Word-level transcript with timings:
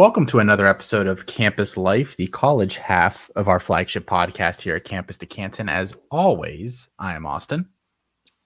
Welcome 0.00 0.24
to 0.28 0.38
another 0.38 0.66
episode 0.66 1.06
of 1.06 1.26
Campus 1.26 1.76
Life, 1.76 2.16
the 2.16 2.28
college 2.28 2.78
half 2.78 3.30
of 3.36 3.48
our 3.48 3.60
flagship 3.60 4.06
podcast 4.06 4.62
here 4.62 4.74
at 4.74 4.84
Campus 4.84 5.18
to 5.18 5.26
Canton. 5.26 5.68
As 5.68 5.92
always, 6.10 6.88
I 6.98 7.12
am 7.12 7.26
Austin. 7.26 7.68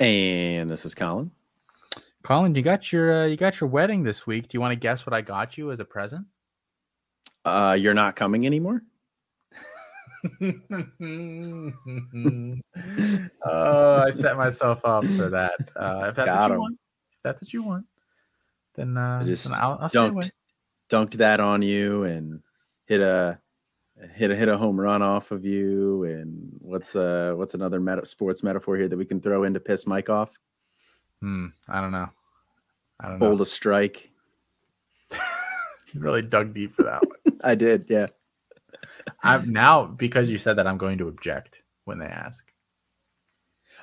And 0.00 0.68
this 0.68 0.84
is 0.84 0.96
Colin. 0.96 1.30
Colin, 2.24 2.56
you 2.56 2.62
got 2.62 2.92
your 2.92 3.22
uh, 3.22 3.26
you 3.26 3.36
got 3.36 3.60
your 3.60 3.70
wedding 3.70 4.02
this 4.02 4.26
week. 4.26 4.48
Do 4.48 4.56
you 4.56 4.60
want 4.60 4.72
to 4.72 4.76
guess 4.76 5.06
what 5.06 5.14
I 5.14 5.20
got 5.20 5.56
you 5.56 5.70
as 5.70 5.78
a 5.78 5.84
present? 5.84 6.26
Uh, 7.44 7.76
you're 7.78 7.94
not 7.94 8.16
coming 8.16 8.46
anymore. 8.46 8.82
oh, 13.44 14.02
I 14.02 14.10
set 14.10 14.36
myself 14.36 14.80
up 14.84 15.04
for 15.04 15.30
that. 15.30 15.54
Uh, 15.76 16.06
if 16.08 16.16
that's 16.16 16.26
Got 16.26 16.40
what 16.40 16.48
you 16.48 16.54
him. 16.54 16.58
want, 16.58 16.78
if 17.12 17.22
that's 17.22 17.40
what 17.40 17.52
you 17.52 17.62
want, 17.62 17.86
then, 18.74 18.96
uh, 18.96 19.22
just 19.22 19.44
then 19.44 19.56
I'll, 19.60 19.78
I'll 19.80 19.88
stay 19.88 20.00
away. 20.00 20.32
Dunked 20.90 21.14
that 21.14 21.40
on 21.40 21.62
you 21.62 22.04
and 22.04 22.40
hit 22.86 23.00
a 23.00 23.38
hit 24.14 24.30
a 24.30 24.36
hit 24.36 24.48
a 24.48 24.58
home 24.58 24.80
run 24.80 25.02
off 25.02 25.30
of 25.30 25.44
you. 25.44 26.04
And 26.04 26.50
what's 26.60 26.94
uh 26.94 27.34
what's 27.36 27.54
another 27.54 27.80
meta- 27.80 28.06
sports 28.06 28.42
metaphor 28.42 28.76
here 28.76 28.88
that 28.88 28.96
we 28.96 29.04
can 29.04 29.20
throw 29.20 29.44
in 29.44 29.54
to 29.54 29.60
piss 29.60 29.86
Mike 29.86 30.08
off? 30.08 30.32
Hmm, 31.20 31.46
I 31.68 31.80
don't 31.80 31.92
know. 31.92 32.08
I 33.00 33.08
don't 33.08 33.18
know. 33.18 33.26
Hold 33.26 33.40
a 33.40 33.46
strike. 33.46 34.10
You 35.12 35.18
really 36.00 36.22
dug 36.22 36.54
deep 36.54 36.74
for 36.74 36.84
that 36.84 37.02
one. 37.06 37.38
I 37.44 37.54
did, 37.54 37.86
yeah. 37.88 38.06
I'm 39.22 39.52
now 39.52 39.84
because 39.84 40.28
you 40.28 40.38
said 40.38 40.56
that 40.56 40.66
I'm 40.66 40.78
going 40.78 40.98
to 40.98 41.08
object 41.08 41.62
when 41.84 41.98
they 41.98 42.06
ask. 42.06 42.44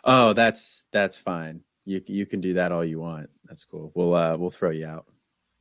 Oh, 0.03 0.33
that's 0.33 0.85
that's 0.91 1.17
fine. 1.17 1.61
You 1.85 2.01
you 2.05 2.25
can 2.25 2.41
do 2.41 2.53
that 2.53 2.71
all 2.71 2.85
you 2.85 2.99
want. 2.99 3.29
That's 3.45 3.63
cool. 3.63 3.91
We'll 3.95 4.13
uh 4.13 4.37
we'll 4.37 4.49
throw 4.49 4.71
you 4.71 4.87
out. 4.87 5.05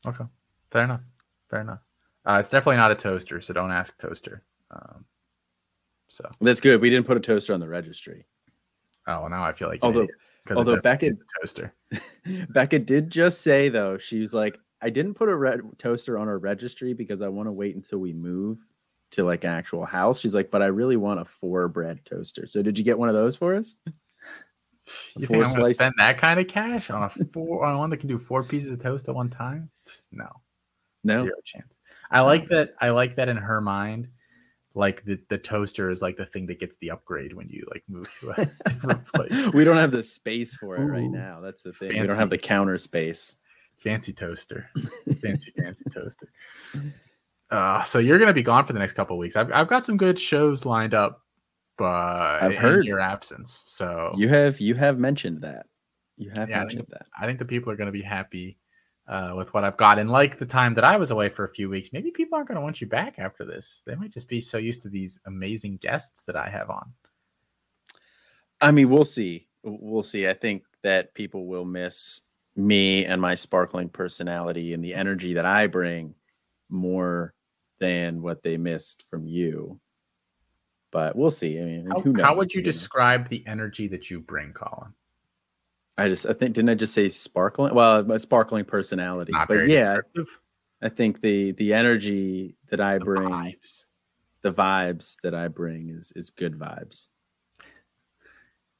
Okay, 0.06 0.24
fair 0.70 0.84
enough. 0.84 1.02
Fair 1.50 1.60
enough. 1.62 1.80
Uh, 2.26 2.38
it's 2.40 2.48
definitely 2.48 2.76
not 2.76 2.90
a 2.92 2.94
toaster, 2.94 3.40
so 3.40 3.52
don't 3.52 3.70
ask 3.72 3.96
toaster. 3.98 4.42
Um, 4.70 5.04
so, 6.08 6.28
That's 6.40 6.60
good. 6.60 6.80
We 6.80 6.90
didn't 6.90 7.06
put 7.06 7.16
a 7.16 7.20
toaster 7.20 7.54
on 7.54 7.60
the 7.60 7.68
registry. 7.68 8.26
oh, 9.06 9.20
well, 9.22 9.28
now 9.30 9.44
I 9.44 9.52
feel 9.52 9.68
like 9.68 9.80
Although- 9.82 10.06
because 10.44 10.56
although 10.56 10.80
Beckett- 10.80 11.10
is 11.10 11.20
a 11.20 11.40
toaster. 11.40 11.74
Becca 12.50 12.78
did 12.78 13.10
just 13.10 13.42
say 13.42 13.68
though, 13.68 13.98
she's 13.98 14.32
like, 14.32 14.58
I 14.80 14.88
didn't 14.88 15.14
put 15.14 15.28
a 15.28 15.36
red 15.36 15.60
toaster 15.78 16.16
on 16.16 16.28
our 16.28 16.38
registry 16.38 16.94
because 16.94 17.20
I 17.20 17.28
want 17.28 17.46
to 17.46 17.52
wait 17.52 17.76
until 17.76 17.98
we 17.98 18.14
move 18.14 18.58
to 19.12 19.24
like 19.24 19.44
an 19.44 19.50
actual 19.50 19.84
house. 19.84 20.18
She's 20.18 20.34
like, 20.34 20.50
but 20.50 20.62
I 20.62 20.66
really 20.66 20.96
want 20.96 21.20
a 21.20 21.26
four 21.26 21.68
bread 21.68 22.04
toaster. 22.06 22.46
So 22.46 22.62
did 22.62 22.78
you 22.78 22.84
get 22.84 22.98
one 22.98 23.08
of 23.10 23.14
those 23.14 23.36
for 23.36 23.54
us? 23.54 23.76
You 25.16 25.26
four 25.26 25.36
think 25.36 25.46
I'm 25.46 25.54
to 25.54 25.60
slice- 25.60 25.76
spend 25.78 25.94
that 25.98 26.18
kind 26.18 26.40
of 26.40 26.48
cash 26.48 26.90
on 26.90 27.02
a 27.04 27.10
four 27.26 27.64
on 27.64 27.78
one 27.78 27.90
that 27.90 27.98
can 27.98 28.08
do 28.08 28.18
four 28.18 28.42
pieces 28.42 28.70
of 28.72 28.82
toast 28.82 29.08
at 29.08 29.14
one 29.14 29.30
time? 29.30 29.70
No, 30.10 30.28
No. 31.04 31.24
zero 31.24 31.36
chance. 31.44 31.72
I 32.10 32.20
like 32.22 32.48
that. 32.48 32.74
I 32.80 32.90
like 32.90 33.16
that 33.16 33.28
in 33.28 33.36
her 33.36 33.60
mind. 33.60 34.08
Like 34.74 35.04
the, 35.04 35.18
the 35.28 35.38
toaster 35.38 35.90
is 35.90 36.00
like 36.02 36.16
the 36.16 36.26
thing 36.26 36.46
that 36.46 36.60
gets 36.60 36.76
the 36.78 36.90
upgrade 36.92 37.32
when 37.34 37.48
you 37.48 37.66
like 37.70 37.82
move 37.88 38.08
to 38.20 38.30
a 38.30 38.46
different 38.68 39.04
place. 39.06 39.48
we 39.52 39.64
don't 39.64 39.76
have 39.76 39.90
the 39.90 40.02
space 40.02 40.54
for 40.56 40.76
it 40.76 40.84
right 40.84 41.10
now. 41.10 41.40
That's 41.40 41.62
the 41.62 41.72
thing. 41.72 41.98
We 42.00 42.06
don't 42.06 42.16
have 42.16 42.30
the 42.30 42.38
counter 42.38 42.78
space. 42.78 43.36
fancy 43.78 44.12
toaster 44.12 44.68
fancy 45.22 45.52
fancy 45.58 45.84
toaster 45.90 46.28
uh 47.50 47.82
so 47.82 47.98
you're 47.98 48.18
gonna 48.18 48.32
be 48.32 48.42
gone 48.42 48.66
for 48.66 48.74
the 48.74 48.78
next 48.78 48.92
couple 48.92 49.16
of 49.16 49.18
weeks 49.18 49.36
I've, 49.36 49.50
I've 49.52 49.68
got 49.68 49.84
some 49.86 49.96
good 49.96 50.20
shows 50.20 50.66
lined 50.66 50.92
up 50.94 51.22
but 51.78 52.42
I've 52.42 52.56
heard. 52.56 52.84
your 52.84 53.00
absence 53.00 53.62
so 53.64 54.12
You 54.16 54.28
have 54.28 54.60
you 54.60 54.74
have 54.74 54.98
mentioned 54.98 55.40
that. 55.40 55.64
You 56.18 56.30
have 56.36 56.50
Yeah, 56.50 56.56
I 56.56 56.64
mentioned 56.64 56.86
that. 56.90 57.06
i 57.18 57.24
think 57.24 57.38
the 57.38 57.46
people 57.46 57.72
are 57.72 57.76
gonna 57.76 57.90
be 57.90 58.02
happy 58.02 58.58
uh, 59.08 59.34
with 59.36 59.52
what 59.54 59.64
I've 59.64 59.76
got, 59.76 59.98
and 59.98 60.10
like 60.10 60.38
the 60.38 60.46
time 60.46 60.74
that 60.74 60.84
I 60.84 60.96
was 60.96 61.10
away 61.10 61.28
for 61.28 61.44
a 61.44 61.52
few 61.52 61.68
weeks, 61.68 61.90
maybe 61.92 62.10
people 62.10 62.36
aren't 62.36 62.48
going 62.48 62.56
to 62.56 62.62
want 62.62 62.80
you 62.80 62.86
back 62.86 63.18
after 63.18 63.44
this. 63.44 63.82
They 63.86 63.94
might 63.94 64.12
just 64.12 64.28
be 64.28 64.40
so 64.40 64.58
used 64.58 64.82
to 64.82 64.88
these 64.88 65.20
amazing 65.26 65.78
guests 65.78 66.24
that 66.24 66.36
I 66.36 66.48
have 66.48 66.70
on. 66.70 66.92
I 68.60 68.70
mean, 68.72 68.90
we'll 68.90 69.04
see. 69.04 69.48
We'll 69.62 70.02
see. 70.02 70.28
I 70.28 70.34
think 70.34 70.64
that 70.82 71.14
people 71.14 71.46
will 71.46 71.64
miss 71.64 72.20
me 72.56 73.04
and 73.06 73.20
my 73.20 73.34
sparkling 73.34 73.88
personality 73.88 74.74
and 74.74 74.84
the 74.84 74.94
energy 74.94 75.34
that 75.34 75.46
I 75.46 75.66
bring 75.66 76.14
more 76.68 77.34
than 77.78 78.22
what 78.22 78.42
they 78.42 78.56
missed 78.56 79.04
from 79.08 79.26
you. 79.26 79.80
But 80.92 81.16
we'll 81.16 81.30
see. 81.30 81.58
I 81.58 81.64
mean, 81.64 81.86
How, 81.90 82.00
who 82.00 82.12
knows? 82.12 82.24
how 82.24 82.36
would 82.36 82.54
you 82.54 82.62
describe 82.62 83.28
the 83.28 83.44
energy 83.46 83.86
that 83.88 84.10
you 84.10 84.20
bring, 84.20 84.52
Colin? 84.52 84.92
I 86.00 86.08
just, 86.08 86.26
I 86.26 86.32
think, 86.32 86.54
didn't 86.54 86.70
I 86.70 86.74
just 86.74 86.94
say 86.94 87.08
sparkling? 87.08 87.74
Well, 87.74 88.02
my 88.04 88.16
sparkling 88.16 88.64
personality. 88.64 89.32
But 89.46 89.68
yeah. 89.68 89.98
I 90.82 90.88
think 90.88 91.20
the 91.20 91.52
the 91.52 91.74
energy 91.74 92.56
that 92.70 92.80
I 92.80 92.98
The 92.98 93.04
bring, 93.04 93.28
vibes. 93.28 93.84
the 94.42 94.52
vibes 94.52 95.16
that 95.22 95.34
I 95.34 95.48
bring 95.48 95.90
is 95.90 96.12
is 96.16 96.30
good 96.30 96.58
vibes. 96.58 97.08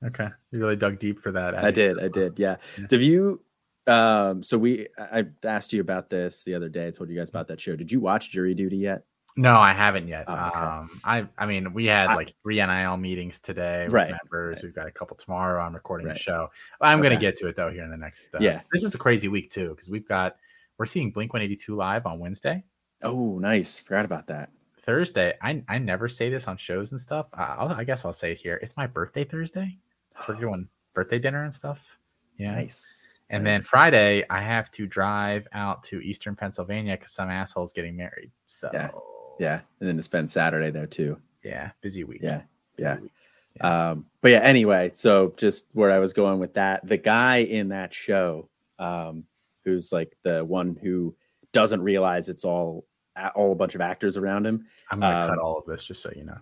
Okay, 0.05 0.29
you 0.51 0.59
really 0.59 0.77
dug 0.77 0.99
deep 0.99 1.21
for 1.21 1.31
that. 1.33 1.55
I 1.55 1.71
did. 1.71 2.03
I 2.03 2.09
did. 2.09 2.39
Yeah. 2.39 2.57
Yeah. 2.79 2.87
Have 2.91 3.03
you? 3.03 3.43
Um, 3.87 4.43
so 4.43 4.57
we, 4.57 4.87
I 4.99 5.27
asked 5.45 5.73
you 5.73 5.81
about 5.81 6.09
this 6.09 6.43
the 6.45 6.55
other 6.55 6.69
day. 6.69 6.87
I 6.87 6.91
told 6.91 7.11
you 7.11 7.17
guys 7.19 7.29
about 7.29 7.49
that 7.49 7.61
show. 7.61 7.77
Did 7.77 7.93
you 7.93 8.01
watch 8.01 8.31
Jury 8.31 8.55
Duty 8.55 8.79
yet? 8.79 9.03
No, 9.37 9.57
I 9.59 9.73
haven't 9.73 10.09
yet. 10.09 10.25
Oh, 10.29 10.35
okay. 10.35 10.59
Um, 10.61 11.01
I, 11.05 11.27
I 11.39 11.47
mean, 11.47 11.73
we 11.73 11.87
had 11.87 12.09
I- 12.09 12.15
like 12.17 12.35
three 12.43 12.57
NIL 12.57 12.97
meetings 12.97 13.39
today 13.39 13.85
with 13.85 13.93
Right, 13.93 14.11
members. 14.11 14.57
right. 14.57 14.65
We've 14.65 14.75
got 14.75 14.87
a 14.87 14.91
couple 14.91 15.17
tomorrow. 15.17 15.63
I'm 15.63 15.75
recording 15.75 16.09
Right. 16.09 16.17
a 16.17 16.19
show. 16.19 16.49
I'm 16.81 16.99
going 17.01 17.13
to 17.15 17.21
get 17.21 17.37
to 17.39 17.47
it 17.49 17.57
though 17.57 17.71
here 17.71 17.85
in 17.85 17.91
the 17.91 17.97
next. 17.97 18.29
Uh, 18.35 18.39
Yeah. 18.41 18.61
this 18.73 18.83
is 18.85 18.95
a 18.95 18.99
crazy 18.99 19.29
week 19.29 19.51
too 19.51 19.71
because 19.71 19.89
we've 19.89 20.07
got 20.07 20.37
we're 20.79 20.87
seeing 20.87 21.11
Blink 21.11 21.33
182 21.33 21.75
live 21.77 22.07
on 22.07 22.19
Wednesday. 22.19 22.65
Oh, 23.03 23.39
nice. 23.39 23.79
Forgot 23.79 24.05
about 24.05 24.27
that. 24.29 24.51
Thursday, 24.81 25.35
I 25.43 25.63
I 25.69 25.79
never 25.79 26.09
say 26.09 26.29
this 26.31 26.49
on 26.49 26.57
shows 26.57 26.91
and 26.93 27.01
stuff. 27.01 27.27
I, 27.35 27.55
I'll, 27.59 27.69
I 27.69 27.85
guess 27.85 28.05
I'll 28.05 28.13
say 28.13 28.33
it 28.33 28.39
here. 28.39 28.59
It's 28.63 28.77
my 28.77 28.87
birthday 28.87 29.25
Thursday. 29.25 29.79
So 30.19 30.25
we're 30.35 30.41
doing 30.41 30.69
birthday 30.95 31.19
dinner 31.19 31.45
and 31.45 31.55
stuff. 31.55 31.99
Yeah. 32.37 32.53
Nice. 32.53 33.21
And 33.31 33.47
then. 33.47 33.61
Friday, 33.61 34.25
I 34.29 34.41
have 34.41 34.71
to 34.73 34.87
drive 34.87 35.47
out 35.53 35.83
to 35.85 36.01
Eastern 36.01 36.35
Pennsylvania 36.35 36.97
because 36.97 37.13
some 37.13 37.29
asshole's 37.31 37.73
getting 37.73 37.95
married. 37.97 38.33
So 38.49 38.71
Yeah. 38.73 38.91
Yeah, 39.41 39.61
and 39.81 39.89
then 39.89 39.97
to 39.97 40.03
spend 40.03 40.31
Saturday 40.31 40.71
there 40.71 40.87
too. 40.87 41.19
yeah, 41.43 41.71
busy 41.81 42.05
week. 42.05 42.21
Yeah, 42.23 42.43
busy 42.77 42.89
yeah. 42.89 42.99
week. 43.01 43.13
Um, 43.63 44.05
but 44.21 44.33
yeah, 44.33 44.41
anyway, 44.41 44.91
so 44.93 45.33
just 45.39 45.67
where 45.73 45.91
I 45.91 45.99
was 45.99 46.13
going 46.13 46.39
with 46.39 46.55
that, 46.55 46.87
the 46.87 46.99
guy 46.99 47.39
in 47.39 47.71
that 47.71 47.93
show, 47.95 48.49
um, 48.79 49.25
who's 49.65 49.93
like 49.93 50.15
the 50.23 50.45
one 50.45 50.77
who 50.81 51.17
doesn't 51.53 51.81
realize 51.81 52.29
it's 52.29 52.45
all 52.45 52.85
all 53.35 53.53
a 53.53 53.57
bunch 53.57 53.75
of 53.75 53.81
actors 53.81 54.19
around 54.19 54.47
him. 54.47 54.67
I'm 54.91 55.01
gonna 55.01 55.27
cut 55.27 55.39
Um, 55.39 55.45
all 55.45 55.59
of 55.59 55.65
this 55.65 55.85
just 55.85 56.03
so 56.03 56.13
you 56.15 56.25
know. 56.25 56.39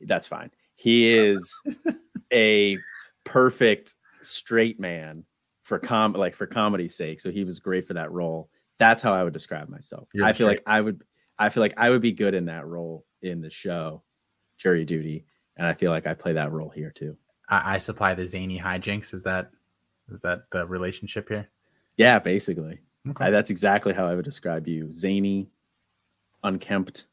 That's 0.00 0.28
fine. 0.28 0.52
He 0.76 1.08
is 1.10 1.60
a 2.32 2.78
perfect 3.24 3.94
straight 4.22 4.78
man 4.78 5.24
for 5.64 5.80
com 5.80 6.12
like 6.12 6.36
for 6.36 6.46
comedy's 6.46 6.94
sake. 6.94 7.20
So 7.20 7.32
he 7.32 7.42
was 7.42 7.58
great 7.58 7.86
for 7.86 7.94
that 7.94 8.12
role. 8.12 8.48
That's 8.78 9.02
how 9.02 9.12
I 9.12 9.24
would 9.24 9.32
describe 9.32 9.68
myself. 9.68 10.08
You're 10.14 10.24
I 10.24 10.32
feel 10.32 10.46
like 10.46 10.62
I 10.66 10.80
would 10.80 11.02
I 11.38 11.48
feel 11.48 11.62
like 11.62 11.74
I 11.76 11.90
would 11.90 12.02
be 12.02 12.12
good 12.12 12.34
in 12.34 12.46
that 12.46 12.66
role 12.66 13.06
in 13.22 13.40
the 13.40 13.50
show, 13.50 14.02
jury 14.56 14.84
duty. 14.84 15.24
And 15.56 15.66
I 15.66 15.74
feel 15.74 15.90
like 15.90 16.06
I 16.06 16.14
play 16.14 16.32
that 16.34 16.52
role 16.52 16.70
here 16.70 16.90
too. 16.90 17.16
I, 17.48 17.74
I 17.74 17.78
supply 17.78 18.14
the 18.14 18.26
zany 18.26 18.58
hijinks. 18.58 19.14
Is 19.14 19.22
that 19.24 19.50
is 20.10 20.20
that 20.20 20.44
the 20.52 20.66
relationship 20.66 21.28
here? 21.28 21.48
Yeah, 21.96 22.18
basically. 22.18 22.80
Okay. 23.08 23.26
I, 23.26 23.30
that's 23.30 23.50
exactly 23.50 23.92
how 23.92 24.06
I 24.06 24.14
would 24.14 24.24
describe 24.24 24.66
you. 24.66 24.92
Zany, 24.94 25.48
unkempt, 26.42 27.06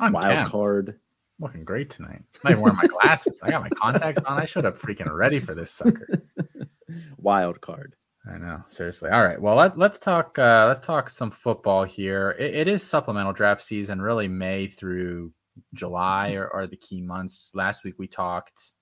wild 0.00 0.48
card. 0.48 0.98
Looking 1.40 1.64
great 1.64 1.90
tonight. 1.90 2.22
I'm 2.22 2.40
not 2.44 2.50
even 2.52 2.62
wearing 2.62 2.76
my 2.76 2.86
glasses. 2.86 3.40
I 3.42 3.50
got 3.50 3.62
my 3.62 3.68
contacts 3.70 4.22
on. 4.24 4.38
I 4.38 4.44
showed 4.44 4.64
up 4.64 4.78
freaking 4.78 5.12
ready 5.12 5.40
for 5.40 5.54
this 5.54 5.72
sucker. 5.72 6.22
Wild 7.16 7.60
card. 7.60 7.96
I 8.28 8.38
know, 8.38 8.62
seriously. 8.68 9.10
All 9.10 9.24
right. 9.24 9.40
Well, 9.40 9.56
let, 9.56 9.76
let's 9.76 9.98
talk. 9.98 10.38
Uh, 10.38 10.66
let's 10.68 10.80
talk 10.80 11.10
some 11.10 11.30
football 11.30 11.84
here. 11.84 12.36
It, 12.38 12.54
it 12.54 12.68
is 12.68 12.82
supplemental 12.82 13.32
draft 13.32 13.62
season, 13.62 14.00
really 14.00 14.28
May 14.28 14.68
through 14.68 15.32
July 15.74 16.32
are, 16.32 16.48
are 16.52 16.66
the 16.66 16.76
key 16.76 17.02
months. 17.02 17.50
Last 17.54 17.84
week 17.84 17.94
we 17.98 18.06
talked 18.06 18.72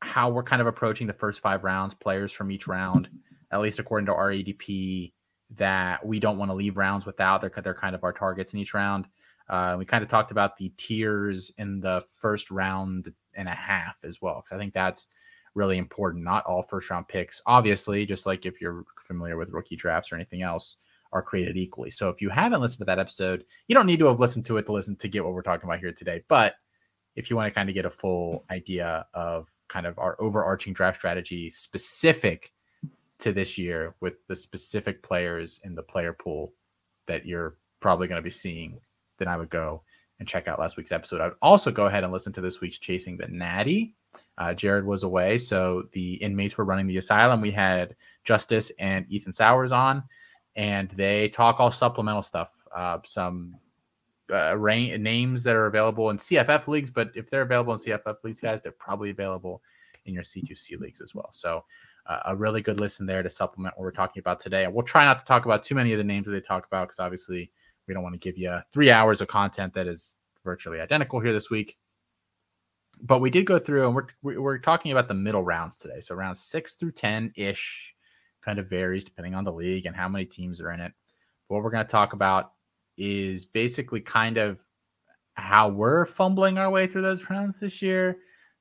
how 0.00 0.30
we're 0.30 0.42
kind 0.42 0.60
of 0.60 0.68
approaching 0.68 1.06
the 1.06 1.12
first 1.12 1.40
five 1.40 1.64
rounds, 1.64 1.94
players 1.94 2.30
from 2.30 2.50
each 2.50 2.66
round, 2.66 3.08
at 3.50 3.60
least 3.60 3.78
according 3.78 4.06
to 4.06 4.14
our 4.14 4.30
ADP, 4.30 5.12
that 5.56 6.04
we 6.04 6.20
don't 6.20 6.38
want 6.38 6.50
to 6.50 6.54
leave 6.54 6.76
rounds 6.76 7.06
without. 7.06 7.40
They're 7.40 7.52
they're 7.62 7.74
kind 7.74 7.94
of 7.94 8.04
our 8.04 8.12
targets 8.12 8.52
in 8.52 8.58
each 8.58 8.74
round. 8.74 9.08
Uh, 9.48 9.76
we 9.78 9.86
kind 9.86 10.04
of 10.04 10.10
talked 10.10 10.30
about 10.30 10.58
the 10.58 10.70
tiers 10.76 11.50
in 11.56 11.80
the 11.80 12.04
first 12.10 12.50
round 12.50 13.12
and 13.34 13.48
a 13.48 13.54
half 13.54 13.96
as 14.04 14.20
well, 14.20 14.42
because 14.44 14.54
I 14.54 14.58
think 14.58 14.74
that's 14.74 15.08
really 15.54 15.78
important. 15.78 16.24
Not 16.24 16.44
all 16.46 16.62
first 16.62 16.90
round 16.90 17.08
picks, 17.08 17.40
obviously, 17.46 18.06
just 18.06 18.26
like 18.26 18.46
if 18.46 18.60
you're 18.60 18.84
familiar 19.06 19.36
with 19.36 19.50
rookie 19.50 19.76
drafts 19.76 20.12
or 20.12 20.16
anything 20.16 20.42
else, 20.42 20.76
are 21.12 21.22
created 21.22 21.56
equally. 21.56 21.90
So 21.90 22.10
if 22.10 22.20
you 22.20 22.28
haven't 22.28 22.60
listened 22.60 22.80
to 22.80 22.84
that 22.84 22.98
episode, 22.98 23.44
you 23.66 23.74
don't 23.74 23.86
need 23.86 23.98
to 24.00 24.06
have 24.06 24.20
listened 24.20 24.44
to 24.46 24.58
it 24.58 24.66
to 24.66 24.72
listen 24.72 24.96
to 24.96 25.08
get 25.08 25.24
what 25.24 25.32
we're 25.32 25.42
talking 25.42 25.68
about 25.68 25.80
here 25.80 25.92
today. 25.92 26.22
But 26.28 26.54
if 27.16 27.30
you 27.30 27.36
want 27.36 27.46
to 27.46 27.54
kind 27.54 27.68
of 27.68 27.74
get 27.74 27.86
a 27.86 27.90
full 27.90 28.44
idea 28.50 29.06
of 29.14 29.50
kind 29.68 29.86
of 29.86 29.98
our 29.98 30.16
overarching 30.20 30.72
draft 30.72 30.98
strategy 30.98 31.50
specific 31.50 32.52
to 33.18 33.32
this 33.32 33.58
year 33.58 33.94
with 34.00 34.24
the 34.28 34.36
specific 34.36 35.02
players 35.02 35.60
in 35.64 35.74
the 35.74 35.82
player 35.82 36.12
pool 36.12 36.52
that 37.06 37.26
you're 37.26 37.56
probably 37.80 38.06
going 38.06 38.20
to 38.20 38.22
be 38.22 38.30
seeing, 38.30 38.78
then 39.18 39.28
I 39.28 39.36
would 39.36 39.50
go 39.50 39.82
and 40.18 40.28
check 40.28 40.48
out 40.48 40.58
last 40.58 40.76
week's 40.76 40.92
episode. 40.92 41.20
I 41.20 41.28
would 41.28 41.36
also 41.42 41.70
go 41.70 41.86
ahead 41.86 42.04
and 42.04 42.12
listen 42.12 42.32
to 42.34 42.40
this 42.40 42.60
week's 42.60 42.78
Chasing 42.78 43.16
the 43.16 43.28
Natty. 43.28 43.94
Uh, 44.36 44.54
Jared 44.54 44.84
was 44.84 45.02
away, 45.02 45.38
so 45.38 45.84
the 45.92 46.14
inmates 46.14 46.56
were 46.56 46.64
running 46.64 46.86
the 46.86 46.96
asylum. 46.96 47.40
We 47.40 47.50
had 47.50 47.96
Justice 48.24 48.72
and 48.78 49.06
Ethan 49.08 49.32
Sowers 49.32 49.72
on, 49.72 50.02
and 50.56 50.90
they 50.90 51.28
talk 51.28 51.60
all 51.60 51.70
supplemental 51.70 52.22
stuff. 52.22 52.52
Uh, 52.74 52.98
some 53.04 53.56
uh, 54.32 54.56
rain, 54.56 55.02
names 55.02 55.42
that 55.44 55.56
are 55.56 55.66
available 55.66 56.10
in 56.10 56.18
CFF 56.18 56.68
leagues, 56.68 56.90
but 56.90 57.10
if 57.14 57.30
they're 57.30 57.42
available 57.42 57.72
in 57.72 57.78
CFF 57.78 58.22
leagues, 58.24 58.40
guys, 58.40 58.60
they're 58.60 58.72
probably 58.72 59.10
available 59.10 59.62
in 60.04 60.14
your 60.14 60.22
C2C 60.22 60.78
leagues 60.80 61.00
as 61.00 61.14
well. 61.14 61.28
So 61.32 61.64
uh, 62.06 62.20
a 62.26 62.36
really 62.36 62.60
good 62.60 62.80
listen 62.80 63.06
there 63.06 63.22
to 63.22 63.30
supplement 63.30 63.76
what 63.76 63.84
we're 63.84 63.90
talking 63.90 64.20
about 64.20 64.40
today. 64.40 64.66
We'll 64.66 64.84
try 64.84 65.04
not 65.04 65.18
to 65.18 65.24
talk 65.24 65.44
about 65.44 65.62
too 65.62 65.74
many 65.74 65.92
of 65.92 65.98
the 65.98 66.04
names 66.04 66.26
that 66.26 66.32
they 66.32 66.40
talk 66.40 66.66
about 66.66 66.88
because 66.88 66.98
obviously 66.98 67.50
we 67.88 67.94
don't 67.94 68.02
want 68.02 68.14
to 68.14 68.18
give 68.18 68.38
you 68.38 68.58
three 68.70 68.90
hours 68.90 69.20
of 69.20 69.28
content 69.28 69.74
that 69.74 69.86
is 69.86 70.12
virtually 70.44 70.80
identical 70.80 71.20
here 71.20 71.32
this 71.32 71.50
week. 71.50 71.76
But 73.00 73.20
we 73.20 73.30
did 73.30 73.46
go 73.46 73.58
through 73.58 73.86
and 73.86 73.94
we're, 74.22 74.40
we're 74.40 74.58
talking 74.58 74.92
about 74.92 75.08
the 75.08 75.14
middle 75.14 75.42
rounds 75.42 75.78
today. 75.78 76.00
So 76.00 76.14
around 76.14 76.34
six 76.34 76.74
through 76.74 76.92
10 76.92 77.32
ish 77.36 77.94
kind 78.44 78.58
of 78.58 78.68
varies 78.68 79.04
depending 79.04 79.34
on 79.34 79.44
the 79.44 79.52
league 79.52 79.86
and 79.86 79.96
how 79.96 80.08
many 80.08 80.24
teams 80.24 80.60
are 80.60 80.72
in 80.72 80.80
it. 80.80 80.92
But 81.48 81.56
what 81.56 81.64
we're 81.64 81.70
going 81.70 81.86
to 81.86 81.90
talk 81.90 82.12
about 82.12 82.52
is 82.96 83.44
basically 83.44 84.00
kind 84.00 84.36
of 84.36 84.60
how 85.34 85.68
we're 85.68 86.04
fumbling 86.04 86.58
our 86.58 86.70
way 86.70 86.86
through 86.86 87.02
those 87.02 87.30
rounds 87.30 87.60
this 87.60 87.80
year. 87.80 88.18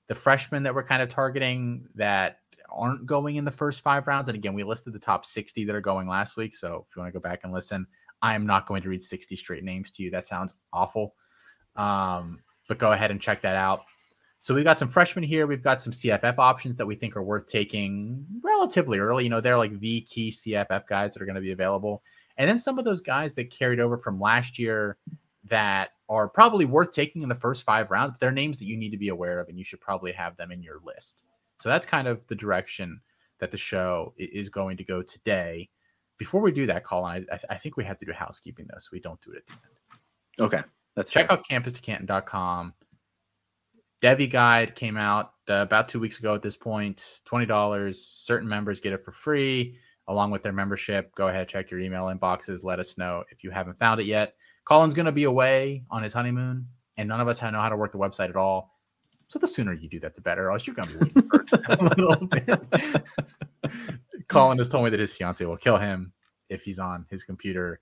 The 0.08 0.16
freshmen 0.16 0.64
that 0.64 0.76
we're 0.76 0.86
kind 0.86 1.02
of 1.02 1.10
targeting 1.10 1.88
that 1.96 2.40
aren't 2.70 3.06
going 3.06 3.36
in 3.36 3.46
the 3.46 3.52
first 3.52 3.82
five 3.82 4.08
rounds. 4.08 4.30
And 4.30 4.38
again, 4.38 4.54
we 4.54 4.64
listed 4.64 4.94
the 4.94 5.00
top 5.00 5.26
60 5.26 5.66
that 5.66 5.76
are 5.76 5.82
going 5.82 6.08
last 6.08 6.38
week. 6.38 6.56
So 6.56 6.86
if 6.90 6.96
you 6.96 7.02
want 7.02 7.12
to 7.12 7.20
go 7.20 7.22
back 7.22 7.42
and 7.44 7.52
listen, 7.52 7.88
I 8.22 8.36
am 8.36 8.46
not 8.46 8.68
going 8.68 8.82
to 8.84 8.90
read 8.90 9.04
60 9.04 9.36
straight 9.36 9.64
names 9.64 9.92
to 9.92 10.04
you. 10.04 10.12
That 10.12 10.26
sounds 10.26 10.56
awful. 10.74 11.16
Um, 11.76 12.40
but 12.68 12.80
go 12.80 12.92
ahead 12.92 13.12
and 13.12 13.22
check 13.22 13.42
that 13.44 13.56
out. 13.56 13.82
So 14.40 14.54
we've 14.54 14.64
got 14.64 14.80
some 14.80 14.88
freshmen 14.88 15.24
here. 15.24 15.48
We've 15.48 15.64
got 15.64 15.82
some 15.82 15.94
CFF 15.94 16.38
options 16.38 16.78
that 16.78 16.86
we 16.86 16.96
think 16.96 17.16
are 17.16 17.24
worth 17.24 17.48
taking 17.48 18.26
relatively 18.42 19.00
early. 19.00 19.24
You 19.24 19.30
know, 19.30 19.42
they're 19.42 19.58
like 19.58 19.80
the 19.80 20.02
key 20.02 20.32
CFF 20.32 20.88
guys 20.88 21.14
that 21.14 21.22
are 21.22 21.26
going 21.26 21.36
to 21.36 21.42
be 21.42 21.52
available. 21.52 22.04
And 22.38 22.50
then 22.50 22.60
some 22.60 22.78
of 22.78 22.86
those 22.86 23.02
guys 23.02 23.34
that 23.34 23.50
carried 23.50 23.80
over 23.80 23.98
from 23.98 24.20
last 24.20 24.60
year 24.60 24.98
that 25.46 25.90
are 26.10 26.28
probably 26.28 26.66
worth 26.66 26.92
taking 26.92 27.24
in 27.24 27.30
the 27.30 27.36
first 27.36 27.64
five 27.64 27.90
rounds, 27.90 28.12
but 28.12 28.20
they're 28.20 28.32
names 28.32 28.60
that 28.60 28.66
you 28.66 28.78
need 28.78 28.92
to 28.92 28.98
be 28.98 29.10
aware 29.10 29.40
of 29.40 29.50
and 29.50 29.58
you 29.58 29.64
should 29.64 29.82
probably 29.82 30.12
have 30.12 30.38
them 30.38 30.52
in 30.52 30.62
your 30.62 30.80
list. 30.86 31.24
So 31.60 31.70
that's 31.70 31.86
kind 31.86 32.08
of 32.08 32.26
the 32.28 32.36
direction 32.36 33.02
that 33.40 33.52
the 33.52 33.58
show 33.58 34.14
is 34.18 34.50
going 34.50 34.78
to 34.78 34.84
go 34.84 35.02
today. 35.02 35.70
Before 36.18 36.42
we 36.42 36.52
do 36.52 36.66
that, 36.68 36.84
Colin, 36.84 37.26
I, 37.32 37.40
I 37.50 37.58
think 37.58 37.78
we 37.78 37.84
have 37.84 37.98
to 37.98 38.06
do 38.06 38.12
housekeeping 38.12 38.68
though, 38.70 38.80
so 38.80 38.90
we 38.92 39.00
don't 39.00 39.22
do 39.22 39.32
it 39.32 39.38
at 39.38 39.46
the 39.48 39.54
end. 39.54 40.54
Okay. 40.54 40.68
That's 40.96 41.12
check 41.12 41.30
fair. 41.30 41.38
out 41.38 41.48
campus2canton.com. 41.48 42.74
Devy 44.02 44.30
guide 44.30 44.76
came 44.76 44.98
out 44.98 45.34
uh, 45.50 45.56
about 45.56 45.90
two 45.90 46.00
weeks 46.00 46.20
ago 46.20 46.36
at 46.36 46.42
this 46.42 46.56
point. 46.56 47.22
20. 47.26 47.94
Certain 47.94 48.48
members 48.48 48.80
get 48.80 48.94
it 48.94 49.04
for 49.04 49.12
free 49.12 49.78
along 50.08 50.32
with 50.32 50.44
their 50.44 50.54
membership. 50.54 51.14
Go 51.16 51.28
ahead, 51.28 51.48
check 51.48 51.70
your 51.70 51.80
email 51.80 52.06
inboxes. 52.06 52.64
Let 52.64 52.80
us 52.80 52.98
know 52.98 53.24
if 53.30 53.44
you 53.44 53.52
haven't 53.52 53.78
found 53.78 54.00
it 54.00 54.06
yet. 54.06 54.36
Colin's 54.66 54.94
going 54.94 55.06
to 55.06 55.12
be 55.12 55.26
away 55.26 55.84
on 55.90 56.04
his 56.04 56.14
honeymoon, 56.14 56.68
and 56.98 57.08
none 57.08 57.22
of 57.22 57.28
us 57.28 57.42
know 57.42 57.52
how 57.52 57.70
to 57.70 57.78
work 57.78 57.92
the 57.92 57.98
website 57.98 58.30
at 58.30 58.36
all. 58.36 58.74
So 59.28 59.40
the 59.40 59.48
sooner 59.48 59.74
you 59.74 59.90
do 59.90 60.00
that, 60.02 60.16
the 60.16 60.22
better. 60.22 60.48
Or 60.48 60.54
else 60.54 60.66
you're 60.66 60.76
going 60.76 60.90
to 60.90 60.98
be 60.98 61.06
waiting 61.06 61.30
for 61.30 61.46
a 61.70 61.84
little 61.96 62.28
bit. 62.28 63.04
Colin 64.30 64.58
has 64.60 64.68
told 64.68 64.84
me 64.84 64.90
that 64.90 65.00
his 65.00 65.14
fiance 65.14 65.44
will 65.46 65.58
kill 65.58 65.78
him 65.78 66.14
if 66.50 66.64
he's 66.64 66.80
on 66.80 67.06
his 67.10 67.24
computer 67.24 67.80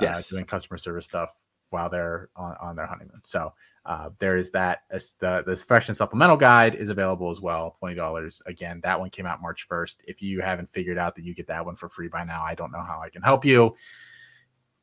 uh, 0.00 0.04
yes. 0.04 0.28
doing 0.28 0.44
customer 0.44 0.78
service 0.78 1.06
stuff 1.06 1.30
while 1.70 1.90
they're 1.90 2.30
on, 2.34 2.56
on 2.60 2.76
their 2.76 2.86
honeymoon. 2.86 3.20
So 3.24 3.52
uh, 3.84 4.10
there 4.18 4.36
is 4.36 4.50
that. 4.52 4.82
The 4.90 5.42
this 5.46 5.62
fresh 5.62 5.88
and 5.88 5.96
supplemental 5.96 6.36
guide 6.36 6.74
is 6.74 6.88
available 6.88 7.30
as 7.30 7.40
well, 7.40 7.76
twenty 7.78 7.94
dollars. 7.94 8.42
Again, 8.46 8.80
that 8.82 8.98
one 8.98 9.10
came 9.10 9.26
out 9.26 9.42
March 9.42 9.66
first. 9.68 10.02
If 10.06 10.22
you 10.22 10.40
haven't 10.40 10.68
figured 10.68 10.98
out 10.98 11.14
that 11.16 11.24
you 11.24 11.34
get 11.34 11.46
that 11.48 11.64
one 11.64 11.76
for 11.76 11.88
free 11.88 12.08
by 12.08 12.24
now, 12.24 12.42
I 12.42 12.54
don't 12.54 12.72
know 12.72 12.82
how 12.82 13.00
I 13.02 13.10
can 13.10 13.22
help 13.22 13.44
you. 13.44 13.76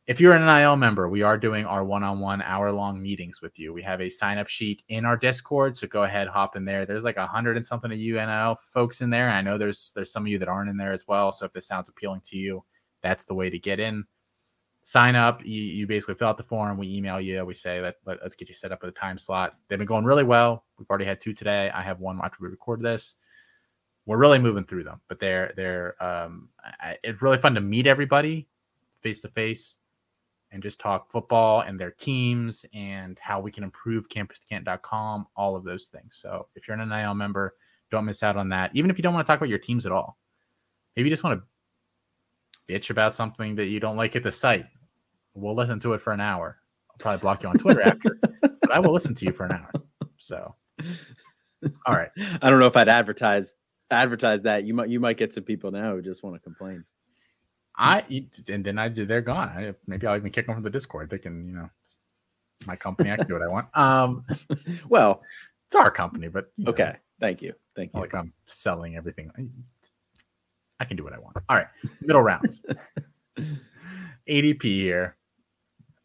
If 0.08 0.20
you're 0.20 0.34
an 0.34 0.46
NIL 0.46 0.76
member, 0.76 1.10
we 1.10 1.24
are 1.24 1.38
doing 1.38 1.66
our 1.66 1.84
one-on-one 1.84 2.44
hour-long 2.44 3.02
meetings 3.02 3.42
with 3.42 3.58
you. 3.58 3.74
We 3.74 3.82
have 3.82 4.02
a 4.02 4.10
sign-up 4.10 4.48
sheet 4.48 4.84
in 4.88 5.04
our 5.04 5.18
Discord, 5.18 5.76
so 5.76 5.88
go 5.88 6.04
ahead, 6.04 6.28
hop 6.28 6.56
in 6.56 6.64
there. 6.64 6.86
There's 6.86 7.04
like 7.04 7.18
a 7.18 7.26
hundred 7.26 7.58
and 7.58 7.66
something 7.66 7.92
of 7.92 7.98
you 7.98 8.16
NIL 8.16 8.60
folks 8.72 9.02
in 9.02 9.10
there. 9.10 9.32
I 9.32 9.42
know 9.42 9.58
there's 9.58 9.92
there's 9.96 10.12
some 10.12 10.24
of 10.24 10.28
you 10.28 10.38
that 10.38 10.48
aren't 10.48 10.70
in 10.70 10.78
there 10.78 10.94
as 10.94 11.08
well. 11.08 11.32
So 11.32 11.46
if 11.46 11.54
this 11.54 11.68
sounds 11.68 11.90
appealing 11.90 12.22
to 12.26 12.38
you, 12.38 12.64
that's 13.02 13.26
the 13.26 13.34
way 13.34 13.50
to 13.50 13.58
get 13.58 13.80
in 13.80 14.06
sign 14.86 15.16
up. 15.16 15.44
You, 15.44 15.62
you 15.62 15.88
basically 15.88 16.16
fill 16.16 16.30
out 16.30 16.38
the 16.38 16.44
form. 16.44 16.78
We 16.78 16.96
email 16.96 17.20
you. 17.20 17.44
We 17.44 17.54
say 17.54 17.82
let, 17.82 17.96
let, 18.06 18.22
us 18.22 18.36
get 18.36 18.48
you 18.48 18.56
set 18.56 18.72
up 18.72 18.82
with 18.82 18.96
a 18.96 19.00
time 19.00 19.18
slot. 19.18 19.56
They've 19.68 19.80
been 19.80 19.88
going 19.88 20.06
really 20.06 20.24
well. 20.24 20.64
We've 20.78 20.90
already 20.90 21.06
had 21.06 21.20
two 21.20 21.34
today. 21.34 21.70
I 21.74 21.82
have 21.82 22.00
one 22.00 22.20
after 22.24 22.38
we 22.40 22.50
record 22.50 22.82
this. 22.82 23.16
We're 24.06 24.20
really 24.20 24.38
moving 24.38 24.64
through 24.64 24.84
them, 24.84 25.02
but 25.10 25.20
they're 25.20 25.52
they're 25.56 26.02
um, 26.02 26.50
I, 26.64 26.98
it's 27.04 27.22
really 27.24 27.40
fun 27.40 27.56
to 27.56 27.62
meet 27.62 27.88
everybody 27.88 28.48
face 29.02 29.22
to 29.22 29.30
face 29.30 29.78
and 30.56 30.64
just 30.64 30.80
talk 30.80 31.12
football 31.12 31.62
and 31.62 31.80
their 31.80 31.92
teams 31.92 32.66
and 32.74 33.20
how 33.20 33.40
we 33.40 33.52
can 33.52 33.64
improve 33.64 34.10
campus2canton.com, 34.10 35.28
all 35.36 35.56
of 35.56 35.64
those 35.64 35.90
things. 35.90 36.18
So 36.18 36.48
if 36.56 36.68
you're 36.68 36.80
an 36.80 36.90
NIL 36.90 37.14
member, 37.14 37.54
don't 37.92 38.06
miss 38.06 38.24
out 38.24 38.38
on 38.38 38.50
that. 38.50 38.72
Even 38.74 38.90
if 38.90 38.98
you 38.98 39.04
don't 39.04 39.14
want 39.14 39.28
to 39.28 39.32
talk 39.32 39.40
about 39.40 39.50
your 39.50 39.60
teams 39.60 39.86
at 39.86 39.92
all, 39.92 40.18
maybe 40.96 41.10
you 41.10 41.14
just 41.14 41.24
want 41.24 41.40
to 41.40 42.74
bitch 42.74 42.90
about 42.90 43.14
something 43.14 43.54
that 43.56 43.66
you 43.66 43.80
don't 43.80 43.96
like 43.96 44.16
at 44.16 44.24
the 44.24 44.32
site 44.32 44.66
we'll 45.36 45.56
listen 45.56 45.80
to 45.82 45.94
it 45.94 46.02
for 46.02 46.14
an 46.14 46.22
hour. 46.22 46.58
I'll 46.90 46.98
probably 46.98 47.20
block 47.20 47.44
you 47.44 47.50
on 47.50 47.58
Twitter 47.58 47.82
after, 47.82 48.18
but 48.42 48.72
I 48.72 48.80
will 48.80 48.94
listen 48.94 49.14
to 49.16 49.26
you 49.26 49.32
for 49.32 49.46
an 49.46 49.52
hour. 49.52 49.72
So, 50.18 50.56
all 51.86 51.94
right. 51.94 52.10
I 52.42 52.50
don't 52.50 52.60
know 52.60 52.68
if 52.68 52.78
I'd 52.78 52.88
advertise 52.88 53.56
advertise 53.92 54.42
that. 54.44 54.64
You 54.64 54.74
might 54.74 54.90
you 54.90 55.00
might 55.00 55.18
get 55.18 55.34
some 55.34 55.44
people 55.44 55.72
now 55.72 55.94
who 55.94 56.02
just 56.02 56.24
want 56.24 56.36
to 56.36 56.40
complain. 56.40 56.86
I 57.78 58.28
and 58.48 58.64
then 58.64 58.80
I 58.80 58.90
they're 58.90 59.22
gone. 59.22 59.50
I, 59.50 59.74
maybe 59.88 60.08
I'll 60.08 60.16
even 60.16 60.32
kick 60.32 60.48
them 60.48 60.56
from 60.56 60.64
the 60.64 60.70
Discord. 60.70 61.10
They 61.10 61.18
can, 61.18 61.48
you 61.48 61.56
know, 61.56 61.70
my 62.66 62.76
company. 62.76 63.12
I 63.12 63.18
can 63.18 63.28
do 63.28 63.34
what 63.34 63.44
I 63.44 63.48
want. 63.48 63.78
Um, 63.78 64.26
well, 64.90 65.22
it's 65.68 65.76
our 65.76 65.92
company, 65.92 66.28
but 66.28 66.52
you 66.58 66.66
know, 66.66 66.72
okay. 66.72 66.94
Thank 67.20 67.42
you. 67.42 67.54
Thank 67.76 67.94
you. 67.94 68.00
Like 68.00 68.14
I'm 68.14 68.34
selling 68.46 68.96
everything. 68.96 69.32
I 70.80 70.86
can 70.86 70.98
do 70.98 71.04
what 71.04 71.14
I 71.14 71.20
want. 71.20 71.38
All 71.50 71.56
right, 71.56 71.68
middle 72.02 72.22
rounds. 72.22 72.64
ADP 74.28 74.64
here 74.64 75.18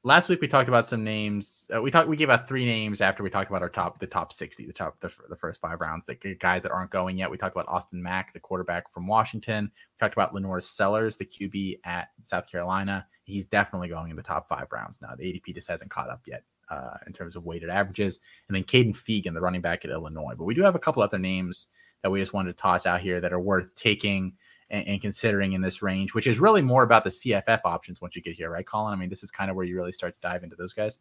last 0.03 0.29
week 0.29 0.41
we 0.41 0.49
talked 0.49 0.69
about 0.69 0.87
some 0.87 1.05
names. 1.05 1.69
Uh, 1.75 1.81
we 1.83 1.91
talked 1.91 2.09
we 2.09 2.17
gave 2.17 2.31
out 2.31 2.49
three 2.49 2.65
names 2.65 3.01
after 3.01 3.23
we 3.23 3.31
talked 3.31 3.51
about 3.51 3.63
our 3.63 3.69
top 3.69 3.99
the 3.99 4.07
top 4.07 4.33
sixty, 4.33 4.67
the 4.67 4.73
top 4.73 4.99
the, 5.01 5.11
the 5.29 5.37
first 5.37 5.61
five 5.61 5.81
rounds, 5.81 6.07
the 6.07 6.15
guys 6.15 6.63
that 6.63 6.73
aren't 6.73 6.91
going 6.91 7.19
yet. 7.19 7.31
We 7.31 7.37
talked 7.37 7.55
about 7.55 7.69
Austin 7.69 8.03
Mack, 8.03 8.33
the 8.33 8.41
quarterback 8.41 8.93
from 8.93 9.07
Washington. 9.07 9.71
We 9.75 10.05
talked 10.05 10.15
about 10.15 10.35
LaNorris 10.35 10.65
Sellers, 10.65 11.17
the 11.17 11.27
QB 11.27 11.81
at 11.85 12.09
South 12.23 12.47
Carolina. 12.51 13.07
He's 13.25 13.45
definitely 13.45 13.89
going 13.89 14.11
in 14.11 14.17
the 14.17 14.23
top 14.23 14.49
five 14.49 14.67
rounds 14.73 15.01
now. 15.01 15.15
The 15.17 15.25
ADP 15.25 15.55
just 15.55 15.69
hasn't 15.69 15.91
caught 15.91 16.11
up 16.11 16.23
yet 16.27 16.43
uh, 16.71 16.97
in 17.07 17.13
terms 17.13 17.37
of 17.37 17.45
weighted 17.45 17.71
averages. 17.71 18.19
And 18.49 18.57
then 18.57 18.65
Kaden 18.65 18.97
Feagin, 18.97 19.35
the 19.35 19.41
running 19.41 19.61
back 19.61 19.85
at 19.85 19.91
Illinois. 19.91 20.35
But 20.37 20.45
we 20.45 20.55
do 20.55 20.63
have 20.63 20.75
a 20.75 20.81
couple 20.81 21.03
other 21.03 21.19
names 21.19 21.69
that 22.03 22.11
we 22.11 22.21
just 22.21 22.33
wanted 22.33 22.57
to 22.57 22.63
toss 22.63 22.87
out 22.87 23.01
here 23.01 23.21
that 23.21 23.33
are 23.33 23.41
worth 23.41 23.75
taking 23.75 24.33
and, 24.71 24.87
and, 24.87 25.01
considering 25.01 25.53
in 25.53 25.61
this 25.61 25.83
range, 25.83 26.15
which 26.15 26.27
is 26.27 26.41
really 26.41 26.63
more 26.63 26.83
about 26.83 27.05
the 27.05 27.11
CFF 27.11 27.61
options 27.65 28.01
once 28.01 28.17
you 28.17 28.23
get 28.23 28.35
here, 28.35 28.51
right, 28.51 28.67
Colin? 28.67 28.93
I 28.93 28.97
mean, 28.97 29.11
this 29.11 29.23
is 29.23 29.31
kind 29.31 29.51
of 29.51 29.57
where 29.57 29.65
you 29.65 29.77
really 29.77 29.93
start 29.93 30.15
to 30.15 30.21
dive 30.21 30.43
into 30.43 30.57
those 30.57 30.73
guys. 30.73 31.01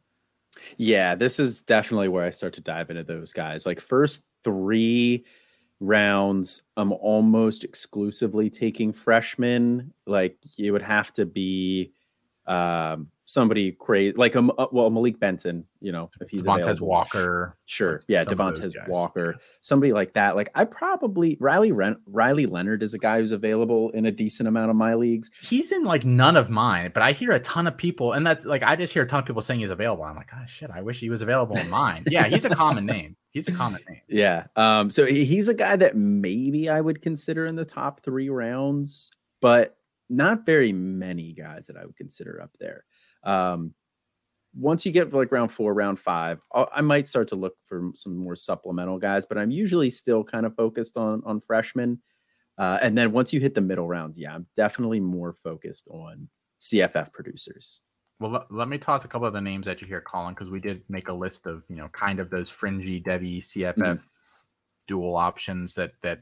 Yeah, 0.78 1.16
this 1.16 1.40
is 1.40 1.62
definitely 1.62 2.08
where 2.08 2.26
I 2.26 2.32
start 2.32 2.54
to 2.54 2.62
dive 2.62 2.90
into 2.90 3.04
those 3.04 3.32
guys. 3.32 3.66
Like 3.66 3.80
first 3.80 4.24
three 4.44 5.26
rounds, 5.80 6.64
I'm 6.76 6.92
almost 6.92 7.64
exclusively 7.64 8.50
taking 8.50 8.92
freshmen. 8.92 9.94
Like 10.06 10.38
it 10.58 10.72
would 10.72 10.82
have 10.82 11.14
to 11.14 11.26
be 11.26 11.94
um, 12.50 13.10
somebody 13.25 13.72
crazy 13.72 14.18
like 14.18 14.34
a 14.34 14.39
uh, 14.39 14.65
well 14.72 14.89
Malik 14.89 15.20
Benson, 15.20 15.63
you 15.79 15.91
know, 15.91 16.10
if 16.20 16.29
he's 16.29 16.44
Devontez 16.44 16.82
Walker, 16.82 17.56
sure, 17.65 18.01
yeah, 18.08 18.24
Devontez 18.25 18.74
Walker, 18.88 19.36
somebody 19.62 19.94
like 19.94 20.13
that. 20.13 20.36
Like 20.36 20.50
I 20.56 20.65
probably 20.65 21.38
Riley 21.39 21.72
Ren- 21.72 22.01
Riley 22.08 22.48
Leonard 22.48 22.82
is 22.82 22.96
a 22.96 22.98
guy 22.98 23.20
who's 23.20 23.32
available 23.32 23.91
in 23.91 24.08
a 24.08 24.12
decent 24.12 24.50
amount 24.50 24.72
of 24.72 24.75
my 24.75 24.96
leagues. 24.96 25.29
He's 25.41 25.72
in 25.72 25.84
like 25.84 26.03
none 26.03 26.36
of 26.36 26.50
mine, 26.50 26.89
but 26.91 27.03
I 27.03 27.12
hear 27.12 27.32
a 27.32 27.39
ton 27.39 27.68
of 27.68 27.77
people, 27.77 28.13
and 28.13 28.25
that's 28.25 28.46
like 28.46 28.63
I 28.63 28.75
just 28.75 28.94
hear 28.94 29.03
a 29.03 29.08
ton 29.08 29.20
of 29.20 29.25
people 29.27 29.44
saying 29.44 29.60
he's 29.60 29.70
available. 29.70 30.03
I'm 30.03 30.15
like, 30.15 30.32
oh 30.34 30.46
shit, 30.48 30.72
I 30.74 30.82
wish 30.82 31.00
he 31.00 31.12
was 31.12 31.22
available 31.22 31.56
in 31.56 31.70
mine. 31.70 32.06
yeah, 32.08 32.27
he's 32.27 32.46
a 32.46 32.50
common 32.50 32.86
name. 32.88 33.15
He's 33.32 33.48
a 33.48 33.51
common 33.51 33.82
name. 33.88 34.01
Yeah, 34.08 34.46
um, 34.56 34.89
so 34.89 35.06
he's 35.06 35.48
a 35.48 35.53
guy 35.53 35.75
that 35.75 35.96
maybe 35.96 36.68
I 36.68 36.82
would 36.82 37.03
consider 37.03 37.46
in 37.46 37.56
the 37.56 37.63
top 37.65 38.01
three 38.03 38.27
rounds, 38.29 39.12
but 39.39 39.77
not 40.10 40.46
very 40.46 40.72
many 40.72 41.34
guys 41.34 41.68
that 41.68 41.78
I 41.78 41.86
would 41.86 41.96
consider 41.96 42.42
up 42.42 42.51
there. 42.60 42.86
Um, 43.24 43.74
once 44.56 44.86
you 44.86 44.92
get 44.92 45.13
like 45.13 45.32
round 45.32 45.51
four, 45.51 45.74
round 45.74 46.00
five, 46.00 46.39
I'll, 46.51 46.70
i 46.74 46.82
might 46.82 47.08
start 47.08 47.28
to 47.30 47.36
look 47.36 47.54
for 47.66 47.92
some 47.94 48.18
more 48.18 48.36
supplemental 48.36 48.98
guys, 48.98 49.25
but 49.25 49.38
I'm 49.38 49.51
usually 49.51 49.89
still 49.89 50.24
kind 50.24 50.46
of 50.46 50.56
focused 50.56 50.98
on 50.98 51.22
on 51.25 51.39
freshmen. 51.39 52.00
Uh, 52.58 52.78
and 52.82 52.98
then 52.98 53.12
once 53.12 53.32
you 53.32 53.39
hit 53.39 53.56
the 53.56 53.62
middle 53.62 53.88
rounds, 53.88 54.18
yeah, 54.18 54.34
I'm 54.34 54.48
definitely 54.58 55.00
more 55.00 55.34
focused 55.34 55.88
on 55.89 56.28
CFF 56.60 57.13
producers. 57.13 57.82
Well, 58.20 58.32
let, 58.32 58.51
let 58.51 58.68
me 58.68 58.78
toss 58.78 59.06
a 59.06 59.08
couple 59.08 59.28
of 59.28 59.34
the 59.34 59.39
names 59.39 59.68
at 59.70 59.80
you 59.82 59.88
here, 59.88 60.01
Colin, 60.01 60.34
because 60.34 60.50
we 60.50 60.60
did 60.60 60.84
make 60.89 61.08
a 61.08 61.13
list 61.13 61.46
of 61.46 61.63
you 61.70 61.78
know 61.78 61.88
kind 61.89 62.20
of 62.20 62.30
those 62.30 62.50
fringy 62.50 63.01
Devy 63.01 63.42
CFF 63.42 63.75
mm-hmm. 63.78 64.04
dual 64.88 65.16
options 65.16 65.75
that 65.75 65.92
that 66.01 66.22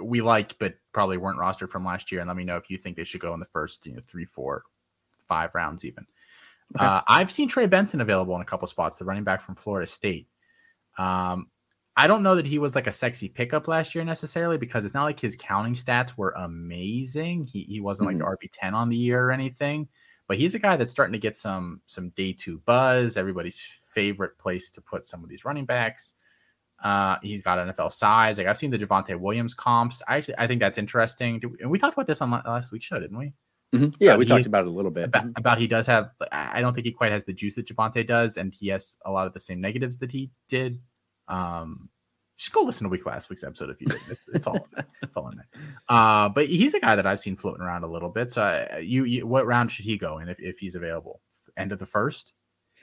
we 0.00 0.20
like, 0.20 0.58
but 0.58 0.74
probably 0.92 1.16
weren't 1.16 1.38
rostered 1.38 1.70
from 1.70 1.84
last 1.84 2.12
year. 2.12 2.20
And 2.20 2.28
let 2.28 2.36
me 2.36 2.44
know 2.44 2.56
if 2.56 2.70
you 2.70 2.78
think 2.78 2.96
they 2.96 3.04
should 3.04 3.20
go 3.20 3.34
in 3.34 3.40
the 3.40 3.46
first 3.46 3.84
you 3.86 3.94
know 3.94 4.00
three, 4.06 4.24
four, 4.24 4.64
five 5.26 5.54
rounds 5.54 5.84
even. 5.84 6.06
Okay. 6.76 6.84
Uh, 6.84 7.02
I've 7.06 7.30
seen 7.30 7.48
Trey 7.48 7.66
Benson 7.66 8.00
available 8.00 8.34
in 8.36 8.42
a 8.42 8.46
couple 8.46 8.66
spots, 8.66 8.98
the 8.98 9.04
running 9.04 9.24
back 9.24 9.42
from 9.42 9.56
Florida 9.56 9.86
State. 9.86 10.28
Um, 10.96 11.48
I 11.96 12.06
don't 12.06 12.22
know 12.22 12.36
that 12.36 12.46
he 12.46 12.58
was 12.58 12.74
like 12.74 12.86
a 12.86 12.92
sexy 12.92 13.28
pickup 13.28 13.68
last 13.68 13.94
year 13.94 14.02
necessarily 14.02 14.56
because 14.56 14.84
it's 14.84 14.94
not 14.94 15.04
like 15.04 15.20
his 15.20 15.36
counting 15.36 15.74
stats 15.74 16.16
were 16.16 16.32
amazing. 16.38 17.44
He, 17.44 17.64
he 17.64 17.80
wasn't 17.80 18.08
mm-hmm. 18.08 18.22
like 18.22 18.38
RB 18.38 18.48
ten 18.50 18.74
on 18.74 18.88
the 18.88 18.96
year 18.96 19.22
or 19.22 19.32
anything, 19.32 19.88
but 20.26 20.38
he's 20.38 20.54
a 20.54 20.58
guy 20.58 20.76
that's 20.76 20.90
starting 20.90 21.12
to 21.12 21.18
get 21.18 21.36
some 21.36 21.82
some 21.86 22.08
day 22.10 22.32
two 22.32 22.62
buzz. 22.64 23.18
Everybody's 23.18 23.60
favorite 23.84 24.38
place 24.38 24.70
to 24.70 24.80
put 24.80 25.04
some 25.04 25.22
of 25.22 25.28
these 25.28 25.44
running 25.44 25.66
backs. 25.66 26.14
Uh, 26.82 27.16
he's 27.22 27.42
got 27.42 27.58
NFL 27.58 27.92
size. 27.92 28.38
Like 28.38 28.46
I've 28.46 28.58
seen 28.58 28.70
the 28.70 28.78
Javonte 28.78 29.18
Williams 29.18 29.54
comps. 29.54 30.02
I 30.08 30.16
actually 30.16 30.34
I 30.38 30.46
think 30.46 30.60
that's 30.60 30.78
interesting. 30.78 31.40
And 31.60 31.70
we 31.70 31.78
talked 31.78 31.94
about 31.94 32.06
this 32.06 32.20
on 32.20 32.30
last 32.30 32.72
week's 32.72 32.86
show, 32.86 32.98
didn't 32.98 33.18
we? 33.18 33.32
Mm-hmm. 33.74 33.96
Yeah, 34.00 34.16
we 34.16 34.26
talked 34.26 34.46
about 34.46 34.64
it 34.64 34.68
a 34.68 34.70
little 34.70 34.90
bit. 34.90 35.04
About, 35.04 35.26
about, 35.36 35.58
he 35.58 35.66
does 35.66 35.86
have. 35.86 36.10
I 36.30 36.60
don't 36.60 36.74
think 36.74 36.84
he 36.84 36.92
quite 36.92 37.12
has 37.12 37.24
the 37.24 37.32
juice 37.32 37.54
that 37.54 37.66
Javonte 37.66 38.06
does, 38.06 38.36
and 38.36 38.52
he 38.52 38.68
has 38.68 38.98
a 39.06 39.10
lot 39.10 39.26
of 39.26 39.32
the 39.32 39.40
same 39.40 39.60
negatives 39.60 39.96
that 39.98 40.12
he 40.12 40.30
did. 40.48 40.78
Um, 41.28 41.88
just 42.36 42.52
go 42.52 42.62
listen 42.62 42.84
to 42.84 42.90
week 42.90 43.06
last 43.06 43.30
week's 43.30 43.44
episode 43.44 43.70
if 43.70 43.80
you 43.80 43.86
didn't. 43.86 44.10
It's, 44.10 44.26
it's 44.34 44.46
all 44.46 44.56
in 44.56 44.62
there. 44.74 44.86
It's 45.02 45.16
all 45.16 45.28
in 45.28 45.36
there. 45.36 45.46
Uh, 45.88 46.28
but 46.28 46.46
he's 46.46 46.74
a 46.74 46.80
guy 46.80 46.96
that 46.96 47.06
I've 47.06 47.20
seen 47.20 47.36
floating 47.36 47.62
around 47.62 47.84
a 47.84 47.86
little 47.86 48.08
bit. 48.08 48.30
So 48.30 48.42
uh, 48.42 48.78
you, 48.78 49.04
you, 49.04 49.26
what 49.26 49.46
round 49.46 49.70
should 49.70 49.84
he 49.84 49.96
go 49.96 50.18
in 50.18 50.28
if, 50.28 50.40
if 50.40 50.58
he's 50.58 50.74
available? 50.74 51.20
End 51.56 51.72
of 51.72 51.78
the 51.78 51.86
first. 51.86 52.32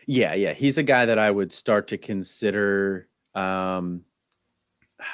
Yeah, 0.07 0.33
yeah, 0.33 0.53
he's 0.53 0.77
a 0.77 0.83
guy 0.83 1.05
that 1.05 1.19
I 1.19 1.29
would 1.29 1.51
start 1.51 1.87
to 1.89 1.97
consider. 1.97 3.09
Um, 3.39 4.03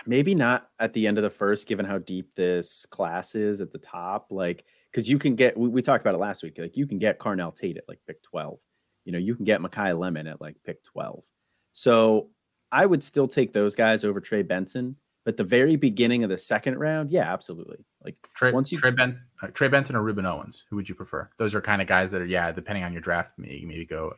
maybe 0.05 0.36
not 0.36 0.70
at 0.79 0.94
the 0.94 1.08
end 1.08 1.17
of 1.17 1.24
the 1.24 1.29
first, 1.29 1.67
given 1.67 1.86
how 1.86 2.00
deep 2.00 2.34
this 2.36 2.86
class 2.86 3.36
is 3.36 3.62
at 3.62 3.72
the 3.72 3.77
top. 3.77 4.27
Like, 4.32 4.65
because 4.91 5.10
you 5.10 5.20
can 5.20 5.36
get, 5.36 5.58
we, 5.58 5.67
we, 5.67 5.82
talked 5.82 6.01
about 6.01 6.15
it 6.15 6.20
last 6.20 6.44
week. 6.44 6.58
Like, 6.58 6.77
you 6.77 6.88
can 6.88 7.00
get 7.00 7.20
Carnell 7.20 7.53
Tate 7.55 7.77
at 7.77 7.88
like 7.88 8.00
pick 8.08 8.24
twelve. 8.24 8.60
You 9.03 9.12
know, 9.12 9.20
you 9.20 9.36
can 9.36 9.46
get 9.46 9.62
Makai 9.62 9.98
Lemon 9.98 10.27
at 10.27 10.41
like 10.41 10.55
pick 10.65 10.84
twelve. 10.84 11.25
So 11.74 12.29
I 12.72 12.86
would 12.86 13.03
still 13.03 13.27
take 13.27 13.53
those 13.53 13.75
guys 13.75 14.03
over 14.03 14.20
Trey 14.20 14.41
Benson. 14.41 14.96
But 15.25 15.38
the 15.38 15.44
very 15.44 15.75
beginning 15.75 16.24
of 16.24 16.29
the 16.29 16.38
second 16.38 16.77
round, 16.77 17.10
yeah, 17.10 17.34
absolutely. 17.34 17.84
Like 18.03 18.15
Trey, 18.36 18.51
once 18.51 18.72
you 18.72 18.77
Trey, 18.77 18.91
ben, 18.91 19.20
Trey 19.55 19.67
Benson 19.67 19.96
or 19.96 20.03
Rueben 20.03 20.25
Owens, 20.25 20.65
who 20.70 20.75
would 20.75 20.88
you 20.88 20.94
prefer? 20.94 21.27
Those 21.39 21.55
are 21.55 21.62
kind 21.62 21.82
of 21.82 21.88
guys 21.88 22.12
that 22.12 22.22
are, 22.22 22.27
yeah, 22.27 22.51
depending 22.51 22.84
on 22.84 22.94
your 22.94 23.01
draft, 23.01 23.32
maybe, 23.36 23.65
maybe 23.65 23.86
go 23.88 24.13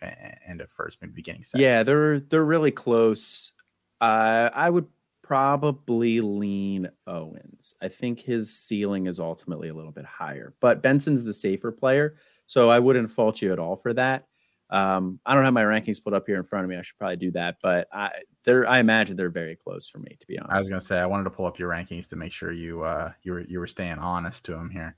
end 0.46 0.60
of 0.60 0.70
first, 0.70 1.02
maybe 1.02 1.14
beginning 1.14 1.46
second. 1.46 1.62
Yeah, 1.62 1.84
they're 1.84 2.20
they're 2.20 2.44
really 2.44 2.72
close. 2.72 3.54
Uh, 4.00 4.50
I 4.54 4.70
would 4.70 4.88
probably 5.24 6.22
lean 6.22 6.90
Owens. 7.06 7.76
I 7.82 7.90
think 7.90 8.20
his 8.20 8.58
ceiling 8.58 9.08
is 9.08 9.20
ultimately 9.20 9.70
a 9.70 9.74
little 9.74 9.92
bit 9.92 10.06
higher, 10.06 10.54
but 10.62 10.82
Benson's 10.82 11.24
the 11.24 11.34
safer 11.34 11.72
player, 11.72 12.16
so 12.46 12.70
I 12.70 12.80
wouldn't 12.80 13.12
fault 13.12 13.42
you 13.42 13.52
at 13.52 13.60
all 13.60 13.76
for 13.76 13.94
that. 13.94 14.28
Um, 14.70 15.20
I 15.26 15.34
don't 15.34 15.46
have 15.46 15.54
my 15.54 15.64
rankings 15.64 16.04
put 16.04 16.14
up 16.14 16.26
here 16.28 16.36
in 16.36 16.44
front 16.44 16.66
of 16.66 16.70
me. 16.70 16.76
I 16.76 16.82
should 16.82 16.98
probably 16.98 17.16
do 17.18 17.32
that, 17.32 17.58
but 17.62 17.88
I 17.92 18.12
they're 18.44 18.68
I 18.68 18.80
imagine 18.80 19.16
they're 19.16 19.30
very 19.30 19.56
close 19.56 19.88
for 19.88 20.00
me 20.00 20.18
to 20.20 20.28
be 20.28 20.38
honest. 20.38 20.52
I 20.52 20.56
was 20.56 20.70
gonna 20.70 20.82
say 20.82 21.00
I 21.00 21.06
wanted 21.06 21.26
to 21.26 21.30
pull 21.30 21.46
up 21.46 21.58
your 21.58 21.70
rankings 21.70 22.10
to 22.10 22.16
make 22.16 22.34
sure 22.34 22.52
you 22.52 22.84
uh 22.84 23.12
you 23.24 23.34
were 23.34 23.42
you 23.42 23.60
were 23.60 23.68
staying 23.68 23.98
honest 24.00 24.44
to 24.46 24.52
them 24.52 24.70
here. 24.70 24.98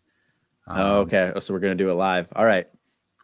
Um, 0.68 0.80
oh, 0.80 1.00
okay. 1.02 1.34
So 1.40 1.54
we're 1.54 1.60
gonna 1.60 1.76
do 1.76 1.92
it 1.92 1.96
live. 1.96 2.28
All 2.36 2.46
right. 2.46 2.68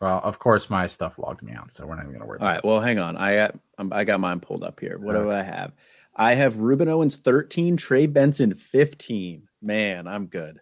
Well, 0.01 0.19
of 0.23 0.39
course 0.39 0.69
my 0.69 0.87
stuff 0.87 1.17
logged 1.17 1.41
me 1.41 1.53
out, 1.53 1.71
so 1.71 1.85
we're 1.85 1.95
not 1.95 2.03
even 2.03 2.13
gonna 2.13 2.25
worry. 2.25 2.39
All 2.39 2.47
right. 2.47 2.63
Well, 2.63 2.81
hang 2.81 2.99
on. 2.99 3.15
I 3.17 3.37
uh, 3.37 3.51
got 3.79 3.93
I 3.93 4.03
got 4.03 4.19
mine 4.19 4.39
pulled 4.39 4.63
up 4.63 4.79
here. 4.79 4.97
What 4.99 5.15
okay. 5.15 5.25
do 5.25 5.31
I 5.31 5.41
have? 5.41 5.73
I 6.15 6.35
have 6.35 6.55
Rueben 6.55 6.87
Owens 6.87 7.17
13, 7.17 7.75
Trey 7.75 8.05
Benson 8.05 8.53
15. 8.53 9.49
Man, 9.61 10.07
I'm 10.07 10.27
good. 10.27 10.61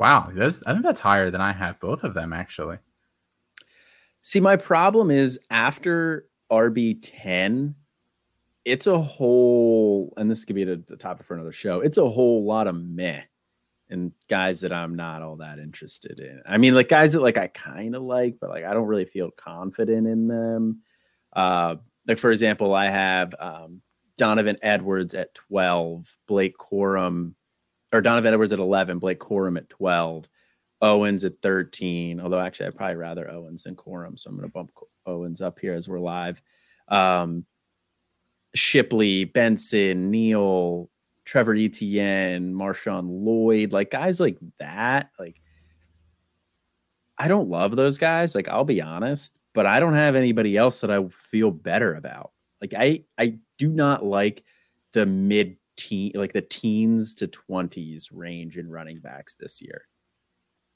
Wow, 0.00 0.30
I 0.36 0.50
think 0.50 0.82
that's 0.84 1.00
higher 1.00 1.30
than 1.30 1.40
I 1.40 1.52
have 1.52 1.80
both 1.80 2.04
of 2.04 2.14
them 2.14 2.32
actually. 2.32 2.78
See, 4.22 4.40
my 4.40 4.56
problem 4.56 5.10
is 5.10 5.40
after 5.50 6.28
RB10, 6.52 7.74
it's 8.64 8.86
a 8.86 9.00
whole, 9.00 10.12
and 10.16 10.30
this 10.30 10.44
could 10.44 10.54
be 10.54 10.64
the, 10.64 10.82
the 10.86 10.96
topic 10.96 11.26
for 11.26 11.34
another 11.34 11.52
show. 11.52 11.80
It's 11.80 11.98
a 11.98 12.08
whole 12.08 12.44
lot 12.44 12.66
of 12.66 12.74
meh 12.76 13.22
and 13.90 14.12
guys 14.28 14.60
that 14.60 14.72
I'm 14.72 14.96
not 14.96 15.22
all 15.22 15.36
that 15.36 15.58
interested 15.58 16.20
in. 16.20 16.42
I 16.46 16.58
mean, 16.58 16.74
like 16.74 16.88
guys 16.88 17.12
that 17.12 17.22
like 17.22 17.38
I 17.38 17.48
kind 17.48 17.94
of 17.94 18.02
like, 18.02 18.36
but 18.40 18.50
like 18.50 18.64
I 18.64 18.74
don't 18.74 18.86
really 18.86 19.04
feel 19.04 19.30
confident 19.30 20.06
in 20.06 20.28
them. 20.28 20.82
Uh, 21.32 21.76
like 22.06 22.18
for 22.18 22.30
example, 22.30 22.74
I 22.74 22.86
have 22.86 23.34
um, 23.38 23.82
Donovan 24.16 24.58
Edwards 24.62 25.14
at 25.14 25.34
12, 25.34 26.06
Blake 26.26 26.56
Corum, 26.56 27.34
or 27.92 28.00
Donovan 28.00 28.32
Edwards 28.32 28.52
at 28.52 28.58
11, 28.58 28.98
Blake 28.98 29.20
Corum 29.20 29.56
at 29.56 29.68
12. 29.68 30.28
Owens 30.80 31.24
at 31.24 31.42
13, 31.42 32.20
although 32.20 32.38
actually 32.38 32.66
I'd 32.66 32.76
probably 32.76 32.96
rather 32.96 33.28
Owens 33.28 33.64
than 33.64 33.74
Corum. 33.74 34.18
So 34.18 34.30
I'm 34.30 34.36
going 34.36 34.48
to 34.48 34.52
bump 34.52 34.70
Owens 35.06 35.40
up 35.40 35.58
here 35.58 35.74
as 35.74 35.88
we're 35.88 35.98
live. 35.98 36.40
Um, 36.86 37.46
Shipley, 38.54 39.24
Benson, 39.24 40.10
Neal, 40.10 40.88
Trevor 41.28 41.54
Etienne, 41.54 42.54
Marshawn 42.54 43.04
Lloyd, 43.06 43.70
like 43.70 43.90
guys 43.90 44.18
like 44.18 44.38
that. 44.58 45.10
Like, 45.18 45.42
I 47.18 47.28
don't 47.28 47.50
love 47.50 47.76
those 47.76 47.98
guys. 47.98 48.34
Like, 48.34 48.48
I'll 48.48 48.64
be 48.64 48.80
honest, 48.80 49.38
but 49.52 49.66
I 49.66 49.78
don't 49.78 49.92
have 49.92 50.14
anybody 50.14 50.56
else 50.56 50.80
that 50.80 50.90
I 50.90 51.06
feel 51.08 51.50
better 51.50 51.94
about. 51.94 52.32
Like, 52.62 52.72
I 52.72 53.04
I 53.18 53.34
do 53.58 53.68
not 53.68 54.06
like 54.06 54.42
the 54.94 55.04
mid 55.04 55.58
teen, 55.76 56.12
like 56.14 56.32
the 56.32 56.40
teens 56.40 57.14
to 57.16 57.26
twenties 57.26 58.10
range 58.10 58.56
in 58.56 58.70
running 58.70 59.00
backs 59.00 59.34
this 59.34 59.60
year. 59.60 59.82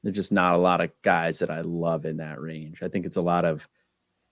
There's 0.02 0.16
just 0.16 0.32
not 0.32 0.54
a 0.54 0.58
lot 0.58 0.82
of 0.82 0.90
guys 1.00 1.38
that 1.38 1.50
I 1.50 1.62
love 1.62 2.04
in 2.04 2.18
that 2.18 2.42
range. 2.42 2.82
I 2.82 2.88
think 2.88 3.06
it's 3.06 3.16
a 3.16 3.22
lot 3.22 3.46
of, 3.46 3.66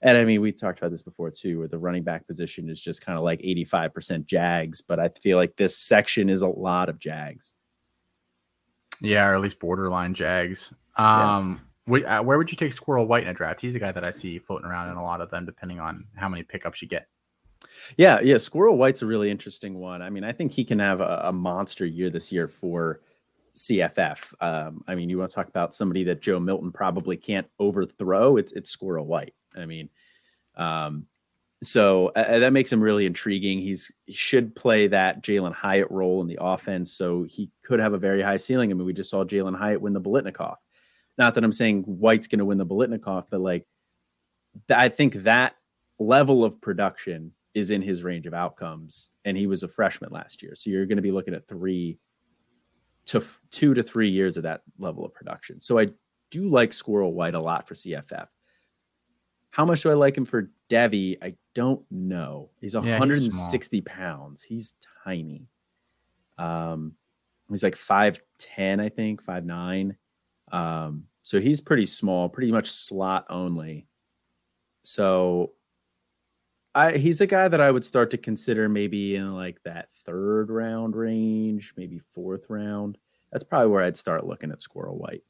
and 0.02 0.16
I 0.16 0.24
mean, 0.24 0.40
we 0.40 0.52
talked 0.52 0.78
about 0.78 0.90
this 0.90 1.02
before 1.02 1.30
too, 1.30 1.58
where 1.58 1.68
the 1.68 1.78
running 1.78 2.02
back 2.02 2.26
position 2.26 2.68
is 2.68 2.80
just 2.80 3.04
kind 3.04 3.18
of 3.18 3.24
like 3.24 3.40
85% 3.40 4.26
Jags, 4.26 4.80
but 4.80 4.98
I 4.98 5.10
feel 5.20 5.36
like 5.36 5.56
this 5.56 5.76
section 5.76 6.30
is 6.30 6.42
a 6.42 6.48
lot 6.48 6.88
of 6.88 6.98
Jags. 6.98 7.54
Yeah, 9.00 9.26
or 9.26 9.34
at 9.34 9.40
least 9.40 9.58
borderline 9.58 10.14
Jags. 10.14 10.72
Um, 10.96 11.60
yeah. 11.86 12.18
uh, 12.18 12.22
where 12.22 12.38
would 12.38 12.50
you 12.50 12.56
take 12.56 12.72
Squirrel 12.72 13.06
White 13.06 13.24
in 13.24 13.28
a 13.28 13.34
draft? 13.34 13.60
He's 13.60 13.74
a 13.74 13.78
guy 13.78 13.92
that 13.92 14.04
I 14.04 14.10
see 14.10 14.38
floating 14.38 14.66
around 14.66 14.90
in 14.90 14.96
a 14.96 15.02
lot 15.02 15.20
of 15.20 15.30
them, 15.30 15.46
depending 15.46 15.80
on 15.80 16.06
how 16.16 16.28
many 16.28 16.42
pickups 16.42 16.82
you 16.82 16.88
get. 16.88 17.08
Yeah, 17.96 18.20
yeah. 18.20 18.38
Squirrel 18.38 18.76
White's 18.76 19.02
a 19.02 19.06
really 19.06 19.30
interesting 19.30 19.78
one. 19.78 20.02
I 20.02 20.10
mean, 20.10 20.24
I 20.24 20.32
think 20.32 20.52
he 20.52 20.64
can 20.64 20.78
have 20.78 21.00
a, 21.00 21.22
a 21.24 21.32
monster 21.32 21.84
year 21.84 22.10
this 22.10 22.32
year 22.32 22.48
for 22.48 23.00
CFF. 23.54 24.18
Um, 24.40 24.82
I 24.86 24.94
mean, 24.94 25.10
you 25.10 25.18
want 25.18 25.30
to 25.30 25.34
talk 25.34 25.48
about 25.48 25.74
somebody 25.74 26.04
that 26.04 26.22
Joe 26.22 26.40
Milton 26.40 26.72
probably 26.72 27.16
can't 27.16 27.46
overthrow? 27.58 28.36
It's 28.36 28.52
it's 28.52 28.70
Squirrel 28.70 29.06
White. 29.06 29.34
I 29.56 29.66
mean, 29.66 29.88
um, 30.56 31.06
so 31.62 32.08
uh, 32.08 32.38
that 32.38 32.52
makes 32.52 32.72
him 32.72 32.80
really 32.80 33.06
intriguing. 33.06 33.58
He's 33.58 33.92
he 34.06 34.14
should 34.14 34.56
play 34.56 34.86
that 34.88 35.22
Jalen 35.22 35.52
Hyatt 35.52 35.90
role 35.90 36.22
in 36.22 36.26
the 36.26 36.38
offense, 36.40 36.92
so 36.92 37.24
he 37.24 37.50
could 37.62 37.80
have 37.80 37.92
a 37.92 37.98
very 37.98 38.22
high 38.22 38.38
ceiling. 38.38 38.70
I 38.70 38.74
mean, 38.74 38.86
we 38.86 38.92
just 38.92 39.10
saw 39.10 39.24
Jalen 39.24 39.56
Hyatt 39.56 39.80
win 39.80 39.92
the 39.92 40.00
Biletnikoff. 40.00 40.56
Not 41.18 41.34
that 41.34 41.44
I'm 41.44 41.52
saying 41.52 41.82
White's 41.82 42.28
going 42.28 42.38
to 42.38 42.46
win 42.46 42.58
the 42.58 42.66
Biletnikoff, 42.66 43.26
but 43.30 43.40
like, 43.40 43.66
th- 44.68 44.80
I 44.80 44.88
think 44.88 45.14
that 45.24 45.54
level 45.98 46.44
of 46.44 46.60
production 46.62 47.32
is 47.52 47.70
in 47.70 47.82
his 47.82 48.02
range 48.02 48.26
of 48.26 48.32
outcomes, 48.32 49.10
and 49.26 49.36
he 49.36 49.46
was 49.46 49.62
a 49.62 49.68
freshman 49.68 50.12
last 50.12 50.42
year, 50.42 50.54
so 50.54 50.70
you're 50.70 50.86
going 50.86 50.96
to 50.96 51.02
be 51.02 51.12
looking 51.12 51.34
at 51.34 51.46
three 51.46 51.98
to 53.06 53.18
f- 53.18 53.40
two 53.50 53.74
to 53.74 53.82
three 53.82 54.08
years 54.08 54.38
of 54.38 54.44
that 54.44 54.62
level 54.78 55.04
of 55.04 55.12
production. 55.12 55.60
So 55.60 55.78
I 55.78 55.88
do 56.30 56.48
like 56.48 56.72
Squirrel 56.72 57.12
White 57.12 57.34
a 57.34 57.40
lot 57.40 57.68
for 57.68 57.74
CFF. 57.74 58.28
How 59.50 59.64
much 59.64 59.82
do 59.82 59.90
I 59.90 59.94
like 59.94 60.16
him 60.16 60.24
for 60.24 60.50
Devy? 60.68 61.16
I 61.22 61.34
don't 61.54 61.84
know. 61.90 62.50
He's 62.60 62.74
160 62.74 63.76
yeah, 63.76 63.80
he's 63.80 63.84
pounds. 63.84 64.42
He's 64.42 64.74
tiny. 65.04 65.48
Um, 66.38 66.94
he's 67.48 67.64
like 67.64 67.76
5'10, 67.76 68.80
I 68.80 68.88
think, 68.88 69.24
5'9. 69.24 69.96
Um, 70.52 71.04
so 71.22 71.40
he's 71.40 71.60
pretty 71.60 71.86
small, 71.86 72.28
pretty 72.28 72.52
much 72.52 72.70
slot 72.70 73.26
only. 73.28 73.86
So 74.82 75.52
I 76.74 76.96
he's 76.96 77.20
a 77.20 77.26
guy 77.26 77.48
that 77.48 77.60
I 77.60 77.70
would 77.70 77.84
start 77.84 78.10
to 78.10 78.18
consider 78.18 78.68
maybe 78.68 79.16
in 79.16 79.34
like 79.34 79.62
that 79.64 79.88
third 80.06 80.50
round 80.50 80.96
range, 80.96 81.74
maybe 81.76 82.00
fourth 82.14 82.46
round. 82.48 82.96
That's 83.32 83.44
probably 83.44 83.68
where 83.68 83.82
I'd 83.82 83.96
start 83.96 84.26
looking 84.26 84.50
at 84.50 84.62
Squirrel 84.62 84.98
White. 84.98 85.22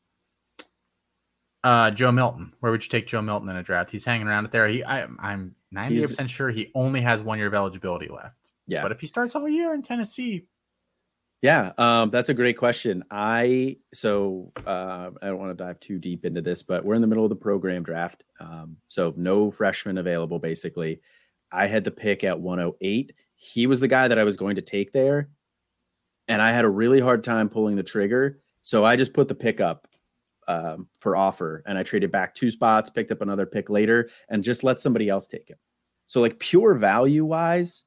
Uh, 1.63 1.91
Joe 1.91 2.11
Milton. 2.11 2.53
Where 2.61 2.73
would 2.73 2.83
you 2.83 2.89
take 2.89 3.07
Joe 3.07 3.21
Milton 3.21 3.49
in 3.51 3.57
a 3.57 3.63
draft? 3.63 3.91
He's 3.91 4.05
hanging 4.05 4.27
around 4.27 4.47
it 4.47 4.53
there. 4.53 4.67
He, 4.69 4.83
I, 4.83 5.07
I'm 5.19 5.55
98 5.73 6.01
percent 6.03 6.31
sure 6.31 6.51
he 6.51 6.71
only 6.75 7.01
has 7.03 7.23
one 7.23 7.39
year 7.39 7.49
of 7.49 7.55
eligibility 7.55 8.09
left. 8.09 8.51
Yeah, 8.67 8.83
but 8.83 8.93
if 8.93 9.01
he 9.01 9.07
starts 9.07 9.35
all 9.35 9.49
year 9.49 9.75
in 9.75 9.83
Tennessee, 9.83 10.47
Yeah, 11.43 11.73
um, 11.77 12.11
that's 12.11 12.29
a 12.29 12.35
great 12.35 12.57
question. 12.57 13.05
I 13.11 13.77
so 13.93 14.53
uh, 14.67 15.11
I 15.21 15.27
don't 15.27 15.39
want 15.39 15.57
to 15.57 15.65
dive 15.65 15.81
too 15.81 15.99
deep 15.99 16.25
into 16.25 16.41
this, 16.41 16.63
but 16.63 16.85
we're 16.85 16.95
in 16.95 17.01
the 17.01 17.07
middle 17.07 17.25
of 17.25 17.31
the 17.31 17.37
program 17.37 17.83
draft, 17.83 18.23
um, 18.41 18.77
so 18.89 19.13
no 19.17 19.51
freshmen 19.51 19.99
available. 19.99 20.39
Basically, 20.39 21.01
I 21.53 21.67
had 21.67 21.85
the 21.85 21.91
pick 21.91 22.25
at 22.25 22.41
108. 22.41 23.13
He 23.35 23.67
was 23.67 23.81
the 23.81 23.89
guy 23.89 24.09
that 24.09 24.19
I 24.19 24.25
was 24.25 24.37
going 24.37 24.57
to 24.57 24.63
take 24.63 24.93
there, 24.93 25.29
and 26.29 26.41
I 26.41 26.53
had 26.53 26.65
a 26.65 26.71
really 26.71 27.01
hard 27.01 27.25
time 27.25 27.49
pulling 27.49 27.77
the 27.77 27.83
trigger. 27.83 28.41
So 28.63 28.85
I 28.85 28.97
just 28.97 29.13
put 29.13 29.29
the 29.29 29.35
pick 29.35 29.61
up 29.61 29.89
um, 30.49 30.89
for 31.01 31.17
offer, 31.17 31.63
and 31.67 31.79
I 31.79 31.83
traded 31.83 32.11
back 32.11 32.35
two 32.35 32.51
spots, 32.51 32.91
picked 32.91 33.11
up 33.11 33.21
another 33.21 33.47
pick 33.47 33.71
later, 33.71 34.11
and 34.29 34.45
just 34.45 34.65
let 34.65 34.81
somebody 34.81 35.09
else 35.09 35.27
take 35.27 35.49
him. 35.49 35.59
So 36.07 36.21
like 36.21 36.39
pure 36.39 36.75
value 36.75 37.25
wise, 37.25 37.85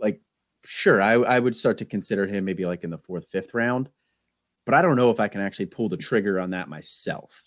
like 0.00 0.20
sure, 0.64 1.02
I, 1.02 1.14
I 1.14 1.38
would 1.38 1.54
start 1.54 1.78
to 1.78 1.84
consider 1.84 2.26
him 2.26 2.44
maybe 2.44 2.64
like 2.64 2.84
in 2.84 2.90
the 2.90 2.98
fourth, 2.98 3.26
fifth 3.30 3.54
round, 3.54 3.90
but 4.64 4.74
I 4.74 4.82
don't 4.82 4.96
know 4.96 5.10
if 5.10 5.20
I 5.20 5.28
can 5.28 5.40
actually 5.40 5.66
pull 5.66 5.88
the 5.88 5.96
trigger 5.96 6.40
on 6.40 6.50
that 6.50 6.68
myself. 6.68 7.42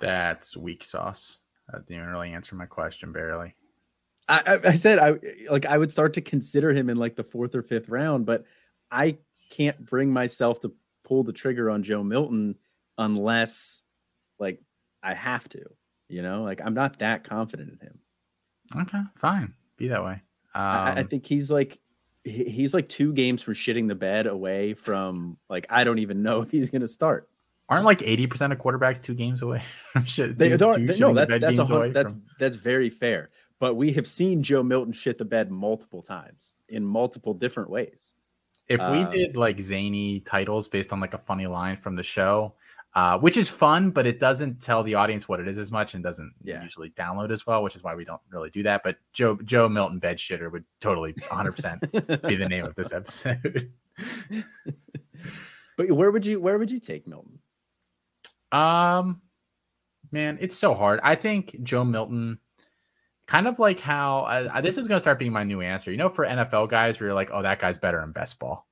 That's 0.00 0.56
weak 0.56 0.84
sauce. 0.84 1.38
That 1.72 1.86
didn't 1.86 2.06
really 2.06 2.32
answer 2.32 2.56
my 2.56 2.66
question, 2.66 3.12
barely. 3.12 3.54
I, 4.28 4.42
I, 4.46 4.68
I 4.70 4.74
said 4.74 4.98
I 4.98 5.14
like 5.50 5.66
I 5.66 5.78
would 5.78 5.92
start 5.92 6.14
to 6.14 6.20
consider 6.20 6.72
him 6.72 6.90
in 6.90 6.96
like 6.96 7.16
the 7.16 7.24
fourth 7.24 7.54
or 7.54 7.62
fifth 7.62 7.88
round, 7.88 8.26
but 8.26 8.44
I 8.90 9.18
can't 9.50 9.84
bring 9.84 10.10
myself 10.10 10.60
to 10.60 10.72
pull 11.04 11.22
the 11.22 11.32
trigger 11.32 11.70
on 11.70 11.82
Joe 11.82 12.02
Milton 12.02 12.56
unless 12.98 13.82
like 14.38 14.60
I 15.02 15.14
have 15.14 15.48
to, 15.50 15.62
you 16.08 16.22
know, 16.22 16.42
like 16.42 16.60
I'm 16.64 16.74
not 16.74 16.98
that 16.98 17.24
confident 17.24 17.72
in 17.72 17.86
him. 17.86 17.98
Okay, 18.82 19.02
fine. 19.16 19.54
Be 19.76 19.88
that 19.88 20.04
way. 20.04 20.22
Um, 20.54 20.62
I, 20.62 20.92
I, 20.96 21.00
um, 21.00 21.08
think 21.08 21.26
he's 21.26 21.50
like 21.50 21.78
he's 22.24 22.72
like 22.72 22.88
two 22.88 23.12
games 23.12 23.42
from 23.42 23.54
shitting 23.54 23.88
the 23.88 23.94
bed 23.94 24.26
away 24.26 24.74
from 24.74 25.36
like 25.48 25.66
I 25.70 25.84
don't 25.84 25.98
even 25.98 26.22
know 26.22 26.42
if 26.42 26.50
he's 26.50 26.70
going 26.70 26.82
to 26.82 26.88
start. 26.88 27.28
Aren't 27.68 27.84
like 27.84 28.02
eighty 28.02 28.26
percent 28.26 28.52
of 28.52 28.58
quarterbacks 28.58 29.02
two 29.02 29.14
games 29.14 29.42
away 29.42 29.62
from 29.92 30.04
shit? 30.06 30.38
They, 30.38 30.56
don't. 30.56 30.86
They, 30.86 30.98
no, 30.98 31.14
that's 31.14 31.30
that's 31.40 31.58
a, 31.58 31.90
that's 31.92 32.12
from... 32.12 32.22
that's 32.38 32.56
very 32.56 32.90
fair. 32.90 33.30
But 33.60 33.74
we 33.74 33.92
have 33.92 34.06
seen 34.06 34.42
Joe 34.42 34.62
Milton 34.62 34.92
shit 34.92 35.16
the 35.16 35.24
bed 35.24 35.50
multiple 35.50 36.02
times 36.02 36.56
in 36.68 36.84
multiple 36.84 37.34
different 37.34 37.70
ways. 37.70 38.14
If 38.68 38.80
we 38.80 38.98
um, 39.02 39.10
did 39.10 39.36
like 39.36 39.60
zany 39.60 40.20
titles 40.20 40.68
based 40.68 40.92
on 40.92 41.00
like 41.00 41.14
a 41.14 41.18
funny 41.18 41.46
line 41.46 41.76
from 41.76 41.96
the 41.96 42.02
show, 42.02 42.54
uh, 42.94 43.18
which 43.18 43.36
is 43.36 43.48
fun, 43.48 43.90
but 43.90 44.06
it 44.06 44.20
doesn't 44.20 44.62
tell 44.62 44.82
the 44.82 44.94
audience 44.94 45.28
what 45.28 45.40
it 45.40 45.48
is 45.48 45.58
as 45.58 45.72
much 45.72 45.94
and 45.94 46.02
doesn't 46.02 46.32
yeah. 46.42 46.62
usually 46.62 46.90
download 46.90 47.32
as 47.32 47.46
well, 47.46 47.62
which 47.62 47.74
is 47.74 47.82
why 47.82 47.94
we 47.94 48.04
don't 48.04 48.20
really 48.30 48.50
do 48.50 48.62
that. 48.62 48.82
But 48.84 48.96
Joe 49.12 49.36
Joe 49.44 49.68
Milton 49.68 49.98
bed 49.98 50.16
shitter 50.16 50.50
would 50.50 50.64
totally 50.80 51.14
100 51.28 51.52
percent 51.52 51.80
be 52.26 52.36
the 52.36 52.48
name 52.48 52.64
of 52.64 52.74
this 52.74 52.92
episode. 52.92 53.72
but 55.76 55.90
where 55.90 56.10
would 56.10 56.24
you 56.24 56.40
where 56.40 56.56
would 56.56 56.70
you 56.70 56.80
take 56.80 57.06
Milton? 57.06 57.40
Um, 58.52 59.20
man, 60.12 60.38
it's 60.40 60.56
so 60.56 60.74
hard. 60.74 61.00
I 61.02 61.16
think 61.16 61.56
Joe 61.64 61.84
Milton, 61.84 62.38
kind 63.26 63.46
of 63.46 63.58
like 63.58 63.80
how 63.80 64.20
uh, 64.20 64.60
this 64.60 64.78
is 64.78 64.88
going 64.88 64.96
to 64.96 65.00
start 65.00 65.18
being 65.18 65.32
my 65.32 65.44
new 65.44 65.60
answer. 65.60 65.90
You 65.90 65.96
know, 65.96 66.08
for 66.08 66.26
NFL 66.26 66.70
guys, 66.70 66.98
where 67.00 67.08
you're 67.08 67.14
like, 67.14 67.30
oh, 67.32 67.42
that 67.42 67.58
guy's 67.58 67.78
better 67.78 68.02
in 68.02 68.12
best 68.12 68.38
ball. 68.38 68.66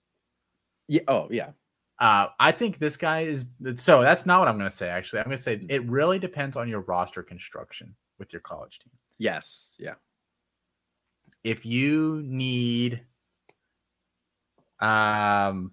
Yeah. 0.88 1.02
Oh, 1.08 1.28
yeah. 1.30 1.50
Uh, 1.98 2.28
I 2.40 2.52
think 2.52 2.78
this 2.78 2.96
guy 2.96 3.22
is 3.22 3.44
so. 3.76 4.02
That's 4.02 4.26
not 4.26 4.40
what 4.40 4.48
I'm 4.48 4.58
going 4.58 4.68
to 4.68 4.76
say. 4.76 4.88
Actually, 4.88 5.20
I'm 5.20 5.26
going 5.26 5.36
to 5.36 5.42
say 5.42 5.56
mm. 5.56 5.66
it 5.70 5.84
really 5.88 6.18
depends 6.18 6.56
on 6.56 6.68
your 6.68 6.80
roster 6.80 7.22
construction 7.22 7.94
with 8.18 8.32
your 8.32 8.40
college 8.40 8.78
team. 8.80 8.92
Yes. 9.18 9.68
Yeah. 9.78 9.94
If 11.44 11.64
you 11.64 12.22
need, 12.24 13.02
um, 14.80 15.72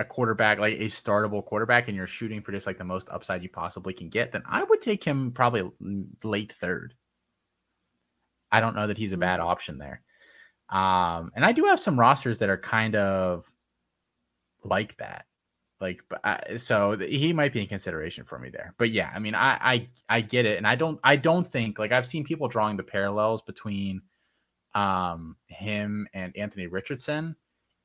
a 0.00 0.04
quarterback, 0.04 0.58
like 0.58 0.74
a 0.74 0.84
startable 0.84 1.44
quarterback, 1.44 1.88
and 1.88 1.96
you're 1.96 2.06
shooting 2.06 2.40
for 2.40 2.52
just 2.52 2.66
like 2.66 2.78
the 2.78 2.84
most 2.84 3.08
upside 3.10 3.42
you 3.42 3.50
possibly 3.50 3.92
can 3.92 4.08
get, 4.08 4.32
then 4.32 4.42
I 4.48 4.64
would 4.64 4.80
take 4.80 5.04
him 5.04 5.30
probably 5.32 5.70
late 6.24 6.52
third. 6.52 6.94
I 8.50 8.60
don't 8.60 8.74
know 8.74 8.86
that 8.86 8.98
he's 8.98 9.12
a 9.12 9.18
bad 9.18 9.40
mm. 9.40 9.44
option 9.44 9.78
there. 9.78 10.02
Um, 10.70 11.30
and 11.34 11.44
I 11.44 11.52
do 11.52 11.66
have 11.66 11.78
some 11.78 12.00
rosters 12.00 12.38
that 12.38 12.48
are 12.48 12.58
kind 12.58 12.96
of 12.96 13.44
like 14.64 14.96
that. 14.96 15.26
Like, 15.80 16.02
I, 16.24 16.56
so 16.56 16.96
he 16.96 17.32
might 17.32 17.52
be 17.52 17.62
in 17.62 17.66
consideration 17.66 18.24
for 18.24 18.38
me 18.38 18.50
there. 18.50 18.74
But 18.78 18.90
yeah, 18.90 19.10
I 19.14 19.18
mean, 19.18 19.34
I, 19.34 19.58
I 19.60 19.88
I 20.08 20.20
get 20.20 20.44
it, 20.44 20.58
and 20.58 20.66
I 20.66 20.76
don't 20.76 21.00
I 21.02 21.16
don't 21.16 21.50
think 21.50 21.78
like 21.78 21.90
I've 21.90 22.06
seen 22.06 22.24
people 22.24 22.48
drawing 22.48 22.76
the 22.76 22.82
parallels 22.82 23.42
between 23.42 24.02
um 24.74 25.36
him 25.46 26.06
and 26.12 26.36
Anthony 26.36 26.66
Richardson, 26.66 27.34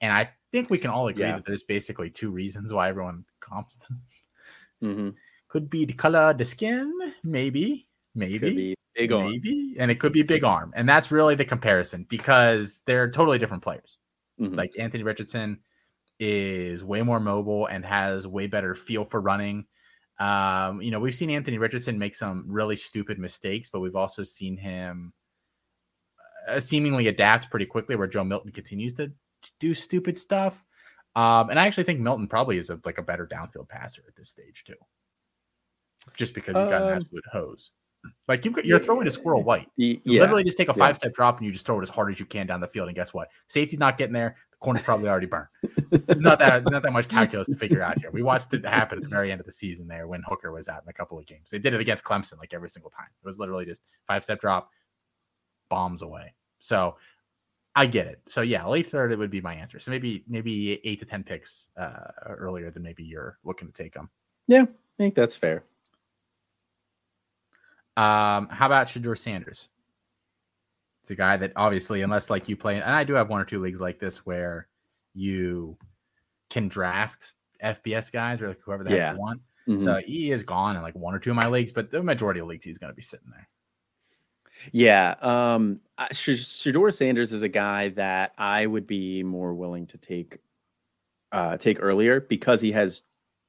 and 0.02 0.12
I 0.12 0.30
think 0.52 0.70
we 0.70 0.78
can 0.78 0.90
all 0.90 1.08
agree 1.08 1.24
yeah. 1.24 1.36
that 1.36 1.46
there's 1.46 1.64
basically 1.64 2.10
two 2.10 2.32
reasons 2.32 2.74
why 2.74 2.90
everyone 2.90 3.26
comps 3.40 3.78
them. 3.78 4.02
Mm-hmm. 4.84 5.10
Could 5.50 5.70
be 5.70 5.86
the 5.86 5.94
color 5.94 6.32
of 6.32 6.38
the 6.38 6.46
skin, 6.46 6.92
maybe, 7.24 7.88
maybe. 8.14 8.76
Big 8.96 9.12
arm. 9.12 9.32
Maybe. 9.32 9.76
And 9.78 9.92
it 9.92 10.00
could 10.00 10.14
be 10.14 10.24
big 10.24 10.44
arm. 10.44 10.74
And 10.76 10.88
that's 10.88 11.12
really 11.12 11.36
the 11.36 11.46
comparison 11.46 12.06
because 12.10 12.82
they're 12.86 13.12
totally 13.12 13.38
different 13.38 13.64
players. 13.64 13.98
Mm-hmm. 14.40 14.56
Like 14.56 14.72
Anthony 14.80 15.04
Richardson 15.04 15.60
is 16.20 16.84
way 16.84 17.02
more 17.02 17.20
mobile 17.20 17.68
and 17.68 17.86
has 17.86 18.26
way 18.26 18.48
better 18.48 18.74
feel 18.74 19.04
for 19.04 19.20
running. 19.20 19.66
Um, 20.20 20.82
you 20.82 20.92
know, 20.92 21.00
we've 21.00 21.16
seen 21.16 21.30
Anthony 21.30 21.58
Richardson 21.58 22.00
make 22.00 22.16
some 22.16 22.46
really 22.48 22.78
stupid 22.78 23.20
mistakes, 23.20 23.70
but 23.70 23.82
we've 23.82 23.98
also 23.98 24.24
seen 24.24 24.56
him 24.56 25.12
uh, 26.48 26.60
seemingly 26.60 27.08
adapt 27.08 27.50
pretty 27.50 27.66
quickly 27.66 27.98
where 27.98 28.08
Joe 28.08 28.24
Milton 28.24 28.52
continues 28.52 28.94
to 28.94 29.12
do 29.60 29.74
stupid 29.74 30.20
stuff. 30.20 30.64
Um, 31.16 31.50
and 31.50 31.60
I 31.60 31.66
actually 31.66 31.86
think 31.86 32.02
Milton 32.02 32.28
probably 32.28 32.58
is 32.58 32.70
a, 32.70 32.80
like 32.84 32.98
a 32.98 33.02
better 33.02 33.26
downfield 33.26 33.70
passer 33.70 34.04
at 34.08 34.16
this 34.16 34.30
stage 34.30 34.64
too, 34.66 34.76
just 36.14 36.34
because 36.34 36.56
you've 36.56 36.70
got 36.70 36.82
um, 36.82 36.90
an 36.90 36.98
absolute 36.98 37.24
hose. 37.32 37.72
Like 38.28 38.46
you've 38.46 38.54
got, 38.54 38.66
you're 38.66 38.80
throwing 38.80 39.08
a 39.08 39.12
squirrel 39.12 39.44
white. 39.44 39.68
You 39.78 40.00
yeah. 40.04 40.22
literally 40.22 40.44
just 40.44 40.58
take 40.58 40.70
a 40.70 40.74
five 40.74 40.96
step 40.96 41.14
drop 41.14 41.38
and 41.38 41.46
you 41.46 41.52
just 41.52 41.66
throw 41.66 41.80
it 41.80 41.84
as 41.84 41.90
hard 41.90 42.12
as 42.12 42.20
you 42.20 42.26
can 42.26 42.48
down 42.48 42.60
the 42.60 42.68
field. 42.68 42.88
And 42.88 42.96
guess 42.96 43.14
what? 43.14 43.30
Safety's 43.48 43.80
not 43.80 43.98
getting 43.98 44.14
there. 44.14 44.36
The 44.52 44.58
corner's 44.58 44.84
probably 44.84 45.10
already 45.10 45.28
burned. 45.28 45.48
not 46.18 46.40
that 46.40 46.64
not 46.70 46.84
that 46.84 46.94
much 46.94 47.08
calculus 47.08 47.48
to 47.48 47.56
figure 47.56 47.82
out 47.82 48.00
here. 48.00 48.12
We 48.12 48.24
watched 48.24 48.54
it 48.54 48.66
happen 48.66 49.00
at 49.00 49.04
the 49.04 49.10
very 49.10 49.32
end 49.32 49.40
of 49.40 49.46
the 49.46 49.52
season 49.52 49.88
there 49.88 50.08
when 50.08 50.24
Hooker 50.28 50.52
was 50.52 50.68
out 50.68 50.84
in 50.84 50.90
a 50.90 50.94
couple 50.94 51.18
of 51.18 51.26
games. 51.26 51.50
They 51.52 51.60
did 51.60 51.74
it 51.74 51.82
against 51.82 52.04
Clemson 52.04 52.38
like 52.38 52.54
every 52.54 52.70
single 52.70 52.92
time. 52.92 53.08
It 53.24 53.26
was 53.26 53.40
literally 53.40 53.66
just 53.66 53.82
five 54.08 54.24
step 54.24 54.40
drop, 54.40 54.70
bombs 55.70 56.02
away. 56.02 56.34
So 56.60 56.98
I 57.76 57.86
get 57.86 58.08
it. 58.08 58.22
So 58.30 58.42
yeah, 58.42 58.66
late 58.66 58.88
third 58.88 59.12
it 59.12 59.20
would 59.20 59.30
be 59.30 59.42
my 59.42 59.54
answer. 59.54 59.80
So 59.80 59.92
maybe 59.92 60.24
maybe 60.28 60.80
eight 60.84 61.00
to 61.00 61.06
ten 61.06 61.24
picks 61.24 61.68
uh, 61.78 62.12
earlier 62.26 62.72
than 62.72 62.84
maybe 62.84 63.04
you're 63.04 63.38
looking 63.44 63.68
to 63.68 63.74
take 63.74 63.94
them. 63.94 64.10
Yeah, 64.48 64.64
I 64.64 64.98
think 64.98 65.16
that's 65.16 65.36
fair. 65.36 65.64
Um, 67.98 68.48
how 68.50 68.66
about 68.66 68.88
Shedeur 68.88 69.18
Sanders? 69.18 69.70
It's 71.02 71.12
a 71.12 71.16
guy 71.16 71.38
that 71.38 71.52
obviously, 71.56 72.02
unless 72.02 72.30
like 72.30 72.50
you 72.50 72.56
play, 72.56 72.76
and 72.76 72.84
I 72.84 73.04
do 73.04 73.14
have 73.14 73.30
one 73.30 73.42
or 73.42 73.46
two 73.46 73.62
leagues 73.62 73.82
like 73.82 74.00
this 74.00 74.26
where 74.26 74.68
you 75.14 75.78
can 76.50 76.68
draft 76.68 77.34
FBS 77.64 78.12
guys 78.12 78.42
or 78.42 78.50
like 78.50 78.62
whoever 78.62 78.84
the 78.84 78.96
yeah. 78.96 79.08
heck 79.08 79.16
you 79.16 79.20
want. 79.20 79.42
Mm-hmm. 79.68 79.84
So 79.84 80.02
he 80.06 80.32
is 80.32 80.44
gone 80.44 80.76
in 80.76 80.82
like 80.82 80.96
one 80.96 81.14
or 81.14 81.20
two 81.20 81.32
of 81.32 81.36
my 81.36 81.48
leagues, 81.48 81.72
but 81.72 81.92
the 81.92 82.02
majority 82.02 82.40
of 82.40 82.48
leagues 82.48 82.66
he's 82.66 82.78
going 82.78 82.92
to 82.92 82.96
be 82.96 83.02
sitting 83.02 83.28
there. 83.32 83.48
Yeah, 84.72 85.16
um, 85.22 85.80
Shedeur 86.00 86.94
Sanders 86.94 87.34
is 87.34 87.42
a 87.42 87.50
guy 87.50 87.90
that 87.90 88.34
I 88.38 88.66
would 88.66 88.88
be 88.88 89.24
more 89.24 89.54
willing 89.54 89.88
to 89.88 89.98
take 89.98 90.40
uh, 91.32 91.58
take 91.58 91.78
earlier 91.82 92.22
because 92.22 92.62
he 92.62 92.72
has 92.72 93.02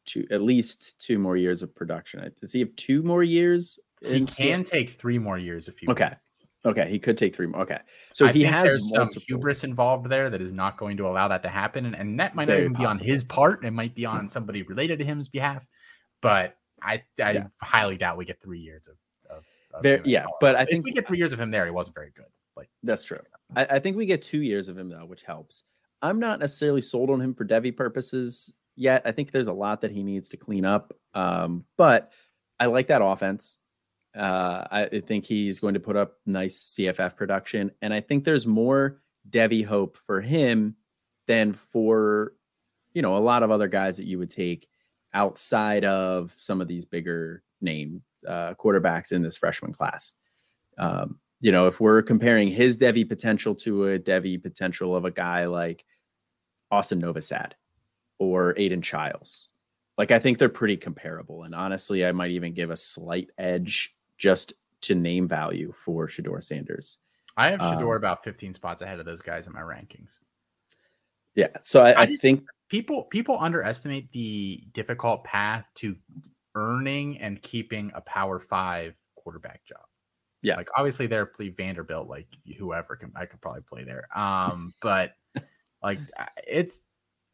two 0.05 0.27
at 0.31 0.43
least 0.43 1.01
two 1.01 1.19
more 1.19 1.37
years 1.37 1.63
of 1.63 1.75
production. 1.75 2.33
Does 2.41 2.53
he 2.53 2.61
have 2.61 2.75
two 2.77 3.03
more 3.03 3.23
years 3.23 3.79
he 4.03 4.25
can 4.25 4.65
take 4.65 4.91
three 4.91 5.19
more 5.19 5.39
years 5.39 5.69
if 5.69 5.83
you 5.83 5.89
okay. 5.91 6.05
Want. 6.05 6.17
Okay, 6.65 6.91
he 6.91 6.99
could 6.99 7.17
take 7.17 7.35
three 7.35 7.47
more. 7.47 7.61
Okay, 7.61 7.79
so 8.13 8.27
I 8.27 8.33
he 8.33 8.43
has 8.43 8.69
there's 8.69 8.93
multiple. 8.93 9.21
some 9.21 9.23
hubris 9.29 9.63
involved 9.63 10.09
there 10.09 10.31
that 10.31 10.43
is 10.43 10.53
not 10.53 10.77
going 10.77 10.97
to 10.97 11.07
allow 11.07 11.29
that 11.29 11.43
to 11.45 11.49
happen, 11.49 11.87
and, 11.87 11.95
and 11.95 12.19
that 12.19 12.35
might 12.35 12.49
Very 12.49 12.63
not 12.63 12.65
even 12.65 12.77
be 12.77 12.85
on 12.85 12.99
his 12.99 13.23
part. 13.23 13.65
It 13.65 13.71
might 13.71 13.95
be 13.95 14.05
on 14.05 14.29
somebody 14.29 14.63
related 14.63 14.99
to 14.99 15.05
him's 15.05 15.29
behalf, 15.29 15.65
but 16.21 16.57
I 16.83 17.05
I 17.23 17.31
yeah. 17.33 17.47
highly 17.63 17.97
doubt 17.97 18.17
we 18.17 18.25
get 18.25 18.43
three 18.43 18.59
years 18.59 18.89
of. 18.89 18.97
Very, 19.83 20.01
yeah, 20.05 20.27
but 20.41 20.55
I 20.55 20.65
think 20.65 20.85
we 20.85 20.93
get 20.93 21.07
three 21.07 21.19
years 21.19 21.33
of 21.33 21.41
him 21.41 21.51
there, 21.51 21.65
he 21.65 21.71
wasn't 21.71 21.95
very 21.95 22.11
good. 22.15 22.27
Like 22.57 22.69
that's 22.83 23.05
true. 23.05 23.21
I, 23.55 23.65
I 23.65 23.79
think 23.79 23.97
we 23.97 24.07
get 24.07 24.23
two 24.23 24.43
years 24.43 24.69
of 24.69 24.79
him 24.79 24.89
though, 24.89 25.05
which 25.05 25.23
helps. 25.23 25.65
I'm 26.03 26.19
not 26.19 26.41
necessarily 26.41 26.81
sold 26.81 27.11
on 27.11 27.21
him 27.21 27.35
for 27.35 27.45
Devy 27.45 27.77
purposes 27.77 28.55
yet. 28.77 29.03
I 29.05 29.13
think 29.13 29.31
there's 29.31 29.49
a 29.49 29.53
lot 29.53 29.81
that 29.83 29.91
he 29.91 30.03
needs 30.03 30.29
to 30.31 30.37
clean 30.37 30.65
up, 30.65 30.93
um, 31.15 31.65
but 31.77 32.13
I 32.59 32.67
like 32.67 32.89
that 32.89 33.03
offense. 33.03 33.59
Uh, 34.17 34.67
I 34.71 35.01
think 35.05 35.27
he's 35.27 35.61
going 35.61 35.75
to 35.75 35.81
put 35.81 35.97
up 35.97 36.15
nice 36.25 36.75
CFF 36.79 37.17
production, 37.17 37.71
and 37.83 37.93
I 37.93 38.01
think 38.01 38.25
there's 38.25 38.47
more 38.47 39.03
Devy 39.29 39.65
hope 39.65 39.99
for 39.99 40.21
him 40.21 40.77
than 41.27 41.53
for 41.53 42.33
you 42.95 43.03
know 43.03 43.17
a 43.17 43.19
lot 43.19 43.43
of 43.43 43.51
other 43.51 43.69
guys 43.69 43.99
that 43.99 44.07
you 44.07 44.19
would 44.19 44.31
take 44.31 44.69
outside 45.13 45.85
of 45.85 46.35
some 46.39 46.61
of 46.61 46.69
these 46.69 46.85
bigger 46.85 47.43
name 47.61 48.03
uh, 48.27 48.55
quarterbacks 48.55 49.13
in 49.13 49.23
this 49.23 49.37
freshman 49.37 49.73
class. 49.73 50.15
Um, 50.79 51.19
you 51.41 51.53
know, 51.53 51.67
if 51.67 51.81
we're 51.81 52.03
comparing 52.03 52.49
his 52.49 52.79
Devy 52.79 53.09
potential 53.09 53.55
to 53.57 53.89
a 53.89 53.99
Devy 53.99 54.43
potential 54.43 54.97
of 54.97 55.05
a 55.05 55.11
guy 55.11 55.47
like 55.47 55.85
Austin 56.71 57.01
Novosad 57.01 57.53
or 58.19 58.55
Aidan 58.57 58.83
Chiles, 58.83 59.49
like 59.99 60.11
I 60.11 60.19
think 60.19 60.39
they're 60.39 60.49
pretty 60.49 60.77
comparable. 60.77 61.45
And 61.45 61.55
honestly, 61.55 62.07
I 62.07 62.13
might 62.13 62.31
even 62.31 62.55
give 62.55 62.71
a 62.71 62.77
slight 62.77 63.31
edge 63.39 63.95
just 64.19 64.55
to 64.83 64.95
name 64.95 65.29
value 65.29 65.73
for 65.85 66.07
Shedeur 66.07 66.43
Sanders. 66.43 66.99
I 67.37 67.51
have 67.51 67.61
Shedeur 67.61 67.91
um, 67.91 67.97
about 67.97 68.25
15 68.25 68.55
spots 68.55 68.83
ahead 68.83 68.99
of 68.99 69.07
those 69.07 69.21
guys 69.21 69.47
in 69.47 69.53
my 69.53 69.61
rankings. 69.61 70.11
Yeah. 71.35 71.49
So 71.61 71.83
I, 71.83 71.93
I, 71.93 72.01
I 72.03 72.17
think 72.17 72.45
people 72.69 73.05
people 73.05 73.37
underestimate 73.39 74.11
the 74.13 74.65
difficult 74.73 75.23
path 75.25 75.67
to 75.77 75.97
earning 76.57 77.19
and 77.19 77.41
keeping 77.43 77.93
a 77.95 78.01
power 78.01 78.41
five 78.41 78.95
quarterback 79.15 79.65
job. 79.65 79.85
Yeah. 80.43 80.57
Like 80.57 80.69
obviously 80.77 81.07
they're 81.07 81.27
play 81.27 81.51
Vanderbilt, 81.51 82.09
like 82.09 82.27
whoever 82.59 82.97
can 82.97 83.13
I 83.15 83.27
could 83.27 83.41
probably 83.41 83.63
play 83.63 83.85
there. 83.85 84.09
Um, 84.17 84.75
but 84.83 85.13
like 85.83 86.01
it's 86.47 86.81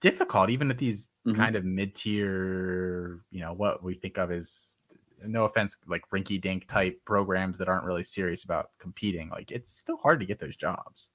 difficult 0.00 0.50
even 0.50 0.70
at 0.70 0.78
these 0.78 1.08
mm-hmm. 1.26 1.36
kind 1.36 1.56
of 1.56 1.64
mid-tier, 1.64 3.20
you 3.30 3.40
know, 3.40 3.54
what 3.54 3.82
we 3.82 3.94
think 3.94 4.18
of 4.18 4.30
as 4.30 4.76
no 5.24 5.44
offense, 5.44 5.76
like 5.86 6.02
rinky 6.10 6.40
dink 6.40 6.66
type 6.66 7.00
programs 7.04 7.58
that 7.58 7.68
aren't 7.68 7.84
really 7.84 8.02
serious 8.02 8.44
about 8.44 8.70
competing. 8.78 9.28
Like 9.30 9.50
it's 9.50 9.76
still 9.76 9.96
hard 9.96 10.20
to 10.20 10.26
get 10.26 10.40
those 10.40 10.56
jobs. 10.56 11.08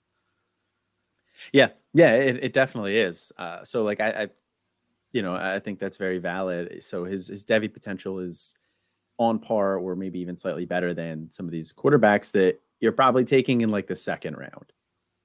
Yeah, 1.51 1.69
yeah, 1.93 2.13
it, 2.13 2.43
it 2.43 2.53
definitely 2.53 2.97
is. 2.97 3.31
Uh, 3.37 3.63
so 3.63 3.83
like 3.83 3.99
I, 3.99 4.09
I, 4.09 4.27
you 5.11 5.21
know, 5.21 5.35
I 5.35 5.59
think 5.59 5.79
that's 5.79 5.97
very 5.97 6.19
valid. 6.19 6.83
So 6.83 7.05
his 7.05 7.27
his 7.27 7.45
Devy 7.45 7.73
potential 7.73 8.19
is 8.19 8.57
on 9.17 9.39
par 9.39 9.77
or 9.77 9.95
maybe 9.95 10.19
even 10.19 10.37
slightly 10.37 10.65
better 10.65 10.93
than 10.93 11.29
some 11.31 11.45
of 11.45 11.51
these 11.51 11.73
quarterbacks 11.73 12.31
that 12.31 12.59
you're 12.79 12.91
probably 12.91 13.25
taking 13.25 13.61
in 13.61 13.69
like 13.71 13.87
the 13.87 13.95
second 13.95 14.35
round. 14.37 14.71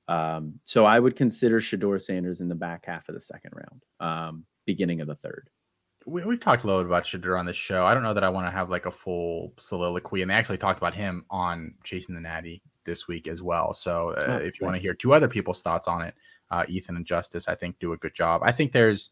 Um, 0.08 0.60
so 0.62 0.84
I 0.86 0.98
would 0.98 1.14
consider 1.14 1.60
Shedeur 1.60 2.00
Sanders 2.00 2.40
in 2.40 2.48
the 2.48 2.54
back 2.54 2.86
half 2.86 3.08
of 3.08 3.14
the 3.14 3.20
second 3.20 3.52
round, 3.54 3.82
um, 4.00 4.44
beginning 4.66 5.00
of 5.00 5.06
the 5.06 5.14
third 5.16 5.50
we, 6.06 6.22
have 6.22 6.40
talked 6.40 6.64
a 6.64 6.66
little 6.66 6.82
bit 6.82 6.88
about 6.88 7.04
Shedeur 7.04 7.38
on 7.38 7.46
this 7.46 7.56
show. 7.56 7.84
I 7.84 7.94
don't 7.94 8.02
know 8.02 8.14
that 8.14 8.24
I 8.24 8.28
want 8.28 8.46
to 8.46 8.50
have 8.50 8.70
like 8.70 8.86
a 8.86 8.90
full 8.90 9.52
soliloquy, 9.58 10.22
and 10.22 10.30
they 10.30 10.34
actually 10.34 10.58
talked 10.58 10.78
about 10.78 10.94
him 10.94 11.24
on 11.30 11.74
Chasing 11.84 12.14
the 12.14 12.20
Natty 12.20 12.62
this 12.84 13.06
week 13.08 13.28
as 13.28 13.42
well. 13.42 13.74
So 13.74 14.10
uh, 14.10 14.24
oh, 14.26 14.36
if 14.36 14.42
you 14.42 14.46
nice. 14.46 14.60
want 14.62 14.76
to 14.76 14.82
hear 14.82 14.94
two 14.94 15.14
other 15.14 15.28
people's 15.28 15.62
thoughts 15.62 15.88
on 15.88 16.02
it, 16.02 16.14
uh, 16.50 16.64
Ethan 16.68 16.96
and 16.96 17.06
Justice, 17.06 17.48
I 17.48 17.54
think 17.54 17.78
do 17.78 17.92
a 17.92 17.96
good 17.96 18.14
job. 18.14 18.42
I 18.44 18.52
think 18.52 18.72
there's 18.72 19.10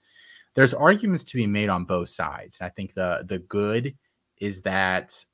there's 0.54 0.74
arguments 0.74 1.24
to 1.24 1.36
be 1.36 1.46
made 1.46 1.68
on 1.68 1.84
both 1.84 2.08
sides, 2.08 2.58
and 2.60 2.66
I 2.66 2.70
think 2.70 2.94
the 2.94 3.24
the 3.26 3.38
good 3.38 3.96
is 4.38 4.62
that 4.62 5.24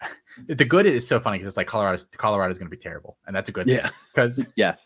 the 0.46 0.64
good 0.64 0.86
is 0.86 1.06
so 1.06 1.18
funny 1.20 1.38
because 1.38 1.48
it's 1.48 1.56
like 1.56 1.66
Colorado 1.66 2.02
Colorado 2.16 2.50
is 2.50 2.58
going 2.58 2.70
to 2.70 2.76
be 2.76 2.80
terrible, 2.80 3.18
and 3.26 3.34
that's 3.34 3.48
a 3.48 3.52
good 3.52 3.66
yeah 3.66 3.90
because 4.14 4.44
yeah 4.56 4.76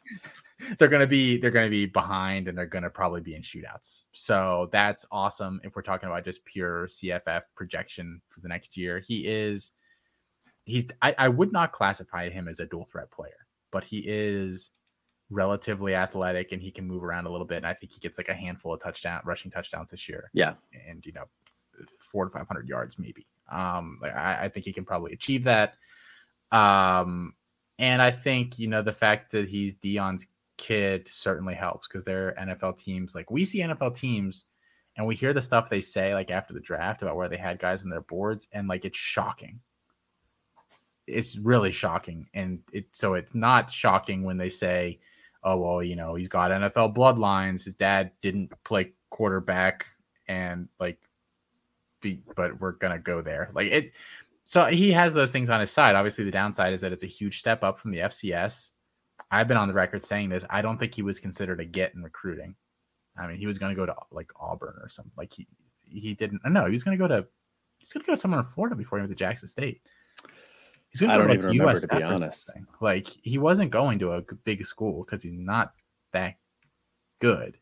they're 0.79 0.89
gonna 0.89 1.07
be 1.07 1.39
they're 1.39 1.51
gonna 1.51 1.71
be 1.71 1.87
behind 1.87 2.49
and 2.49 2.57
they're 2.57 2.67
gonna 2.67 2.91
probably 2.91 3.21
be 3.21 3.35
in 3.35 3.43
shootouts. 3.43 4.05
So 4.13 4.69
that's 4.73 5.07
awesome 5.11 5.61
if 5.65 5.75
we're 5.75 5.83
talking 5.83 6.09
about 6.09 6.25
just 6.25 6.45
pure 6.45 6.87
CFF 6.87 7.43
projection 7.55 8.21
for 8.29 8.41
the 8.41 8.49
next 8.49 8.77
year. 8.77 9.01
He 9.01 9.27
is 9.27 9.73
he's 10.65 10.87
I, 11.03 11.15
I 11.19 11.29
would 11.29 11.53
not 11.53 11.73
classify 11.73 12.29
him 12.29 12.47
as 12.47 12.61
a 12.61 12.67
dual 12.67 12.89
threat 12.91 13.11
player, 13.11 13.47
but 13.71 13.85
he 13.85 14.05
is 14.07 14.71
relatively 15.31 15.95
athletic 15.95 16.53
and 16.53 16.61
he 16.61 16.71
can 16.71 16.87
move 16.87 17.05
around 17.05 17.27
a 17.27 17.31
little 17.31 17.47
bit. 17.47 17.59
And 17.59 17.67
I 17.67 17.75
think 17.75 17.93
he 17.93 18.01
gets 18.01 18.19
like 18.19 18.29
a 18.29 18.35
handful 18.35 18.75
of 18.75 18.83
touchdown 18.83 19.21
rushing 19.25 19.51
touchdowns 19.51 19.91
this 19.91 20.09
year. 20.09 20.31
Yeah. 20.33 20.55
And 20.89 21.05
you 21.07 21.13
know, 21.13 21.25
four 21.99 22.25
to 22.25 22.31
five 22.31 22.49
hundred 22.49 22.69
yards 22.69 22.99
maybe. 22.99 23.27
Um 23.51 24.01
I, 24.03 24.45
I 24.45 24.49
think 24.49 24.67
he 24.67 24.73
can 24.73 24.85
probably 24.85 25.13
achieve 25.13 25.45
that. 25.45 25.75
Um 26.53 27.35
and 27.79 28.03
I 28.03 28.11
think, 28.11 28.59
you 28.59 28.67
know, 28.67 28.83
the 28.83 28.93
fact 28.93 29.33
that 29.33 29.49
he's 29.49 29.75
Deion's 29.77 30.27
kid 30.59 31.09
certainly 31.09 31.55
helps 31.55 31.89
because 31.89 32.05
they're 32.05 32.35
NFL 32.39 32.77
teams. 32.77 33.15
Like 33.15 33.31
we 33.31 33.45
see 33.45 33.61
NFL 33.61 33.97
teams 33.97 34.45
and 34.97 35.07
we 35.07 35.15
hear 35.15 35.33
the 35.33 35.41
stuff 35.41 35.71
they 35.71 35.81
say 35.81 36.13
like 36.13 36.31
after 36.31 36.53
the 36.53 36.61
draft 36.61 37.03
about 37.03 37.17
where 37.17 37.29
they 37.29 37.39
had 37.39 37.59
guys 37.59 37.85
in 37.85 37.91
their 37.91 38.03
boards 38.03 38.49
and 38.53 38.69
like 38.69 38.85
it's 38.85 38.99
shocking. 38.99 39.61
It's 41.07 41.37
really 41.37 41.73
shocking. 41.73 42.29
And 42.35 42.61
it 42.73 42.87
so 42.93 43.15
it's 43.15 43.35
not 43.35 43.73
shocking 43.73 44.25
when 44.25 44.37
they 44.37 44.51
say, 44.51 44.99
oh 45.43 45.57
well, 45.57 45.83
you 45.83 45.97
know, 45.97 46.15
he's 46.15 46.29
got 46.29 46.51
NFL 46.51 46.95
bloodlines. 46.95 47.65
His 47.65 47.75
dad 47.75 48.13
didn't 48.23 48.53
play 48.65 48.93
quarterback 49.11 49.87
and 50.29 50.69
like 50.79 50.99
be 52.01 52.23
but 52.37 52.61
we're 52.61 52.73
gonna 52.73 52.99
go 52.99 53.23
there. 53.23 53.51
Like 53.55 53.69
it 53.69 53.93
so 54.45 54.67
he 54.67 54.91
has 54.93 55.15
those 55.15 55.31
things 55.31 55.51
on 55.51 55.61
his 55.61 55.71
side. 55.71 55.95
Obviously, 55.95 56.25
the 56.25 56.31
downside 56.31 56.73
is 56.73 56.81
that 56.81 56.93
it's 56.93 57.05
a 57.05 57.09
huge 57.09 57.39
step 57.39 57.63
up 57.63 57.79
from 57.79 57.93
the 57.93 57.99
FCS 57.99 58.73
I've 59.31 59.49
been 59.49 59.57
on 59.57 59.69
the 59.69 59.75
record 59.75 60.05
saying 60.05 60.29
this. 60.29 60.45
I 60.49 60.63
don't 60.63 60.79
think 60.79 60.95
he 60.95 61.03
was 61.03 61.21
considered 61.21 61.61
a 61.61 61.65
get 61.65 61.95
in 61.95 62.03
recruiting. 62.03 62.55
I 63.19 63.27
mean, 63.27 63.37
he 63.37 63.47
was 63.47 63.59
going 63.59 63.75
to 63.75 63.77
go 63.77 63.87
to 63.87 63.95
like 64.11 64.31
Auburn 64.39 64.77
or 64.81 64.89
something. 64.89 65.13
Like 65.17 65.33
he 65.33 65.47
he 65.85 66.15
didn't. 66.15 66.41
No, 66.47 66.67
he 66.67 66.73
was 66.73 66.85
going 66.85 66.97
to 66.97 67.03
go 67.03 67.09
to 67.09 67.27
he's 67.79 67.93
going 67.93 68.05
to 68.05 68.11
go 68.11 68.15
somewhere 68.15 68.41
in 68.41 68.47
Florida 68.47 68.77
before 68.77 68.99
he 68.99 69.03
went 69.03 69.11
to 69.11 69.17
Jackson 69.17 69.49
State. 69.49 69.83
He's 70.91 71.01
going 71.01 71.13
to 71.13 71.37
go 71.37 71.43
to 71.43 71.49
like 71.49 71.77
USF 71.77 71.81
to 71.89 71.97
be 71.97 72.03
honest. 72.03 72.53
Thing. 72.53 72.67
Like 72.81 73.09
he 73.23 73.39
wasn't 73.39 73.71
going 73.71 74.01
to 74.01 74.13
a 74.13 74.23
big 74.45 74.65
school 74.67 75.05
because 75.05 75.23
he's 75.23 75.33
not 75.33 75.73
that 76.13 76.35
good. 77.21 77.57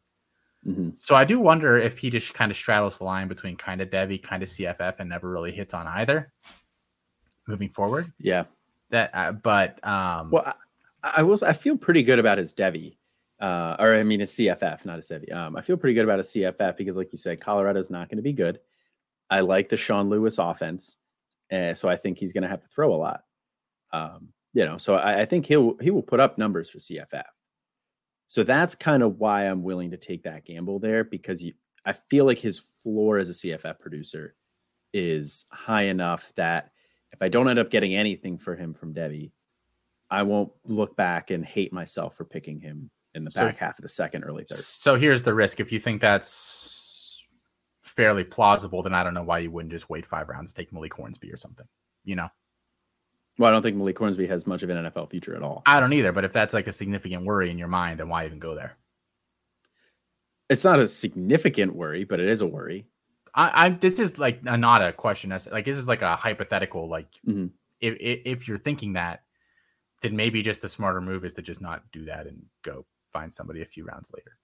Mm-hmm. 0.67 0.91
So 0.97 1.15
I 1.15 1.25
do 1.25 1.39
wonder 1.39 1.79
if 1.79 1.99
he 1.99 2.11
just 2.11 2.35
kind 2.35 2.51
of 2.51 2.57
straddles 2.57 2.99
the 2.99 3.05
line 3.05 3.29
between 3.29 3.57
kind 3.57 3.81
of 3.81 3.91
Devy, 3.91 4.23
kind 4.23 4.43
of 4.43 4.49
CFF, 4.49 4.97
and 4.99 5.09
never 5.09 5.29
really 5.29 5.53
hits 5.53 5.75
on 5.75 5.87
either. 5.87 6.33
Moving 7.47 7.69
forward, 7.69 8.13
yeah. 8.19 8.45
That, 8.91 9.11
uh, 9.15 9.33
but 9.33 9.85
um, 9.87 10.31
well, 10.31 10.55
I 11.03 11.23
will. 11.23 11.39
I 11.45 11.53
feel 11.53 11.77
pretty 11.77 12.03
good 12.03 12.19
about 12.19 12.39
his 12.39 12.53
Devy, 12.53 12.97
uh, 13.41 13.77
or 13.79 13.95
I 13.95 14.03
mean 14.03 14.21
his 14.21 14.33
CFF, 14.33 14.85
not 14.85 14.97
his 14.97 15.09
Devy. 15.09 15.33
Um, 15.33 15.57
I 15.57 15.63
feel 15.63 15.77
pretty 15.77 15.95
good 15.95 16.05
about 16.05 16.19
his 16.19 16.29
CFF 16.29 16.77
because, 16.77 16.97
like 16.97 17.13
you 17.13 17.19
said, 17.19 17.41
Colorado's 17.41 17.91
not 17.91 18.09
going 18.09 18.17
to 18.17 18.23
be 18.23 18.33
good. 18.33 18.61
I 19.31 19.41
like 19.41 19.69
the 19.69 19.77
Sean 19.77 20.09
Lewis 20.09 20.39
offense, 20.39 20.97
uh, 21.53 21.75
so 21.75 21.89
I 21.89 21.97
think 21.97 22.19
he's 22.19 22.33
going 22.33 22.43
to 22.43 22.49
have 22.49 22.63
to 22.63 22.69
throw 22.69 22.95
a 22.95 22.97
lot. 22.97 23.23
Um, 23.93 24.29
you 24.53 24.65
know, 24.65 24.79
so 24.79 24.97
I, 24.97 25.21
I 25.21 25.25
think 25.25 25.47
he'll 25.47 25.77
he 25.81 25.91
will 25.91 26.03
put 26.03 26.21
up 26.21 26.39
numbers 26.39 26.69
for 26.71 26.79
CFF. 26.79 27.25
So 28.29 28.43
that's 28.43 28.75
kind 28.75 29.03
of 29.03 29.19
why 29.19 29.45
I'm 29.45 29.63
willing 29.63 29.91
to 29.93 29.97
take 29.97 30.25
that 30.25 30.45
gamble 30.45 30.79
there 30.79 31.03
because 31.03 31.43
you, 31.43 31.55
I 31.85 31.95
feel 31.95 32.27
like 32.27 32.39
his 32.39 32.59
floor 32.83 33.19
as 33.19 33.31
a 33.31 33.33
CFF 33.33 33.81
producer 33.81 34.35
is 34.93 35.47
high 35.51 35.85
enough 35.85 36.33
that 36.37 36.73
if 37.13 37.23
I 37.23 37.29
don't 37.29 37.49
end 37.49 37.59
up 37.59 37.71
getting 37.71 37.95
anything 37.95 38.37
for 38.39 38.55
him 38.55 38.75
from 38.75 38.93
Devy, 38.93 39.33
I 40.11 40.23
won't 40.25 40.53
look 40.65 40.97
back 40.97 41.31
and 41.31 41.45
hate 41.45 41.73
myself 41.73 42.17
for 42.17 42.25
picking 42.25 42.61
him 42.61 42.91
in 43.15 43.25
the 43.25 43.31
back 43.31 43.57
half 43.57 43.79
of 43.79 43.83
the 43.83 43.89
second, 43.89 44.25
early 44.25 44.45
third. 44.45 44.59
So 44.59 44.97
here's 44.97 45.23
the 45.23 45.35
risk. 45.35 45.61
If 45.61 45.73
you 45.73 45.81
think 45.81 46.01
that's 46.01 46.78
fairly 47.99 48.23
plausible, 48.23 48.81
then 48.81 48.95
I 48.95 49.03
don't 49.03 49.13
know 49.13 49.25
why 49.25 49.41
you 49.41 49.51
wouldn't 49.51 49.73
just 49.73 49.91
wait 49.91 50.07
five 50.07 50.29
rounds, 50.29 50.53
take 50.53 50.73
Malik 50.73 50.95
Hornsby 50.95 51.33
or 51.33 51.37
something. 51.37 51.67
You 52.05 52.15
know. 52.15 52.29
Well, 53.39 53.49
I 53.49 53.53
don't 53.53 53.63
think 53.63 53.77
Malik 53.77 53.99
Hornsby 53.99 54.29
has 54.29 54.47
much 54.47 54.63
of 54.63 54.71
an 54.71 54.85
NFL 54.85 55.11
future 55.11 55.35
at 55.35 55.43
all. 55.43 55.65
I 55.67 55.81
don't 55.81 55.93
either. 55.93 56.13
But 56.13 56.25
if 56.25 56.33
that's 56.33 56.55
like 56.55 56.69
a 56.69 56.73
significant 56.73 57.25
worry 57.25 57.51
in 57.51 57.59
your 57.59 57.67
mind, 57.67 57.99
then 57.99 58.09
why 58.09 58.25
even 58.25 58.39
go 58.39 58.55
there? 58.55 58.77
It's 60.49 60.63
not 60.63 60.79
a 60.79 60.87
significant 60.87 61.75
worry, 61.75 62.05
but 62.05 62.21
it 62.21 62.29
is 62.29 62.41
a 62.41 62.47
worry. 62.47 62.87
I, 63.35 63.67
I 63.67 63.69
this 63.71 63.99
is 63.99 64.17
like 64.17 64.43
a, 64.47 64.57
not 64.57 64.81
a 64.81 64.93
question. 64.93 65.37
Like 65.51 65.65
this 65.65 65.77
is 65.77 65.89
like 65.89 66.03
a 66.03 66.15
hypothetical. 66.15 66.89
Like 66.89 67.09
mm-hmm. 67.27 67.47
if, 67.81 67.97
if 67.99 68.21
if 68.25 68.49
you're 68.49 68.59
thinking 68.59 68.93
that, 68.93 69.23
then 70.03 70.15
maybe 70.15 70.41
just 70.41 70.63
the 70.63 70.69
smarter 70.69 71.01
move 71.01 71.25
is 71.25 71.33
to 71.33 71.43
just 71.43 71.61
not 71.61 71.83
do 71.93 72.05
that 72.05 72.29
and 72.29 72.45
go 72.63 72.87
find 73.13 73.35
somebody 73.35 73.63
a 73.63 73.67
few 73.67 73.85
rounds 73.85 74.13
later. 74.15 74.39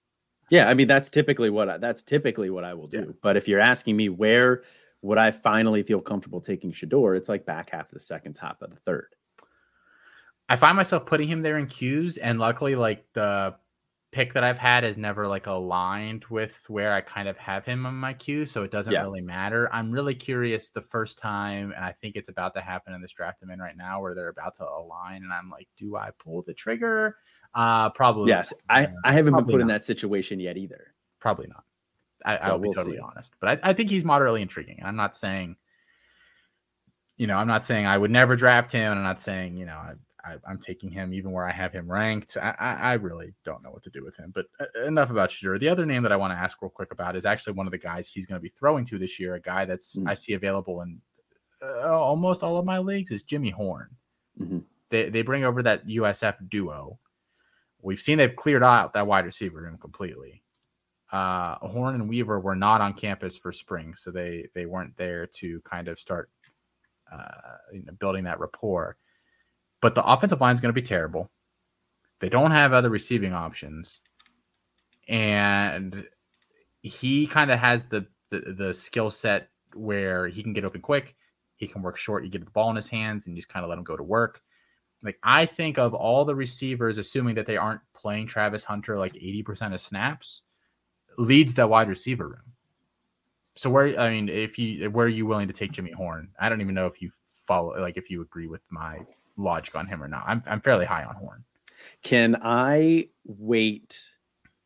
Yeah, 0.49 0.69
I 0.69 0.73
mean 0.73 0.87
that's 0.87 1.09
typically 1.09 1.49
what 1.49 1.69
I, 1.69 1.77
that's 1.77 2.01
typically 2.01 2.49
what 2.49 2.63
I 2.63 2.73
will 2.73 2.87
do. 2.87 2.99
Yeah. 2.99 3.13
But 3.21 3.37
if 3.37 3.47
you're 3.47 3.59
asking 3.59 3.95
me 3.97 4.09
where 4.09 4.63
would 5.01 5.17
I 5.17 5.31
finally 5.31 5.83
feel 5.83 6.01
comfortable 6.01 6.41
taking 6.41 6.71
Shedeur, 6.71 7.15
it's 7.15 7.29
like 7.29 7.45
back 7.45 7.69
half 7.69 7.87
of 7.87 7.93
the 7.93 7.99
second, 7.99 8.33
top 8.33 8.61
of 8.61 8.71
the 8.71 8.77
third. 8.77 9.15
I 10.47 10.55
find 10.55 10.75
myself 10.75 11.05
putting 11.05 11.27
him 11.27 11.41
there 11.41 11.57
in 11.57 11.67
queues, 11.67 12.17
and 12.17 12.39
luckily, 12.39 12.75
like 12.75 13.05
the 13.13 13.55
pick 14.15 14.31
that 14.31 14.45
I've 14.45 14.57
had 14.57 14.85
is 14.85 14.97
never 14.97 15.27
like 15.27 15.45
aligned 15.45 16.23
with 16.29 16.63
where 16.69 16.93
I 16.93 17.01
kind 17.01 17.27
of 17.27 17.37
have 17.37 17.65
him 17.65 17.85
on 17.85 17.95
my 17.95 18.13
queue, 18.13 18.45
so 18.45 18.63
it 18.63 18.71
doesn't 18.71 18.93
yeah. 18.93 19.01
really 19.01 19.19
matter. 19.19 19.69
I'm 19.73 19.91
really 19.91 20.15
curious 20.15 20.69
the 20.69 20.81
first 20.81 21.17
time, 21.17 21.73
and 21.75 21.83
I 21.83 21.91
think 21.91 22.15
it's 22.15 22.29
about 22.29 22.53
to 22.53 22.61
happen 22.61 22.93
in 22.93 23.01
this 23.01 23.11
draft 23.11 23.39
I'm 23.43 23.49
in 23.49 23.59
right 23.59 23.75
now, 23.75 24.01
where 24.01 24.15
they're 24.15 24.29
about 24.29 24.55
to 24.55 24.63
align, 24.63 25.23
and 25.23 25.33
I'm 25.33 25.49
like, 25.49 25.67
do 25.77 25.97
I 25.97 26.11
pull 26.17 26.43
the 26.43 26.53
trigger? 26.53 27.17
Uh, 27.53 27.89
probably. 27.89 28.29
Yes, 28.29 28.53
I 28.69 28.87
I 29.03 29.11
haven't 29.11 29.33
been 29.33 29.43
put 29.43 29.55
not. 29.55 29.61
in 29.61 29.67
that 29.67 29.83
situation 29.83 30.39
yet 30.39 30.55
either. 30.55 30.93
Probably 31.19 31.47
not. 31.47 31.65
I, 32.23 32.39
so 32.39 32.51
I'll 32.51 32.57
be 32.57 32.69
we'll 32.69 32.73
totally 32.73 32.95
see. 32.95 33.01
honest, 33.01 33.33
but 33.41 33.49
I, 33.49 33.71
I 33.71 33.73
think 33.73 33.89
he's 33.89 34.05
moderately 34.05 34.41
intriguing. 34.41 34.79
I'm 34.81 34.95
not 34.95 35.13
saying, 35.13 35.57
you 37.17 37.27
know, 37.27 37.35
I'm 37.35 37.47
not 37.47 37.65
saying 37.65 37.85
I 37.85 37.97
would 37.97 38.11
never 38.11 38.37
draft 38.37 38.71
him, 38.71 38.91
and 38.91 38.99
I'm 38.99 39.05
not 39.05 39.19
saying, 39.19 39.57
you 39.57 39.65
know, 39.65 39.75
I, 39.75 39.91
I, 40.25 40.51
am 40.51 40.59
taking 40.59 40.89
him 40.89 41.13
even 41.13 41.31
where 41.31 41.47
I 41.47 41.51
have 41.51 41.71
him 41.71 41.91
ranked. 41.91 42.37
I, 42.41 42.55
I, 42.59 42.73
I, 42.73 42.93
really 42.93 43.33
don't 43.43 43.63
know 43.63 43.71
what 43.71 43.83
to 43.83 43.89
do 43.89 44.03
with 44.03 44.17
him. 44.17 44.31
But 44.33 44.47
uh, 44.59 44.85
enough 44.85 45.11
about 45.11 45.29
Shedeur. 45.29 45.59
The 45.59 45.69
other 45.69 45.85
name 45.85 46.03
that 46.03 46.11
I 46.11 46.17
want 46.17 46.31
to 46.31 46.37
ask 46.37 46.61
real 46.61 46.69
quick 46.69 46.91
about 46.91 47.15
is 47.15 47.25
actually 47.25 47.53
one 47.53 47.67
of 47.67 47.71
the 47.71 47.77
guys 47.77 48.07
he's 48.07 48.25
going 48.25 48.39
to 48.39 48.43
be 48.43 48.49
throwing 48.49 48.85
to 48.85 48.97
this 48.97 49.19
year. 49.19 49.35
A 49.35 49.41
guy 49.41 49.65
that's 49.65 49.95
mm-hmm. 49.95 50.07
I 50.07 50.13
see 50.13 50.33
available 50.33 50.81
in 50.81 51.01
uh, 51.61 51.97
almost 51.97 52.43
all 52.43 52.57
of 52.57 52.65
my 52.65 52.79
leagues 52.79 53.11
is 53.11 53.23
Jimmy 53.23 53.49
Horn. 53.49 53.89
Mm-hmm. 54.39 54.59
they, 54.89 55.09
they 55.09 55.21
bring 55.21 55.45
over 55.45 55.63
that 55.63 55.87
USF 55.87 56.49
duo. 56.49 56.99
We've 57.81 58.01
seen 58.01 58.17
they've 58.17 58.35
cleared 58.35 58.63
out 58.63 58.93
that 58.93 59.07
wide 59.07 59.25
receiver 59.25 59.61
room 59.61 59.77
completely. 59.77 60.41
Uh, 61.11 61.55
Horn 61.59 61.95
and 61.95 62.09
Weaver 62.09 62.39
were 62.39 62.55
not 62.55 62.81
on 62.81 62.93
campus 62.93 63.37
for 63.37 63.51
spring, 63.51 63.93
so 63.95 64.11
they 64.11 64.49
they 64.53 64.65
weren't 64.65 64.97
there 64.97 65.27
to 65.27 65.61
kind 65.61 65.87
of 65.87 65.99
start 65.99 66.29
uh, 67.11 67.57
you 67.71 67.83
know, 67.83 67.93
building 67.99 68.23
that 68.23 68.39
rapport. 68.39 68.97
But 69.85 69.93
the 69.93 70.03
offensive 70.03 70.41
line 70.41 70.55
is 70.55 70.61
going 70.61 70.73
to 70.73 70.81
be 70.81 70.81
terrible. 70.81 71.29
They 72.19 72.27
don't 72.27 72.49
have 72.49 72.73
other 72.73 72.89
receiving 72.89 73.33
options, 73.33 73.99
and 75.07 76.07
he 76.81 77.27
kind 77.27 77.51
of 77.51 77.59
has 77.59 77.85
the 77.85 78.07
the, 78.31 78.55
the 78.57 78.73
skill 78.73 79.11
set 79.11 79.49
where 79.75 80.27
he 80.27 80.41
can 80.41 80.53
get 80.53 80.65
open 80.65 80.81
quick. 80.81 81.15
He 81.57 81.67
can 81.67 81.83
work 81.83 81.97
short. 81.97 82.23
You 82.23 82.31
get 82.31 82.43
the 82.43 82.49
ball 82.49 82.71
in 82.71 82.75
his 82.75 82.87
hands 82.87 83.27
and 83.27 83.35
you 83.35 83.41
just 83.43 83.53
kind 83.53 83.63
of 83.63 83.69
let 83.69 83.77
him 83.77 83.83
go 83.83 83.95
to 83.95 84.01
work. 84.01 84.41
Like 85.03 85.19
I 85.21 85.45
think 85.45 85.77
of 85.77 85.93
all 85.93 86.25
the 86.25 86.33
receivers, 86.33 86.97
assuming 86.97 87.35
that 87.35 87.45
they 87.45 87.57
aren't 87.57 87.81
playing 87.93 88.25
Travis 88.25 88.63
Hunter 88.63 88.97
like 88.97 89.13
80% 89.13 89.71
of 89.71 89.81
snaps, 89.81 90.41
leads 91.19 91.53
that 91.53 91.69
wide 91.69 91.89
receiver 91.89 92.27
room. 92.27 92.53
So 93.55 93.69
where 93.69 93.99
I 93.99 94.09
mean, 94.09 94.29
if 94.29 94.57
you 94.57 94.89
where 94.89 95.05
are 95.05 95.09
you 95.09 95.27
willing 95.27 95.47
to 95.47 95.53
take 95.53 95.73
Jimmy 95.73 95.91
Horn? 95.91 96.29
I 96.39 96.49
don't 96.49 96.61
even 96.61 96.73
know 96.73 96.87
if 96.87 97.03
you 97.03 97.11
follow 97.23 97.79
like 97.79 97.97
if 97.97 98.09
you 98.09 98.23
agree 98.23 98.47
with 98.47 98.61
my 98.71 99.01
logic 99.37 99.75
on 99.75 99.87
him 99.87 100.03
or 100.03 100.07
not. 100.07 100.23
I'm 100.27 100.43
I'm 100.45 100.61
fairly 100.61 100.85
high 100.85 101.03
on 101.03 101.15
Horn. 101.15 101.43
Can 102.03 102.37
I 102.41 103.09
wait 103.25 104.09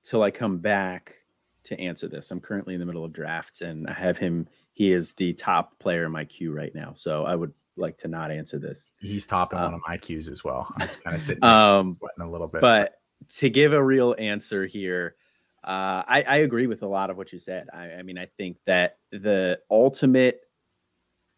till 0.04 0.24
I 0.24 0.32
come 0.32 0.58
back 0.58 1.16
to 1.64 1.80
answer 1.80 2.08
this? 2.08 2.32
I'm 2.32 2.40
currently 2.40 2.74
in 2.74 2.80
the 2.80 2.86
middle 2.86 3.06
of 3.06 3.14
drafts 3.14 3.62
and 3.62 3.88
I 3.88 3.94
have 3.94 4.18
him 4.18 4.48
he 4.74 4.94
is 4.94 5.12
the 5.14 5.34
top 5.34 5.78
player 5.80 6.06
in 6.06 6.12
my 6.12 6.24
queue 6.24 6.54
right 6.54 6.74
now. 6.74 6.94
So 6.96 7.26
I 7.26 7.36
would 7.36 7.54
like 7.76 7.98
to 8.00 8.08
not 8.08 8.32
answer 8.32 8.58
this. 8.58 8.92
He's 9.00 9.26
topping 9.26 9.60
um, 9.60 9.66
one 9.66 9.74
of 9.74 9.82
my 9.88 9.98
queues 9.98 10.28
as 10.28 10.44
well. 10.44 10.74
I'm 10.78 10.90
kind 11.04 11.16
of 11.16 11.22
sitting 11.22 11.44
um, 11.44 11.96
sweating 11.96 12.22
a 12.22 12.32
little 12.32 12.48
bit. 12.48 12.62
But 12.62 12.96
to 13.38 13.50
give 13.50 13.74
a 13.74 13.84
real 13.84 14.16
answer 14.18 14.66
here, 14.66 15.16
uh, 15.64 16.04
I, 16.08 16.24
I, 16.28 16.38
agree 16.38 16.68
with 16.68 16.84
a 16.84 16.88
lot 16.88 17.10
of 17.10 17.18
what 17.18 17.34
you 17.34 17.40
said. 17.40 17.68
I, 17.74 17.92
I 17.92 18.02
mean, 18.04 18.18
I 18.18 18.28
think 18.38 18.58
that 18.66 19.00
the 19.12 19.60
ultimate 19.70 20.44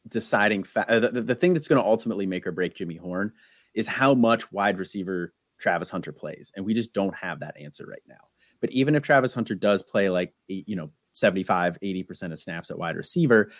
deciding 0.07 0.63
fa- 0.63 0.89
uh, 0.89 0.99
the, 0.99 1.21
the 1.21 1.35
thing 1.35 1.53
that's 1.53 1.67
going 1.67 1.81
to 1.81 1.87
ultimately 1.87 2.25
make 2.25 2.47
or 2.47 2.51
break 2.51 2.75
Jimmy 2.75 2.95
Horn 2.95 3.33
is 3.73 3.87
how 3.87 4.13
much 4.13 4.51
wide 4.51 4.77
receiver 4.77 5.33
Travis 5.59 5.89
Hunter 5.89 6.11
plays. 6.11 6.51
And 6.55 6.65
we 6.65 6.73
just 6.73 6.93
don't 6.93 7.15
have 7.15 7.39
that 7.39 7.55
answer 7.59 7.85
right 7.85 8.01
now. 8.07 8.29
But 8.59 8.71
even 8.71 8.95
if 8.95 9.03
Travis 9.03 9.33
Hunter 9.33 9.55
does 9.55 9.81
play 9.83 10.09
like, 10.09 10.33
you 10.47 10.75
know, 10.75 10.91
75, 11.13 11.77
80% 11.81 12.31
of 12.31 12.39
snaps 12.39 12.71
at 12.71 12.77
wide 12.77 12.95
receiver. 12.95 13.51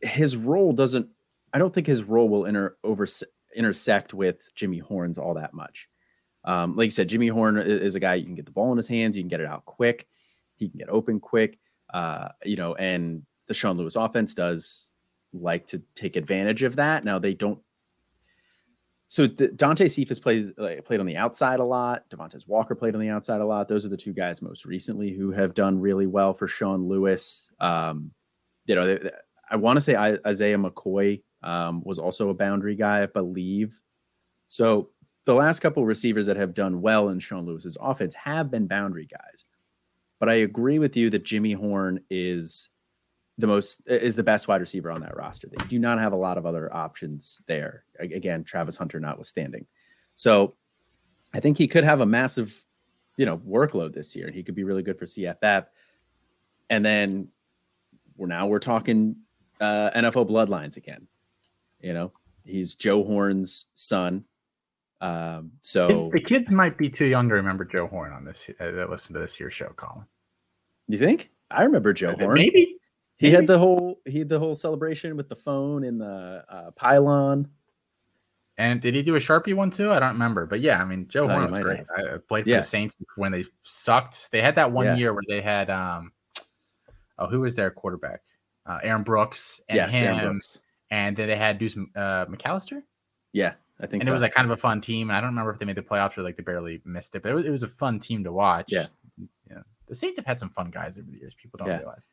His 0.00 0.36
role 0.36 0.72
doesn't, 0.72 1.08
I 1.52 1.58
don't 1.58 1.72
think 1.72 1.86
his 1.86 2.02
role 2.02 2.28
will 2.28 2.44
inter, 2.44 2.76
over, 2.84 3.06
intersect 3.54 4.14
with 4.14 4.54
Jimmy 4.54 4.78
Horn's 4.78 5.18
all 5.18 5.34
that 5.34 5.54
much. 5.54 5.88
Um, 6.44 6.76
like 6.76 6.86
you 6.86 6.90
said, 6.90 7.08
Jimmy 7.08 7.28
Horn 7.28 7.56
is 7.56 7.94
a 7.94 8.00
guy 8.00 8.14
you 8.14 8.24
can 8.24 8.34
get 8.34 8.44
the 8.44 8.52
ball 8.52 8.70
in 8.70 8.76
his 8.76 8.88
hands, 8.88 9.16
you 9.16 9.22
can 9.22 9.28
get 9.28 9.40
it 9.40 9.46
out 9.46 9.64
quick, 9.64 10.06
he 10.54 10.68
can 10.68 10.78
get 10.78 10.88
open 10.88 11.18
quick, 11.18 11.58
uh, 11.92 12.28
you 12.44 12.56
know, 12.56 12.74
and 12.74 13.22
the 13.48 13.54
Sean 13.54 13.76
Lewis 13.76 13.96
offense 13.96 14.34
does 14.34 14.88
like 15.32 15.66
to 15.68 15.82
take 15.94 16.16
advantage 16.16 16.62
of 16.62 16.76
that. 16.76 17.04
Now 17.04 17.18
they 17.18 17.34
don't 17.34 17.60
so 19.08 19.26
the, 19.26 19.48
Dante 19.48 19.86
Cephas 19.86 20.18
plays 20.18 20.50
like, 20.56 20.84
played 20.84 21.00
on 21.00 21.06
the 21.06 21.16
outside 21.16 21.60
a 21.60 21.64
lot. 21.64 22.08
Devontez 22.10 22.48
Walker 22.48 22.74
played 22.74 22.94
on 22.94 23.00
the 23.00 23.08
outside 23.08 23.40
a 23.40 23.46
lot. 23.46 23.68
Those 23.68 23.84
are 23.84 23.88
the 23.88 23.96
two 23.96 24.12
guys 24.12 24.42
most 24.42 24.64
recently 24.64 25.12
who 25.12 25.30
have 25.30 25.54
done 25.54 25.78
really 25.80 26.06
well 26.06 26.34
for 26.34 26.48
Sean 26.48 26.88
Lewis. 26.88 27.50
Um, 27.60 28.10
you 28.66 28.74
know, 28.74 28.86
they, 28.86 29.10
I 29.48 29.56
want 29.56 29.76
to 29.76 29.80
say 29.80 29.96
Isaiah 29.96 30.58
McCoy 30.58 31.22
um, 31.42 31.82
was 31.84 32.00
also 32.00 32.30
a 32.30 32.34
boundary 32.34 32.74
guy, 32.74 33.04
I 33.04 33.06
believe. 33.06 33.80
So 34.48 34.90
the 35.24 35.34
last 35.34 35.60
couple 35.60 35.84
receivers 35.86 36.26
that 36.26 36.36
have 36.36 36.54
done 36.54 36.80
well 36.80 37.10
in 37.10 37.20
Sean 37.20 37.46
Lewis's 37.46 37.76
offense 37.80 38.14
have 38.14 38.50
been 38.50 38.66
boundary 38.66 39.06
guys. 39.06 39.44
But 40.18 40.30
I 40.30 40.34
agree 40.34 40.80
with 40.80 40.96
you 40.96 41.10
that 41.10 41.24
Jimmy 41.24 41.52
Horn 41.52 42.00
is 42.10 42.70
the 43.38 43.46
most 43.46 43.82
is 43.86 44.16
the 44.16 44.22
best 44.22 44.48
wide 44.48 44.60
receiver 44.60 44.90
on 44.90 45.02
that 45.02 45.16
roster. 45.16 45.48
They 45.48 45.64
do 45.66 45.78
not 45.78 45.98
have 45.98 46.12
a 46.12 46.16
lot 46.16 46.38
of 46.38 46.46
other 46.46 46.74
options 46.74 47.42
there. 47.46 47.84
Again, 47.98 48.44
Travis 48.44 48.76
Hunter 48.76 48.98
notwithstanding. 48.98 49.66
So 50.14 50.54
I 51.34 51.40
think 51.40 51.58
he 51.58 51.68
could 51.68 51.84
have 51.84 52.00
a 52.00 52.06
massive, 52.06 52.64
you 53.16 53.26
know, 53.26 53.36
workload 53.38 53.92
this 53.92 54.16
year, 54.16 54.26
and 54.26 54.34
he 54.34 54.42
could 54.42 54.54
be 54.54 54.64
really 54.64 54.82
good 54.82 54.98
for 54.98 55.04
CFF. 55.04 55.66
And 56.70 56.84
then 56.84 57.28
we're 58.16 58.26
now 58.26 58.46
we're 58.46 58.58
talking 58.58 59.16
uh, 59.60 59.90
NFL 59.94 60.30
bloodlines 60.30 60.78
again. 60.78 61.06
You 61.80 61.92
know, 61.92 62.12
he's 62.44 62.74
Joe 62.74 63.04
Horn's 63.04 63.66
son. 63.74 64.24
Um, 65.02 65.52
so 65.60 66.08
the 66.10 66.20
kids 66.20 66.50
might 66.50 66.78
be 66.78 66.88
too 66.88 67.04
young 67.04 67.28
to 67.28 67.34
remember 67.34 67.66
Joe 67.66 67.86
Horn 67.86 68.12
on 68.12 68.24
this. 68.24 68.48
Uh, 68.58 68.70
that 68.70 68.88
listen 68.88 69.12
to 69.12 69.20
this 69.20 69.38
year 69.38 69.50
show, 69.50 69.68
Colin. 69.76 70.06
You 70.88 70.98
think? 70.98 71.30
I 71.50 71.64
remember 71.64 71.92
Joe 71.92 72.14
Horn. 72.16 72.34
Maybe 72.34 72.78
he 73.18 73.30
had 73.30 73.46
the 73.46 73.58
whole 73.58 74.00
he 74.04 74.18
had 74.20 74.28
the 74.28 74.38
whole 74.38 74.54
celebration 74.54 75.16
with 75.16 75.28
the 75.28 75.36
phone 75.36 75.84
in 75.84 75.98
the 75.98 76.44
uh, 76.48 76.70
pylon. 76.72 77.48
And 78.58 78.80
did 78.80 78.94
he 78.94 79.02
do 79.02 79.16
a 79.16 79.18
Sharpie 79.18 79.54
one 79.54 79.70
too? 79.70 79.92
I 79.92 79.98
don't 79.98 80.12
remember. 80.12 80.46
But 80.46 80.60
yeah, 80.60 80.80
I 80.80 80.84
mean, 80.84 81.08
Joe 81.08 81.28
Horn 81.28 81.50
was 81.50 81.58
great. 81.58 81.78
Have. 81.78 81.86
I 81.98 82.16
played 82.26 82.44
for 82.44 82.50
yeah. 82.50 82.58
the 82.58 82.62
Saints 82.62 82.96
when 83.16 83.32
they 83.32 83.44
sucked. 83.62 84.30
They 84.32 84.40
had 84.40 84.54
that 84.54 84.72
one 84.72 84.86
yeah. 84.86 84.96
year 84.96 85.14
where 85.14 85.22
they 85.28 85.42
had 85.42 85.70
um 85.70 86.12
oh, 87.18 87.26
who 87.26 87.40
was 87.40 87.54
their 87.54 87.70
quarterback? 87.70 88.22
Uh, 88.64 88.78
Aaron 88.82 89.02
Brooks 89.02 89.60
and 89.68 89.76
yes, 89.76 89.94
him. 89.94 90.18
Brooks. 90.18 90.60
And 90.90 91.16
then 91.16 91.28
they 91.28 91.36
had 91.36 91.58
Deuce 91.58 91.76
uh, 91.76 92.26
McAllister. 92.26 92.82
Yeah, 93.32 93.54
I 93.80 93.86
think 93.86 94.02
and 94.02 94.06
so. 94.06 94.12
it 94.12 94.14
was 94.14 94.22
like 94.22 94.34
kind 94.34 94.46
of 94.46 94.52
a 94.52 94.56
fun 94.56 94.80
team. 94.80 95.10
And 95.10 95.16
I 95.16 95.20
don't 95.20 95.30
remember 95.30 95.52
if 95.52 95.58
they 95.58 95.66
made 95.66 95.76
the 95.76 95.82
playoffs 95.82 96.16
or 96.16 96.22
like 96.22 96.36
they 96.36 96.42
barely 96.42 96.80
missed 96.84 97.14
it, 97.14 97.22
but 97.22 97.32
it 97.32 97.34
was, 97.34 97.44
it 97.44 97.50
was 97.50 97.62
a 97.62 97.68
fun 97.68 97.98
team 97.98 98.24
to 98.24 98.32
watch. 98.32 98.66
Yeah. 98.68 98.86
Yeah. 99.50 99.62
The 99.88 99.94
Saints 99.94 100.18
have 100.18 100.26
had 100.26 100.40
some 100.40 100.50
fun 100.50 100.70
guys 100.70 100.96
over 100.96 101.10
the 101.10 101.18
years. 101.18 101.34
People 101.40 101.58
don't 101.58 101.68
yeah. 101.68 101.78
realize 101.78 102.04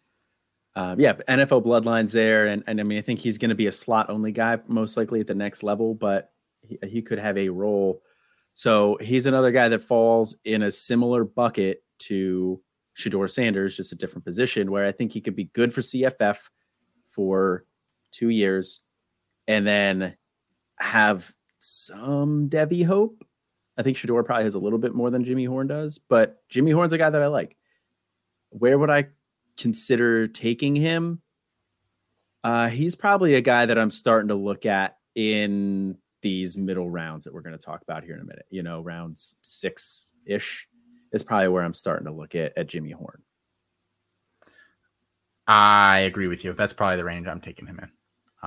um, 0.76 1.00
yeah, 1.00 1.14
NFL 1.28 1.64
bloodlines 1.64 2.12
there, 2.12 2.48
and 2.48 2.64
and 2.66 2.80
I 2.80 2.84
mean 2.84 2.98
I 2.98 3.02
think 3.02 3.20
he's 3.20 3.38
going 3.38 3.50
to 3.50 3.56
be 3.56 3.68
a 3.68 3.72
slot 3.72 4.10
only 4.10 4.32
guy 4.32 4.58
most 4.68 4.98
likely 4.98 5.20
at 5.20 5.28
the 5.28 5.36
next 5.36 5.62
level, 5.62 5.94
but 5.94 6.32
he, 6.62 6.80
he 6.88 7.02
could 7.02 7.20
have 7.20 7.38
a 7.38 7.50
role. 7.50 8.02
So 8.56 8.98
he's 9.00 9.26
another 9.26 9.52
guy 9.52 9.70
that 9.70 9.84
falls 9.84 10.36
in 10.46 10.64
a 10.64 10.72
similar 10.72 11.24
bucket 11.24 11.84
to 12.00 12.62
Shedeur 12.98 13.30
Sanders, 13.30 13.78
just 13.78 13.92
a 13.92 13.96
different 13.96 14.26
position 14.26 14.72
where 14.72 14.86
I 14.86 14.92
think 14.92 15.12
he 15.12 15.22
could 15.22 15.36
be 15.36 15.46
good 15.46 15.74
for 15.74 15.82
CFF 15.82 16.38
for 17.10 17.66
two 18.12 18.30
years, 18.30 18.82
and 19.48 19.68
then 19.68 20.18
have 20.80 21.34
some 21.60 22.50
Devy 22.50 22.84
hope. 22.84 23.24
I 23.78 23.84
think 23.84 23.98
Shedeur 23.98 24.26
probably 24.26 24.44
has 24.46 24.56
a 24.56 24.60
little 24.60 24.80
bit 24.80 24.96
more 24.96 25.12
than 25.12 25.24
Jimmy 25.24 25.46
Horn 25.46 25.68
does, 25.68 26.00
but 26.00 26.38
Jimmy 26.50 26.72
Horn's 26.72 26.94
a 26.94 26.98
guy 26.98 27.12
that 27.12 27.22
I 27.22 27.28
like. 27.28 27.58
Where 28.50 28.78
would 28.78 28.90
I 28.90 29.08
consider 29.58 30.28
taking 30.28 30.76
him. 30.76 31.22
Uh, 32.44 32.70
he's 32.70 32.96
probably 32.96 33.36
a 33.36 33.42
guy 33.42 33.66
that 33.66 33.78
I'm 33.78 33.90
starting 33.90 34.28
to 34.28 34.36
look 34.36 34.66
at 34.66 34.98
in 35.16 35.98
these 36.22 36.58
middle 36.58 36.90
rounds 36.90 37.26
that 37.26 37.34
we're 37.34 37.42
going 37.42 37.58
to 37.58 37.64
talk 37.64 37.82
about 37.82 38.04
here 38.04 38.16
in 38.16 38.22
a 38.22 38.26
minute. 38.26 38.46
You 38.50 38.64
know, 38.64 38.82
rounds 38.82 39.36
six 39.42 40.12
ish 40.26 40.68
is 41.12 41.24
probably 41.24 41.50
where 41.50 41.64
I'm 41.64 41.74
starting 41.74 42.06
to 42.06 42.14
look 42.14 42.36
at 42.36 42.58
at 42.58 42.68
Jimmy 42.68 42.92
Horn. 42.92 43.22
I 45.48 46.00
agree 46.00 46.28
with 46.28 46.44
you. 46.44 46.54
That's 46.54 46.74
probably 46.74 46.98
the 46.98 47.04
range 47.04 47.28
I'm 47.28 47.42
taking 47.42 47.68
him 47.68 47.80
in. 47.80 47.90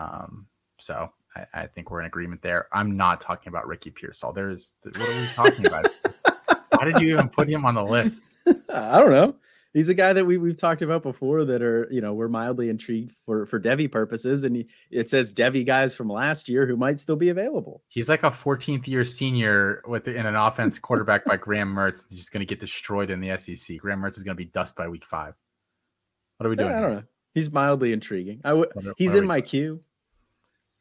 Um, 0.03 0.47
so 0.79 1.11
I, 1.35 1.47
I, 1.53 1.67
think 1.67 1.91
we're 1.91 2.01
in 2.01 2.07
agreement 2.07 2.41
there. 2.41 2.69
I'm 2.73 2.97
not 2.97 3.21
talking 3.21 3.49
about 3.49 3.67
Ricky 3.67 3.91
Pearsall. 3.91 4.33
There's 4.33 4.75
what 4.83 4.97
are 4.97 5.21
we 5.21 5.27
talking 5.35 5.67
about? 5.67 5.91
Why 6.71 6.85
did 6.85 7.01
you 7.01 7.13
even 7.13 7.29
put 7.29 7.49
him 7.49 7.65
on 7.65 7.75
the 7.75 7.85
list? 7.85 8.23
I 8.47 8.99
don't 8.99 9.11
know 9.11 9.37
he's 9.77 9.91
a 9.91 9.95
guy 9.95 10.15
that 10.15 10.25
we 10.25 10.39
we've 10.39 10.57
talked 10.57 10.81
about 10.81 11.03
before 11.03 11.45
that 11.45 11.63
are 11.63 11.87
you 11.91 12.01
know 12.01 12.15
we're 12.15 12.29
mildly 12.29 12.69
intrigued 12.71 13.13
for 13.25 13.47
for 13.47 13.61
Devy 13.61 13.91
purposes, 13.93 14.43
and 14.43 14.57
he, 14.57 14.69
it 14.91 15.11
says 15.11 15.33
Devy 15.33 15.65
guys 15.65 15.95
from 15.95 16.09
last 16.09 16.49
year 16.49 16.67
who 16.67 16.77
might 16.77 16.99
still 16.99 17.15
be 17.15 17.29
available. 17.29 17.83
He's 17.89 18.09
like 18.09 18.23
a 18.23 18.31
14th 18.31 18.89
year 18.89 19.05
senior 19.05 19.83
with 19.87 20.09
in 20.09 20.27
an 20.27 20.35
offense 20.35 20.79
quarterback 20.79 21.25
by 21.25 21.37
Graham 21.37 21.73
Mertz. 21.73 22.09
He's 22.09 22.19
just 22.19 22.33
going 22.33 22.41
to 22.41 22.47
get 22.47 22.59
destroyed 22.59 23.11
in 23.11 23.21
the 23.21 23.37
SEC. 23.37 23.79
Graham 23.79 24.01
Mertz 24.01 24.17
is 24.17 24.23
going 24.23 24.37
to 24.37 24.43
be 24.43 24.47
dust 24.47 24.75
by 24.75 24.89
week 24.89 25.05
five. 25.05 25.35
What 26.39 26.47
are 26.47 26.51
we 26.51 26.57
doing? 26.57 26.71
I 26.71 26.81
don't 26.81 26.91
here? 26.91 27.01
know. 27.01 27.05
He's 27.35 27.53
mildly 27.53 27.93
intriguing. 27.93 28.41
I 28.45 28.55
would. 28.55 28.73
He's 28.97 29.15
in 29.15 29.27
my 29.27 29.43
queue. 29.43 29.83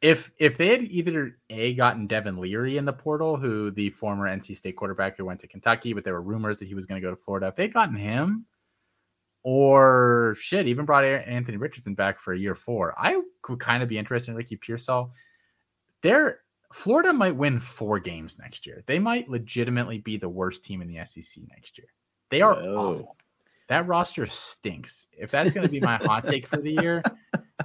If 0.00 0.30
if 0.38 0.56
they 0.56 0.68
had 0.68 0.82
either 0.82 1.36
a 1.50 1.74
gotten 1.74 2.06
Devin 2.06 2.38
Leary 2.38 2.78
in 2.78 2.86
the 2.86 2.92
portal, 2.92 3.36
who 3.36 3.70
the 3.70 3.90
former 3.90 4.26
NC 4.26 4.56
State 4.56 4.76
quarterback 4.76 5.16
who 5.16 5.24
went 5.26 5.40
to 5.40 5.48
Kentucky, 5.48 5.92
but 5.92 6.04
there 6.04 6.14
were 6.14 6.22
rumors 6.22 6.58
that 6.58 6.68
he 6.68 6.74
was 6.74 6.86
going 6.86 7.00
to 7.00 7.06
go 7.06 7.14
to 7.14 7.20
Florida. 7.20 7.48
If 7.48 7.56
they'd 7.56 7.72
gotten 7.72 7.96
him, 7.96 8.46
or 9.48 10.34
shit, 10.40 10.66
even 10.66 10.84
brought 10.84 11.04
Anthony 11.04 11.56
Richardson 11.56 11.94
back 11.94 12.18
for 12.18 12.32
a 12.32 12.38
year 12.38 12.56
four. 12.56 12.92
I 12.98 13.22
could 13.42 13.60
kind 13.60 13.80
of 13.80 13.88
be 13.88 13.96
interested 13.96 14.32
in 14.32 14.36
Ricky 14.36 14.56
Pearsall. 14.56 15.12
There, 16.02 16.40
Florida 16.72 17.12
might 17.12 17.36
win 17.36 17.60
four 17.60 18.00
games 18.00 18.40
next 18.40 18.66
year. 18.66 18.82
They 18.86 18.98
might 18.98 19.28
legitimately 19.28 19.98
be 19.98 20.16
the 20.16 20.28
worst 20.28 20.64
team 20.64 20.82
in 20.82 20.88
the 20.88 20.98
SEC 21.04 21.44
next 21.48 21.78
year. 21.78 21.86
They 22.28 22.42
are 22.42 22.56
Whoa. 22.56 22.90
awful. 22.90 23.16
That 23.68 23.86
roster 23.86 24.26
stinks. 24.26 25.06
If 25.12 25.30
that's 25.30 25.52
going 25.52 25.64
to 25.64 25.70
be 25.70 25.78
my 25.78 25.94
hot 25.98 26.26
take 26.26 26.48
for 26.48 26.56
the 26.56 26.72
year, 26.72 27.00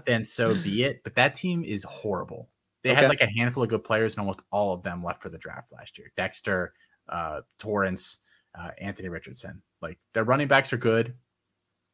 then 0.05 0.23
so 0.23 0.53
be 0.53 0.83
it. 0.83 1.03
But 1.03 1.15
that 1.15 1.33
team 1.33 1.63
is 1.63 1.83
horrible. 1.85 2.47
They 2.83 2.91
okay. 2.91 3.01
had 3.01 3.09
like 3.09 3.21
a 3.21 3.31
handful 3.35 3.63
of 3.63 3.69
good 3.69 3.83
players, 3.83 4.13
and 4.13 4.19
almost 4.19 4.41
all 4.51 4.71
of 4.71 4.83
them 4.83 5.03
left 5.03 5.19
for 5.19 5.29
the 5.29 5.39
draft 5.39 5.71
last 5.71 5.97
year. 5.97 6.11
Dexter, 6.15 6.73
uh, 7.09 7.41
Torrence, 7.57 8.19
uh, 8.53 8.69
Anthony 8.79 9.09
Richardson. 9.09 9.63
Like 9.81 9.97
their 10.13 10.25
running 10.25 10.47
backs 10.47 10.71
are 10.73 10.77
good. 10.77 11.15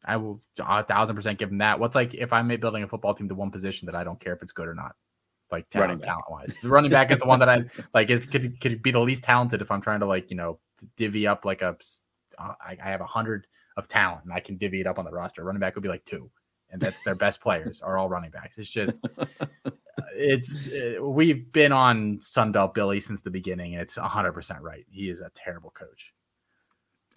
I 0.06 0.18
will 0.18 0.42
a 0.60 0.84
thousand 0.84 1.16
percent 1.16 1.40
give 1.40 1.50
them 1.50 1.60
that. 1.60 1.80
What's 1.80 1.96
like 1.96 2.14
if 2.14 2.32
I'm 2.34 2.48
building 2.60 2.84
a 2.84 2.88
football 2.88 3.14
team 3.14 3.28
to 3.30 3.36
one 3.36 3.52
position 3.52 3.86
that 3.88 3.96
I 3.96 4.04
don't 4.04 4.20
care 4.20 4.34
if 4.34 4.42
it's 4.42 4.52
good 4.52 4.68
or 4.68 4.74
not, 4.76 4.96
like 5.52 5.70
talent, 5.70 6.04
talent 6.04 6.26
wise. 6.30 6.54
The 6.62 6.70
running 6.70 6.92
back 6.92 7.12
is 7.12 7.20
the 7.20 7.26
one 7.26 7.40
that 7.40 7.50
I 7.50 7.64
like 7.94 8.10
is 8.10 8.26
could 8.26 8.60
could 8.62 8.82
be 8.82 8.92
the 8.92 9.00
least 9.00 9.24
talented 9.24 9.62
if 9.62 9.72
I'm 9.72 9.82
trying 9.82 10.00
to 10.02 10.06
like 10.06 10.30
you 10.30 10.38
know 10.38 10.60
divvy 10.96 11.28
up 11.28 11.46
like 11.46 11.62
a 11.62 11.78
uh, 12.38 12.54
I, 12.62 12.78
I 12.84 12.90
have 12.90 13.02
a 13.02 13.06
hundred 13.06 13.48
of 13.76 13.88
talent 13.88 14.24
and 14.24 14.34
I 14.34 14.40
can 14.40 14.58
divvy 14.58 14.82
it 14.82 14.88
up 14.88 15.00
on 15.00 15.06
the 15.06 15.12
roster. 15.12 15.44
Running 15.44 15.60
back 15.60 15.76
would 15.76 15.84
be 15.84 15.90
like 15.90 16.06
two, 16.06 16.30
and 16.70 16.82
that's 16.82 17.00
their 17.02 17.16
best 17.16 17.42
players 17.42 17.82
are 17.82 17.98
all 17.98 18.10
running 18.10 18.32
backs. 18.32 18.58
It's 18.58 18.70
just 18.70 18.96
it's 20.14 20.68
it, 20.68 21.00
uh, 21.00 21.04
we've 21.04 21.52
been 21.52 21.72
on 21.72 22.18
Sunbelt 22.18 22.74
Billy 22.74 23.00
since 23.00 23.22
the 23.22 23.30
beginning. 23.30 23.74
And 23.74 23.82
it's 23.82 23.98
hundred 23.98 24.34
percent 24.34 24.62
right. 24.62 24.86
He 24.90 25.10
is 25.10 25.22
a 25.22 25.32
terrible 25.36 25.72
coach 25.72 26.14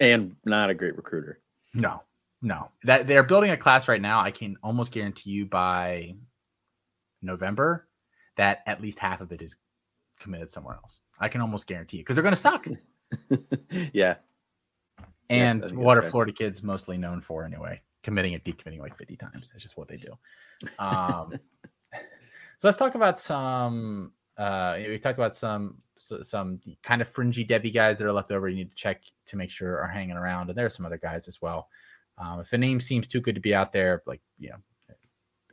and 0.00 0.36
not 0.44 0.70
a 0.70 0.74
great 0.74 0.96
recruiter. 0.96 1.40
No, 1.74 2.02
no. 2.42 2.70
That 2.85 3.07
they're 3.07 3.22
building 3.22 3.50
a 3.50 3.57
class 3.57 3.88
right 3.88 4.00
now. 4.00 4.20
I 4.20 4.31
can 4.31 4.57
almost 4.62 4.92
guarantee 4.92 5.31
you 5.31 5.46
by 5.46 6.14
November 7.22 7.87
that 8.37 8.61
at 8.66 8.81
least 8.81 8.98
half 8.98 9.20
of 9.20 9.33
it 9.33 9.42
is 9.42 9.57
committed 10.18 10.50
somewhere 10.50 10.76
else. 10.76 11.00
I 11.18 11.29
can 11.29 11.40
almost 11.40 11.66
guarantee 11.66 11.98
it 11.98 12.00
because 12.00 12.16
they're 12.16 12.22
going 12.22 12.35
to 12.35 12.40
suck. 12.40 12.66
yeah. 13.92 14.16
And 15.29 15.64
yeah, 15.68 15.76
what 15.76 15.98
are. 15.98 16.03
Florida 16.03 16.33
kids 16.33 16.62
mostly 16.62 16.96
known 16.96 17.20
for 17.20 17.44
anyway? 17.44 17.81
Committing 18.03 18.35
and 18.35 18.42
decommitting 18.42 18.81
like 18.81 18.96
50 18.96 19.16
times. 19.16 19.50
That's 19.53 19.62
just 19.62 19.76
what 19.76 19.88
they 19.88 19.96
do. 19.96 20.12
Um, 20.79 21.33
so 22.59 22.68
let's 22.68 22.79
talk 22.79 22.94
about 22.94 23.18
some. 23.18 24.12
Uh, 24.37 24.76
we 24.79 24.98
talked 24.98 25.18
about 25.18 25.35
some 25.35 25.76
some 25.96 26.61
kind 26.83 27.03
of 27.03 27.09
fringy 27.09 27.44
Devy 27.44 27.74
guys 27.74 27.98
that 27.98 28.07
are 28.07 28.12
left 28.12 28.31
over. 28.31 28.48
You 28.48 28.57
need 28.57 28.70
to 28.70 28.76
check 28.76 29.03
to 29.26 29.37
make 29.37 29.50
sure 29.50 29.81
are 29.81 29.88
hanging 29.88 30.16
around, 30.16 30.48
and 30.48 30.57
there 30.57 30.64
are 30.64 30.70
some 30.70 30.87
other 30.87 30.96
guys 30.96 31.29
as 31.29 31.42
well. 31.42 31.68
Um, 32.20 32.40
if 32.40 32.52
a 32.52 32.59
name 32.59 32.80
seems 32.80 33.06
too 33.06 33.20
good 33.20 33.35
to 33.35 33.40
be 33.40 33.54
out 33.54 33.72
there, 33.72 34.02
like 34.06 34.20
you 34.38 34.50
know, 34.50 34.56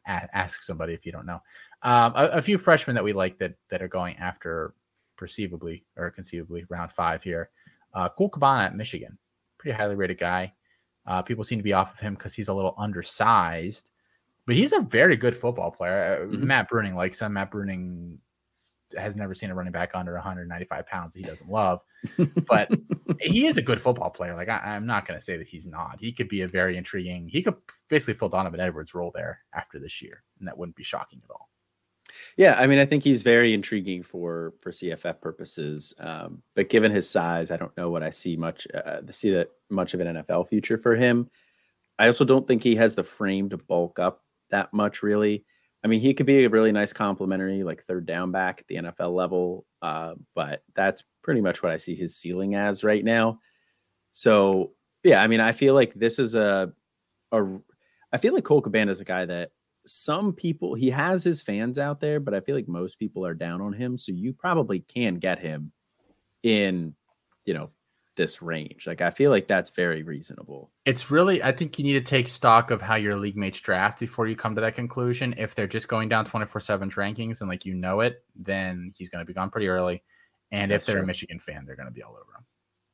ask 0.07 0.63
somebody 0.63 0.93
if 0.93 1.05
you 1.05 1.11
don't 1.11 1.25
know. 1.25 1.41
Um, 1.83 2.13
a, 2.15 2.25
a, 2.33 2.41
few 2.41 2.57
freshmen 2.57 2.95
that 2.95 3.03
we 3.03 3.13
like 3.13 3.37
that 3.39 3.53
that 3.69 3.81
are 3.81 3.87
going 3.87 4.17
after 4.17 4.73
perceivably 5.15 5.83
or 5.95 6.09
conceivably 6.11 6.65
round 6.69 6.91
five 6.91 7.21
here. 7.23 7.49
Uh, 7.93 8.09
Cole 8.09 8.29
Cabana 8.29 8.65
at 8.65 8.75
Michigan, 8.75 9.17
pretty 9.57 9.75
highly 9.75 9.95
rated 9.95 10.19
guy. 10.19 10.53
Uh, 11.05 11.21
people 11.21 11.43
seem 11.43 11.59
to 11.59 11.63
be 11.63 11.73
off 11.73 11.93
of 11.93 11.99
him 11.99 12.15
because 12.15 12.33
he's 12.33 12.47
a 12.47 12.53
little 12.53 12.75
undersized, 12.77 13.89
but 14.45 14.55
he's 14.55 14.73
a 14.73 14.81
very 14.81 15.15
good 15.15 15.35
football 15.35 15.71
player. 15.71 16.21
Uh, 16.21 16.25
mm-hmm. 16.25 16.47
Matt 16.47 16.69
Bruning 16.69 16.95
likes 16.95 17.21
him. 17.21 17.33
Matt 17.33 17.51
Bruning 17.51 18.17
has 18.97 19.15
never 19.15 19.35
seen 19.35 19.49
a 19.49 19.55
running 19.55 19.71
back 19.71 19.91
under 19.93 20.13
195 20.13 20.85
pounds 20.87 21.13
that 21.13 21.19
he 21.19 21.25
doesn't 21.25 21.49
love, 21.49 21.81
but 22.47 22.69
he 23.21 23.47
is 23.47 23.57
a 23.57 23.61
good 23.61 23.81
football 23.81 24.09
player. 24.09 24.35
Like 24.35 24.49
I, 24.49 24.75
am 24.75 24.85
not 24.85 25.07
going 25.07 25.19
to 25.19 25.23
say 25.23 25.37
that 25.37 25.47
he's 25.47 25.65
not. 25.65 25.97
He 25.99 26.11
could 26.11 26.29
be 26.29 26.41
a 26.41 26.47
very 26.47 26.77
intriguing. 26.77 27.27
He 27.27 27.41
could 27.41 27.55
basically 27.89 28.15
fill 28.15 28.29
Donovan 28.29 28.59
Edwards' 28.59 28.93
role 28.93 29.11
there 29.13 29.39
after 29.53 29.79
this 29.79 30.01
year, 30.01 30.23
and 30.39 30.47
that 30.47 30.57
wouldn't 30.57 30.75
be 30.75 30.83
shocking 30.83 31.21
at 31.23 31.31
all. 31.31 31.49
Yeah, 32.35 32.55
I 32.55 32.67
mean, 32.67 32.79
I 32.79 32.85
think 32.85 33.03
he's 33.03 33.21
very 33.23 33.53
intriguing 33.53 34.03
for 34.03 34.53
for 34.61 34.71
CFF 34.71 35.21
purposes. 35.21 35.93
Um, 35.99 36.41
but 36.55 36.69
given 36.69 36.91
his 36.91 37.09
size, 37.09 37.51
I 37.51 37.57
don't 37.57 37.75
know 37.77 37.89
what 37.89 38.03
I 38.03 38.09
see 38.09 38.35
much 38.35 38.67
uh, 38.73 39.01
see 39.11 39.31
that 39.31 39.51
much 39.69 39.93
of 39.93 39.99
an 39.99 40.17
NFL 40.17 40.47
future 40.49 40.77
for 40.77 40.95
him. 40.95 41.29
I 41.99 42.07
also 42.07 42.25
don't 42.25 42.47
think 42.47 42.63
he 42.63 42.75
has 42.75 42.95
the 42.95 43.03
frame 43.03 43.49
to 43.49 43.57
bulk 43.57 43.99
up 43.99 44.23
that 44.51 44.73
much, 44.73 45.01
really. 45.01 45.45
I 45.87 45.89
mean, 45.89 46.01
he 46.01 46.13
could 46.13 46.25
be 46.25 46.43
a 46.43 46.49
really 46.49 46.73
nice 46.73 46.91
complimentary, 46.91 47.63
like 47.63 47.85
third 47.85 48.05
down 48.05 48.33
back 48.33 48.59
at 48.59 48.67
the 48.67 48.75
NFL 48.75 49.15
level, 49.15 49.65
uh, 49.81 50.15
but 50.35 50.61
that's 50.75 51.01
pretty 51.23 51.39
much 51.39 51.63
what 51.63 51.71
I 51.71 51.77
see 51.77 51.95
his 51.95 52.17
ceiling 52.17 52.55
as 52.55 52.83
right 52.83 53.05
now. 53.05 53.39
So, 54.11 54.73
yeah, 55.05 55.23
I 55.23 55.27
mean, 55.27 55.39
I 55.39 55.53
feel 55.53 55.75
like 55.75 55.93
this 55.93 56.19
is 56.19 56.35
a, 56.35 56.73
a 57.31 57.41
I 58.11 58.17
feel 58.17 58.33
like 58.33 58.43
Cole 58.43 58.59
Cabana 58.61 58.91
is 58.91 58.99
a 58.99 59.05
guy 59.05 59.27
that 59.27 59.51
some 59.85 60.33
people 60.33 60.73
he 60.73 60.89
has 60.89 61.23
his 61.23 61.41
fans 61.41 61.79
out 61.79 62.01
there, 62.01 62.19
but 62.19 62.33
I 62.33 62.41
feel 62.41 62.55
like 62.55 62.67
most 62.67 62.99
people 62.99 63.25
are 63.25 63.33
down 63.33 63.61
on 63.61 63.71
him. 63.71 63.97
So 63.97 64.11
you 64.11 64.33
probably 64.33 64.81
can 64.81 65.19
get 65.19 65.39
him 65.39 65.71
in, 66.43 66.95
you 67.45 67.53
know, 67.53 67.69
this 68.17 68.41
range. 68.41 68.85
Like 68.85 68.99
I 68.99 69.11
feel 69.11 69.31
like 69.31 69.47
that's 69.47 69.69
very 69.69 70.03
reasonable. 70.03 70.71
It's 70.85 71.09
really 71.09 71.41
I 71.41 71.53
think 71.53 71.79
you 71.79 71.85
need 71.85 71.93
to 71.93 72.01
take 72.01 72.27
stock 72.27 72.71
of 72.71 72.81
how 72.81 72.95
your 72.95 73.15
league 73.15 73.37
mates 73.37 73.61
draft 73.61 73.99
before 73.99 74.27
you 74.27 74.35
come 74.35 74.55
to 74.55 74.61
that 74.61 74.75
conclusion. 74.75 75.33
If 75.37 75.55
they're 75.55 75.67
just 75.67 75.87
going 75.87 76.09
down 76.09 76.25
24/7 76.25 76.91
rankings 76.95 77.39
and 77.39 77.49
like 77.49 77.65
you 77.65 77.73
know 77.73 78.01
it, 78.01 78.25
then 78.35 78.93
he's 78.97 79.07
going 79.07 79.21
to 79.21 79.25
be 79.25 79.33
gone 79.33 79.49
pretty 79.49 79.69
early. 79.69 80.03
And 80.51 80.71
that's 80.71 80.83
if 80.83 80.87
they're 80.87 80.95
true. 80.95 81.03
a 81.03 81.07
Michigan 81.07 81.39
fan, 81.39 81.65
they're 81.65 81.77
going 81.77 81.87
to 81.87 81.93
be 81.93 82.03
all 82.03 82.11
over 82.11 82.35
him. 82.37 82.45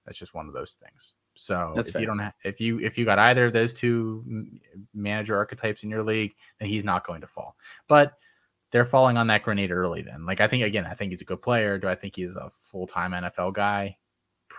That's 0.06 0.20
just 0.20 0.36
one 0.36 0.48
of 0.48 0.54
those 0.54 0.74
things. 0.74 1.14
So 1.36 1.74
that's 1.76 1.88
if 1.88 1.94
fair. 1.94 2.02
you 2.02 2.08
don't 2.08 2.20
have, 2.20 2.34
if 2.44 2.60
you 2.60 2.80
if 2.80 2.98
you 2.98 3.06
got 3.06 3.18
either 3.18 3.46
of 3.46 3.54
those 3.54 3.74
two 3.74 4.46
manager 4.94 5.36
archetypes 5.36 5.84
in 5.84 5.90
your 5.90 6.04
league, 6.04 6.36
then 6.60 6.70
he's 6.70 6.86
not 6.86 7.08
going 7.08 7.22
to 7.22 7.28
fall. 7.28 7.56
But 7.88 8.14
they're 8.72 8.86
falling 8.86 9.18
on 9.18 9.28
that 9.28 9.44
grenade 9.44 9.72
early 9.72 10.02
then. 10.02 10.26
Like 10.26 10.42
I 10.42 10.48
think 10.48 10.64
again, 10.64 10.86
I 10.86 10.94
think 10.94 11.12
he's 11.12 11.22
a 11.22 11.26
good 11.26 11.42
player. 11.42 11.78
Do 11.78 11.88
I 11.88 11.96
think 11.96 12.16
he's 12.16 12.36
a 12.36 12.50
full-time 12.64 13.12
NFL 13.12 13.54
guy? 13.54 13.98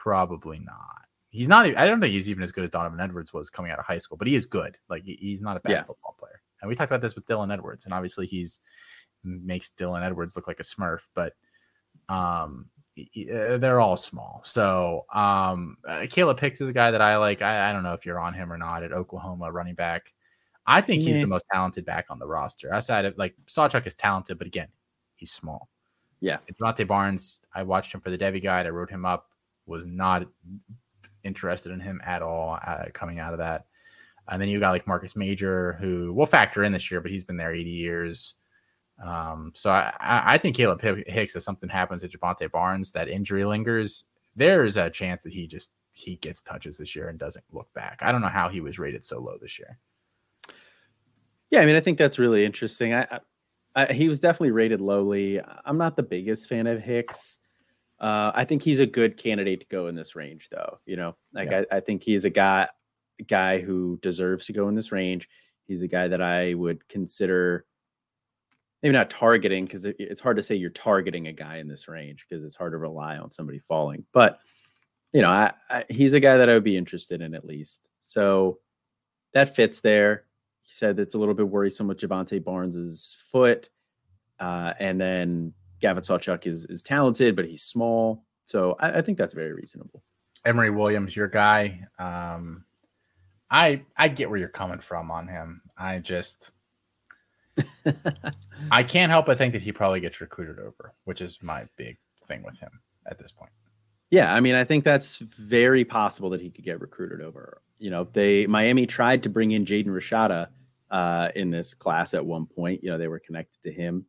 Probably 0.02 0.58
not. 0.58 1.06
He's 1.30 1.48
not. 1.48 1.66
I 1.76 1.86
don't 1.86 2.00
think 2.00 2.12
he's 2.12 2.28
even 2.28 2.42
as 2.42 2.52
good 2.52 2.64
as 2.64 2.70
Donovan 2.70 3.00
Edwards 3.00 3.32
was 3.32 3.50
coming 3.50 3.72
out 3.72 3.78
of 3.78 3.84
high 3.84 3.98
school, 3.98 4.16
but 4.16 4.26
he 4.26 4.34
is 4.34 4.44
good. 4.44 4.76
Like 4.88 5.02
he's 5.04 5.40
not 5.40 5.56
a 5.56 5.60
bad 5.60 5.70
yeah. 5.70 5.84
football 5.84 6.14
player. 6.18 6.40
And 6.60 6.68
we 6.68 6.74
talked 6.74 6.90
about 6.90 7.00
this 7.00 7.14
with 7.14 7.26
Dylan 7.26 7.52
Edwards, 7.52 7.84
and 7.84 7.94
obviously 7.94 8.26
he's 8.26 8.60
makes 9.22 9.70
Dylan 9.78 10.04
Edwards 10.04 10.36
look 10.36 10.46
like 10.46 10.60
a 10.60 10.64
Smurf, 10.64 11.00
but 11.14 11.32
um, 12.08 12.66
uh, 12.98 13.58
they're 13.58 13.80
all 13.80 13.96
small. 13.96 14.42
So 14.44 15.06
um, 15.12 15.78
uh, 15.88 16.06
Caleb 16.08 16.40
Hicks 16.40 16.60
is 16.60 16.68
a 16.68 16.72
guy 16.72 16.90
that 16.90 17.00
I 17.00 17.16
like. 17.16 17.42
I, 17.42 17.70
I, 17.70 17.72
don't 17.72 17.82
know 17.82 17.94
if 17.94 18.04
you're 18.04 18.20
on 18.20 18.34
him 18.34 18.52
or 18.52 18.58
not 18.58 18.82
at 18.82 18.92
Oklahoma 18.92 19.50
running 19.50 19.74
back. 19.74 20.12
I 20.66 20.80
think 20.80 21.02
he's 21.02 21.16
the 21.16 21.26
most 21.26 21.46
talented 21.52 21.84
back 21.84 22.06
on 22.10 22.18
the 22.18 22.26
roster. 22.26 22.72
Outside 22.72 23.04
of 23.04 23.18
like 23.18 23.34
Sawchuk 23.46 23.86
is 23.86 23.94
talented, 23.94 24.38
but 24.38 24.46
again, 24.46 24.68
he's 25.16 25.32
small. 25.32 25.68
Yeah. 26.20 26.38
Jovantae 26.58 26.86
Barnes, 26.86 27.40
I 27.54 27.64
watched 27.64 27.92
him 27.92 28.00
for 28.00 28.10
the 28.10 28.18
Devy 28.18 28.42
guide. 28.42 28.66
I 28.66 28.70
wrote 28.70 28.90
him 28.90 29.04
up 29.04 29.28
was 29.66 29.86
not 29.86 30.26
interested 31.24 31.72
in 31.72 31.80
him 31.80 32.00
at 32.04 32.22
all 32.22 32.58
uh, 32.66 32.84
coming 32.92 33.18
out 33.18 33.32
of 33.32 33.38
that. 33.38 33.66
And 34.28 34.40
then 34.40 34.48
you 34.48 34.60
got 34.60 34.70
like 34.70 34.86
Marcus 34.86 35.16
Major, 35.16 35.74
who 35.80 36.12
will 36.12 36.26
factor 36.26 36.64
in 36.64 36.72
this 36.72 36.90
year, 36.90 37.00
but 37.00 37.10
he's 37.10 37.24
been 37.24 37.36
there 37.36 37.54
80 37.54 37.70
years. 37.70 38.34
Um, 39.02 39.52
so 39.54 39.70
I, 39.70 39.92
I 40.00 40.38
think 40.38 40.56
Caleb 40.56 40.80
Hicks, 40.80 41.36
if 41.36 41.42
something 41.42 41.68
happens 41.68 42.02
to 42.02 42.08
Jovantae 42.08 42.50
Barnes, 42.50 42.92
that 42.92 43.08
injury 43.08 43.44
lingers, 43.44 44.04
there's 44.36 44.76
a 44.76 44.90
chance 44.90 45.22
that 45.24 45.32
he 45.32 45.46
just 45.46 45.70
he 45.92 46.16
gets 46.16 46.42
touches 46.42 46.76
this 46.76 46.96
year 46.96 47.08
and 47.08 47.18
doesn't 47.18 47.44
look 47.52 47.72
back. 47.72 48.00
I 48.02 48.10
don't 48.12 48.20
know 48.20 48.28
how 48.28 48.48
he 48.48 48.60
was 48.60 48.78
rated 48.78 49.04
so 49.04 49.20
low 49.20 49.36
this 49.40 49.58
year. 49.58 49.78
Yeah, 51.50 51.60
I 51.60 51.66
mean, 51.66 51.76
I 51.76 51.80
think 51.80 51.98
that's 51.98 52.18
really 52.18 52.44
interesting. 52.44 52.94
I, 52.94 53.02
I, 53.02 53.20
I 53.76 53.92
he 53.92 54.08
was 54.08 54.20
definitely 54.20 54.50
rated 54.50 54.80
lowly. 54.80 55.40
I'm 55.64 55.78
not 55.78 55.96
the 55.96 56.02
biggest 56.02 56.48
fan 56.48 56.66
of 56.66 56.80
Hicks. 56.80 57.38
Uh, 58.00 58.32
I 58.34 58.44
think 58.44 58.62
he's 58.62 58.80
a 58.80 58.86
good 58.86 59.16
candidate 59.16 59.60
to 59.60 59.66
go 59.66 59.86
in 59.86 59.94
this 59.94 60.16
range, 60.16 60.48
though. 60.50 60.78
You 60.86 60.96
know, 60.96 61.16
like 61.32 61.50
yeah. 61.50 61.62
I, 61.70 61.76
I 61.76 61.80
think 61.80 62.02
he's 62.02 62.24
a 62.24 62.30
guy 62.30 62.68
guy 63.26 63.60
who 63.60 63.98
deserves 64.02 64.46
to 64.46 64.52
go 64.52 64.68
in 64.68 64.74
this 64.74 64.92
range. 64.92 65.28
He's 65.66 65.82
a 65.82 65.88
guy 65.88 66.08
that 66.08 66.20
I 66.20 66.54
would 66.54 66.86
consider 66.88 67.64
maybe 68.82 68.92
not 68.92 69.08
targeting 69.08 69.64
because 69.64 69.86
it, 69.86 69.96
it's 69.98 70.20
hard 70.20 70.36
to 70.36 70.42
say 70.42 70.54
you're 70.54 70.70
targeting 70.70 71.28
a 71.28 71.32
guy 71.32 71.56
in 71.56 71.68
this 71.68 71.88
range 71.88 72.26
because 72.28 72.44
it's 72.44 72.56
hard 72.56 72.72
to 72.72 72.78
rely 72.78 73.16
on 73.16 73.30
somebody 73.30 73.58
falling. 73.58 74.04
But 74.12 74.38
you 75.12 75.22
know, 75.22 75.30
I, 75.30 75.52
I, 75.70 75.84
he's 75.88 76.12
a 76.12 76.20
guy 76.20 76.36
that 76.36 76.50
I 76.50 76.54
would 76.54 76.64
be 76.64 76.76
interested 76.76 77.22
in 77.22 77.34
at 77.34 77.46
least. 77.46 77.88
So 78.00 78.58
that 79.32 79.56
fits 79.56 79.80
there. 79.80 80.24
He 80.64 80.74
said 80.74 80.98
it's 80.98 81.14
a 81.14 81.18
little 81.18 81.34
bit 81.34 81.48
worrisome 81.48 81.86
with 81.86 81.98
Jovantae 81.98 82.44
Barnes's 82.44 83.16
foot, 83.30 83.70
uh, 84.40 84.74
and 84.78 85.00
then 85.00 85.54
Gavin 85.84 86.02
Sawchuk 86.02 86.46
is 86.46 86.64
is 86.64 86.82
talented, 86.82 87.36
but 87.36 87.44
he's 87.44 87.60
small. 87.60 88.24
So 88.46 88.74
I, 88.80 89.00
I 89.00 89.02
think 89.02 89.18
that's 89.18 89.34
very 89.34 89.52
reasonable. 89.52 90.02
Emory 90.42 90.70
Williams, 90.70 91.14
your 91.14 91.28
guy. 91.28 91.80
Um, 91.98 92.64
I 93.50 93.82
I 93.94 94.08
get 94.08 94.30
where 94.30 94.38
you're 94.38 94.48
coming 94.48 94.78
from 94.78 95.10
on 95.10 95.28
him. 95.28 95.60
I 95.76 95.98
just 95.98 96.52
I 98.72 98.82
can't 98.82 99.12
help 99.12 99.26
but 99.26 99.36
think 99.36 99.52
that 99.52 99.60
he 99.60 99.72
probably 99.72 100.00
gets 100.00 100.22
recruited 100.22 100.58
over, 100.58 100.94
which 101.04 101.20
is 101.20 101.42
my 101.42 101.66
big 101.76 101.98
thing 102.26 102.42
with 102.42 102.58
him 102.58 102.80
at 103.06 103.18
this 103.18 103.30
point. 103.30 103.52
Yeah, 104.10 104.34
I 104.34 104.40
mean, 104.40 104.54
I 104.54 104.64
think 104.64 104.84
that's 104.84 105.18
very 105.18 105.84
possible 105.84 106.30
that 106.30 106.40
he 106.40 106.48
could 106.48 106.64
get 106.64 106.80
recruited 106.80 107.20
over. 107.20 107.60
You 107.76 107.90
know, 107.90 108.08
they 108.10 108.46
Miami 108.46 108.86
tried 108.86 109.24
to 109.24 109.28
bring 109.28 109.50
in 109.50 109.66
Jaden 109.66 109.88
Rashada 109.88 110.48
uh, 110.90 111.28
in 111.36 111.50
this 111.50 111.74
class 111.74 112.14
at 112.14 112.24
one 112.24 112.46
point. 112.46 112.82
You 112.82 112.90
know, 112.90 112.96
they 112.96 113.08
were 113.08 113.18
connected 113.18 113.62
to 113.64 113.70
him 113.70 114.06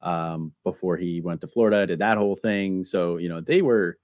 um, 0.00 0.52
before 0.64 0.96
he 0.96 1.20
went 1.20 1.40
to 1.40 1.48
Florida, 1.48 1.86
did 1.86 1.98
that 1.98 2.18
whole 2.18 2.36
thing. 2.36 2.84
So, 2.84 3.16
you 3.16 3.28
know, 3.28 3.40
they 3.40 3.62
were 3.62 3.98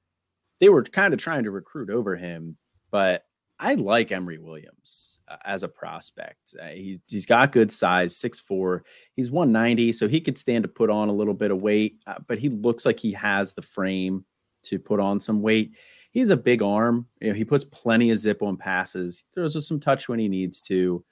they 0.60 0.68
were 0.68 0.82
kind 0.84 1.12
of 1.12 1.20
trying 1.20 1.44
to 1.44 1.50
recruit 1.50 1.90
over 1.90 2.16
him, 2.16 2.56
but 2.90 3.24
I 3.58 3.74
like 3.74 4.12
Emory 4.12 4.38
Williams 4.38 5.20
uh, 5.28 5.36
as 5.44 5.62
a 5.62 5.68
prospect. 5.68 6.54
Uh, 6.60 6.68
he, 6.68 7.00
he's 7.08 7.26
got 7.26 7.52
good 7.52 7.70
size, 7.70 8.16
six 8.16 8.40
four. 8.40 8.84
He's 9.14 9.30
190, 9.30 9.92
so 9.92 10.08
he 10.08 10.20
could 10.20 10.38
stand 10.38 10.64
to 10.64 10.68
put 10.68 10.90
on 10.90 11.08
a 11.08 11.12
little 11.12 11.34
bit 11.34 11.50
of 11.50 11.62
weight, 11.62 12.00
uh, 12.06 12.16
but 12.26 12.38
he 12.38 12.48
looks 12.48 12.84
like 12.84 12.98
he 12.98 13.12
has 13.12 13.52
the 13.52 13.62
frame 13.62 14.24
to 14.64 14.78
put 14.78 15.00
on 15.00 15.20
some 15.20 15.42
weight. 15.42 15.72
He 16.10 16.20
has 16.20 16.30
a 16.30 16.36
big 16.36 16.62
arm. 16.62 17.06
You 17.20 17.28
know, 17.28 17.34
he 17.34 17.44
puts 17.44 17.64
plenty 17.64 18.10
of 18.10 18.18
zip 18.18 18.42
on 18.42 18.56
passes. 18.56 19.18
He 19.18 19.24
throws 19.34 19.56
us 19.56 19.68
some 19.68 19.80
touch 19.80 20.08
when 20.08 20.18
he 20.18 20.28
needs 20.28 20.60
to. 20.62 21.04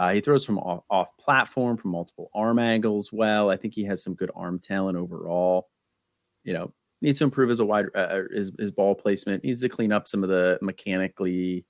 Uh, 0.00 0.14
he 0.14 0.20
throws 0.22 0.46
from 0.46 0.56
off, 0.56 0.82
off, 0.88 1.14
platform, 1.18 1.76
from 1.76 1.90
multiple 1.90 2.30
arm 2.32 2.58
angles. 2.58 3.12
Well, 3.12 3.50
I 3.50 3.58
think 3.58 3.74
he 3.74 3.84
has 3.84 4.02
some 4.02 4.14
good 4.14 4.30
arm 4.34 4.58
talent 4.58 4.96
overall. 4.96 5.68
You 6.42 6.54
know, 6.54 6.72
needs 7.02 7.18
to 7.18 7.24
improve 7.24 7.50
his 7.50 7.60
a 7.60 7.66
wide 7.66 7.88
uh, 7.94 7.98
uh, 7.98 8.22
his, 8.32 8.50
his 8.58 8.72
ball 8.72 8.94
placement. 8.94 9.44
Needs 9.44 9.60
to 9.60 9.68
clean 9.68 9.92
up 9.92 10.08
some 10.08 10.22
of 10.22 10.30
the 10.30 10.58
mechanically 10.62 11.66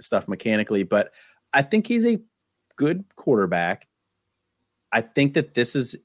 stuff 0.00 0.26
mechanically, 0.26 0.84
but 0.84 1.12
I 1.52 1.60
think 1.60 1.86
he's 1.86 2.06
a 2.06 2.18
good 2.76 3.04
quarterback. 3.14 3.86
I 4.90 5.02
think 5.02 5.34
that 5.34 5.52
this 5.52 5.76
is 5.76 5.96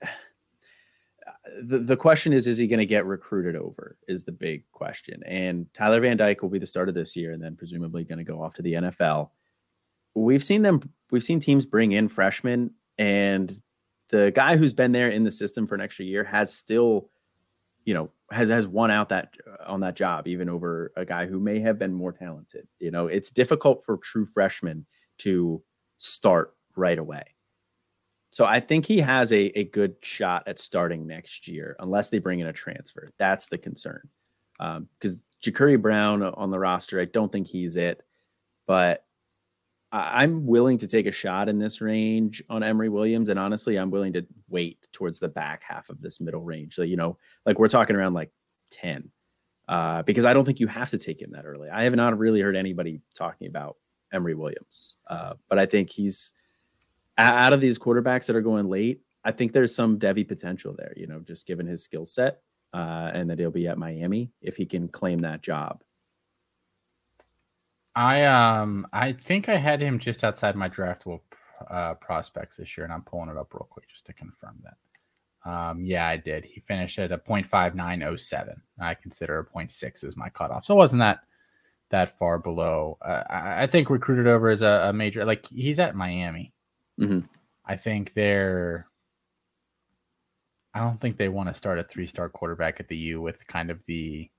the, 1.60 1.78
the 1.80 1.96
question 1.96 2.32
is, 2.32 2.46
is 2.46 2.58
he 2.58 2.68
going 2.68 2.78
to 2.78 2.86
get 2.86 3.04
recruited 3.04 3.56
over? 3.56 3.98
Is 4.06 4.22
the 4.22 4.30
big 4.30 4.62
question. 4.70 5.24
And 5.26 5.66
Tyler 5.74 6.00
Van 6.00 6.18
Dyke 6.18 6.40
will 6.40 6.50
be 6.50 6.60
the 6.60 6.66
start 6.66 6.88
of 6.88 6.94
this 6.94 7.16
year 7.16 7.32
and 7.32 7.42
then 7.42 7.56
presumably 7.56 8.04
going 8.04 8.18
to 8.18 8.24
go 8.24 8.40
off 8.40 8.54
to 8.54 8.62
the 8.62 8.74
NFL. 8.74 9.30
We've 10.14 10.44
seen 10.44 10.62
them, 10.62 10.80
we've 11.10 11.24
seen 11.24 11.40
teams 11.40 11.66
bring 11.66 11.92
in 11.92 12.08
freshmen, 12.08 12.72
and 12.96 13.60
the 14.08 14.32
guy 14.34 14.56
who's 14.56 14.72
been 14.72 14.92
there 14.92 15.08
in 15.08 15.24
the 15.24 15.30
system 15.30 15.66
for 15.66 15.74
an 15.74 15.80
extra 15.80 16.04
year 16.04 16.24
has 16.24 16.52
still, 16.52 17.10
you 17.84 17.94
know, 17.94 18.10
has 18.30 18.48
has 18.48 18.66
won 18.66 18.90
out 18.90 19.10
that 19.10 19.34
uh, 19.46 19.70
on 19.70 19.80
that 19.80 19.96
job 19.96 20.28
even 20.28 20.48
over 20.48 20.92
a 20.96 21.04
guy 21.04 21.26
who 21.26 21.38
may 21.38 21.60
have 21.60 21.78
been 21.78 21.92
more 21.92 22.12
talented. 22.12 22.66
You 22.78 22.90
know, 22.90 23.06
it's 23.06 23.30
difficult 23.30 23.84
for 23.84 23.96
true 23.98 24.24
freshmen 24.24 24.86
to 25.18 25.62
start 25.98 26.54
right 26.76 26.98
away. 26.98 27.34
So 28.30 28.44
I 28.44 28.60
think 28.60 28.86
he 28.86 28.98
has 28.98 29.32
a, 29.32 29.46
a 29.58 29.64
good 29.64 29.96
shot 30.02 30.44
at 30.46 30.58
starting 30.58 31.06
next 31.06 31.48
year, 31.48 31.76
unless 31.78 32.10
they 32.10 32.18
bring 32.18 32.40
in 32.40 32.46
a 32.46 32.52
transfer. 32.52 33.08
That's 33.18 33.46
the 33.46 33.58
concern. 33.58 34.08
Because 34.58 35.18
um, 35.46 35.80
Brown 35.80 36.22
on 36.22 36.50
the 36.50 36.58
roster, 36.58 37.00
I 37.00 37.06
don't 37.06 37.32
think 37.32 37.46
he's 37.46 37.76
it. 37.76 38.02
But 38.66 39.04
I'm 39.90 40.46
willing 40.46 40.76
to 40.78 40.86
take 40.86 41.06
a 41.06 41.12
shot 41.12 41.48
in 41.48 41.58
this 41.58 41.80
range 41.80 42.42
on 42.50 42.62
Emory 42.62 42.90
Williams, 42.90 43.30
and 43.30 43.38
honestly, 43.38 43.76
I'm 43.76 43.90
willing 43.90 44.12
to 44.14 44.26
wait 44.48 44.86
towards 44.92 45.18
the 45.18 45.28
back 45.28 45.62
half 45.62 45.88
of 45.88 46.02
this 46.02 46.20
middle 46.20 46.42
range. 46.42 46.74
So, 46.74 46.82
you 46.82 46.96
know, 46.96 47.16
like 47.46 47.58
we're 47.58 47.68
talking 47.68 47.96
around 47.96 48.12
like 48.12 48.30
10, 48.70 49.10
uh, 49.66 50.02
because 50.02 50.26
I 50.26 50.34
don't 50.34 50.44
think 50.44 50.60
you 50.60 50.66
have 50.66 50.90
to 50.90 50.98
take 50.98 51.22
him 51.22 51.30
that 51.32 51.46
early. 51.46 51.70
I 51.70 51.84
have 51.84 51.94
not 51.94 52.18
really 52.18 52.40
heard 52.40 52.56
anybody 52.56 53.00
talking 53.14 53.46
about 53.46 53.76
Emory 54.12 54.34
Williams, 54.34 54.96
uh, 55.08 55.34
but 55.48 55.58
I 55.58 55.64
think 55.64 55.88
he's 55.88 56.34
out 57.16 57.54
of 57.54 57.60
these 57.62 57.78
quarterbacks 57.78 58.26
that 58.26 58.36
are 58.36 58.42
going 58.42 58.68
late. 58.68 59.00
I 59.24 59.32
think 59.32 59.52
there's 59.52 59.74
some 59.74 59.98
Devy 59.98 60.28
potential 60.28 60.74
there, 60.76 60.92
you 60.96 61.06
know, 61.06 61.20
just 61.20 61.46
given 61.46 61.66
his 61.66 61.82
skill 61.82 62.04
set, 62.04 62.42
uh, 62.74 63.10
and 63.14 63.30
that 63.30 63.38
he'll 63.38 63.50
be 63.50 63.68
at 63.68 63.78
Miami 63.78 64.32
if 64.42 64.56
he 64.56 64.66
can 64.66 64.88
claim 64.88 65.18
that 65.18 65.42
job. 65.42 65.82
I 67.98 68.24
um 68.26 68.86
I 68.92 69.12
think 69.12 69.48
I 69.48 69.56
had 69.56 69.82
him 69.82 69.98
just 69.98 70.22
outside 70.22 70.54
my 70.54 70.68
draftable 70.68 71.20
uh, 71.68 71.94
prospects 71.94 72.56
this 72.56 72.76
year, 72.76 72.84
and 72.84 72.92
I'm 72.92 73.02
pulling 73.02 73.28
it 73.28 73.36
up 73.36 73.52
real 73.52 73.66
quick 73.68 73.88
just 73.88 74.06
to 74.06 74.12
confirm 74.12 74.62
that. 74.62 75.50
Um, 75.50 75.84
yeah, 75.84 76.06
I 76.06 76.16
did. 76.16 76.44
He 76.44 76.60
finished 76.60 77.00
at 77.00 77.10
a 77.10 77.18
0.5907. 77.18 78.54
I 78.80 78.94
consider 78.94 79.40
a 79.40 79.44
0.6 79.44 80.04
as 80.04 80.16
my 80.16 80.28
cutoff, 80.28 80.64
so 80.64 80.74
it 80.74 80.76
wasn't 80.76 81.00
that 81.00 81.24
that 81.90 82.16
far 82.18 82.38
below. 82.38 82.98
Uh, 83.04 83.24
I, 83.28 83.62
I, 83.62 83.66
think 83.66 83.90
recruited 83.90 84.28
over 84.28 84.48
as 84.50 84.62
a, 84.62 84.90
a, 84.90 84.92
major. 84.92 85.24
Like 85.24 85.48
he's 85.48 85.80
at 85.80 85.96
Miami. 85.96 86.52
Mm-hmm. 87.00 87.26
I 87.66 87.76
think 87.76 88.12
they're. 88.14 88.86
I 90.72 90.80
don't 90.80 91.00
think 91.00 91.16
they 91.16 91.30
want 91.30 91.48
to 91.48 91.54
start 91.54 91.80
a 91.80 91.84
three-star 91.84 92.28
quarterback 92.28 92.78
at 92.78 92.86
the 92.86 92.96
U 92.96 93.20
with 93.20 93.44
kind 93.48 93.70
of 93.72 93.84
the 93.86 94.30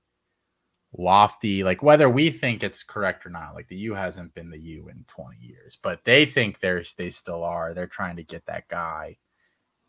lofty, 0.96 1.62
like 1.62 1.82
whether 1.82 2.08
we 2.08 2.30
think 2.30 2.62
it's 2.62 2.82
correct 2.82 3.24
or 3.24 3.30
not. 3.30 3.54
Like 3.54 3.68
the 3.68 3.76
U 3.76 3.94
hasn't 3.94 4.34
been 4.34 4.50
the 4.50 4.58
U 4.58 4.88
in 4.88 5.04
20 5.06 5.36
years, 5.38 5.78
but 5.82 6.00
they 6.04 6.26
think 6.26 6.60
there's 6.60 6.94
they 6.94 7.10
still 7.10 7.44
are. 7.44 7.74
They're 7.74 7.86
trying 7.86 8.16
to 8.16 8.24
get 8.24 8.46
that 8.46 8.68
guy. 8.68 9.18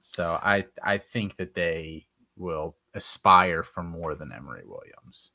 So 0.01 0.39
I 0.41 0.65
I 0.83 0.97
think 0.97 1.37
that 1.37 1.53
they 1.53 2.07
will 2.37 2.75
aspire 2.93 3.63
for 3.63 3.83
more 3.83 4.15
than 4.15 4.31
Emory 4.31 4.63
Williams. 4.65 5.31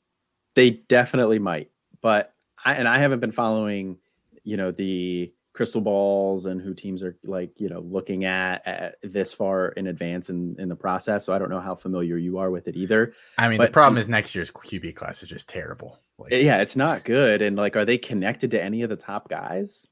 They 0.55 0.71
definitely 0.71 1.39
might, 1.39 1.71
but 2.01 2.33
I 2.63 2.75
and 2.75 2.87
I 2.87 2.97
haven't 2.97 3.19
been 3.19 3.31
following, 3.31 3.97
you 4.43 4.57
know, 4.57 4.71
the 4.71 5.31
crystal 5.57 5.81
balls 5.81 6.45
and 6.45 6.61
who 6.61 6.71
teams 6.71 7.01
are 7.01 7.17
like 7.23 7.49
you 7.59 7.67
know 7.67 7.79
looking 7.79 8.25
at, 8.25 8.61
at, 8.67 8.95
this 9.01 9.33
far 9.33 9.69
in 9.69 9.87
advance 9.87 10.29
in, 10.29 10.55
in 10.59 10.69
the 10.69 10.75
process 10.75 11.25
so 11.25 11.33
i 11.33 11.39
don't 11.39 11.49
know 11.49 11.59
how 11.59 11.73
familiar 11.73 12.15
you 12.15 12.37
are 12.37 12.51
with 12.51 12.67
it 12.67 12.75
either 12.75 13.11
i 13.39 13.49
mean 13.49 13.57
but 13.57 13.65
the 13.65 13.71
problem 13.71 13.97
is 13.97 14.07
next 14.07 14.35
year's 14.35 14.51
qb 14.51 14.95
class 14.95 15.23
is 15.23 15.29
just 15.29 15.49
terrible 15.49 15.97
like, 16.19 16.31
yeah 16.31 16.61
it's 16.61 16.75
not 16.75 17.03
good 17.03 17.41
and 17.41 17.55
like 17.55 17.75
are 17.75 17.85
they 17.85 17.97
connected 17.97 18.51
to 18.51 18.63
any 18.63 18.83
of 18.83 18.89
the 18.91 18.95
top 18.95 19.29
guys? 19.29 19.87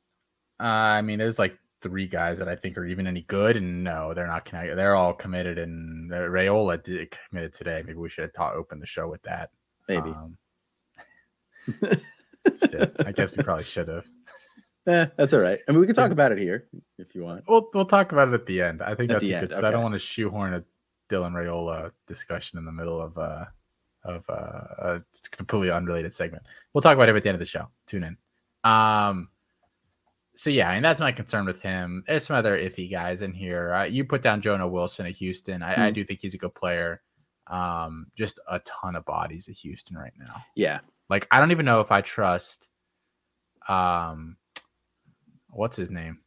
Uh, 0.59 0.65
i 0.67 1.01
mean 1.01 1.17
there's 1.17 1.39
like 1.39 1.57
three 1.81 2.05
guys 2.05 2.37
that 2.37 2.47
i 2.47 2.55
think 2.55 2.77
are 2.77 2.85
even 2.85 3.07
any 3.07 3.23
good 3.23 3.57
and 3.57 3.83
no 3.83 4.13
they're 4.13 4.27
not 4.27 4.45
connected 4.45 4.77
they're 4.77 4.95
all 4.95 5.13
committed 5.13 5.57
and 5.57 6.13
uh, 6.13 6.17
Raiola 6.17 6.83
did 6.83 7.11
committed 7.27 7.55
today 7.55 7.81
maybe 7.83 7.97
we 7.97 8.07
should 8.07 8.21
have 8.25 8.33
taught 8.33 8.53
open 8.53 8.79
the 8.79 8.85
show 8.85 9.09
with 9.09 9.23
that 9.23 9.49
maybe. 9.89 10.11
um, 10.11 10.37
i 13.03 13.11
guess 13.11 13.35
we 13.35 13.41
probably 13.41 13.63
should 13.63 13.87
have 13.87 14.05
Eh, 14.87 15.07
that's 15.17 15.33
all 15.33 15.39
right. 15.39 15.59
I 15.67 15.71
mean, 15.71 15.81
we 15.81 15.87
can 15.87 15.95
talk 15.95 16.11
about 16.11 16.31
it 16.31 16.37
here 16.37 16.67
if 16.99 17.15
you 17.15 17.23
want. 17.23 17.43
We'll 17.47 17.69
we'll 17.73 17.85
talk 17.85 18.11
about 18.11 18.27
it 18.27 18.33
at 18.33 18.45
the 18.45 18.61
end. 18.61 18.81
I 18.81 18.93
think 18.93 19.09
at 19.09 19.21
that's 19.21 19.23
a 19.23 19.39
good. 19.39 19.53
Okay. 19.53 19.67
I 19.67 19.71
don't 19.71 19.81
want 19.81 19.93
to 19.93 19.99
shoehorn 19.99 20.53
a 20.53 20.63
Dylan 21.09 21.33
Raiola 21.33 21.91
discussion 22.07 22.59
in 22.59 22.65
the 22.65 22.71
middle 22.71 23.01
of 23.01 23.17
uh 23.17 23.45
of 24.03 24.23
uh, 24.29 24.63
a 24.77 25.01
completely 25.31 25.71
unrelated 25.71 26.13
segment. 26.13 26.43
We'll 26.73 26.83
talk 26.83 26.95
about 26.95 27.09
it 27.09 27.15
at 27.15 27.23
the 27.23 27.29
end 27.29 27.35
of 27.35 27.39
the 27.39 27.45
show. 27.45 27.67
Tune 27.87 28.03
in. 28.03 28.17
Um. 28.69 29.29
So 30.37 30.49
yeah, 30.49 30.71
and 30.71 30.83
that's 30.83 30.99
my 30.99 31.11
concern 31.11 31.45
with 31.45 31.61
him. 31.61 32.03
There's 32.05 32.25
some 32.27 32.35
other 32.35 32.57
iffy 32.57 32.91
guys 32.91 33.21
in 33.21 33.33
here. 33.33 33.73
Uh, 33.73 33.83
you 33.85 34.03
put 34.03 34.21
down 34.21 34.41
Jonah 34.41 34.67
Wilson 34.67 35.05
at 35.05 35.15
Houston. 35.15 35.63
I, 35.63 35.73
mm. 35.73 35.77
I 35.77 35.87
hmm. 35.87 35.93
do 35.93 36.05
think 36.05 36.19
he's 36.21 36.33
a 36.33 36.37
good 36.37 36.53
player. 36.53 37.01
Um, 37.47 38.07
just 38.17 38.39
a 38.49 38.59
ton 38.59 38.95
of 38.95 39.05
bodies 39.05 39.47
at 39.47 39.55
Houston 39.55 39.97
right 39.97 40.13
now. 40.19 40.43
Yeah. 40.55 40.79
Like 41.09 41.27
I 41.31 41.39
don't 41.39 41.51
even 41.51 41.65
know 41.65 41.79
if 41.79 41.91
I 41.91 42.01
trust 42.01 42.67
um 43.67 44.37
what's 45.55 45.77
his 45.77 45.91
name? 45.91 46.19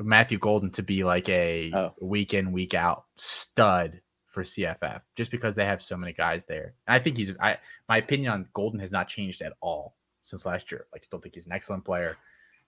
Matthew 0.00 0.38
Golden 0.38 0.70
to 0.72 0.82
be 0.82 1.04
like 1.04 1.28
a 1.28 1.70
oh. 1.72 1.94
week 2.00 2.34
in 2.34 2.52
week 2.52 2.74
out 2.74 3.04
stud 3.16 4.00
for 4.26 4.42
CFF 4.42 5.00
just 5.14 5.30
because 5.30 5.54
they 5.54 5.64
have 5.64 5.80
so 5.80 5.96
many 5.96 6.12
guys 6.12 6.44
there. 6.46 6.74
And 6.86 6.94
I 6.94 6.98
think 6.98 7.16
he's 7.16 7.30
I 7.40 7.58
my 7.88 7.98
opinion 7.98 8.32
on 8.32 8.48
Golden 8.52 8.80
has 8.80 8.90
not 8.90 9.08
changed 9.08 9.42
at 9.42 9.52
all 9.60 9.94
since 10.22 10.44
last 10.44 10.72
year. 10.72 10.86
Like 10.92 11.04
still 11.04 11.20
think 11.20 11.34
he's 11.36 11.46
an 11.46 11.52
excellent 11.52 11.84
player. 11.84 12.16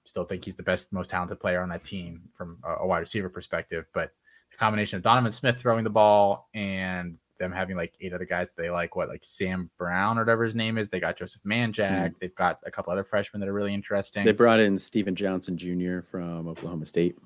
Still 0.04 0.24
think 0.24 0.44
he's 0.44 0.54
the 0.54 0.62
best 0.62 0.92
most 0.92 1.10
talented 1.10 1.40
player 1.40 1.60
on 1.60 1.68
that 1.70 1.84
team 1.84 2.22
from 2.34 2.58
a, 2.64 2.82
a 2.82 2.86
wide 2.86 3.00
receiver 3.00 3.28
perspective, 3.28 3.88
but 3.92 4.12
the 4.52 4.56
combination 4.56 4.96
of 4.96 5.02
Donovan 5.02 5.32
Smith 5.32 5.58
throwing 5.58 5.82
the 5.82 5.90
ball 5.90 6.48
and 6.54 7.18
them 7.38 7.52
having 7.52 7.76
like 7.76 7.94
eight 8.00 8.12
other 8.12 8.24
guys 8.24 8.52
they 8.56 8.70
like 8.70 8.96
what 8.96 9.08
like 9.08 9.22
Sam 9.24 9.70
Brown 9.78 10.18
or 10.18 10.22
whatever 10.22 10.44
his 10.44 10.54
name 10.54 10.78
is. 10.78 10.88
They 10.88 11.00
got 11.00 11.16
Joseph 11.16 11.42
Manjack. 11.42 12.10
Mm. 12.10 12.14
They've 12.20 12.34
got 12.34 12.60
a 12.64 12.70
couple 12.70 12.92
other 12.92 13.04
freshmen 13.04 13.40
that 13.40 13.48
are 13.48 13.52
really 13.52 13.74
interesting. 13.74 14.24
They 14.24 14.32
brought 14.32 14.60
in 14.60 14.78
Stephen 14.78 15.14
Johnson 15.14 15.56
Jr. 15.56 16.00
from 16.10 16.48
Oklahoma 16.48 16.86
State. 16.86 17.16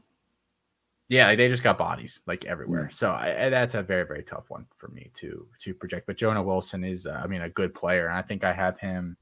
Yeah, 1.08 1.34
they 1.34 1.48
just 1.48 1.64
got 1.64 1.76
bodies 1.76 2.20
like 2.26 2.44
everywhere. 2.44 2.84
Mm. 2.84 2.94
So 2.94 3.10
I, 3.10 3.48
that's 3.50 3.74
a 3.74 3.82
very 3.82 4.04
very 4.04 4.22
tough 4.22 4.48
one 4.48 4.66
for 4.76 4.88
me 4.88 5.10
to 5.14 5.46
to 5.60 5.74
project. 5.74 6.06
But 6.06 6.16
Jonah 6.16 6.42
Wilson 6.42 6.84
is 6.84 7.06
uh, 7.06 7.20
I 7.22 7.26
mean 7.26 7.42
a 7.42 7.50
good 7.50 7.74
player, 7.74 8.06
and 8.06 8.16
I 8.16 8.22
think 8.22 8.44
I 8.44 8.52
have 8.52 8.78
him. 8.78 9.16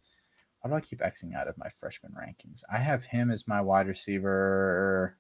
Why 0.61 0.71
do 0.71 0.77
I 0.77 0.81
keep 0.81 1.01
Xing 1.01 1.35
out 1.35 1.49
of 1.49 1.57
my 1.57 1.69
freshman 1.81 2.13
rankings? 2.13 2.63
I 2.71 2.79
have 2.79 3.05
him 3.05 3.31
as 3.31 3.47
my 3.47 3.61
wide 3.61 3.87
receiver. 3.87 5.17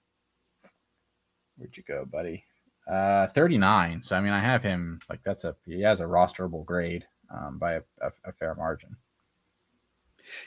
Where'd 1.56 1.76
you 1.76 1.84
go, 1.84 2.04
buddy? 2.04 2.44
Uh, 2.88 3.26
39. 3.28 4.02
So 4.02 4.16
I 4.16 4.20
mean, 4.20 4.32
I 4.32 4.40
have 4.40 4.62
him 4.62 4.98
like 5.10 5.20
that's 5.22 5.44
a 5.44 5.54
he 5.66 5.82
has 5.82 6.00
a 6.00 6.04
rosterable 6.04 6.64
grade 6.64 7.04
um, 7.30 7.58
by 7.58 7.74
a, 7.74 7.82
a, 8.00 8.10
a 8.24 8.32
fair 8.32 8.54
margin. 8.54 8.96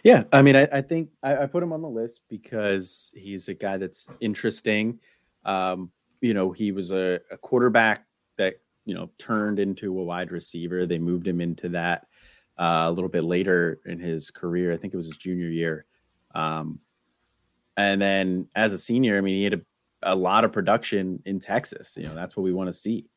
Yeah, 0.03 0.23
I 0.31 0.41
mean, 0.41 0.55
I, 0.55 0.67
I 0.71 0.81
think 0.81 1.09
I, 1.23 1.43
I, 1.43 1.45
put 1.45 1.63
him 1.63 1.73
on 1.73 1.81
the 1.81 1.89
list 1.89 2.21
because 2.29 3.11
he's 3.15 3.47
a 3.47 3.53
guy 3.53 3.77
that's 3.77 4.09
interesting. 4.19 4.99
Um, 5.45 5.91
you 6.21 6.33
know, 6.33 6.51
he 6.51 6.71
was 6.71 6.91
a, 6.91 7.19
a, 7.31 7.37
quarterback 7.37 8.05
that 8.37 8.59
you 8.85 8.93
know 8.93 9.09
turned 9.17 9.59
into 9.59 9.99
a 9.99 10.03
wide 10.03 10.31
receiver. 10.31 10.85
They 10.85 10.99
moved 10.99 11.27
him 11.27 11.41
into 11.41 11.69
that 11.69 12.07
uh, 12.59 12.85
a 12.87 12.91
little 12.91 13.09
bit 13.09 13.23
later 13.23 13.79
in 13.85 13.99
his 13.99 14.31
career. 14.31 14.73
I 14.73 14.77
think 14.77 14.93
it 14.93 14.97
was 14.97 15.07
his 15.07 15.17
junior 15.17 15.49
year. 15.49 15.85
Um, 16.33 16.79
and 17.77 18.01
then 18.01 18.47
as 18.55 18.73
a 18.73 18.79
senior, 18.79 19.17
I 19.17 19.21
mean, 19.21 19.35
he 19.35 19.43
had 19.43 19.53
a 19.53 19.61
a 20.03 20.15
lot 20.15 20.43
of 20.43 20.51
production 20.51 21.21
in 21.25 21.39
Texas. 21.39 21.93
You 21.97 22.07
know, 22.07 22.15
that's 22.15 22.35
what 22.35 22.43
we 22.43 22.53
want 22.53 22.67
to 22.67 22.73
see. 22.73 23.07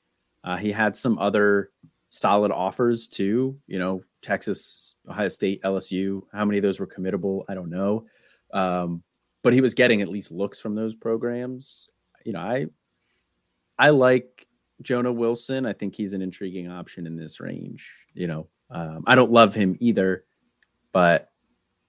Uh, 0.43 0.57
he 0.57 0.73
had 0.73 0.95
some 0.97 1.19
other 1.19 1.71
solid 2.11 2.53
offers 2.53 3.09
too. 3.09 3.59
You 3.67 3.79
know, 3.79 4.05
Texas, 4.23 4.97
Ohio 5.09 5.29
State, 5.29 5.63
LSU. 5.63 6.23
How 6.33 6.45
many 6.45 6.59
of 6.59 6.63
those 6.63 6.81
were 6.81 6.87
committable? 6.87 7.45
I 7.49 7.55
don't 7.55 7.71
know. 7.71 8.07
Um, 8.53 9.03
but 9.43 9.53
he 9.53 9.61
was 9.61 9.75
getting 9.75 10.01
at 10.01 10.09
least 10.09 10.31
looks 10.31 10.61
from 10.61 10.75
those 10.75 10.95
programs. 10.95 11.91
You 12.25 12.33
know, 12.33 12.41
I 12.41 12.67
I 13.79 13.91
like 13.91 14.47
Jonah 14.83 15.13
Wilson. 15.13 15.67
I 15.67 15.73
think 15.73 15.95
he's 15.95 16.13
an 16.13 16.23
intriguing 16.23 16.71
option 16.71 17.07
in 17.07 17.17
this 17.17 17.41
range. 17.41 17.91
You 18.15 18.27
know, 18.27 18.49
um, 18.71 19.05
I 19.07 19.15
don't 19.15 19.33
love 19.33 19.55
him 19.55 19.77
either, 19.81 20.25
but 20.93 21.31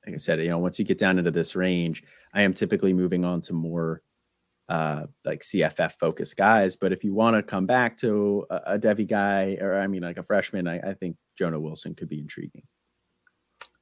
like 0.05 0.15
I 0.15 0.17
said, 0.17 0.39
you 0.39 0.49
know, 0.49 0.59
once 0.59 0.77
you 0.77 0.85
get 0.85 0.97
down 0.97 1.17
into 1.17 1.31
this 1.31 1.55
range, 1.55 2.03
I 2.33 2.43
am 2.43 2.53
typically 2.53 2.93
moving 2.93 3.25
on 3.25 3.41
to 3.41 3.53
more 3.53 4.01
uh, 4.69 5.03
like 5.23 5.41
CFF 5.41 5.93
focused 5.99 6.37
guys. 6.37 6.75
But 6.75 6.91
if 6.91 7.03
you 7.03 7.13
want 7.13 7.35
to 7.35 7.43
come 7.43 7.65
back 7.65 7.97
to 7.99 8.45
a, 8.49 8.55
a 8.65 8.79
Devy 8.79 9.07
guy, 9.07 9.57
or 9.61 9.79
I 9.79 9.87
mean, 9.87 10.01
like 10.01 10.17
a 10.17 10.23
freshman, 10.23 10.67
I, 10.67 10.79
I 10.79 10.93
think 10.93 11.17
Jonah 11.37 11.59
Wilson 11.59 11.95
could 11.95 12.09
be 12.09 12.19
intriguing. 12.19 12.63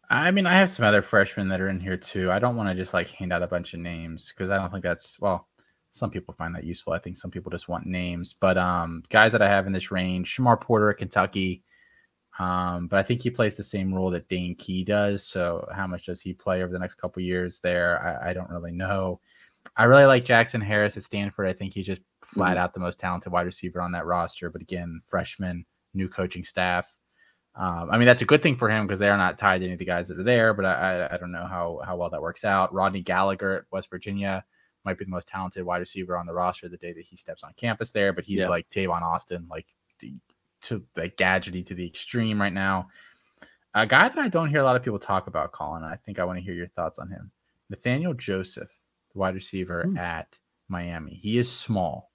I 0.10 0.32
mean, 0.32 0.46
I 0.46 0.54
have 0.54 0.70
some 0.70 0.86
other 0.86 1.02
freshmen 1.02 1.48
that 1.50 1.62
are 1.62 1.70
in 1.70 1.80
here 1.80 1.98
too. 1.98 2.32
I 2.32 2.40
don't 2.40 2.56
want 2.56 2.70
to 2.70 2.76
just 2.76 2.94
like 2.94 3.10
hand 3.10 3.34
out 3.34 3.42
a 3.42 3.48
bunch 3.48 3.74
of 3.74 3.80
names 3.80 4.32
because 4.32 4.50
I 4.50 4.58
don't 4.58 4.72
think 4.72 4.84
that's 4.84 5.20
well. 5.20 5.48
Some 5.92 6.10
people 6.10 6.34
find 6.34 6.56
that 6.56 6.64
useful. 6.64 6.94
I 6.94 7.00
think 7.00 7.18
some 7.18 7.32
people 7.32 7.52
just 7.52 7.70
want 7.70 7.86
names. 7.86 8.34
But 8.34 8.58
um, 8.58 9.04
guys 9.10 9.32
that 9.32 9.44
I 9.44 9.50
have 9.50 9.68
in 9.68 9.74
this 9.74 9.92
range, 9.92 10.36
Shamar 10.36 10.60
Porter 10.60 10.90
at 10.90 10.98
Kentucky. 10.98 11.64
Um, 12.40 12.88
but 12.88 12.98
I 12.98 13.04
think 13.04 13.22
he 13.22 13.30
plays 13.30 13.56
the 13.56 13.64
same 13.64 13.94
role 13.94 14.10
that 14.10 14.28
Dane 14.28 14.56
Key 14.56 14.84
does. 14.84 15.24
So 15.24 15.68
how 15.72 15.86
much 15.86 16.08
does 16.08 16.20
he 16.20 16.34
play 16.34 16.64
over 16.64 16.74
the 16.74 16.80
next 16.80 16.96
couple 16.96 17.22
years 17.22 17.60
there? 17.60 18.20
I, 18.24 18.32
I, 18.32 18.34
don't 18.34 18.50
really 18.50 18.72
know. 18.72 19.20
I 19.76 19.86
really 19.86 20.05
like 20.05 20.26
Jackson 20.26 20.61
Harris 20.61 20.97
at 20.97 21.03
Stanford. 21.03 21.47
I 21.47 21.53
think 21.53 21.74
he's 21.74 21.88
just 21.88 22.01
flat 22.22 22.51
mm-hmm. 22.51 22.57
out 22.59 22.74
the 22.74 22.80
most 22.80 22.99
talented 22.99 23.32
wide 23.32 23.45
receiver 23.45 23.82
on 23.82 23.91
that 23.93 24.05
roster. 24.05 24.49
But 24.49 24.61
again, 24.61 25.01
freshman, 25.07 25.66
new 25.93 26.07
coaching 26.07 26.43
staff. 26.43 26.88
Um, 27.55 27.89
I 27.91 27.97
mean, 27.97 28.07
that's 28.07 28.22
a 28.22 28.26
good 28.26 28.41
thing 28.41 28.55
for 28.55 28.70
him 28.70 28.88
because 28.88 28.99
they 28.99 29.09
are 29.09 29.18
not 29.18 29.38
tied 29.38 29.59
to 29.59 29.66
any 29.66 29.74
of 29.74 29.80
the 29.80 29.86
guys 29.86 30.07
that 30.07 30.20
are 30.20 30.24
there. 30.24 30.53
But 30.53 30.66
I, 30.66 30.72
I, 30.74 31.14
I 31.14 31.18
don't 31.18 31.32
know 31.32 31.45
how 31.45 31.82
how 31.86 31.95
well 31.95 32.09
that 32.09 32.22
works 32.22 32.45
out. 32.45 32.74
Rodney 32.74 33.01
Gallagher 33.01 33.59
at 33.59 33.64
West 33.72 33.89
Virginia 33.89 34.43
might 34.86 34.97
be 34.97 35.05
the 35.05 35.11
most 35.11 35.28
talented 35.28 35.64
wide 35.64 35.78
receiver 35.78 36.18
on 36.18 36.26
the 36.26 36.34
roster 36.34 36.68
the 36.68 36.78
day 36.78 36.93
that 36.93 37.05
he 37.05 37.16
steps 37.16 37.43
on 37.43 37.53
campus 37.55 37.91
there. 37.91 38.14
But 38.14 38.26
he's 38.26 38.39
yeah. 38.39 38.49
like 38.49 38.70
Tavon 38.70 39.01
Austin, 39.01 39.47
like 39.49 39.68
the, 39.99 40.14
to 40.64 40.84
like 40.95 41.16
gadgety 41.16 41.66
to 41.66 41.76
the 41.76 41.86
extreme 41.86 42.41
right 42.41 42.53
now. 42.53 42.89
A 43.76 43.88
guy 43.88 44.07
that 44.07 44.20
I 44.20 44.28
don't 44.28 44.49
hear 44.49 44.59
a 44.59 44.64
lot 44.64 44.76
of 44.76 44.84
people 44.84 44.99
talk 44.99 45.28
about, 45.28 45.51
Colin. 45.51 45.84
I 45.84 45.95
think 45.95 46.20
I 46.20 46.26
want 46.26 46.38
to 46.38 46.43
hear 46.43 46.53
your 46.53 46.68
thoughts 46.68 46.99
on 46.99 47.09
him. 47.09 47.32
Nathaniel 47.70 48.14
Joseph, 48.14 48.70
wide 49.14 49.36
receiver 49.36 49.86
mm. 49.88 49.97
at 49.97 50.28
Miami. 50.68 51.20
He 51.22 51.38
is 51.38 51.51
small, 51.51 52.11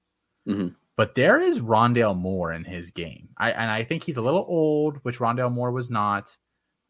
mm-hmm. 0.47 0.69
but 0.97 1.15
there 1.15 1.41
is 1.41 1.61
Rondale 1.61 2.17
Moore 2.17 2.53
in 2.53 2.65
his 2.65 2.91
game. 2.91 3.29
I 3.37 3.53
and 3.53 3.71
I 3.71 3.85
think 3.85 4.05
he's 4.05 4.17
a 4.17 4.23
little 4.23 4.45
old, 4.49 4.99
which 5.03 5.19
Rondale 5.19 5.53
Moore 5.53 5.71
was 5.71 5.91
not. 5.91 6.37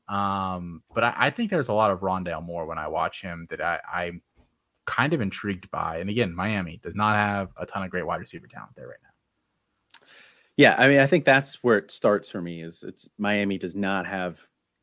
Um, 0.09 0.83
but 0.95 1.05
I, 1.05 1.15
I 1.17 1.31
think 1.31 1.51
there's 1.51 1.69
a 1.69 1.75
lot 1.75 1.91
of 1.91 2.01
Rondale 2.01 2.43
Moore 2.43 2.67
when 2.67 2.79
I 2.79 2.89
watch 2.89 3.21
him 3.21 3.47
that 3.51 3.61
I, 3.61 3.79
I'm 3.93 4.23
kind 4.87 5.13
of 5.13 5.21
intrigued 5.21 5.71
by. 5.71 5.99
And 5.99 6.09
again, 6.09 6.35
Miami 6.35 6.81
does 6.83 6.95
not 6.95 7.15
have 7.15 7.51
a 7.59 7.67
ton 7.67 7.83
of 7.83 7.91
great 7.91 8.07
wide 8.07 8.21
receiver 8.21 8.47
talent 8.47 8.73
there 8.75 8.89
right 8.89 8.97
now. 9.03 10.07
Yeah, 10.57 10.75
I 10.77 10.89
mean, 10.89 10.99
I 10.99 11.07
think 11.07 11.25
that's 11.25 11.63
where 11.63 11.79
it 11.79 11.91
starts 11.91 12.31
for 12.31 12.41
me. 12.41 12.63
Is 12.63 12.83
it's 12.83 13.09
Miami 13.19 13.59
does 13.59 13.77
not 13.77 14.07
have 14.07 14.41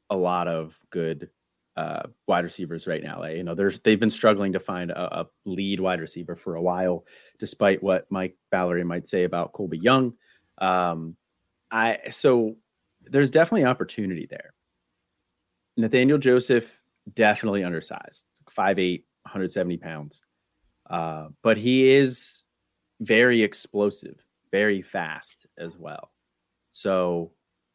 a 0.09 0.15
lot 0.15 0.47
of 0.47 0.77
good 0.91 1.29
uh, 1.77 2.03
wide 2.27 2.43
receivers 2.43 2.87
right 2.87 3.03
now. 3.03 3.23
You 3.25 3.43
know, 3.43 3.55
there's 3.55 3.79
they've 3.79 3.99
been 3.99 4.09
struggling 4.09 4.53
to 4.53 4.59
find 4.59 4.91
a, 4.91 5.21
a, 5.21 5.27
lead 5.45 5.79
wide 5.79 5.99
receiver 5.99 6.35
for 6.35 6.55
a 6.55 6.61
while, 6.61 7.05
despite 7.37 7.83
what 7.83 8.09
Mike 8.09 8.37
Valerie 8.51 8.83
might 8.83 9.07
say 9.07 9.23
about 9.23 9.53
Colby 9.53 9.77
Young. 9.77 10.13
Um, 10.57 11.15
I 11.71 11.99
so 12.09 12.55
there's 13.01 13.31
definitely 13.31 13.65
opportunity 13.65 14.25
there. 14.29 14.53
Nathaniel 15.77 16.17
Joseph 16.17 16.65
definitely 17.13 17.63
undersized, 17.63 18.25
5'8", 18.57 19.03
170 19.23 19.77
pounds, 19.77 20.21
uh, 20.89 21.27
but 21.43 21.57
he 21.57 21.89
is 21.89 22.43
very 23.01 23.43
explosive 23.43 24.25
very 24.55 24.81
fast 24.81 25.47
as 25.57 25.75
well. 25.75 26.11
So, 26.71 27.33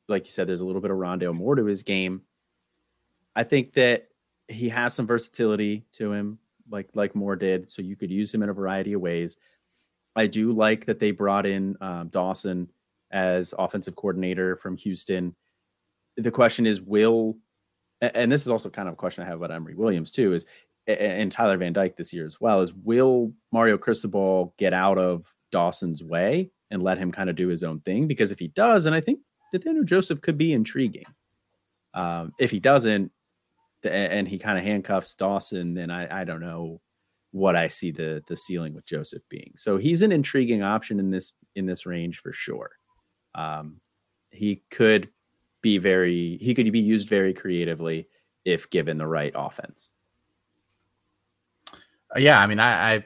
like 0.08 0.24
you 0.24 0.30
said, 0.30 0.48
there's 0.48 0.62
a 0.62 0.64
little 0.64 0.80
bit 0.80 0.90
of 0.90 0.96
Rondale 0.96 1.34
Moore 1.34 1.56
to 1.56 1.66
his 1.66 1.82
game. 1.82 2.22
I 3.34 3.44
think 3.44 3.74
that 3.74 4.08
he 4.48 4.68
has 4.70 4.94
some 4.94 5.06
versatility 5.06 5.84
to 5.92 6.12
him, 6.12 6.38
like 6.68 6.90
like 6.94 7.14
Moore 7.14 7.36
did. 7.36 7.70
So 7.70 7.82
you 7.82 7.96
could 7.96 8.10
use 8.10 8.32
him 8.34 8.42
in 8.42 8.48
a 8.48 8.54
variety 8.54 8.92
of 8.92 9.00
ways. 9.00 9.36
I 10.16 10.26
do 10.26 10.52
like 10.52 10.86
that 10.86 10.98
they 10.98 11.12
brought 11.12 11.46
in 11.46 11.76
um, 11.80 12.08
Dawson 12.08 12.70
as 13.10 13.54
offensive 13.58 13.96
coordinator 13.96 14.56
from 14.56 14.76
Houston. 14.76 15.34
The 16.16 16.30
question 16.30 16.66
is, 16.66 16.80
will 16.80 17.36
and 18.00 18.32
this 18.32 18.42
is 18.42 18.48
also 18.48 18.70
kind 18.70 18.88
of 18.88 18.94
a 18.94 18.96
question 18.96 19.22
I 19.22 19.26
have 19.26 19.36
about 19.36 19.52
Emory 19.52 19.74
Williams 19.74 20.10
too, 20.10 20.34
is 20.34 20.46
and 20.86 21.30
Tyler 21.30 21.56
Van 21.56 21.72
Dyke 21.72 21.96
this 21.96 22.12
year 22.12 22.26
as 22.26 22.40
well, 22.40 22.60
is 22.60 22.72
will 22.72 23.32
Mario 23.52 23.78
Cristobal 23.78 24.54
get 24.58 24.72
out 24.72 24.98
of 24.98 25.32
Dawson's 25.52 26.02
way 26.02 26.50
and 26.70 26.82
let 26.82 26.98
him 26.98 27.12
kind 27.12 27.28
of 27.28 27.36
do 27.36 27.48
his 27.48 27.62
own 27.62 27.80
thing. 27.80 28.06
Because 28.06 28.32
if 28.32 28.38
he 28.38 28.48
does, 28.48 28.86
and 28.86 28.94
I 28.94 29.00
think 29.00 29.20
Nathaniel 29.52 29.84
Joseph 29.84 30.20
could 30.20 30.38
be 30.38 30.52
intriguing. 30.52 31.04
Um, 31.94 32.32
if 32.38 32.50
he 32.50 32.60
doesn't, 32.60 33.12
and 33.84 34.28
he 34.28 34.38
kind 34.38 34.58
of 34.58 34.64
handcuffs 34.64 35.14
Dawson, 35.14 35.74
then 35.74 35.90
I, 35.90 36.20
I 36.20 36.24
don't 36.24 36.40
know 36.40 36.80
what 37.32 37.56
I 37.56 37.68
see 37.68 37.90
the 37.90 38.22
the 38.26 38.36
ceiling 38.36 38.74
with 38.74 38.86
Joseph 38.86 39.22
being. 39.28 39.52
So 39.56 39.76
he's 39.76 40.02
an 40.02 40.12
intriguing 40.12 40.62
option 40.62 40.98
in 40.98 41.10
this 41.10 41.34
in 41.54 41.66
this 41.66 41.86
range 41.86 42.20
for 42.20 42.32
sure. 42.32 42.70
Um, 43.34 43.80
he 44.30 44.62
could 44.70 45.08
be 45.62 45.78
very 45.78 46.38
he 46.40 46.54
could 46.54 46.70
be 46.72 46.80
used 46.80 47.08
very 47.08 47.34
creatively 47.34 48.08
if 48.44 48.70
given 48.70 48.96
the 48.96 49.06
right 49.06 49.32
offense. 49.34 49.92
Uh, 52.14 52.18
yeah, 52.18 52.40
I 52.40 52.46
mean, 52.46 52.58
I, 52.58 52.94
I 52.94 53.04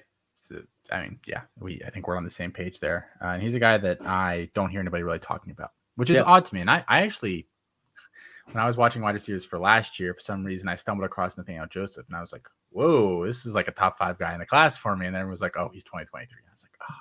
I 0.93 1.03
mean, 1.03 1.19
yeah, 1.27 1.43
we 1.59 1.83
I 1.87 1.91
think 1.91 2.07
we're 2.07 2.17
on 2.17 2.25
the 2.25 2.31
same 2.31 2.53
page 2.53 2.81
there. 2.81 3.09
Uh, 3.23 3.29
and 3.29 3.43
he's 3.43 3.55
a 3.55 3.61
guy 3.61 3.79
that 3.79 4.01
I 4.03 4.51
don't 4.55 4.71
hear 4.71 4.81
anybody 4.81 5.03
really 5.03 5.19
talking 5.19 5.51
about, 5.51 5.73
which 5.97 6.11
is 6.11 6.21
odd 6.21 6.45
to 6.47 6.55
me. 6.55 6.61
And 6.61 6.71
I, 6.71 6.85
I 6.89 7.03
actually, 7.03 7.47
when 8.53 8.63
I 8.63 8.67
was 8.67 8.77
watching 8.77 9.03
wide 9.03 9.15
receivers 9.15 9.45
for 9.45 9.59
last 9.59 9.99
year, 9.99 10.15
for 10.15 10.21
some 10.21 10.45
reason 10.45 10.69
I 10.69 10.75
stumbled 10.75 11.07
across 11.07 11.37
Nathaniel 11.37 11.67
Joseph, 11.67 12.07
and 12.09 12.17
I 12.17 12.21
was 12.21 12.33
like, 12.33 12.47
"Whoa, 12.71 13.25
this 13.27 13.47
is 13.47 13.55
like 13.55 13.69
a 13.69 13.73
top 13.73 13.99
five 13.99 14.19
guy 14.19 14.33
in 14.33 14.41
the 14.41 14.47
class 14.47 14.77
for 14.77 14.97
me." 14.97 15.07
And 15.07 15.15
then 15.15 15.21
everyone 15.21 15.33
was 15.33 15.41
like, 15.41 15.57
"Oh, 15.57 15.71
he's 15.73 15.85
2023." 15.85 16.39
I 16.47 16.51
was 16.51 16.65
like, 16.65 16.79
"Oh." 16.91 16.95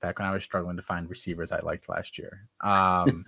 Back 0.00 0.18
when 0.18 0.28
I 0.28 0.32
was 0.32 0.44
struggling 0.44 0.76
to 0.76 0.82
find 0.82 1.10
receivers 1.10 1.50
I 1.50 1.58
liked 1.60 1.88
last 1.88 2.18
year, 2.18 2.48
um, 2.60 3.24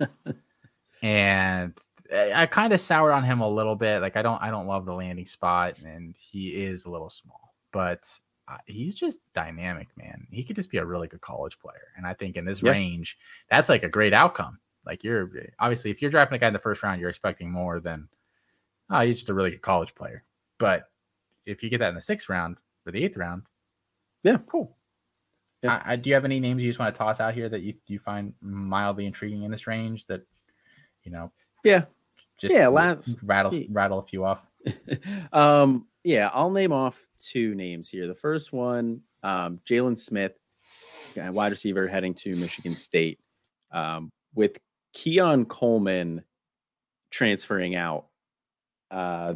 and 1.01 1.73
I, 2.13 2.43
I 2.43 2.45
kind 2.45 2.71
of 2.71 2.79
soured 2.79 3.13
on 3.13 3.25
him 3.25 3.41
a 3.41 3.49
little 3.49 3.75
bit. 3.75 4.01
Like 4.01 4.15
I 4.15 4.21
don't, 4.21 4.41
I 4.41 4.51
don't 4.51 4.67
love 4.67 4.85
the 4.85 4.93
landing 4.93 5.25
spot, 5.25 5.77
and 5.85 6.15
he 6.17 6.49
is 6.49 6.85
a 6.85 6.89
little 6.89 7.09
small, 7.09 7.53
but 7.73 8.07
he's 8.65 8.95
just 8.95 9.19
dynamic, 9.33 9.87
man. 9.97 10.27
He 10.31 10.43
could 10.43 10.55
just 10.55 10.69
be 10.69 10.77
a 10.77 10.85
really 10.85 11.07
good 11.07 11.21
college 11.21 11.57
player. 11.59 11.87
And 11.97 12.05
I 12.05 12.13
think 12.13 12.35
in 12.35 12.45
this 12.45 12.61
yep. 12.61 12.73
range, 12.73 13.17
that's 13.49 13.69
like 13.69 13.83
a 13.83 13.89
great 13.89 14.13
outcome. 14.13 14.59
Like 14.85 15.03
you're 15.03 15.29
obviously 15.59 15.91
if 15.91 16.01
you're 16.01 16.11
drafting 16.11 16.35
a 16.35 16.39
guy 16.39 16.47
in 16.47 16.53
the 16.53 16.59
first 16.59 16.83
round, 16.83 16.99
you're 16.99 17.09
expecting 17.09 17.51
more 17.51 17.79
than 17.79 18.07
oh, 18.89 19.01
he's 19.01 19.17
just 19.17 19.29
a 19.29 19.33
really 19.33 19.51
good 19.51 19.61
college 19.61 19.95
player. 19.95 20.23
But 20.57 20.89
if 21.45 21.63
you 21.63 21.69
get 21.69 21.79
that 21.79 21.89
in 21.89 21.95
the 21.95 22.01
sixth 22.01 22.29
round 22.29 22.57
or 22.85 22.91
the 22.91 23.03
eighth 23.03 23.17
round, 23.17 23.43
yeah, 24.23 24.37
cool. 24.47 24.75
Yeah. 25.61 25.81
I, 25.85 25.93
I, 25.93 25.95
do 25.95 26.09
you 26.09 26.15
have 26.15 26.25
any 26.25 26.39
names 26.39 26.63
you 26.63 26.69
just 26.69 26.79
want 26.79 26.93
to 26.93 26.97
toss 26.97 27.19
out 27.19 27.33
here 27.33 27.47
that 27.49 27.61
you 27.61 27.75
you 27.87 27.99
find 27.99 28.33
mildly 28.41 29.05
intriguing 29.05 29.43
in 29.43 29.51
this 29.51 29.67
range 29.67 30.05
that 30.07 30.21
you 31.03 31.11
know? 31.11 31.31
Yeah, 31.63 31.85
just 32.39 32.55
yeah, 32.55 32.67
last, 32.67 33.17
rattle 33.21 33.63
rattle 33.69 33.99
a 33.99 34.03
few 34.03 34.25
off. 34.25 34.39
um, 35.33 35.87
yeah, 36.03 36.29
I'll 36.33 36.49
name 36.49 36.71
off 36.71 36.97
two 37.17 37.53
names 37.53 37.89
here. 37.89 38.07
The 38.07 38.15
first 38.15 38.51
one, 38.51 39.01
um, 39.21 39.59
Jaylon 39.67 39.97
Smith, 39.97 40.33
wide 41.15 41.51
receiver 41.51 41.87
heading 41.87 42.15
to 42.15 42.35
Michigan 42.35 42.75
State, 42.75 43.19
um, 43.71 44.11
with 44.33 44.57
Keon 44.93 45.45
Coleman 45.45 46.23
transferring 47.11 47.75
out. 47.75 48.07
Uh, 48.89 49.35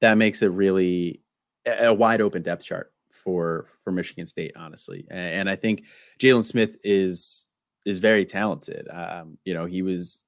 that 0.00 0.14
makes 0.14 0.42
it 0.42 0.48
really 0.48 1.22
a 1.66 1.92
wide 1.94 2.20
open 2.20 2.42
depth 2.42 2.64
chart 2.64 2.92
for 3.10 3.66
for 3.84 3.92
Michigan 3.92 4.26
State, 4.26 4.52
honestly. 4.56 5.06
And, 5.10 5.40
and 5.40 5.50
I 5.50 5.56
think 5.56 5.84
Jalen 6.18 6.44
Smith 6.44 6.76
is 6.82 7.46
is 7.84 7.98
very 7.98 8.24
talented. 8.24 8.88
Um, 8.90 9.38
you 9.44 9.54
know, 9.54 9.66
he 9.66 9.82
was 9.82 10.22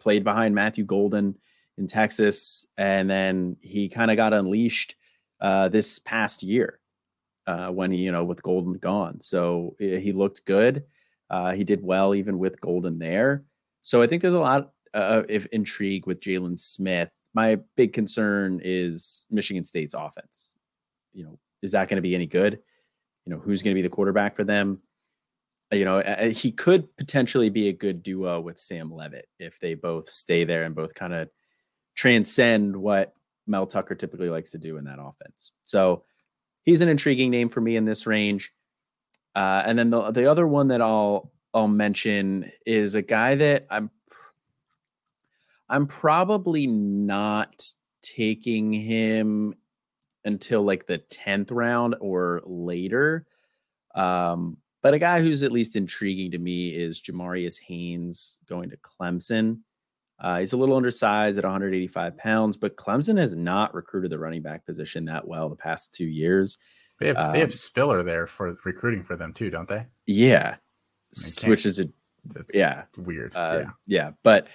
played 0.00 0.24
behind 0.24 0.54
Matthew 0.54 0.84
Golden 0.84 1.36
in 1.78 1.86
Texas, 1.86 2.66
and 2.76 3.08
then 3.08 3.56
he 3.60 3.88
kind 3.88 4.10
of 4.10 4.16
got 4.16 4.32
unleashed 4.32 4.96
uh, 5.40 5.68
this 5.68 5.98
past 5.98 6.42
year 6.42 6.80
uh, 7.46 7.68
when 7.68 7.90
he, 7.90 7.98
you 7.98 8.12
know, 8.12 8.24
with 8.24 8.42
Golden 8.42 8.74
gone. 8.74 9.20
So 9.20 9.76
he 9.78 10.12
looked 10.12 10.44
good. 10.44 10.84
Uh, 11.28 11.52
he 11.52 11.64
did 11.64 11.82
well 11.82 12.14
even 12.14 12.38
with 12.38 12.60
Golden 12.60 12.98
there. 12.98 13.44
So 13.86 14.02
I 14.02 14.08
think 14.08 14.20
there's 14.20 14.34
a 14.34 14.40
lot 14.40 14.72
of 14.92 15.46
intrigue 15.52 16.08
with 16.08 16.18
Jalen 16.18 16.58
Smith. 16.58 17.08
My 17.34 17.58
big 17.76 17.92
concern 17.92 18.60
is 18.64 19.26
Michigan 19.30 19.64
State's 19.64 19.94
offense. 19.94 20.54
You 21.12 21.24
know, 21.24 21.38
is 21.62 21.70
that 21.70 21.88
going 21.88 21.96
to 21.96 22.02
be 22.02 22.16
any 22.16 22.26
good? 22.26 22.58
You 23.24 23.32
know, 23.32 23.38
who's 23.38 23.62
going 23.62 23.76
to 23.76 23.78
be 23.78 23.86
the 23.86 23.94
quarterback 23.94 24.34
for 24.34 24.42
them? 24.42 24.82
You 25.70 25.84
know, 25.84 26.02
he 26.32 26.50
could 26.50 26.96
potentially 26.96 27.48
be 27.48 27.68
a 27.68 27.72
good 27.72 28.02
duo 28.02 28.40
with 28.40 28.58
Sam 28.58 28.92
Leavitt 28.92 29.28
if 29.38 29.60
they 29.60 29.74
both 29.74 30.10
stay 30.10 30.42
there 30.42 30.64
and 30.64 30.74
both 30.74 30.92
kind 30.92 31.14
of 31.14 31.28
transcend 31.94 32.74
what 32.74 33.14
Mel 33.46 33.68
Tucker 33.68 33.94
typically 33.94 34.30
likes 34.30 34.50
to 34.50 34.58
do 34.58 34.78
in 34.78 34.84
that 34.86 34.98
offense. 35.00 35.52
So 35.64 36.02
he's 36.64 36.80
an 36.80 36.88
intriguing 36.88 37.30
name 37.30 37.50
for 37.50 37.60
me 37.60 37.76
in 37.76 37.84
this 37.84 38.04
range. 38.04 38.50
Uh, 39.36 39.62
and 39.64 39.78
then 39.78 39.90
the 39.90 40.10
the 40.10 40.28
other 40.28 40.46
one 40.46 40.68
that 40.68 40.80
I'll 40.82 41.30
I'll 41.56 41.68
mention 41.68 42.52
is 42.66 42.94
a 42.94 43.00
guy 43.00 43.34
that 43.36 43.66
I'm 43.70 43.90
I'm 45.70 45.86
probably 45.86 46.66
not 46.66 47.72
taking 48.02 48.74
him 48.74 49.54
until 50.24 50.62
like 50.62 50.86
the 50.86 50.98
10th 50.98 51.48
round 51.50 51.96
or 51.98 52.42
later. 52.44 53.26
Um, 53.94 54.58
but 54.82 54.92
a 54.92 54.98
guy 54.98 55.22
who's 55.22 55.42
at 55.42 55.50
least 55.50 55.76
intriguing 55.76 56.32
to 56.32 56.38
me 56.38 56.68
is 56.68 57.00
Jamarius 57.00 57.58
Haynes 57.62 58.36
going 58.46 58.68
to 58.68 58.76
Clemson. 58.76 59.60
Uh, 60.20 60.40
he's 60.40 60.52
a 60.52 60.58
little 60.58 60.76
undersized 60.76 61.38
at 61.38 61.44
185 61.44 62.18
pounds, 62.18 62.58
but 62.58 62.76
Clemson 62.76 63.18
has 63.18 63.34
not 63.34 63.74
recruited 63.74 64.10
the 64.10 64.18
running 64.18 64.42
back 64.42 64.66
position 64.66 65.06
that 65.06 65.26
well 65.26 65.48
the 65.48 65.56
past 65.56 65.94
two 65.94 66.06
years. 66.06 66.58
They 67.00 67.08
have, 67.08 67.16
um, 67.16 67.32
they 67.32 67.40
have 67.40 67.54
Spiller 67.54 68.02
there 68.02 68.26
for 68.26 68.56
recruiting 68.64 69.04
for 69.04 69.16
them 69.16 69.32
too, 69.32 69.50
don't 69.50 69.68
they? 69.68 69.86
Yeah, 70.06 70.56
which 71.46 71.66
is 71.66 71.78
a 71.78 71.88
yeah 72.52 72.84
weird. 72.96 73.34
Uh, 73.34 73.60
yeah, 73.60 73.70
yeah. 73.86 74.10
But 74.22 74.48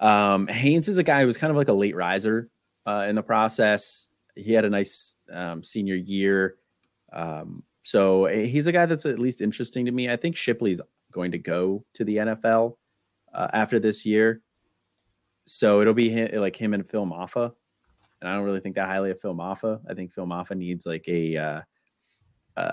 um, 0.00 0.46
Haynes 0.46 0.88
is 0.88 0.98
a 0.98 1.02
guy 1.02 1.20
who 1.20 1.26
was 1.26 1.38
kind 1.38 1.50
of 1.50 1.56
like 1.56 1.68
a 1.68 1.72
late 1.72 1.96
riser 1.96 2.50
uh, 2.86 3.06
in 3.08 3.14
the 3.14 3.22
process. 3.22 4.08
He 4.34 4.52
had 4.52 4.64
a 4.64 4.70
nice 4.70 5.16
um, 5.32 5.64
senior 5.64 5.96
year, 5.96 6.56
um, 7.12 7.64
so 7.82 8.26
eh, 8.26 8.44
he's 8.44 8.66
a 8.66 8.72
guy 8.72 8.86
that's 8.86 9.06
at 9.06 9.18
least 9.18 9.40
interesting 9.40 9.86
to 9.86 9.92
me. 9.92 10.10
I 10.10 10.16
think 10.16 10.36
Shipley's 10.36 10.80
going 11.10 11.32
to 11.32 11.38
go 11.38 11.84
to 11.94 12.04
the 12.04 12.16
NFL 12.16 12.76
uh, 13.32 13.48
after 13.52 13.78
this 13.78 14.04
year. 14.04 14.42
So 15.46 15.80
it'll 15.80 15.94
be 15.94 16.10
him, 16.10 16.40
like 16.40 16.54
him 16.54 16.74
and 16.74 16.88
Phil 16.88 17.06
Mafah. 17.06 17.52
And 18.20 18.28
I 18.28 18.34
don't 18.34 18.44
really 18.44 18.60
think 18.60 18.74
that 18.74 18.88
highly 18.88 19.10
of 19.10 19.20
Phil 19.20 19.34
Mafah. 19.34 19.80
I 19.88 19.94
think 19.94 20.12
Phil 20.12 20.26
Mafah 20.26 20.56
needs 20.56 20.84
like 20.84 21.08
a 21.08 21.36
uh, 21.36 21.60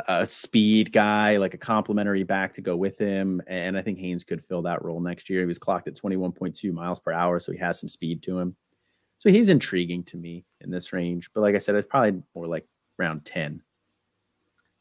a, 0.07 0.25
speed 0.25 0.91
guy, 0.91 1.37
like 1.37 1.53
a 1.53 1.57
complimentary 1.57 2.23
back 2.23 2.53
to 2.53 2.61
go 2.61 2.75
with 2.75 2.97
him. 2.97 3.41
And 3.47 3.77
I 3.77 3.81
think 3.81 3.99
Haynes 3.99 4.23
could 4.23 4.45
fill 4.45 4.63
that 4.63 4.83
role 4.83 4.99
next 4.99 5.29
year. 5.29 5.41
He 5.41 5.45
was 5.45 5.57
clocked 5.57 5.87
at 5.87 5.95
21.2 5.95 6.71
miles 6.71 6.99
per 6.99 7.11
hour, 7.11 7.39
so 7.39 7.51
he 7.51 7.57
has 7.59 7.79
some 7.79 7.89
speed 7.89 8.23
to 8.23 8.39
him. 8.39 8.55
So 9.17 9.29
he's 9.29 9.49
intriguing 9.49 10.03
to 10.05 10.17
me 10.17 10.45
in 10.61 10.71
this 10.71 10.93
range. 10.93 11.29
But 11.33 11.41
like 11.41 11.55
I 11.55 11.59
said, 11.59 11.75
it's 11.75 11.87
probably 11.87 12.21
more 12.35 12.47
like 12.47 12.67
round 12.97 13.25
10 13.25 13.61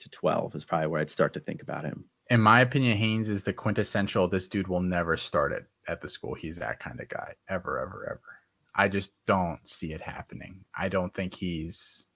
to 0.01 0.11
12 0.11 0.55
is 0.55 0.65
probably 0.65 0.89
where 0.89 1.01
I'd 1.01 1.11
start 1.11 1.35
to 1.35 1.41
think 1.41 1.63
about 1.63 1.85
him. 1.85 2.05
In 2.31 2.41
my 2.41 2.61
opinion, 2.61 2.97
Haynes 2.97 3.29
is 3.29 3.45
the 3.45 3.53
quintessential 3.53 4.29
this 4.29 4.49
dude 4.49 4.69
will 4.69 4.81
never 4.81 5.17
start 5.17 5.53
it 5.53 5.67
at 5.87 6.01
the 6.01 6.09
school. 6.09 6.35
He's 6.35 6.57
that 6.57 6.81
kind 6.81 7.01
of 7.01 7.09
guy 7.09 7.35
ever, 7.49 7.79
ever, 7.81 8.07
ever. 8.11 8.21
I 8.75 8.89
just 8.89 9.13
don't 9.27 9.61
see 9.67 9.93
it 9.93 10.01
happening. 10.01 10.65
I 10.77 10.89
don't 10.89 11.15
think 11.15 11.35
he's. 11.35 12.07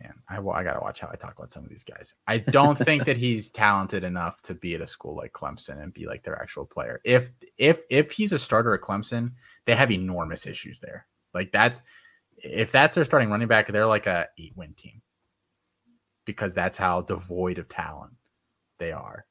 Man, 0.00 0.14
I, 0.28 0.38
I 0.38 0.64
got 0.64 0.72
to 0.74 0.80
watch 0.80 1.00
how 1.00 1.10
I 1.12 1.16
talk 1.16 1.34
about 1.36 1.52
some 1.52 1.64
of 1.64 1.68
these 1.68 1.84
guys. 1.84 2.14
I 2.26 2.38
don't 2.38 2.78
think 2.78 3.04
that 3.04 3.18
he's 3.18 3.50
talented 3.50 4.04
enough 4.04 4.40
to 4.42 4.54
be 4.54 4.74
at 4.74 4.80
a 4.80 4.86
school 4.86 5.14
like 5.14 5.32
Clemson 5.32 5.82
and 5.82 5.92
be 5.92 6.06
like 6.06 6.22
their 6.22 6.40
actual 6.40 6.64
player. 6.64 7.00
If 7.04 7.30
if 7.58 7.82
if 7.90 8.10
he's 8.10 8.32
a 8.32 8.38
starter 8.38 8.74
at 8.74 8.80
Clemson, 8.80 9.32
they 9.66 9.74
have 9.74 9.90
enormous 9.90 10.46
issues 10.46 10.80
there. 10.80 11.06
Like 11.34 11.52
that's 11.52 11.82
if 12.38 12.72
that's 12.72 12.94
their 12.94 13.04
starting 13.04 13.30
running 13.30 13.48
back, 13.48 13.70
they're 13.70 13.86
like 13.86 14.06
a 14.06 14.28
eight 14.38 14.56
win 14.56 14.74
team 14.74 15.02
because 16.24 16.54
that's 16.54 16.76
how 16.76 17.02
devoid 17.02 17.58
of 17.58 17.68
talent 17.68 18.14
they 18.78 18.92
are 18.92 19.26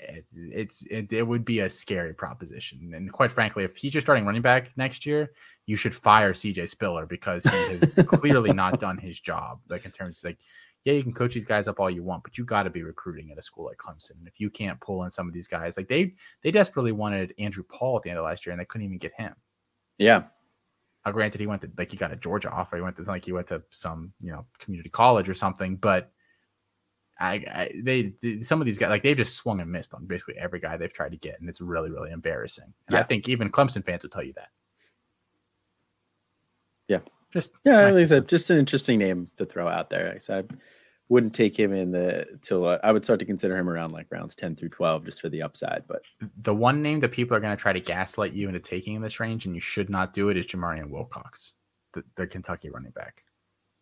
it, 0.00 0.24
it's 0.34 0.84
it, 0.90 1.12
it 1.12 1.22
would 1.22 1.44
be 1.44 1.60
a 1.60 1.70
scary 1.70 2.14
proposition. 2.14 2.92
And 2.94 3.12
quite 3.12 3.32
frankly, 3.32 3.64
if 3.64 3.76
he's 3.76 3.92
just 3.92 4.06
starting 4.06 4.24
running 4.24 4.42
back 4.42 4.76
next 4.76 5.06
year, 5.06 5.32
you 5.66 5.76
should 5.76 5.94
fire 5.94 6.32
CJ 6.32 6.68
Spiller 6.68 7.06
because 7.06 7.44
he 7.44 7.50
has 7.50 7.92
clearly 8.06 8.52
not 8.52 8.80
done 8.80 8.98
his 8.98 9.18
job. 9.20 9.60
Like 9.68 9.84
in 9.84 9.90
terms 9.90 10.18
of 10.18 10.30
like, 10.30 10.38
yeah, 10.84 10.94
you 10.94 11.02
can 11.02 11.12
coach 11.12 11.34
these 11.34 11.44
guys 11.44 11.68
up 11.68 11.80
all 11.80 11.90
you 11.90 12.02
want, 12.02 12.22
but 12.22 12.38
you 12.38 12.44
got 12.44 12.62
to 12.62 12.70
be 12.70 12.82
recruiting 12.82 13.30
at 13.30 13.38
a 13.38 13.42
school 13.42 13.66
like 13.66 13.76
Clemson. 13.76 14.18
And 14.18 14.28
if 14.28 14.40
you 14.40 14.48
can't 14.50 14.80
pull 14.80 15.04
in 15.04 15.10
some 15.10 15.26
of 15.26 15.34
these 15.34 15.48
guys, 15.48 15.76
like 15.76 15.88
they 15.88 16.14
they 16.42 16.50
desperately 16.50 16.92
wanted 16.92 17.34
Andrew 17.38 17.64
Paul 17.64 17.96
at 17.96 18.02
the 18.02 18.10
end 18.10 18.18
of 18.18 18.24
last 18.24 18.46
year, 18.46 18.52
and 18.52 18.60
they 18.60 18.64
couldn't 18.64 18.86
even 18.86 18.98
get 18.98 19.12
him. 19.16 19.34
Yeah. 19.98 20.24
Now, 21.04 21.12
granted, 21.12 21.40
he 21.40 21.46
went 21.46 21.62
to 21.62 21.70
like 21.76 21.90
he 21.90 21.96
got 21.96 22.12
a 22.12 22.16
Georgia 22.16 22.50
offer. 22.50 22.76
He 22.76 22.82
went 22.82 22.96
to 22.96 23.02
like 23.02 23.24
he 23.24 23.32
went 23.32 23.48
to 23.48 23.62
some 23.70 24.12
you 24.20 24.32
know 24.32 24.46
community 24.58 24.90
college 24.90 25.28
or 25.28 25.34
something, 25.34 25.76
but 25.76 26.12
I, 27.20 27.32
I 27.34 27.70
they, 27.82 28.12
they, 28.22 28.42
some 28.42 28.60
of 28.60 28.66
these 28.66 28.78
guys 28.78 28.90
like 28.90 29.02
they've 29.02 29.16
just 29.16 29.34
swung 29.34 29.60
and 29.60 29.72
missed 29.72 29.92
on 29.92 30.06
basically 30.06 30.36
every 30.38 30.60
guy 30.60 30.76
they've 30.76 30.92
tried 30.92 31.10
to 31.12 31.16
get, 31.16 31.40
and 31.40 31.48
it's 31.48 31.60
really 31.60 31.90
really 31.90 32.12
embarrassing. 32.12 32.72
And 32.86 32.94
yeah. 32.94 33.00
I 33.00 33.02
think 33.02 33.28
even 33.28 33.50
Clemson 33.50 33.84
fans 33.84 34.02
will 34.02 34.10
tell 34.10 34.22
you 34.22 34.34
that. 34.34 34.50
Yeah, 36.86 37.00
just 37.32 37.52
yeah, 37.64 37.90
like 37.90 37.96
I 37.96 38.04
said, 38.04 38.28
just 38.28 38.50
an 38.50 38.58
interesting 38.58 38.98
name 38.98 39.30
to 39.36 39.44
throw 39.44 39.68
out 39.68 39.90
there. 39.90 40.12
I 40.14 40.18
said, 40.18 40.46
I 40.50 40.54
wouldn't 41.08 41.34
take 41.34 41.58
him 41.58 41.72
in 41.72 41.90
the 41.90 42.26
till 42.40 42.66
uh, 42.66 42.78
I 42.84 42.92
would 42.92 43.04
start 43.04 43.18
to 43.18 43.26
consider 43.26 43.56
him 43.56 43.68
around 43.68 43.92
like 43.92 44.06
rounds 44.10 44.36
ten 44.36 44.54
through 44.54 44.70
twelve 44.70 45.04
just 45.04 45.20
for 45.20 45.28
the 45.28 45.42
upside. 45.42 45.82
But 45.88 46.02
the 46.42 46.54
one 46.54 46.82
name 46.82 47.00
that 47.00 47.12
people 47.12 47.36
are 47.36 47.40
going 47.40 47.56
to 47.56 47.60
try 47.60 47.72
to 47.72 47.80
gaslight 47.80 48.32
you 48.32 48.46
into 48.46 48.60
taking 48.60 48.94
in 48.94 49.02
this 49.02 49.18
range, 49.18 49.44
and 49.44 49.54
you 49.54 49.60
should 49.60 49.90
not 49.90 50.14
do 50.14 50.28
it, 50.28 50.36
is 50.36 50.46
Jamarian 50.46 50.88
Wilcox, 50.88 51.54
the, 51.94 52.04
the 52.16 52.26
Kentucky 52.26 52.70
running 52.70 52.92
back. 52.92 53.24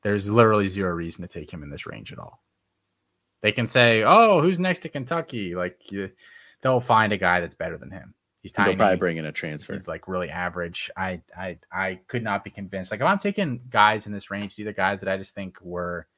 There's 0.03 0.31
literally 0.31 0.69
zero 0.69 0.93
reason 0.93 1.23
to 1.23 1.29
take 1.29 1.51
him 1.51 1.63
in 1.63 1.71
this 1.71 1.87
range 1.87 2.13
at 2.13 2.19
all. 2.19 2.43
They 3.47 3.53
can 3.53 3.69
say, 3.69 4.03
"Oh, 4.03 4.43
who's 4.43 4.59
next 4.59 4.81
to 4.81 4.89
Kentucky?" 4.89 5.55
Like 5.55 5.93
you, 5.93 6.11
they'll 6.63 6.81
find 6.81 7.13
a 7.13 7.17
guy 7.17 7.39
that's 7.39 7.55
better 7.55 7.79
than 7.79 7.93
him. 7.93 8.13
He's 8.43 8.51
tiny. 8.51 8.71
They'll 8.71 8.79
probably 8.79 8.97
bring 8.97 9.19
in 9.19 9.25
a 9.27 9.31
transfer. 9.31 9.75
He's 9.75 9.87
like 9.87 10.09
really 10.09 10.29
average. 10.29 10.91
I 10.97 11.21
I 11.39 11.59
I 11.71 12.01
could 12.09 12.25
not 12.25 12.43
be 12.43 12.51
convinced. 12.51 12.91
Like 12.91 12.99
if 12.99 13.07
I'm 13.07 13.19
taking 13.19 13.61
guys 13.71 14.09
in 14.09 14.13
this 14.13 14.33
range, 14.33 14.57
these 14.57 14.67
are 14.67 14.73
guys 14.73 14.99
that 15.01 15.09
I 15.09 15.17
just 15.17 15.33
think 15.33 15.61
were 15.63 16.09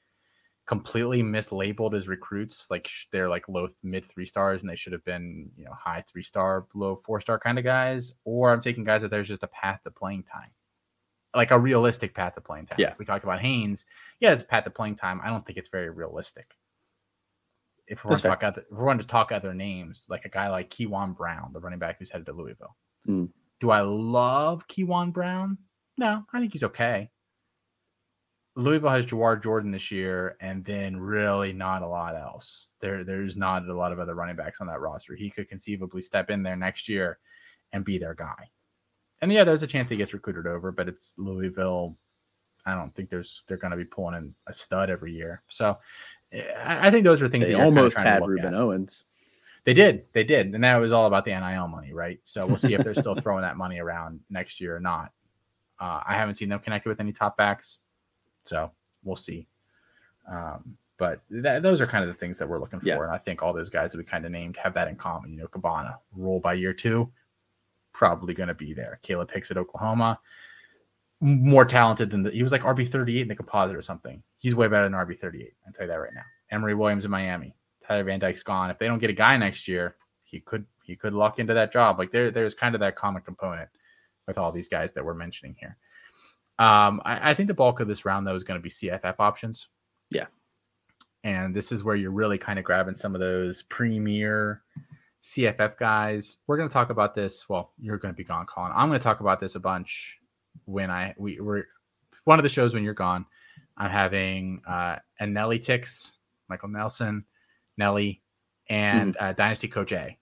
completely 0.64 1.22
mislabeled 1.22 1.92
as 1.92 2.08
recruits. 2.08 2.70
Like 2.70 2.88
they're 3.12 3.28
like 3.28 3.46
low 3.46 3.68
mid 3.82 4.06
three 4.06 4.24
stars, 4.24 4.62
and 4.62 4.70
they 4.70 4.76
should 4.76 4.94
have 4.94 5.04
been 5.04 5.50
you 5.54 5.66
know 5.66 5.74
high 5.74 6.02
three 6.10 6.22
star, 6.22 6.64
low 6.72 6.96
four 6.96 7.20
star 7.20 7.38
kind 7.38 7.58
of 7.58 7.64
guys. 7.64 8.14
Or 8.24 8.54
I'm 8.54 8.62
taking 8.62 8.84
guys 8.84 9.02
that 9.02 9.10
there's 9.10 9.28
just 9.28 9.42
a 9.42 9.48
path 9.48 9.80
to 9.84 9.90
playing 9.90 10.22
time 10.22 10.48
like 11.34 11.50
a 11.50 11.58
realistic 11.58 12.14
path 12.14 12.34
to 12.34 12.40
playing 12.40 12.64
time. 12.64 12.80
Yeah. 12.80 12.94
We 12.98 13.04
talked 13.04 13.22
about 13.22 13.40
Haynes. 13.40 13.84
Yeah, 14.18 14.32
it's 14.32 14.40
a 14.40 14.46
path 14.46 14.64
to 14.64 14.70
playing 14.70 14.96
time. 14.96 15.20
I 15.22 15.28
don't 15.28 15.44
think 15.44 15.58
it's 15.58 15.68
very 15.68 15.90
realistic 15.90 16.57
if 17.88 18.04
we 18.04 18.08
want 18.08 18.22
to 18.22 18.28
talk 18.28 18.42
other, 18.42 18.64
if 18.70 18.76
we 18.78 18.84
want 18.84 19.00
to 19.00 19.06
talk 19.06 19.32
other 19.32 19.54
names, 19.54 20.06
like 20.08 20.24
a 20.24 20.28
guy 20.28 20.48
like 20.48 20.70
Keyjuan 20.70 21.16
Brown, 21.16 21.52
the 21.52 21.60
running 21.60 21.78
back 21.78 21.98
who's 21.98 22.10
headed 22.10 22.26
to 22.26 22.32
Louisville. 22.32 22.76
Mm. 23.08 23.30
Do 23.60 23.70
I 23.70 23.80
love 23.80 24.66
Keyjuan 24.68 25.12
Brown? 25.12 25.58
No, 25.96 26.24
I 26.32 26.40
think 26.40 26.52
he's 26.52 26.62
okay. 26.62 27.10
Louisville 28.54 28.90
has 28.90 29.06
Jawhar 29.06 29.40
Jordan 29.40 29.70
this 29.70 29.92
year, 29.92 30.36
and 30.40 30.64
then 30.64 30.96
really 30.96 31.52
not 31.52 31.82
a 31.82 31.88
lot 31.88 32.16
else. 32.16 32.66
There, 32.80 33.04
there's 33.04 33.36
not 33.36 33.68
a 33.68 33.72
lot 33.74 33.92
of 33.92 34.00
other 34.00 34.16
running 34.16 34.34
backs 34.34 34.60
on 34.60 34.66
that 34.66 34.80
roster. 34.80 35.14
He 35.14 35.30
could 35.30 35.48
conceivably 35.48 36.02
step 36.02 36.28
in 36.28 36.42
there 36.42 36.56
next 36.56 36.88
year 36.88 37.18
and 37.72 37.84
be 37.84 37.98
their 37.98 38.14
guy. 38.14 38.50
And 39.20 39.32
yeah, 39.32 39.44
there's 39.44 39.62
a 39.62 39.68
chance 39.68 39.90
he 39.90 39.96
gets 39.96 40.12
recruited 40.12 40.46
over, 40.46 40.72
but 40.72 40.88
it's 40.88 41.14
Louisville. 41.18 41.96
I 42.66 42.74
don't 42.74 42.92
think 42.94 43.10
there's 43.10 43.44
they're 43.46 43.56
going 43.56 43.70
to 43.70 43.76
be 43.76 43.84
pulling 43.84 44.16
in 44.16 44.34
a 44.46 44.52
stud 44.52 44.90
every 44.90 45.12
year. 45.12 45.42
So 45.48 45.78
I 46.32 46.90
think 46.90 47.04
those 47.04 47.22
are 47.22 47.28
things 47.28 47.48
they 47.48 47.54
almost 47.54 47.96
kind 47.96 48.08
of 48.08 48.14
had 48.14 48.22
Rueben 48.22 48.48
at. 48.48 48.54
Owens. 48.54 49.04
They 49.64 49.74
did, 49.74 50.06
they 50.12 50.24
did, 50.24 50.54
and 50.54 50.64
that 50.64 50.76
was 50.76 50.92
all 50.92 51.06
about 51.06 51.24
the 51.24 51.30
NIL 51.30 51.68
money, 51.68 51.92
right? 51.92 52.20
So 52.24 52.46
we'll 52.46 52.56
see 52.56 52.74
if 52.74 52.82
they're 52.82 52.94
still 52.94 53.14
throwing 53.20 53.42
that 53.42 53.56
money 53.56 53.78
around 53.78 54.20
next 54.30 54.60
year 54.60 54.76
or 54.76 54.80
not. 54.80 55.12
Uh, 55.80 56.00
I 56.06 56.14
haven't 56.14 56.36
seen 56.36 56.48
them 56.48 56.58
connected 56.60 56.88
with 56.88 57.00
any 57.00 57.12
top 57.12 57.36
backs, 57.36 57.78
so 58.44 58.70
we'll 59.04 59.16
see. 59.16 59.46
Um, 60.30 60.76
but 60.96 61.20
th- 61.30 61.62
those 61.62 61.80
are 61.80 61.86
kind 61.86 62.02
of 62.02 62.08
the 62.08 62.14
things 62.14 62.38
that 62.38 62.48
we're 62.48 62.58
looking 62.58 62.80
for, 62.80 62.86
yeah. 62.86 63.02
and 63.02 63.10
I 63.10 63.18
think 63.18 63.42
all 63.42 63.52
those 63.52 63.70
guys 63.70 63.92
that 63.92 63.98
we 63.98 64.04
kind 64.04 64.24
of 64.24 64.32
named 64.32 64.56
have 64.56 64.74
that 64.74 64.88
in 64.88 64.96
common. 64.96 65.32
You 65.32 65.40
know, 65.40 65.48
Cabana 65.48 65.98
roll 66.16 66.40
by 66.40 66.54
year 66.54 66.72
two, 66.72 67.10
probably 67.92 68.34
going 68.34 68.48
to 68.48 68.54
be 68.54 68.74
there. 68.74 68.98
Caleb 69.02 69.30
Hicks 69.30 69.50
at 69.50 69.56
Oklahoma, 69.56 70.18
more 71.20 71.64
talented 71.64 72.10
than 72.10 72.22
the, 72.22 72.30
he 72.30 72.42
was 72.42 72.52
like 72.52 72.62
RB 72.62 72.88
thirty 72.88 73.18
eight 73.18 73.22
in 73.22 73.28
the 73.28 73.34
composite 73.34 73.76
or 73.76 73.82
something. 73.82 74.22
He's 74.38 74.54
way 74.54 74.68
better 74.68 74.84
than 74.84 74.92
RB 74.92 75.18
thirty 75.18 75.42
eight. 75.42 75.54
I 75.66 75.72
tell 75.72 75.86
you 75.86 75.92
that 75.92 75.96
right 75.96 76.14
now. 76.14 76.22
Emory 76.50 76.74
Williams 76.74 77.04
in 77.04 77.10
Miami. 77.10 77.54
Tyler 77.86 78.04
Van 78.04 78.20
Dyke's 78.20 78.42
gone. 78.42 78.70
If 78.70 78.78
they 78.78 78.86
don't 78.86 78.98
get 78.98 79.10
a 79.10 79.14
guy 79.14 79.36
next 79.36 79.66
year, 79.66 79.96
he 80.24 80.40
could 80.40 80.64
he 80.82 80.94
could 80.94 81.14
lock 81.14 81.38
into 81.38 81.54
that 81.54 81.72
job. 81.72 81.98
Like 81.98 82.12
there 82.12 82.30
there's 82.30 82.54
kind 82.54 82.74
of 82.74 82.80
that 82.80 82.96
common 82.96 83.22
component 83.22 83.68
with 84.26 84.38
all 84.38 84.52
these 84.52 84.68
guys 84.68 84.92
that 84.92 85.04
we're 85.04 85.14
mentioning 85.14 85.56
here. 85.58 85.76
Um, 86.58 87.00
I, 87.04 87.30
I 87.30 87.34
think 87.34 87.48
the 87.48 87.54
bulk 87.54 87.80
of 87.80 87.88
this 87.88 88.04
round 88.04 88.26
though 88.26 88.34
is 88.34 88.44
going 88.44 88.58
to 88.58 88.62
be 88.62 88.70
CFF 88.70 89.16
options. 89.18 89.68
Yeah, 90.10 90.26
and 91.24 91.54
this 91.54 91.72
is 91.72 91.82
where 91.82 91.96
you're 91.96 92.10
really 92.10 92.38
kind 92.38 92.58
of 92.58 92.64
grabbing 92.64 92.96
some 92.96 93.14
of 93.14 93.20
those 93.20 93.62
premier 93.62 94.62
CFF 95.22 95.76
guys. 95.78 96.38
We're 96.46 96.56
going 96.56 96.68
to 96.68 96.72
talk 96.72 96.90
about 96.90 97.14
this. 97.14 97.48
Well, 97.48 97.72
you're 97.78 97.98
going 97.98 98.14
to 98.14 98.16
be 98.16 98.24
gone, 98.24 98.46
Colin. 98.46 98.72
I'm 98.74 98.88
going 98.88 99.00
to 99.00 99.04
talk 99.04 99.20
about 99.20 99.40
this 99.40 99.54
a 99.54 99.60
bunch 99.60 100.18
when 100.64 100.90
I 100.90 101.14
we 101.18 101.40
were 101.40 101.66
one 102.24 102.38
of 102.38 102.42
the 102.42 102.48
shows 102.48 102.74
when 102.74 102.84
you're 102.84 102.94
gone. 102.94 103.26
I'm 103.76 103.90
having 103.90 104.60
uh, 104.66 104.96
a 105.20 105.26
Nelly 105.26 105.58
Ticks, 105.58 106.12
Michael 106.48 106.68
Nelson, 106.68 107.24
Nelly, 107.76 108.22
and 108.68 109.16
mm. 109.16 109.22
uh, 109.22 109.32
Dynasty 109.32 109.68
Coach 109.68 109.92
A, 109.92 110.18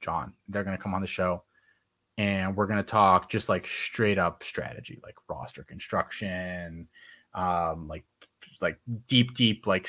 John. 0.00 0.34
They're 0.48 0.64
going 0.64 0.76
to 0.76 0.82
come 0.82 0.94
on 0.94 1.00
the 1.00 1.06
show, 1.06 1.42
and 2.18 2.54
we're 2.54 2.66
going 2.66 2.78
to 2.78 2.82
talk 2.82 3.30
just 3.30 3.48
like 3.48 3.66
straight 3.66 4.18
up 4.18 4.44
strategy, 4.44 5.00
like 5.02 5.14
roster 5.28 5.62
construction, 5.62 6.88
um, 7.34 7.88
like 7.88 8.04
like 8.60 8.78
deep, 9.06 9.34
deep, 9.34 9.66
like 9.66 9.88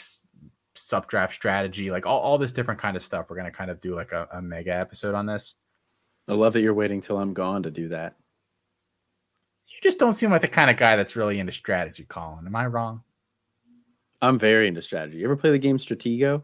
sub 0.75 1.07
draft 1.07 1.33
strategy, 1.33 1.91
like 1.91 2.05
all, 2.05 2.19
all 2.19 2.37
this 2.37 2.51
different 2.51 2.79
kind 2.79 2.95
of 2.95 3.03
stuff. 3.03 3.27
We're 3.29 3.35
gonna 3.35 3.51
kind 3.51 3.71
of 3.71 3.81
do 3.81 3.95
like 3.95 4.11
a, 4.11 4.27
a 4.33 4.41
mega 4.41 4.73
episode 4.73 5.15
on 5.15 5.25
this. 5.25 5.55
I 6.27 6.33
love 6.33 6.53
that 6.53 6.61
you're 6.61 6.73
waiting 6.73 7.01
till 7.01 7.17
I'm 7.17 7.33
gone 7.33 7.63
to 7.63 7.71
do 7.71 7.89
that. 7.89 8.15
You 9.81 9.87
just 9.89 9.99
don't 9.99 10.13
seem 10.13 10.29
like 10.29 10.41
the 10.41 10.47
kind 10.47 10.69
of 10.69 10.75
guy 10.75 10.97
that's 10.97 11.15
really 11.15 11.39
into 11.39 11.53
strategy, 11.53 12.03
Colin. 12.03 12.45
Am 12.45 12.55
I 12.55 12.67
wrong? 12.67 13.03
I'm 14.21 14.37
very 14.37 14.67
into 14.67 14.81
strategy. 14.81 15.19
You 15.19 15.23
ever 15.25 15.37
play 15.37 15.51
the 15.51 15.59
game 15.59 15.77
Stratego? 15.77 16.43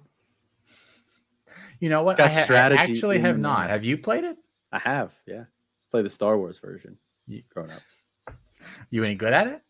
You 1.81 1.89
know 1.89 2.03
what? 2.03 2.17
I, 2.17 2.29
ha- 2.29 2.45
I, 2.49 2.75
actually 2.75 3.19
have 3.19 3.37
not. 3.37 3.69
Have 3.69 3.83
you 3.83 3.97
played 3.97 4.23
it? 4.23 4.37
I 4.71 4.79
have. 4.79 5.11
Yeah, 5.27 5.43
play 5.91 6.01
the 6.01 6.09
Star 6.09 6.37
Wars 6.37 6.59
version. 6.59 6.97
You, 7.27 7.43
growing 7.49 7.71
up. 7.71 7.81
You 8.89 9.03
any 9.03 9.15
good 9.15 9.33
at 9.33 9.47
it? 9.47 9.61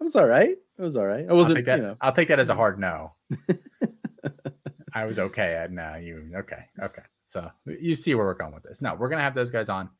I 0.00 0.04
was 0.04 0.16
all 0.16 0.26
right. 0.26 0.56
It 0.78 0.82
was 0.82 0.96
all 0.96 1.04
right. 1.04 1.26
I 1.28 1.32
wasn't. 1.34 1.58
I'll 1.58 1.62
take 1.62 1.66
that, 1.66 1.76
you 1.76 1.82
know. 1.82 1.96
I'll 2.00 2.12
take 2.12 2.28
that 2.28 2.40
as 2.40 2.48
a 2.48 2.54
hard 2.54 2.80
no. 2.80 3.12
I 4.94 5.04
was 5.04 5.18
okay 5.18 5.54
at 5.54 5.70
no. 5.70 5.96
You 5.96 6.32
okay? 6.38 6.64
Okay. 6.80 7.02
So 7.26 7.50
you 7.66 7.94
see 7.94 8.14
where 8.14 8.24
we're 8.24 8.34
going 8.34 8.54
with 8.54 8.62
this. 8.62 8.80
No, 8.80 8.94
we're 8.94 9.08
gonna 9.08 9.22
have 9.22 9.34
those 9.34 9.50
guys 9.50 9.68
on, 9.68 9.90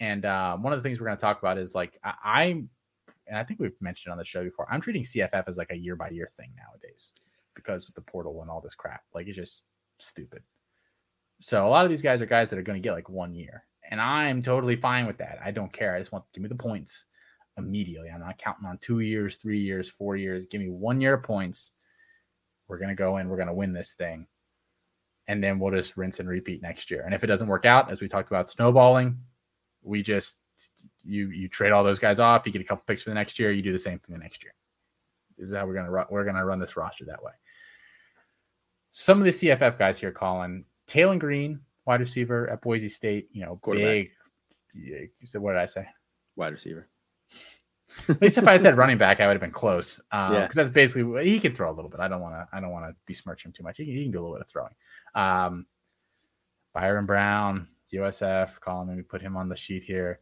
and 0.00 0.24
uh, 0.24 0.56
one 0.56 0.72
of 0.72 0.78
the 0.78 0.82
things 0.82 0.98
we're 0.98 1.06
gonna 1.06 1.18
talk 1.18 1.38
about 1.38 1.58
is 1.58 1.74
like 1.74 1.98
I, 2.02 2.14
I'm, 2.24 2.70
and 3.26 3.36
I 3.36 3.44
think 3.44 3.60
we've 3.60 3.80
mentioned 3.80 4.10
on 4.10 4.18
the 4.18 4.24
show 4.24 4.42
before. 4.42 4.66
I'm 4.70 4.80
treating 4.80 5.04
CFF 5.04 5.44
as 5.46 5.58
like 5.58 5.70
a 5.70 5.76
year 5.76 5.94
by 5.94 6.08
year 6.08 6.30
thing 6.36 6.52
nowadays 6.56 7.12
because 7.54 7.86
with 7.86 7.94
the 7.94 8.00
portal 8.00 8.40
and 8.40 8.50
all 8.50 8.60
this 8.60 8.74
crap, 8.74 9.02
like 9.14 9.26
it's 9.26 9.36
just 9.36 9.64
stupid. 9.98 10.42
So 11.38 11.66
a 11.66 11.70
lot 11.70 11.84
of 11.84 11.90
these 11.90 12.02
guys 12.02 12.20
are 12.20 12.26
guys 12.26 12.50
that 12.50 12.58
are 12.58 12.62
going 12.62 12.80
to 12.80 12.86
get 12.86 12.94
like 12.94 13.08
one 13.08 13.34
year, 13.34 13.64
and 13.90 14.00
I'm 14.00 14.42
totally 14.42 14.76
fine 14.76 15.06
with 15.06 15.18
that. 15.18 15.38
I 15.44 15.50
don't 15.50 15.72
care. 15.72 15.94
I 15.94 15.98
just 15.98 16.12
want 16.12 16.24
to 16.24 16.30
give 16.34 16.42
me 16.42 16.48
the 16.48 16.54
points 16.54 17.04
immediately. 17.56 18.08
I'm 18.10 18.20
not 18.20 18.38
counting 18.38 18.66
on 18.66 18.78
two 18.78 19.00
years, 19.00 19.36
three 19.36 19.60
years, 19.60 19.88
four 19.88 20.16
years. 20.16 20.46
Give 20.46 20.60
me 20.60 20.70
one 20.70 21.00
year 21.00 21.14
of 21.14 21.22
points. 21.22 21.72
We're 22.68 22.78
gonna 22.78 22.94
go 22.94 23.18
in. 23.18 23.28
We're 23.28 23.36
gonna 23.36 23.54
win 23.54 23.72
this 23.72 23.92
thing, 23.92 24.26
and 25.28 25.42
then 25.42 25.58
we'll 25.58 25.72
just 25.72 25.96
rinse 25.96 26.20
and 26.20 26.28
repeat 26.28 26.62
next 26.62 26.90
year. 26.90 27.02
And 27.04 27.14
if 27.14 27.22
it 27.22 27.28
doesn't 27.28 27.48
work 27.48 27.66
out, 27.66 27.90
as 27.90 28.00
we 28.00 28.08
talked 28.08 28.30
about 28.30 28.48
snowballing, 28.48 29.18
we 29.82 30.02
just 30.02 30.38
you 31.04 31.28
you 31.30 31.48
trade 31.48 31.72
all 31.72 31.84
those 31.84 31.98
guys 31.98 32.20
off. 32.20 32.42
You 32.44 32.52
get 32.52 32.62
a 32.62 32.64
couple 32.64 32.84
picks 32.86 33.02
for 33.02 33.10
the 33.10 33.14
next 33.14 33.38
year. 33.38 33.50
You 33.50 33.62
do 33.62 33.72
the 33.72 33.78
same 33.78 33.98
thing 33.98 34.14
the 34.14 34.22
next 34.22 34.42
year. 34.42 34.54
This 35.38 35.48
is 35.48 35.54
how 35.54 35.66
we're 35.66 35.74
gonna 35.74 35.90
run. 35.90 36.06
We're 36.10 36.24
gonna 36.24 36.44
run 36.44 36.58
this 36.58 36.76
roster 36.76 37.04
that 37.06 37.22
way. 37.22 37.32
Some 38.92 39.18
of 39.18 39.24
the 39.24 39.30
CFF 39.30 39.78
guys 39.78 39.98
here, 39.98 40.12
Colin 40.12 40.64
Taylen 40.86 41.18
Green, 41.18 41.60
wide 41.86 42.00
receiver 42.00 42.48
at 42.50 42.60
Boise 42.60 42.88
State. 42.88 43.28
You 43.32 43.44
know, 43.44 43.58
big. 43.84 44.10
You 44.74 45.08
said 45.24 45.40
what 45.40 45.52
did 45.52 45.60
I 45.60 45.66
say? 45.66 45.86
Wide 46.36 46.52
receiver. 46.52 46.88
At 48.08 48.22
least 48.22 48.38
if 48.38 48.46
I 48.46 48.56
said 48.56 48.76
running 48.76 48.98
back, 48.98 49.20
I 49.20 49.26
would 49.26 49.34
have 49.34 49.40
been 49.40 49.50
close. 49.50 50.00
Um, 50.12 50.34
yeah, 50.34 50.42
because 50.42 50.56
that's 50.56 50.70
basically 50.70 51.30
he 51.30 51.38
can 51.38 51.54
throw 51.54 51.70
a 51.70 51.74
little 51.74 51.90
bit. 51.90 52.00
I 52.00 52.08
don't 52.08 52.20
want 52.20 52.34
to. 52.34 52.48
I 52.52 52.60
don't 52.60 52.70
want 52.70 52.84
to 52.86 52.96
besmirch 53.06 53.44
him 53.44 53.52
too 53.52 53.62
much. 53.62 53.76
He 53.76 53.84
can, 53.84 53.94
he 53.94 54.02
can 54.02 54.12
do 54.12 54.18
a 54.18 54.22
little 54.22 54.36
bit 54.36 54.42
of 54.42 54.48
throwing. 54.48 54.74
Um, 55.14 55.66
Byron 56.74 57.06
Brown, 57.06 57.68
USF. 57.92 58.60
Colin, 58.60 58.88
let 58.88 58.96
me 58.96 59.02
put 59.02 59.22
him 59.22 59.36
on 59.36 59.48
the 59.48 59.56
sheet 59.56 59.82
here. 59.84 60.20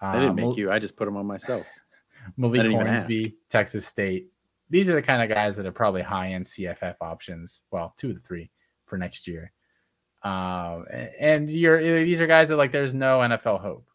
Um, 0.00 0.10
I 0.10 0.20
didn't 0.20 0.36
make 0.36 0.56
you. 0.56 0.70
I 0.70 0.78
just 0.78 0.96
put 0.96 1.08
him 1.08 1.16
on 1.16 1.26
myself. 1.26 1.66
Malik 2.36 2.70
Hornsby, 2.70 3.36
Texas 3.48 3.86
State. 3.86 4.28
These 4.68 4.88
are 4.88 4.94
the 4.94 5.02
kind 5.02 5.22
of 5.22 5.34
guys 5.34 5.56
that 5.56 5.66
are 5.66 5.72
probably 5.72 6.02
high 6.02 6.32
end 6.32 6.44
CFF 6.44 6.96
options. 7.00 7.62
Well, 7.70 7.94
two 7.96 8.10
of 8.10 8.14
the 8.14 8.20
three 8.20 8.50
for 8.86 8.98
next 8.98 9.26
year. 9.26 9.52
Um, 10.22 10.86
and 11.18 11.50
you're 11.50 12.04
these 12.04 12.20
are 12.20 12.26
guys 12.26 12.50
that 12.50 12.56
like 12.56 12.72
there's 12.72 12.94
no 12.94 13.18
NFL 13.20 13.60
hope. 13.60 13.86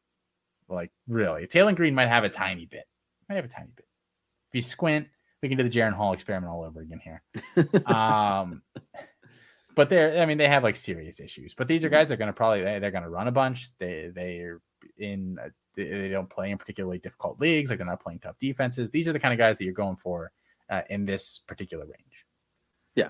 Like 0.67 0.91
really, 1.07 1.45
Taylen 1.45 1.75
Green 1.75 1.93
might 1.93 2.07
have 2.07 2.23
a 2.23 2.29
tiny 2.29 2.65
bit. 2.65 2.85
Might 3.29 3.35
have 3.35 3.45
a 3.45 3.49
tiny 3.49 3.69
bit. 3.75 3.85
If 4.49 4.55
you 4.55 4.61
squint, 4.61 5.07
we 5.41 5.49
can 5.49 5.57
do 5.57 5.63
the 5.63 5.69
Jaren 5.69 5.93
Hall 5.93 6.13
experiment 6.13 6.51
all 6.51 6.63
over 6.63 6.81
again 6.81 6.99
here. 7.03 7.21
um, 7.85 8.63
but 9.75 9.89
they're, 9.89 10.21
I 10.21 10.25
mean, 10.25 10.37
they 10.37 10.47
have 10.47 10.63
like 10.63 10.75
serious 10.75 11.19
issues. 11.19 11.53
But 11.53 11.67
these 11.67 11.83
are 11.85 11.89
guys 11.89 12.09
that 12.09 12.15
are 12.15 12.17
going 12.17 12.27
to 12.27 12.33
probably 12.33 12.61
they're 12.61 12.91
going 12.91 13.03
to 13.03 13.09
run 13.09 13.27
a 13.27 13.31
bunch. 13.31 13.69
They 13.77 14.11
they're 14.13 14.61
in 14.97 15.37
they 15.75 16.09
don't 16.09 16.29
play 16.29 16.51
in 16.51 16.57
particularly 16.57 16.99
difficult 16.99 17.39
leagues. 17.39 17.69
Like 17.69 17.79
they're 17.79 17.85
not 17.85 18.01
playing 18.01 18.19
tough 18.19 18.39
defenses. 18.39 18.91
These 18.91 19.07
are 19.07 19.13
the 19.13 19.19
kind 19.19 19.33
of 19.33 19.37
guys 19.37 19.57
that 19.57 19.65
you're 19.65 19.73
going 19.73 19.97
for 19.97 20.31
uh, 20.69 20.81
in 20.89 21.05
this 21.05 21.41
particular 21.45 21.85
range. 21.85 22.25
Yeah, 22.95 23.09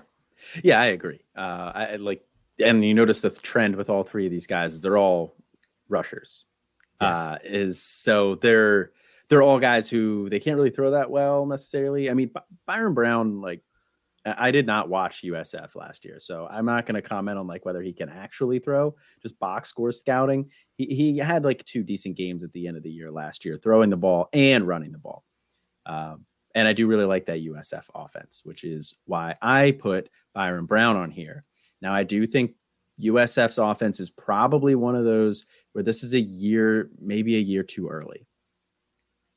yeah, 0.62 0.80
I 0.80 0.86
agree. 0.86 1.20
Uh, 1.36 1.72
I 1.74 1.96
like, 1.96 2.24
and 2.58 2.84
you 2.84 2.94
notice 2.94 3.20
the 3.20 3.30
trend 3.30 3.76
with 3.76 3.88
all 3.88 4.02
three 4.02 4.26
of 4.26 4.32
these 4.32 4.46
guys 4.46 4.74
is 4.74 4.80
they're 4.80 4.98
all 4.98 5.36
rushers 5.88 6.46
yes. 7.00 7.16
uh, 7.16 7.38
is 7.44 7.82
so 7.82 8.34
they're 8.36 8.90
they're 9.28 9.42
all 9.42 9.58
guys 9.58 9.88
who 9.88 10.28
they 10.30 10.40
can't 10.40 10.56
really 10.56 10.70
throw 10.70 10.92
that 10.92 11.10
well 11.10 11.46
necessarily. 11.46 12.10
I 12.10 12.14
mean, 12.14 12.30
Byron 12.66 12.94
Brown, 12.94 13.40
like 13.40 13.62
I 14.26 14.50
did 14.50 14.66
not 14.66 14.88
watch 14.88 15.22
USF 15.22 15.76
last 15.76 16.04
year, 16.04 16.18
so 16.18 16.48
I'm 16.50 16.66
not 16.66 16.84
going 16.84 16.96
to 16.96 17.08
comment 17.08 17.38
on 17.38 17.46
like 17.46 17.64
whether 17.64 17.80
he 17.80 17.92
can 17.92 18.08
actually 18.08 18.58
throw. 18.58 18.96
Just 19.22 19.38
box 19.38 19.68
score 19.68 19.92
scouting, 19.92 20.50
he 20.76 20.86
he 20.86 21.18
had 21.18 21.44
like 21.44 21.64
two 21.64 21.84
decent 21.84 22.16
games 22.16 22.42
at 22.42 22.52
the 22.52 22.66
end 22.66 22.76
of 22.76 22.82
the 22.82 22.90
year 22.90 23.10
last 23.10 23.44
year, 23.44 23.56
throwing 23.56 23.90
the 23.90 23.96
ball 23.96 24.28
and 24.32 24.66
running 24.66 24.92
the 24.92 24.98
ball. 24.98 25.24
Um, 25.86 26.26
and 26.56 26.66
I 26.66 26.72
do 26.72 26.86
really 26.86 27.04
like 27.04 27.26
that 27.26 27.44
USF 27.44 27.84
offense, 27.94 28.40
which 28.44 28.64
is 28.64 28.94
why 29.04 29.36
I 29.40 29.72
put 29.72 30.10
Byron 30.34 30.66
Brown 30.66 30.96
on 30.96 31.10
here. 31.10 31.44
Now 31.80 31.94
I 31.94 32.02
do 32.02 32.26
think 32.26 32.54
USF's 33.00 33.58
offense 33.58 34.00
is 34.00 34.10
probably 34.10 34.74
one 34.74 34.96
of 34.96 35.04
those 35.04 35.44
where 35.72 35.84
this 35.84 36.02
is 36.02 36.14
a 36.14 36.20
year, 36.20 36.90
maybe 36.98 37.36
a 37.36 37.40
year 37.40 37.62
too 37.62 37.88
early. 37.88 38.26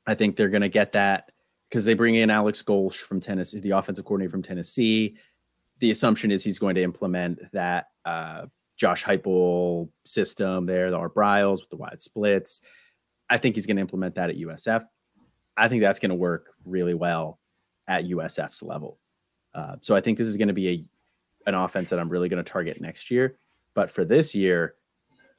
I 0.08 0.16
think 0.16 0.36
they're 0.36 0.50
going 0.50 0.62
to 0.62 0.70
get 0.70 0.94
that 0.94 1.30
because 1.70 1.86
they 1.86 1.94
bring 1.94 2.16
in 2.16 2.30
Alex 2.30 2.64
Golesh 2.64 2.98
from 2.98 3.20
Tennessee, 3.20 3.60
the 3.60 3.72
offensive 3.72 4.06
coordinator 4.06 4.32
from 4.32 4.42
Tennessee. 4.42 5.18
The 5.80 5.92
assumption 5.92 6.32
is 6.32 6.44
he's 6.44 6.60
going 6.60 6.76
to 6.76 6.84
implement 6.84 7.40
that 7.54 7.88
uh, 8.06 8.48
Josh 8.76 9.04
Heupel 9.04 9.90
system 10.04 10.66
there, 10.66 10.90
the 10.90 10.98
Art 10.98 11.14
Briles 11.14 11.62
with 11.62 11.70
the 11.70 11.78
wide 11.78 12.02
splits. 12.02 12.62
I 13.30 13.38
think 13.38 13.56
he's 13.56 13.66
going 13.66 13.78
to 13.78 13.82
implement 13.82 14.16
that 14.16 14.30
at 14.30 14.38
USF. 14.38 14.86
I 15.56 15.68
think 15.68 15.82
that's 15.82 16.00
going 16.00 16.10
to 16.10 16.16
work 16.16 16.54
really 16.66 16.94
well 16.94 17.40
at 17.88 18.06
USF's 18.06 18.64
level. 18.64 18.98
Uh, 19.54 19.76
so 19.82 19.96
I 19.96 20.02
think 20.02 20.18
this 20.18 20.28
is 20.28 20.38
going 20.38 20.48
to 20.48 20.54
be 20.54 20.70
a 20.70 20.86
an 21.46 21.56
offense 21.56 21.90
that 21.90 22.00
I'm 22.00 22.10
really 22.10 22.30
going 22.30 22.44
to 22.44 22.50
target 22.50 22.80
next 22.80 23.10
year. 23.10 23.38
But 23.74 23.90
for 23.90 24.06
this 24.06 24.36
year, 24.36 24.76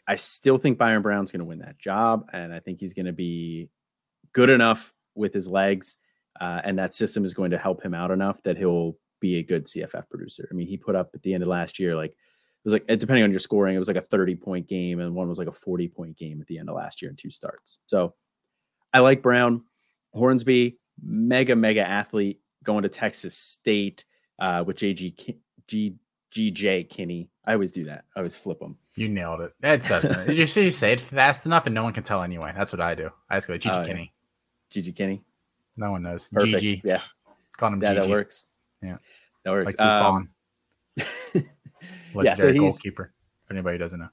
I 0.08 0.16
still 0.16 0.58
think 0.58 0.78
Byron 0.78 1.02
Brown's 1.02 1.30
going 1.30 1.40
to 1.40 1.44
win 1.44 1.60
that 1.60 1.78
job, 1.78 2.28
and 2.32 2.52
I 2.52 2.58
think 2.58 2.80
he's 2.80 2.94
going 2.94 3.06
to 3.06 3.12
be 3.12 3.68
good 4.32 4.50
enough 4.50 4.92
with 5.14 5.32
his 5.32 5.46
legs, 5.46 5.96
uh, 6.40 6.60
and 6.64 6.78
that 6.78 6.94
system 6.94 7.24
is 7.24 7.34
going 7.34 7.50
to 7.50 7.58
help 7.58 7.82
him 7.82 7.94
out 7.94 8.10
enough 8.10 8.42
that 8.42 8.56
he'll 8.56 8.96
be 9.20 9.36
a 9.36 9.42
good 9.42 9.66
CFF 9.66 10.08
producer. 10.08 10.48
I 10.50 10.54
mean, 10.54 10.66
he 10.66 10.76
put 10.76 10.96
up 10.96 11.10
at 11.14 11.22
the 11.22 11.34
end 11.34 11.42
of 11.42 11.48
last 11.48 11.78
year 11.78 11.96
like 11.96 12.10
it 12.10 12.64
was 12.64 12.72
like 12.74 12.86
depending 12.98 13.24
on 13.24 13.30
your 13.30 13.40
scoring, 13.40 13.74
it 13.74 13.78
was 13.78 13.88
like 13.88 13.96
a 13.96 14.02
30 14.02 14.36
point 14.36 14.68
game, 14.68 15.00
and 15.00 15.14
one 15.14 15.28
was 15.28 15.38
like 15.38 15.48
a 15.48 15.52
40 15.52 15.88
point 15.88 16.16
game 16.18 16.40
at 16.40 16.46
the 16.46 16.58
end 16.58 16.68
of 16.68 16.76
last 16.76 17.00
year 17.00 17.10
in 17.10 17.16
two 17.16 17.30
starts. 17.30 17.78
So 17.86 18.14
I 18.92 19.00
like 19.00 19.22
Brown, 19.22 19.62
Hornsby, 20.12 20.78
mega 21.02 21.56
mega 21.56 21.86
athlete 21.86 22.40
going 22.62 22.82
to 22.82 22.88
Texas 22.90 23.36
State 23.36 24.04
uh, 24.38 24.62
with 24.66 24.76
JG 24.76 25.36
G, 25.66 25.94
GJ 26.32 26.90
Kinney. 26.90 27.30
I 27.46 27.54
always 27.54 27.72
do 27.72 27.84
that. 27.84 28.04
I 28.14 28.20
always 28.20 28.36
flip 28.36 28.60
them. 28.60 28.76
You 28.94 29.08
nailed 29.08 29.40
it. 29.40 29.82
Says 29.82 30.02
Did 30.26 30.36
you 30.36 30.46
see 30.46 30.64
you 30.64 30.72
say 30.72 30.92
it 30.92 31.00
fast 31.00 31.46
enough 31.46 31.66
and 31.66 31.74
no 31.74 31.82
one 31.82 31.92
can 31.92 32.02
tell 32.02 32.22
anyway? 32.22 32.52
That's 32.54 32.72
what 32.72 32.80
I 32.80 32.94
do. 32.94 33.10
I 33.28 33.36
just 33.36 33.48
go 33.48 33.56
Gigi 33.56 33.74
oh, 33.74 33.84
Kinney. 33.84 34.00
Yeah. 34.02 34.70
Gigi 34.70 34.92
Kinney. 34.92 35.24
No 35.76 35.92
one 35.92 36.02
knows. 36.02 36.28
Perfect. 36.32 36.62
Gigi. 36.62 36.82
Yeah. 36.84 37.00
Call 37.56 37.72
him 37.72 37.82
yeah, 37.82 37.94
Gigi. 37.94 38.00
that 38.02 38.10
works. 38.10 38.46
Yeah. 38.82 38.96
That 39.44 39.50
works. 39.50 39.74
Like 39.78 39.80
um, 39.80 40.30
yeah, 40.96 42.34
so 42.34 42.52
he's 42.52 42.58
goalkeeper. 42.58 43.12
If 43.44 43.50
anybody 43.50 43.78
doesn't 43.78 43.98
know. 43.98 44.08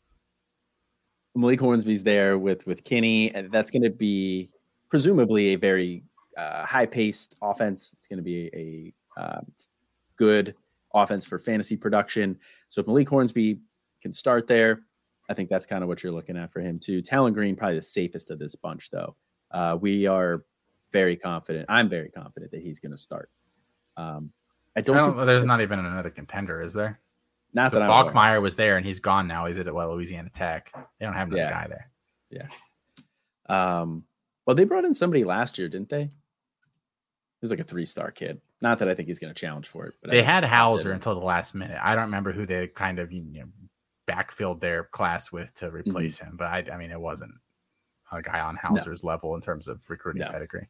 Malik 1.36 1.60
Hornsby's 1.60 2.04
there 2.04 2.38
with 2.38 2.66
with 2.66 2.84
Kinney, 2.84 3.34
and 3.34 3.52
that's 3.52 3.72
going 3.72 3.84
to 3.84 3.90
be 3.90 4.50
presumably 4.90 5.50
a 5.50 5.56
very 5.56 6.04
uh, 6.38 6.66
high 6.66 6.86
paced 6.86 7.36
offense. 7.42 7.94
It's 7.98 8.08
going 8.08 8.18
to 8.18 8.24
be 8.24 8.94
a, 9.18 9.20
uh, 9.20 9.42
good 10.18 10.56
offense 10.94 11.26
for 11.26 11.40
fantasy 11.40 11.78
production. 11.78 12.38
So 12.70 12.82
if 12.82 12.88
Malik 12.88 13.10
Hornsby 13.10 13.60
can 14.02 14.14
start 14.14 14.48
there, 14.48 14.82
I 15.30 15.34
think 15.34 15.50
that's 15.50 15.66
kind 15.66 15.84
of 15.84 15.88
what 15.88 16.04
you're 16.04 16.12
looking 16.12 16.38
at 16.38 16.52
for 16.52 16.60
him 16.60 16.80
too. 16.80 17.02
Taylen 17.02 17.34
Green, 17.34 17.56
probably 17.56 17.76
the 17.76 17.82
safest 17.82 18.32
of 18.32 18.40
this 18.40 18.56
bunch, 18.56 18.90
though. 18.92 19.16
Uh, 19.52 19.78
we 19.80 20.08
are 20.08 20.44
very 20.92 21.16
confident. 21.16 21.66
I'm 21.70 21.90
very 21.90 22.10
confident 22.10 22.52
that 22.52 22.62
he's 22.62 22.80
going 22.80 22.92
to 22.92 22.98
start. 22.98 23.30
Um, 23.96 24.32
I 24.76 24.82
don't. 24.82 24.98
I 24.98 25.00
don't 25.00 25.26
there's 25.26 25.46
not 25.46 25.62
even 25.62 25.80
another 25.80 26.10
contender, 26.10 26.62
is 26.62 26.74
there? 26.74 27.00
Not 27.54 27.72
so 27.72 27.80
that 27.80 27.90
Bachmeier 27.90 28.42
was 28.42 28.56
there 28.56 28.78
and 28.78 28.86
he's 28.86 29.00
gone 29.00 29.28
now. 29.28 29.46
He's 29.46 29.58
at 29.58 29.74
well 29.74 29.94
Louisiana 29.94 30.30
Tech. 30.30 30.72
They 31.00 31.06
don't 31.06 31.16
have 31.16 31.30
another 31.30 31.44
yeah. 31.44 31.50
guy 31.50 31.68
there. 31.68 31.92
Yeah. 33.50 33.82
Um. 33.82 34.04
Well, 34.46 34.56
they 34.56 34.64
brought 34.64 34.86
in 34.86 34.94
somebody 34.94 35.24
last 35.24 35.58
year, 35.58 35.68
didn't 35.68 35.90
they? 35.90 36.04
It 36.04 36.12
was 37.42 37.52
like 37.52 37.60
a 37.60 37.64
three 37.64 37.86
star 37.86 38.12
kid. 38.12 38.42
Not 38.62 38.80
that 38.80 38.90
I 38.90 38.96
think 38.96 39.08
he's 39.08 39.20
going 39.20 39.34
to 39.34 39.40
challenge 39.40 39.68
for 39.68 39.86
it, 39.86 39.94
but 40.02 40.10
they 40.10 40.24
had 40.24 40.44
Hauser 40.44 40.92
until 40.92 41.14
the 41.14 41.26
last 41.26 41.54
minute. 41.54 41.78
I 41.82 41.96
don't 41.96 42.06
remember 42.06 42.32
who 42.32 42.46
they 42.46 42.68
kind 42.68 43.00
of 43.00 43.12
you 43.12 43.22
know 43.22 43.46
backfilled 44.08 44.60
their 44.60 44.86
class 44.86 45.32
with 45.32 45.54
to 45.56 45.66
mm-hmm. 45.66 45.76
replace 45.76 46.20
mm-hmm. 46.20 46.32
him, 46.32 46.38
but 46.38 46.48
I, 46.48 46.66
I, 46.74 46.78
mean 46.78 46.92
it 46.92 47.00
wasn't 47.00 47.34
a 48.12 48.22
guy 48.22 48.40
on 48.40 48.56
Hauser's 48.56 49.04
no. 49.04 49.10
level 49.10 49.36
in 49.36 49.42
terms 49.42 49.68
of 49.68 49.82
recruiting 49.90 50.22
no. 50.22 50.32
pedigree. 50.32 50.68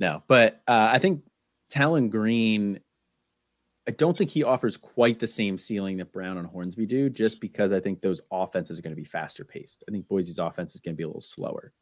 No, 0.00 0.22
but 0.28 0.62
uh, 0.68 0.90
I 0.92 0.98
think 0.98 1.24
Taylen 1.72 2.10
Green 2.10 2.80
I 3.88 3.90
don't 3.92 4.16
think 4.16 4.28
he 4.28 4.44
offers 4.44 4.76
quite 4.76 5.18
the 5.18 5.26
same 5.26 5.56
ceiling 5.56 5.96
that 5.96 6.12
Brown 6.12 6.36
and 6.36 6.46
Hornsby 6.46 6.84
do, 6.84 7.08
just 7.08 7.40
because 7.40 7.72
I 7.72 7.80
think 7.80 8.02
those 8.02 8.20
offenses 8.30 8.78
are 8.78 8.82
going 8.82 8.94
to 8.94 9.00
be 9.00 9.06
faster 9.06 9.46
paced. 9.46 9.82
I 9.88 9.92
think 9.92 10.06
Boise's 10.06 10.38
offense 10.38 10.74
is 10.74 10.82
going 10.82 10.92
to 10.92 10.96
be 10.96 11.04
a 11.04 11.06
little 11.06 11.22
slower, 11.22 11.72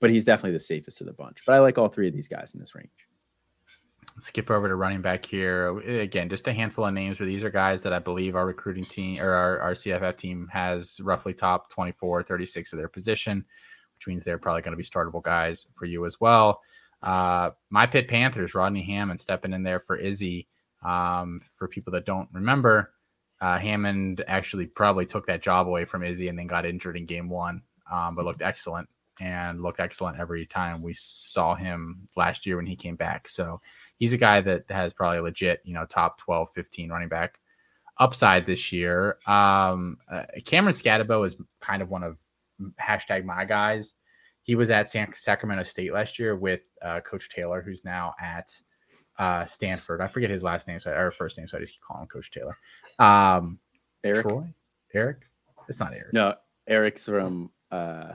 but 0.00 0.10
he's 0.10 0.24
definitely 0.24 0.56
the 0.56 0.60
safest 0.60 1.00
of 1.00 1.06
the 1.06 1.12
bunch. 1.12 1.44
But 1.46 1.54
I 1.54 1.60
like 1.60 1.78
all 1.78 1.86
three 1.86 2.08
of 2.08 2.12
these 2.12 2.26
guys 2.26 2.54
in 2.54 2.60
this 2.60 2.74
range. 2.74 2.90
Let's 4.16 4.26
skip 4.26 4.50
over 4.50 4.66
to 4.66 4.74
running 4.74 5.00
back 5.00 5.24
here. 5.24 5.78
Again, 5.78 6.28
just 6.28 6.48
a 6.48 6.52
handful 6.52 6.86
of 6.86 6.92
names, 6.92 7.18
but 7.18 7.26
these 7.26 7.44
are 7.44 7.50
guys 7.50 7.82
that 7.82 7.92
I 7.92 8.00
believe 8.00 8.34
our 8.34 8.46
recruiting 8.46 8.84
team 8.84 9.20
or 9.20 9.30
our, 9.30 9.60
our 9.60 9.74
CFF 9.74 10.16
team 10.16 10.48
has 10.52 10.98
roughly 11.00 11.34
top 11.34 11.70
24, 11.70 12.24
36 12.24 12.72
of 12.72 12.78
their 12.80 12.88
position, 12.88 13.44
which 14.04 14.12
means 14.12 14.24
they're 14.24 14.38
probably 14.38 14.62
going 14.62 14.72
to 14.72 14.76
be 14.76 14.84
startable 14.84 15.22
guys 15.22 15.66
for 15.74 15.86
you 15.86 16.04
as 16.04 16.20
well. 16.20 16.60
Uh, 17.02 17.50
my 17.70 17.86
Pitt 17.86 18.08
Panthers, 18.08 18.54
Rodney 18.54 18.82
Hammond 18.82 19.20
stepping 19.20 19.52
in 19.52 19.62
there 19.62 19.80
for 19.80 19.96
Izzy. 19.96 20.48
Um, 20.82 21.40
for 21.56 21.66
people 21.66 21.94
that 21.94 22.04
don't 22.04 22.28
remember, 22.32 22.92
uh, 23.40 23.58
Hammond 23.58 24.22
actually 24.28 24.66
probably 24.66 25.06
took 25.06 25.26
that 25.26 25.42
job 25.42 25.66
away 25.66 25.86
from 25.86 26.04
Izzy 26.04 26.28
and 26.28 26.38
then 26.38 26.46
got 26.46 26.66
injured 26.66 26.98
in 26.98 27.06
game 27.06 27.30
one, 27.30 27.62
um, 27.90 28.14
but 28.14 28.26
looked 28.26 28.42
excellent 28.42 28.88
and 29.18 29.62
looked 29.62 29.80
excellent 29.80 30.18
every 30.18 30.44
time 30.44 30.82
we 30.82 30.92
saw 30.92 31.54
him 31.54 32.08
last 32.16 32.44
year 32.44 32.56
when 32.56 32.66
he 32.66 32.76
came 32.76 32.96
back. 32.96 33.30
So 33.30 33.62
he's 33.96 34.12
a 34.12 34.18
guy 34.18 34.42
that 34.42 34.64
has 34.68 34.92
probably 34.92 35.20
legit, 35.20 35.62
you 35.64 35.72
know, 35.72 35.86
top 35.86 36.18
12, 36.18 36.50
15 36.54 36.90
running 36.90 37.08
back 37.08 37.40
upside 37.96 38.44
this 38.44 38.72
year. 38.72 39.16
Um, 39.26 39.96
uh, 40.10 40.24
Cameron 40.44 40.74
Skattebo 40.74 41.24
is 41.24 41.36
kind 41.60 41.80
of 41.80 41.88
one 41.88 42.02
of 42.02 42.18
hashtag 42.80 43.24
my 43.24 43.44
guys. 43.44 43.94
He 44.42 44.54
was 44.54 44.70
at 44.70 44.88
San- 44.88 45.14
Sacramento 45.16 45.62
State 45.62 45.92
last 45.92 46.18
year 46.18 46.36
with 46.36 46.62
uh, 46.82 47.00
Coach 47.00 47.30
Taylor, 47.30 47.62
who's 47.62 47.84
now 47.84 48.14
at 48.20 48.50
uh, 49.18 49.46
Stanford. 49.46 50.00
I 50.00 50.06
forget 50.06 50.30
his 50.30 50.42
last 50.42 50.68
name, 50.68 50.78
so 50.78 50.92
or 50.92 51.10
first 51.10 51.38
name, 51.38 51.48
so 51.48 51.56
I 51.56 51.60
just 51.60 51.74
keep 51.74 51.82
calling 51.82 52.02
him 52.02 52.08
Coach 52.08 52.30
Taylor. 52.30 52.56
Um, 52.98 53.58
Eric, 54.02 54.22
Troy, 54.26 54.44
Eric. 54.92 55.22
It's 55.68 55.80
not 55.80 55.94
Eric. 55.94 56.12
no, 56.12 56.34
Eric's 56.66 57.06
from 57.06 57.50
uh, 57.70 58.12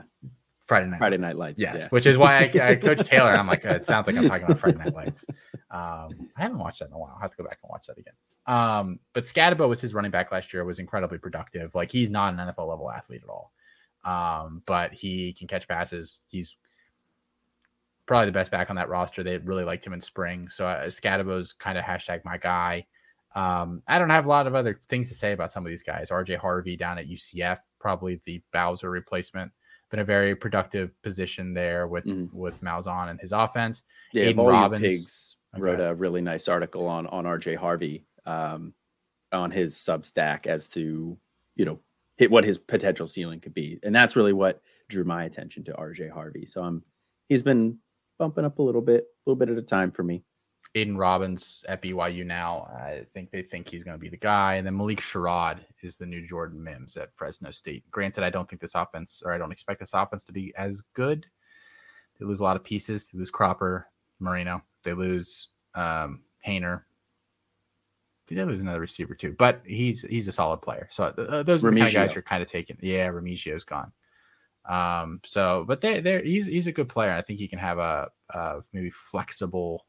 Friday 0.66 0.88
night. 0.88 0.98
Friday 0.98 1.16
Night 1.16 1.34
Lights. 1.34 1.60
Yes, 1.60 1.74
yeah. 1.80 1.88
which 1.88 2.06
is 2.06 2.16
why 2.16 2.36
I, 2.36 2.68
I 2.68 2.74
Coach 2.76 3.04
Taylor. 3.06 3.32
I'm 3.32 3.48
like, 3.48 3.66
uh, 3.66 3.70
it 3.70 3.84
sounds 3.84 4.06
like 4.06 4.16
I'm 4.16 4.28
talking 4.28 4.44
about 4.44 4.60
Friday 4.60 4.78
Night 4.78 4.94
Lights. 4.94 5.24
Um, 5.72 6.28
I 6.36 6.42
haven't 6.42 6.58
watched 6.58 6.78
that 6.78 6.88
in 6.88 6.92
a 6.92 6.98
while. 6.98 7.16
I 7.18 7.22
have 7.22 7.32
to 7.32 7.36
go 7.36 7.44
back 7.44 7.58
and 7.62 7.70
watch 7.70 7.86
that 7.88 7.98
again. 7.98 8.14
Um, 8.46 9.00
but 9.12 9.24
Skattebo 9.24 9.68
was 9.68 9.80
his 9.80 9.94
running 9.94 10.12
back 10.12 10.30
last 10.30 10.52
year. 10.52 10.64
Was 10.64 10.78
incredibly 10.78 11.18
productive. 11.18 11.74
Like 11.74 11.90
he's 11.90 12.08
not 12.08 12.34
an 12.34 12.38
NFL 12.38 12.68
level 12.68 12.88
athlete 12.88 13.22
at 13.24 13.28
all. 13.28 13.52
Um, 14.04 14.62
but 14.66 14.92
he 14.92 15.32
can 15.34 15.46
catch 15.46 15.68
passes. 15.68 16.20
He's 16.28 16.56
probably 18.06 18.26
the 18.26 18.32
best 18.32 18.50
back 18.50 18.70
on 18.70 18.76
that 18.76 18.88
roster. 18.88 19.22
They 19.22 19.38
really 19.38 19.64
liked 19.64 19.86
him 19.86 19.92
in 19.92 20.00
spring. 20.00 20.48
So 20.48 20.66
uh, 20.66 20.86
Skattebo's 20.86 21.52
kind 21.52 21.78
of 21.78 21.84
hashtag 21.84 22.24
my 22.24 22.38
guy. 22.38 22.86
Um, 23.36 23.82
I 23.86 23.98
don't 23.98 24.10
have 24.10 24.24
a 24.24 24.28
lot 24.28 24.46
of 24.48 24.54
other 24.56 24.80
things 24.88 25.08
to 25.08 25.14
say 25.14 25.32
about 25.32 25.52
some 25.52 25.64
of 25.64 25.70
these 25.70 25.84
guys. 25.84 26.10
RJ 26.10 26.36
Harvey 26.38 26.76
down 26.76 26.98
at 26.98 27.08
UCF, 27.08 27.58
probably 27.78 28.20
the 28.24 28.42
Bowser 28.52 28.90
replacement. 28.90 29.52
Been 29.90 30.00
a 30.00 30.04
very 30.04 30.34
productive 30.34 30.90
position 31.02 31.52
there 31.52 31.86
with 31.88 32.04
Mhm. 32.04 32.32
with 32.32 32.60
Malzahn 32.60 33.10
and 33.10 33.20
his 33.20 33.32
offense. 33.32 33.82
Yeah, 34.12 34.24
Aidan 34.24 34.44
Robbins. 34.46 34.82
Pigs 34.82 35.36
wrote 35.56 35.80
a 35.80 35.94
really 35.94 36.20
nice 36.20 36.46
article 36.48 36.86
on 36.86 37.06
on 37.08 37.24
RJ 37.26 37.56
Harvey 37.56 38.04
um, 38.24 38.72
on 39.32 39.50
his 39.50 39.74
Substack 39.76 40.46
as 40.46 40.68
to 40.70 41.16
you 41.56 41.64
know 41.64 41.80
hit 42.20 42.30
what 42.30 42.44
his 42.44 42.58
potential 42.58 43.06
ceiling 43.06 43.40
could 43.40 43.54
be, 43.54 43.80
and 43.82 43.94
that's 43.94 44.14
really 44.14 44.34
what 44.34 44.60
drew 44.90 45.04
my 45.04 45.24
attention 45.24 45.64
to 45.64 45.72
RJ 45.72 46.10
Harvey. 46.10 46.44
So 46.44 46.62
I'm 46.62 46.82
he's 47.30 47.42
been 47.42 47.78
bumping 48.18 48.44
up 48.44 48.58
a 48.58 48.62
little 48.62 48.82
bit, 48.82 49.04
a 49.04 49.30
little 49.30 49.38
bit 49.38 49.48
at 49.48 49.56
a 49.56 49.62
time 49.62 49.90
for 49.90 50.02
me. 50.02 50.22
Aidan 50.74 50.98
Robbins 50.98 51.64
at 51.66 51.82
BYU 51.82 52.26
now. 52.26 52.68
I 52.78 53.06
think 53.14 53.30
they 53.30 53.40
think 53.40 53.70
he's 53.70 53.84
going 53.84 53.96
to 53.96 54.00
be 54.00 54.10
the 54.10 54.18
guy. 54.18 54.56
And 54.56 54.66
then 54.66 54.76
Malik 54.76 55.00
Sherrod 55.00 55.60
is 55.82 55.96
the 55.96 56.04
new 56.04 56.24
Jordan 56.24 56.62
Mims 56.62 56.98
at 56.98 57.08
Fresno 57.16 57.50
State. 57.50 57.90
Granted, 57.90 58.22
I 58.22 58.28
don't 58.28 58.48
think 58.48 58.60
this 58.60 58.74
offense, 58.74 59.22
or 59.24 59.32
I 59.32 59.38
don't 59.38 59.50
expect 59.50 59.80
this 59.80 59.94
offense 59.94 60.22
to 60.24 60.32
be 60.32 60.52
as 60.58 60.82
good. 60.94 61.24
They 62.18 62.26
lose 62.26 62.40
a 62.40 62.44
lot 62.44 62.56
of 62.56 62.62
pieces. 62.62 63.08
They 63.08 63.18
lose 63.18 63.30
Cropper, 63.30 63.88
Marino. 64.20 64.62
They 64.84 64.92
lose 64.92 65.48
um, 65.74 66.20
Haener. 66.46 66.82
They 68.30 68.44
lose 68.44 68.60
another 68.60 68.80
receiver 68.80 69.14
too? 69.14 69.34
But 69.38 69.62
he's 69.64 70.02
he's 70.02 70.28
a 70.28 70.32
solid 70.32 70.62
player. 70.62 70.86
So 70.90 71.04
uh, 71.04 71.42
those 71.42 71.64
are 71.64 71.70
the 71.70 71.76
kind 71.76 71.88
of 71.88 71.94
guys 71.94 72.14
you're 72.14 72.22
kind 72.22 72.42
of 72.42 72.48
taking. 72.48 72.78
Yeah, 72.80 73.08
Remigio's 73.08 73.64
gone. 73.64 73.92
Um, 74.68 75.20
so 75.24 75.64
but 75.66 75.80
they 75.80 76.00
they 76.00 76.22
he's 76.22 76.46
he's 76.46 76.66
a 76.66 76.72
good 76.72 76.88
player. 76.88 77.12
I 77.12 77.22
think 77.22 77.38
he 77.38 77.48
can 77.48 77.58
have 77.58 77.78
a, 77.78 78.08
a 78.30 78.60
maybe 78.72 78.90
flexible 78.90 79.86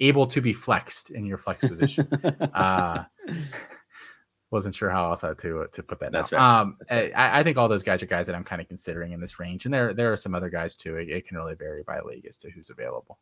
able 0.00 0.26
to 0.28 0.40
be 0.40 0.52
flexed 0.52 1.10
in 1.10 1.26
your 1.26 1.38
flex 1.38 1.66
position. 1.66 2.06
uh, 2.54 3.04
wasn't 4.50 4.74
sure 4.74 4.90
how 4.90 5.10
else 5.10 5.24
I 5.24 5.34
to 5.34 5.66
to 5.72 5.82
put 5.82 6.00
that. 6.00 6.12
That's 6.12 6.32
right. 6.32 6.60
Um, 6.60 6.76
That's 6.78 6.92
right. 6.92 7.12
I, 7.14 7.40
I 7.40 7.42
think 7.42 7.58
all 7.58 7.68
those 7.68 7.82
guys 7.82 8.02
are 8.02 8.06
guys 8.06 8.26
that 8.28 8.36
I'm 8.36 8.44
kind 8.44 8.62
of 8.62 8.68
considering 8.68 9.12
in 9.12 9.20
this 9.20 9.38
range, 9.38 9.64
and 9.66 9.74
there 9.74 9.92
there 9.92 10.12
are 10.12 10.16
some 10.16 10.34
other 10.34 10.48
guys 10.48 10.76
too. 10.76 10.96
It, 10.96 11.10
it 11.10 11.28
can 11.28 11.36
really 11.36 11.54
vary 11.54 11.82
by 11.82 12.00
league 12.00 12.26
as 12.26 12.38
to 12.38 12.50
who's 12.50 12.70
available. 12.70 13.18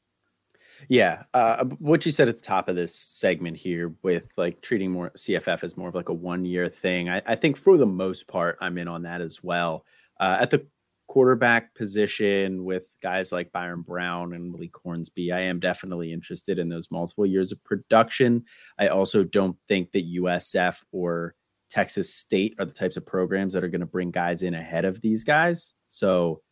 Yeah, 0.89 1.25
uh, 1.35 1.65
what 1.65 2.05
you 2.07 2.13
said 2.13 2.29
at 2.29 2.37
the 2.37 2.43
top 2.43 2.69
of 2.69 2.77
this 2.77 2.95
segment 2.95 3.57
here, 3.57 3.95
with 4.03 4.25
like 4.37 4.61
treating 4.61 4.91
more 4.91 5.11
CFF 5.17 5.65
as 5.65 5.77
more 5.77 5.89
of 5.89 5.95
like 5.95 6.09
a 6.09 6.15
one 6.15 6.45
year 6.45 6.69
thing, 6.69 7.09
I, 7.09 7.23
I 7.27 7.37
think 7.37 7.57
for 7.57 7.77
the 7.77 7.87
most 7.87 8.29
part, 8.29 8.59
I'm 8.61 8.79
in 8.79 8.89
on 8.89 9.03
that 9.03 9.21
as 9.21 9.43
well. 9.43 9.85
Uh, 10.21 10.39
at 10.41 10.51
the 10.51 10.67
quarterback 11.09 11.75
position 11.75 12.65
with 12.65 12.85
guys 13.03 13.33
like 13.33 13.53
Byron 13.53 13.83
Brown 13.83 14.33
and 14.33 14.53
Malik 14.53 14.77
Hornsby, 14.77 15.33
I 15.33 15.41
am 15.41 15.61
definitely 15.61 16.13
interested 16.13 16.59
in 16.59 16.69
those 16.69 16.91
multiple 16.91 17.27
years 17.27 17.53
of 17.53 17.63
production. 17.65 18.45
I 18.79 18.89
also 18.89 19.25
don't 19.25 19.57
think 19.69 19.93
that 19.93 20.13
USF 20.15 20.79
or 20.93 21.35
Texas 21.71 22.15
State 22.15 22.55
are 22.59 22.65
the 22.65 22.73
types 22.73 22.97
of 22.97 23.07
programs 23.07 23.53
that 23.53 23.65
are 23.65 23.69
going 23.69 23.81
to 23.81 23.87
bring 23.87 24.11
guys 24.11 24.43
in 24.43 24.55
ahead 24.55 24.85
of 24.85 25.01
these 25.01 25.25
guys. 25.25 25.75
So, 25.87 26.43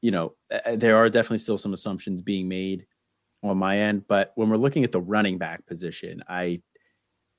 you 0.00 0.10
know, 0.10 0.34
there 0.74 0.96
are 0.96 1.08
definitely 1.08 1.38
still 1.38 1.58
some 1.58 1.72
assumptions 1.72 2.22
being 2.22 2.48
made 2.48 2.86
on 3.42 3.58
my 3.58 3.78
end. 3.78 4.06
But 4.06 4.32
when 4.34 4.48
we're 4.48 4.56
looking 4.56 4.84
at 4.84 4.92
the 4.92 5.00
running 5.00 5.38
back 5.38 5.66
position, 5.66 6.22
I 6.28 6.62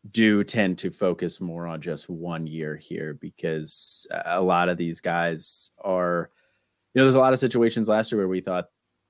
do 0.10 0.44
tend 0.44 0.80
to 0.80 0.90
focus 0.90 1.40
more 1.40 1.68
on 1.68 1.82
just 1.82 2.10
one 2.10 2.48
year 2.48 2.76
here 2.76 3.14
because 3.14 4.08
a 4.26 4.42
lot 4.42 4.70
of 4.70 4.78
these 4.78 5.00
guys 5.00 5.72
are, 5.84 6.32
you 6.94 7.00
know, 7.00 7.06
there's 7.06 7.16
a 7.16 7.20
lot 7.20 7.34
of 7.34 7.40
situations 7.40 7.88
last 7.88 8.12
year 8.12 8.20
where 8.20 8.28
we 8.28 8.42
thought 8.42 8.66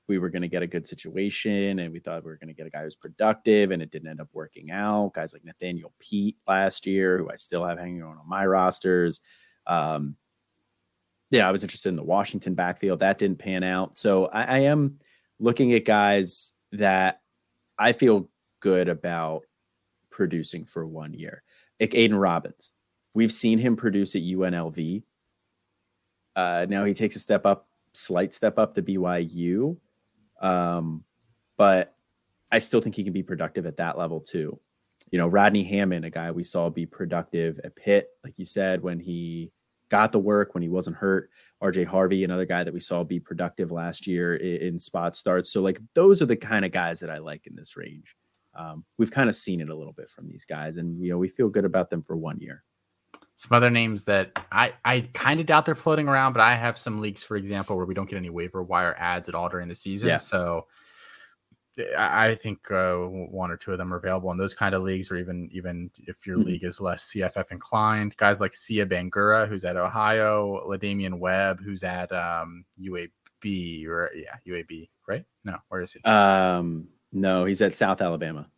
we 0.08 0.20
were 0.20 0.30
going 0.30 0.42
to 0.42 0.50
get 0.50 0.64
a 0.64 0.68
good 0.68 0.86
situation 0.86 1.80
and 1.80 1.94
we 1.94 2.00
thought 2.00 2.26
we 2.26 2.30
were 2.30 2.38
going 2.38 2.50
to 2.50 2.54
get 2.54 2.68
a 2.68 2.70
guy 2.70 2.84
who's 2.84 2.98
productive 2.98 3.72
and 3.72 3.82
it 3.82 3.92
didn't 3.92 4.10
end 4.10 4.20
up 4.20 4.28
working 4.34 4.70
out. 4.70 5.14
Guys 5.14 5.32
like 5.32 5.46
Nathaniel 5.46 5.94
Pete 6.00 6.36
last 6.46 6.86
year, 6.86 7.18
who 7.18 7.30
I 7.30 7.38
still 7.38 7.66
have 7.66 7.80
hanging 7.80 8.04
on 8.04 8.18
on 8.18 8.28
my 8.28 8.46
rosters. 8.46 9.22
Um, 9.66 10.18
yeah, 11.30 11.48
I 11.48 11.52
was 11.52 11.64
interested 11.64 11.90
in 11.90 11.96
the 11.96 12.04
Washington 12.04 12.56
backfield. 12.56 13.00
That 13.00 13.18
didn't 13.18 13.40
pan 13.40 13.64
out. 13.64 13.98
So 13.98 14.26
I, 14.26 14.44
I 14.44 14.58
am 14.60 15.00
looking 15.40 15.74
at 15.74 15.86
guys 15.86 16.52
that 16.72 17.22
I 17.78 17.94
feel 17.94 18.30
good 18.60 18.90
about 18.90 19.44
producing 20.10 20.66
for 20.66 20.86
one 20.86 21.14
year. 21.14 21.44
Like 21.80 21.96
Aidan 21.96 22.18
Robbins, 22.18 22.72
we've 23.14 23.32
seen 23.32 23.60
him 23.60 23.76
produce 23.76 24.16
at 24.16 24.22
UNLV. 24.22 25.04
Uh, 26.36 26.66
now 26.70 26.86
he 26.86 26.94
takes 26.94 27.16
a 27.16 27.20
step 27.20 27.46
up, 27.46 27.68
slight 27.94 28.34
step 28.34 28.58
up 28.58 28.76
to 28.76 28.82
BYU, 28.82 29.78
um, 30.42 31.04
but 31.58 31.96
I 32.52 32.60
still 32.60 32.82
think 32.82 32.96
he 32.96 33.04
can 33.04 33.14
be 33.14 33.24
productive 33.24 33.66
at 33.66 33.78
that 33.78 33.98
level 33.98 34.22
too. 34.22 34.60
You 35.12 35.18
know, 35.18 35.28
Rodney 35.28 35.64
Hammond, 35.64 36.06
a 36.06 36.10
guy 36.10 36.32
we 36.32 36.44
saw 36.44 36.70
be 36.70 36.86
productive 36.86 37.60
at 37.64 37.76
Pitt, 37.76 38.10
like 38.24 38.38
you 38.38 38.46
said, 38.46 38.82
when 38.82 39.00
he 39.00 39.52
got 39.92 40.12
the 40.12 40.20
work, 40.20 40.56
when 40.56 40.64
he 40.64 40.70
wasn't 40.70 40.96
hurt. 40.96 41.30
RJ 41.62 41.86
Harvey, 41.86 42.24
another 42.24 42.46
guy 42.46 42.64
that 42.64 42.74
we 42.74 42.80
saw 42.80 43.04
be 43.04 43.20
productive 43.20 43.72
last 43.72 44.08
year 44.08 44.38
in, 44.38 44.70
in 44.70 44.80
spot 44.80 45.16
starts. 45.16 45.52
So, 45.52 45.62
like, 45.62 45.80
those 45.94 46.22
are 46.22 46.26
the 46.26 46.36
kind 46.36 46.66
of 46.66 46.72
guys 46.72 47.02
that 47.02 47.12
I 47.12 47.20
like 47.20 47.46
in 47.46 47.56
this 47.56 47.78
range. 47.78 48.16
Um, 48.56 48.84
we've 48.98 49.12
kind 49.12 49.30
of 49.30 49.36
seen 49.36 49.62
it 49.62 49.70
a 49.70 49.76
little 49.76 49.94
bit 49.94 50.10
from 50.10 50.28
these 50.28 50.46
guys, 50.46 50.78
and 50.78 51.00
you 51.04 51.12
know, 51.12 51.18
we 51.18 51.28
feel 51.28 51.50
good 51.50 51.66
about 51.66 51.90
them 51.90 52.02
for 52.02 52.18
one 52.18 52.40
year. 52.40 52.64
Some 53.36 53.56
other 53.56 53.70
names 53.70 54.06
that 54.06 54.32
I 54.52 54.74
I 54.84 55.02
kind 55.14 55.40
of 55.40 55.46
doubt 55.46 55.66
they're 55.66 55.76
floating 55.76 56.08
around, 56.08 56.34
but 56.34 56.42
I 56.42 56.56
have 56.56 56.78
some 56.78 57.02
leaks, 57.02 57.24
for 57.24 57.38
example, 57.38 57.76
where 57.76 57.86
we 57.86 57.94
don't 57.94 58.10
get 58.10 58.18
any 58.18 58.30
waiver 58.30 58.64
wire 58.64 58.96
ads 58.98 59.30
at 59.30 59.36
all 59.36 59.50
during 59.50 59.68
the 59.68 59.76
season. 59.76 60.10
Yeah. 60.10 60.18
So 60.18 60.68
I 61.98 62.36
think 62.36 62.70
uh, 62.72 62.96
one 62.98 63.52
or 63.52 63.58
two 63.58 63.72
of 63.72 63.78
them 63.78 63.94
are 63.94 63.98
available 63.98 64.32
in 64.32 64.38
those 64.38 64.54
kind 64.54 64.74
of 64.76 64.84
leagues, 64.84 65.12
or 65.12 65.18
even 65.18 65.50
even 65.52 65.90
if 65.98 66.26
your 66.28 66.38
Mhm. 66.38 66.46
league 66.46 66.64
is 66.64 66.80
less 66.82 67.04
CFF 67.12 67.52
inclined. 67.52 68.16
Guys 68.18 68.40
like 68.42 68.54
Sieh 68.54 68.86
Bangura, 68.86 69.48
who's 69.48 69.64
at 69.66 69.78
Ohio, 69.78 70.64
Ladamian 70.68 71.20
Webb, 71.20 71.62
who's 71.62 71.84
at 71.84 72.12
um, 72.12 72.66
UAB, 72.80 73.86
or 73.88 74.12
yeah, 74.16 74.36
UAB, 74.48 74.90
right? 75.08 75.26
No, 75.44 75.58
where 75.70 75.82
is 75.82 75.94
he? 75.94 76.02
Um, 76.04 76.88
no, 77.12 77.46
he's 77.46 77.62
at 77.62 77.74
South 77.74 78.02
Alabama. 78.02 78.50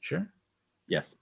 sure. 0.00 0.26
Yes, 0.86 1.14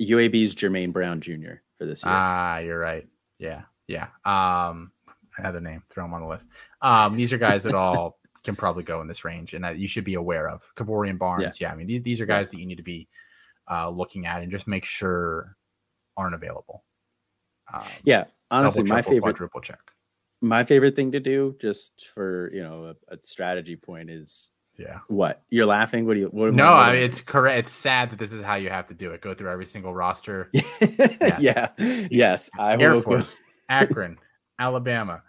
UAB's 0.00 0.54
Jermaine 0.54 0.92
Brown 0.92 1.20
Jr. 1.20 1.54
for 1.78 1.84
this 1.86 2.04
year. 2.04 2.14
Ah, 2.14 2.58
you're 2.58 2.78
right. 2.78 3.06
Yeah, 3.38 3.62
yeah. 3.88 4.08
Um, 4.24 4.92
another 5.38 5.60
name, 5.60 5.82
throw 5.90 6.04
them 6.04 6.14
on 6.14 6.22
the 6.22 6.28
list. 6.28 6.48
Um, 6.80 7.14
these 7.16 7.32
are 7.32 7.38
guys 7.38 7.64
that 7.64 7.74
all 7.74 8.18
can 8.46 8.56
probably 8.56 8.82
go 8.82 9.02
in 9.02 9.08
this 9.08 9.24
range, 9.24 9.52
and 9.52 9.62
that 9.64 9.78
you 9.78 9.86
should 9.86 10.04
be 10.04 10.14
aware 10.14 10.48
of. 10.48 10.62
Kavorian 10.74 11.18
Barnes, 11.18 11.60
yeah. 11.60 11.70
I 11.70 11.76
mean, 11.76 11.86
these 11.86 12.02
these 12.02 12.20
are 12.20 12.26
guys 12.26 12.50
that 12.50 12.58
you 12.58 12.66
need 12.66 12.76
to 12.76 12.82
be 12.82 13.08
uh, 13.70 13.90
looking 13.90 14.26
at 14.26 14.42
and 14.42 14.50
just 14.50 14.66
make 14.66 14.84
sure 14.84 15.56
aren't 16.16 16.34
available. 16.34 16.84
Um, 17.72 17.84
yeah, 18.04 18.24
honestly, 18.50 18.82
double, 18.82 18.96
my 18.96 19.02
favorite 19.02 19.20
quadruple 19.20 19.60
check. 19.60 19.80
My 20.40 20.64
favorite 20.64 20.96
thing 20.96 21.12
to 21.12 21.20
do, 21.20 21.56
just 21.60 22.08
for 22.14 22.50
you 22.54 22.62
know 22.62 22.94
a, 23.10 23.14
a 23.14 23.18
strategy 23.22 23.76
point, 23.76 24.08
is 24.08 24.52
yeah. 24.78 25.00
What 25.08 25.42
you're 25.48 25.66
laughing? 25.66 26.06
What 26.06 26.14
do 26.14 26.20
you? 26.20 26.26
What, 26.26 26.52
no, 26.52 26.72
I 26.72 26.92
mean, 26.92 27.02
it's 27.02 27.20
correct. 27.20 27.58
It's 27.58 27.72
sad 27.72 28.10
that 28.10 28.18
this 28.18 28.32
is 28.32 28.42
how 28.42 28.56
you 28.56 28.70
have 28.70 28.86
to 28.86 28.94
do 28.94 29.12
it. 29.12 29.20
Go 29.20 29.34
through 29.34 29.50
every 29.50 29.66
single 29.66 29.94
roster. 29.94 30.50
yes. 30.52 31.40
yeah. 31.40 31.68
Yes. 31.78 32.50
I 32.58 32.76
Air 32.76 33.00
Force, 33.00 33.40
Akron, 33.68 34.18
Alabama, 34.58 35.22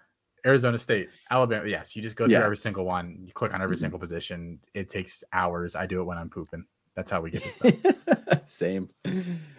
Arizona 0.47 0.79
State, 0.79 1.09
Alabama. 1.29 1.67
Yes, 1.67 1.95
you 1.95 2.01
just 2.01 2.15
go 2.15 2.25
through 2.25 2.33
yeah. 2.33 2.43
every 2.43 2.57
single 2.57 2.85
one. 2.85 3.19
You 3.25 3.33
click 3.33 3.53
on 3.53 3.61
every 3.61 3.75
mm-hmm. 3.75 3.81
single 3.81 3.99
position. 3.99 4.59
It 4.73 4.89
takes 4.89 5.23
hours. 5.33 5.75
I 5.75 5.85
do 5.85 5.99
it 5.99 6.05
when 6.05 6.17
I'm 6.17 6.29
pooping. 6.29 6.65
That's 6.95 7.11
how 7.11 7.21
we 7.21 7.29
get 7.29 7.43
this 7.43 7.57
done. 7.57 8.41
Same. 8.47 8.87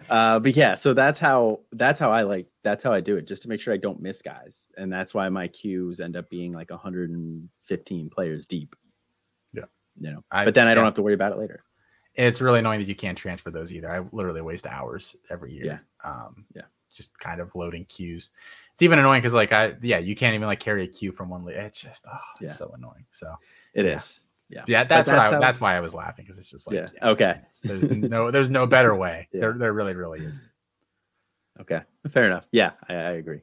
Uh, 0.09 0.39
but 0.39 0.55
yeah, 0.55 0.73
so 0.73 0.93
that's 0.93 1.19
how 1.19 1.61
that's 1.71 1.99
how 1.99 2.11
I 2.11 2.23
like 2.23 2.47
that's 2.63 2.83
how 2.83 2.91
I 2.91 2.99
do 2.99 3.15
it, 3.15 3.27
just 3.27 3.43
to 3.43 3.49
make 3.49 3.61
sure 3.61 3.73
I 3.73 3.77
don't 3.77 4.01
miss 4.01 4.21
guys, 4.21 4.67
and 4.77 4.91
that's 4.91 5.13
why 5.13 5.29
my 5.29 5.47
queues 5.47 6.01
end 6.01 6.17
up 6.17 6.29
being 6.29 6.51
like 6.51 6.69
115 6.69 8.09
players 8.09 8.45
deep 8.45 8.75
Yeah, 9.53 9.65
you 9.97 10.11
know. 10.11 10.23
I, 10.29 10.43
but 10.43 10.53
then 10.53 10.67
I 10.67 10.73
don't 10.73 10.83
have 10.85 10.95
to 10.95 11.01
worry 11.01 11.13
about 11.13 11.31
it 11.31 11.37
later. 11.37 11.63
It's 12.15 12.41
really 12.41 12.59
annoying 12.59 12.81
that 12.81 12.89
you 12.89 12.95
can't 12.95 13.17
transfer 13.17 13.51
those 13.51 13.71
either. 13.71 13.89
I 13.89 14.01
literally 14.11 14.41
waste 14.41 14.65
hours 14.65 15.15
every 15.29 15.53
year. 15.53 15.65
Yeah. 15.65 15.79
Um, 16.03 16.45
yeah. 16.53 16.63
Just 16.93 17.17
kind 17.19 17.39
of 17.39 17.55
loading 17.55 17.85
queues. 17.85 18.29
It's 18.73 18.83
even 18.83 18.99
annoying 18.99 19.21
because 19.21 19.33
like 19.33 19.51
I 19.51 19.75
yeah 19.81 19.97
you 19.97 20.15
can't 20.15 20.35
even 20.35 20.47
like 20.47 20.59
carry 20.59 20.83
a 20.83 20.87
queue 20.87 21.11
from 21.11 21.29
one. 21.29 21.45
It's 21.49 21.79
just 21.79 22.05
oh 22.11 22.17
it's 22.41 22.51
yeah. 22.51 22.55
so 22.55 22.73
annoying. 22.75 23.05
So 23.11 23.33
it 23.73 23.85
yeah. 23.85 23.95
is. 23.95 24.19
Yeah. 24.49 24.63
Yeah. 24.67 24.83
That's, 24.83 25.07
that's 25.07 25.09
what 25.09 25.27
I, 25.27 25.35
how... 25.35 25.39
that's 25.39 25.61
why 25.61 25.75
I 25.75 25.79
was 25.79 25.93
laughing 25.93 26.25
because 26.25 26.39
it's 26.39 26.49
just 26.49 26.67
like 26.67 26.75
yeah. 26.75 26.87
yeah 26.95 27.09
okay. 27.09 27.41
There's 27.63 27.89
no 27.89 28.31
there's 28.31 28.49
no 28.49 28.65
better 28.65 28.95
way. 28.95 29.27
There 29.33 29.53
there 29.53 29.73
really 29.73 29.95
really 29.95 30.25
isn't. 30.25 30.47
Okay. 31.61 31.81
Fair 32.09 32.25
enough. 32.25 32.45
Yeah, 32.51 32.71
I, 32.87 32.93
I 32.93 33.11
agree 33.11 33.41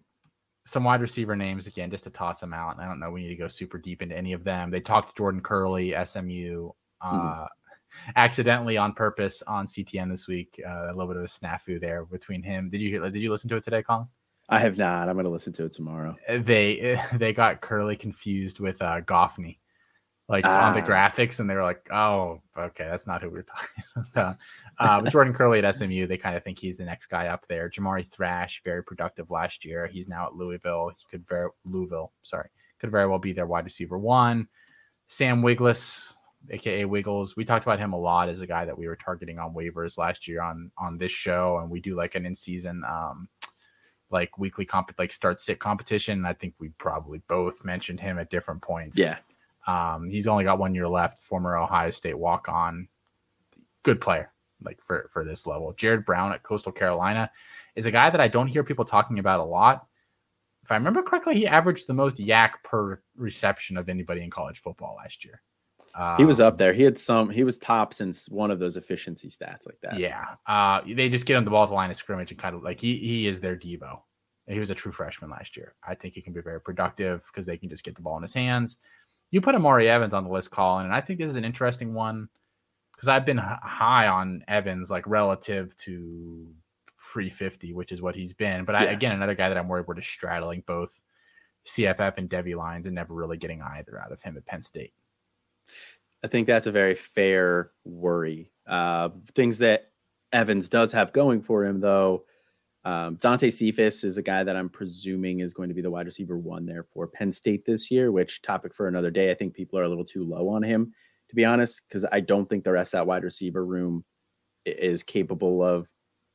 some 0.66 0.82
wide 0.82 1.00
receiver 1.00 1.36
names 1.36 1.68
again, 1.68 1.90
just 1.90 2.04
to 2.04 2.10
toss 2.10 2.40
them 2.40 2.52
out. 2.52 2.72
And 2.72 2.80
I 2.80 2.88
don't 2.88 2.98
know, 2.98 3.10
we 3.10 3.22
need 3.22 3.28
to 3.28 3.36
go 3.36 3.48
super 3.48 3.78
deep 3.78 4.02
into 4.02 4.16
any 4.16 4.32
of 4.32 4.42
them. 4.42 4.70
They 4.70 4.80
talked 4.80 5.10
to 5.10 5.18
Jordan 5.18 5.40
Kerley, 5.40 5.94
SMU, 6.06 6.70
uh, 7.00 7.12
mm-hmm. 7.12 7.44
Accidentally 8.14 8.76
on 8.76 8.92
purpose 8.92 9.42
on 9.46 9.66
CTN 9.66 10.10
this 10.10 10.26
week. 10.26 10.60
Uh, 10.66 10.86
a 10.86 10.92
little 10.94 11.08
bit 11.08 11.16
of 11.16 11.22
a 11.22 11.26
snafu 11.26 11.80
there 11.80 12.04
between 12.04 12.42
him. 12.42 12.70
Did 12.70 12.80
you 12.80 12.90
hear? 12.90 13.10
did 13.10 13.20
you 13.20 13.30
listen 13.30 13.48
to 13.50 13.56
it 13.56 13.64
today, 13.64 13.82
Colin? 13.82 14.08
I 14.48 14.60
have 14.60 14.78
not. 14.78 15.08
I'm 15.08 15.16
going 15.16 15.24
to 15.24 15.30
listen 15.30 15.52
to 15.54 15.64
it 15.64 15.72
tomorrow. 15.72 16.16
Uh, 16.28 16.38
they 16.38 17.00
they 17.14 17.32
got 17.32 17.60
Kerley 17.60 17.98
confused 17.98 18.60
with 18.60 18.80
uh, 18.80 19.00
Goffney 19.00 19.58
like 20.28 20.44
ah. 20.44 20.68
on 20.68 20.74
the 20.74 20.82
ah. 20.82 20.86
graphics, 20.86 21.40
and 21.40 21.48
they 21.48 21.54
were 21.54 21.62
like, 21.62 21.86
"Oh, 21.92 22.40
okay, 22.56 22.86
that's 22.88 23.06
not 23.06 23.22
who 23.22 23.30
we 23.30 23.40
are 23.40 23.42
talking 23.44 23.84
about." 24.12 24.36
Uh, 24.78 25.00
but 25.00 25.12
Jordan 25.12 25.34
Kerley 25.34 25.62
at 25.62 25.74
SMU, 25.74 26.06
they 26.06 26.16
kind 26.16 26.36
of 26.36 26.44
think 26.44 26.58
he's 26.58 26.76
the 26.76 26.84
next 26.84 27.06
guy 27.06 27.28
up 27.28 27.46
there. 27.48 27.70
Jamari 27.70 28.06
Thrash, 28.06 28.62
very 28.64 28.82
productive 28.82 29.30
last 29.30 29.64
year. 29.64 29.86
He's 29.86 30.08
now 30.08 30.26
at 30.26 30.34
Louisville. 30.34 30.90
He 30.96 31.04
could 31.10 31.26
very 31.26 31.48
Louisville, 31.64 32.12
sorry, 32.22 32.48
could 32.80 32.90
very 32.90 33.06
well 33.06 33.18
be 33.18 33.32
their 33.32 33.46
wide 33.46 33.64
receiver 33.64 33.98
one. 33.98 34.48
Sam 35.08 35.42
Wiggles, 35.42 36.14
aka 36.50 36.84
Wiggles, 36.84 37.36
we 37.36 37.44
talked 37.44 37.64
about 37.64 37.78
him 37.78 37.92
a 37.92 37.98
lot 37.98 38.28
as 38.28 38.40
a 38.40 38.46
guy 38.46 38.64
that 38.64 38.76
we 38.76 38.86
were 38.86 38.96
targeting 38.96 39.38
on 39.38 39.54
waivers 39.54 39.98
last 39.98 40.28
year 40.28 40.42
on 40.42 40.70
on 40.78 40.98
this 40.98 41.12
show, 41.12 41.58
and 41.58 41.70
we 41.70 41.80
do 41.80 41.96
like 41.96 42.14
an 42.14 42.26
in 42.26 42.34
season. 42.34 42.82
Um, 42.88 43.28
like 44.10 44.38
weekly 44.38 44.64
comp 44.64 44.92
like 44.98 45.12
start 45.12 45.40
sit 45.40 45.58
competition. 45.58 46.24
I 46.24 46.32
think 46.32 46.54
we 46.58 46.68
probably 46.78 47.20
both 47.28 47.64
mentioned 47.64 48.00
him 48.00 48.18
at 48.18 48.30
different 48.30 48.62
points. 48.62 48.98
Yeah. 48.98 49.18
Um, 49.66 50.08
he's 50.08 50.28
only 50.28 50.44
got 50.44 50.58
one 50.58 50.74
year 50.74 50.88
left. 50.88 51.18
Former 51.18 51.56
Ohio 51.56 51.90
State 51.90 52.16
walk 52.16 52.48
on, 52.48 52.88
good 53.82 54.00
player 54.00 54.32
like 54.62 54.78
for 54.82 55.08
for 55.12 55.24
this 55.24 55.46
level. 55.46 55.72
Jared 55.76 56.04
Brown 56.04 56.32
at 56.32 56.42
Coastal 56.42 56.72
Carolina 56.72 57.30
is 57.74 57.86
a 57.86 57.90
guy 57.90 58.10
that 58.10 58.20
I 58.20 58.28
don't 58.28 58.48
hear 58.48 58.64
people 58.64 58.84
talking 58.84 59.18
about 59.18 59.40
a 59.40 59.44
lot. 59.44 59.86
If 60.62 60.72
I 60.72 60.74
remember 60.74 61.02
correctly, 61.02 61.34
he 61.34 61.46
averaged 61.46 61.86
the 61.86 61.94
most 61.94 62.16
YAC 62.16 62.50
per 62.64 63.00
reception 63.16 63.76
of 63.76 63.88
anybody 63.88 64.22
in 64.22 64.30
college 64.30 64.60
football 64.60 64.96
last 64.96 65.24
year. 65.24 65.42
Um, 65.98 66.16
he 66.18 66.24
was 66.24 66.40
up 66.40 66.54
um, 66.54 66.56
there. 66.58 66.72
He 66.72 66.82
had 66.82 66.98
some. 66.98 67.30
He 67.30 67.44
was 67.44 67.58
top 67.58 67.94
since 67.94 68.28
one 68.28 68.50
of 68.50 68.58
those 68.58 68.76
efficiency 68.76 69.28
stats 69.28 69.66
like 69.66 69.78
that. 69.82 69.98
Yeah. 69.98 70.24
Uh, 70.46 70.80
they 70.86 71.08
just 71.08 71.26
get 71.26 71.36
him 71.36 71.44
the 71.44 71.50
ball 71.50 71.62
at 71.62 71.70
the 71.70 71.74
line 71.74 71.90
of 71.90 71.96
scrimmage 71.96 72.30
and 72.30 72.40
kind 72.40 72.54
of 72.54 72.62
like 72.62 72.80
he 72.80 72.98
he 72.98 73.26
is 73.26 73.40
their 73.40 73.56
Deebo. 73.56 74.00
He 74.46 74.60
was 74.60 74.70
a 74.70 74.74
true 74.74 74.92
freshman 74.92 75.30
last 75.30 75.56
year. 75.56 75.74
I 75.86 75.94
think 75.94 76.14
he 76.14 76.22
can 76.22 76.32
be 76.32 76.40
very 76.40 76.60
productive 76.60 77.24
because 77.26 77.46
they 77.46 77.56
can 77.56 77.68
just 77.68 77.82
get 77.82 77.96
the 77.96 78.02
ball 78.02 78.16
in 78.16 78.22
his 78.22 78.34
hands 78.34 78.78
you 79.30 79.40
put 79.40 79.54
Omari 79.54 79.88
Evans 79.88 80.14
on 80.14 80.24
the 80.24 80.30
list, 80.30 80.50
Colin, 80.50 80.86
and 80.86 80.94
I 80.94 81.00
think 81.00 81.18
this 81.18 81.30
is 81.30 81.36
an 81.36 81.44
interesting 81.44 81.94
one 81.94 82.28
because 82.94 83.08
I've 83.08 83.26
been 83.26 83.38
high 83.38 84.06
on 84.06 84.44
Evans, 84.48 84.90
like 84.90 85.06
relative 85.06 85.76
to 85.78 86.46
free 86.94 87.28
50, 87.28 87.72
which 87.74 87.92
is 87.92 88.00
what 88.00 88.14
he's 88.14 88.32
been. 88.32 88.64
But 88.64 88.74
yeah. 88.74 88.88
I, 88.88 88.92
again, 88.92 89.12
another 89.12 89.34
guy 89.34 89.48
that 89.48 89.58
I'm 89.58 89.68
worried 89.68 89.86
we're 89.86 89.94
just 89.94 90.08
straddling 90.08 90.62
both 90.66 91.02
CFF 91.66 92.16
and 92.16 92.30
Devy 92.30 92.56
lines 92.56 92.86
and 92.86 92.94
never 92.94 93.12
really 93.12 93.36
getting 93.36 93.60
either 93.60 94.00
out 94.00 94.12
of 94.12 94.22
him 94.22 94.36
at 94.36 94.46
Penn 94.46 94.62
State. 94.62 94.94
I 96.24 96.28
think 96.28 96.46
that's 96.46 96.66
a 96.66 96.72
very 96.72 96.94
fair 96.94 97.70
worry. 97.84 98.50
Uh, 98.66 99.10
things 99.34 99.58
that 99.58 99.92
Evans 100.32 100.68
does 100.68 100.92
have 100.92 101.12
going 101.12 101.42
for 101.42 101.64
him, 101.64 101.80
though, 101.80 102.24
um, 102.84 103.16
Dante 103.16 103.50
Cephas 103.50 104.04
is 104.04 104.16
a 104.16 104.22
guy 104.22 104.44
that 104.44 104.56
I'm 104.56 104.68
presuming 104.68 105.40
is 105.40 105.52
going 105.52 105.68
to 105.68 105.74
be 105.74 105.82
the 105.82 105.90
wide 105.90 106.06
receiver 106.06 106.38
one 106.38 106.66
there 106.66 106.84
for 106.84 107.08
Penn 107.08 107.32
State 107.32 107.64
this 107.64 107.90
year, 107.90 108.12
which 108.12 108.42
topic 108.42 108.74
for 108.74 108.86
another 108.86 109.10
day. 109.10 109.30
I 109.30 109.34
think 109.34 109.54
people 109.54 109.78
are 109.78 109.84
a 109.84 109.88
little 109.88 110.04
too 110.04 110.24
low 110.24 110.48
on 110.48 110.62
him, 110.62 110.92
to 111.28 111.34
be 111.34 111.44
honest, 111.44 111.82
because 111.88 112.04
I 112.12 112.20
don't 112.20 112.48
think 112.48 112.62
the 112.62 112.72
rest 112.72 112.94
of 112.94 112.98
that 112.98 113.06
wide 113.08 113.24
receiver 113.24 113.64
room 113.64 114.04
is 114.64 115.02
capable 115.02 115.64
of 115.64 115.88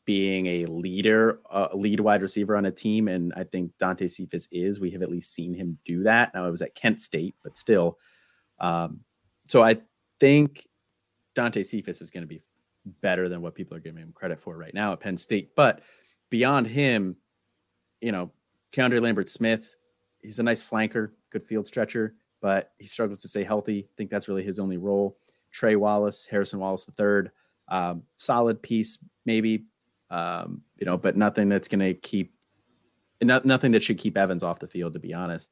being 0.05 0.45
a 0.47 0.65
leader, 0.65 1.39
a 1.49 1.69
lead 1.73 2.01
wide 2.01 2.21
receiver 2.21 2.57
on 2.57 2.65
a 2.65 2.71
team. 2.71 3.07
And 3.07 3.31
I 3.37 3.45
think 3.45 3.71
Dante 3.77 4.07
Cephas 4.07 4.49
is. 4.51 4.79
We 4.79 4.91
have 4.91 5.01
at 5.01 5.11
least 5.11 5.33
seen 5.33 5.53
him 5.53 5.77
do 5.85 6.03
that. 6.03 6.33
Now 6.33 6.45
it 6.45 6.51
was 6.51 6.61
at 6.61 6.75
Kent 6.75 7.01
State, 7.01 7.35
but 7.43 7.55
still. 7.55 7.97
Um, 8.59 9.01
so 9.51 9.61
I 9.61 9.79
think 10.21 10.65
Dante 11.35 11.61
Cephas 11.61 12.01
is 12.01 12.09
going 12.09 12.23
to 12.23 12.27
be 12.27 12.41
better 13.01 13.27
than 13.27 13.41
what 13.41 13.53
people 13.53 13.75
are 13.75 13.81
giving 13.81 14.01
him 14.01 14.13
credit 14.13 14.39
for 14.39 14.55
right 14.55 14.73
now 14.73 14.93
at 14.93 15.01
Penn 15.01 15.17
State. 15.17 15.57
But 15.57 15.81
beyond 16.29 16.67
him, 16.67 17.17
you 17.99 18.13
know, 18.13 18.31
Keandre 18.71 19.01
Lambert 19.01 19.29
Smith, 19.29 19.75
he's 20.21 20.39
a 20.39 20.43
nice 20.43 20.63
flanker, 20.63 21.09
good 21.31 21.43
field 21.43 21.67
stretcher, 21.67 22.15
but 22.39 22.71
he 22.77 22.87
struggles 22.87 23.19
to 23.23 23.27
stay 23.27 23.43
healthy. 23.43 23.79
I 23.79 23.93
think 23.97 24.09
that's 24.09 24.29
really 24.29 24.43
his 24.43 24.57
only 24.57 24.77
role. 24.77 25.17
Trey 25.51 25.75
Wallace, 25.75 26.25
Harrison 26.25 26.61
Wallace 26.61 26.85
the 26.85 26.93
third, 26.93 27.31
um, 27.67 28.03
solid 28.15 28.61
piece 28.61 29.05
maybe, 29.25 29.65
um, 30.11 30.61
you 30.77 30.85
know, 30.85 30.95
but 30.95 31.17
nothing 31.17 31.49
that's 31.49 31.67
going 31.67 31.81
to 31.81 31.93
keep, 31.93 32.33
not, 33.21 33.43
nothing 33.43 33.73
that 33.73 33.83
should 33.83 33.97
keep 33.97 34.15
Evans 34.15 34.43
off 34.43 34.59
the 34.59 34.67
field. 34.67 34.93
To 34.93 34.99
be 34.99 35.13
honest, 35.13 35.51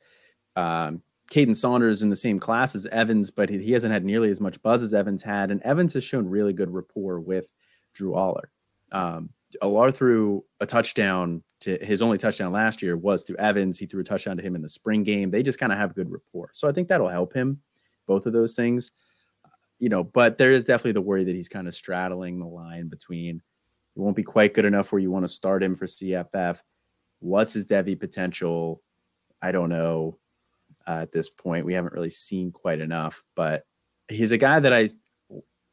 um, 0.55 1.01
Kaden 1.31 1.55
Saunders 1.55 2.01
in 2.01 2.09
the 2.09 2.15
same 2.15 2.39
class 2.39 2.75
as 2.75 2.87
Evans, 2.87 3.29
but 3.29 3.49
he, 3.49 3.71
hasn't 3.71 3.93
had 3.93 4.03
nearly 4.03 4.29
as 4.29 4.41
much 4.41 4.61
buzz 4.61 4.81
as 4.81 4.93
Evans 4.93 5.21
had, 5.21 5.51
and 5.51 5.61
Evans 5.61 5.93
has 5.93 6.03
shown 6.03 6.27
really 6.27 6.53
good 6.53 6.73
rapport 6.73 7.19
with 7.19 7.45
Drew 7.93 8.13
Allar. 8.13 8.45
Um, 8.91 9.29
Allar 9.61 9.93
threw 9.93 10.43
a 10.59 10.65
touchdown 10.65 11.43
to 11.61 11.77
his 11.81 12.01
only 12.01 12.17
touchdown 12.17 12.51
last 12.51 12.81
year 12.81 12.95
was 12.95 13.23
through 13.23 13.35
Evans. 13.37 13.77
He 13.77 13.85
threw 13.85 14.01
a 14.01 14.05
touchdown 14.05 14.37
to 14.37 14.43
him 14.43 14.55
in 14.55 14.61
the 14.61 14.69
spring 14.69 15.03
game. 15.03 15.29
They 15.29 15.43
just 15.43 15.59
kind 15.59 15.71
of 15.71 15.77
have 15.77 15.95
good 15.95 16.11
rapport. 16.11 16.51
So 16.53 16.67
I 16.67 16.71
think 16.71 16.87
that'll 16.87 17.09
help 17.09 17.33
him, 17.33 17.61
both 18.07 18.25
of 18.25 18.33
those 18.33 18.55
things. 18.55 18.91
You 19.77 19.89
know, 19.89 20.03
but 20.03 20.37
there 20.37 20.51
is 20.51 20.65
definitely 20.65 20.93
the 20.93 21.01
worry 21.01 21.23
that 21.25 21.35
he's 21.35 21.49
kind 21.49 21.67
of 21.67 21.75
straddling 21.75 22.39
the 22.39 22.45
line 22.45 22.87
between 22.87 23.41
it 23.95 23.99
won't 23.99 24.15
be 24.15 24.23
quite 24.23 24.53
good 24.53 24.65
enough 24.65 24.91
where 24.91 24.99
you 24.99 25.11
want 25.11 25.25
to 25.25 25.33
start 25.33 25.63
him 25.63 25.75
for 25.75 25.85
CFF. 25.85 26.57
What's 27.19 27.53
his 27.53 27.67
Devy 27.67 27.99
potential? 27.99 28.81
I 29.41 29.51
don't 29.51 29.69
know 29.69 30.17
uh, 30.89 31.01
at 31.01 31.11
this 31.11 31.29
point. 31.29 31.65
We 31.65 31.75
haven't 31.75 31.93
really 31.93 32.09
seen 32.09 32.51
quite 32.51 32.81
enough, 32.81 33.23
but 33.35 33.63
he's 34.07 34.31
a 34.31 34.37
guy 34.37 34.59
that 34.59 34.73
I, 34.73 34.89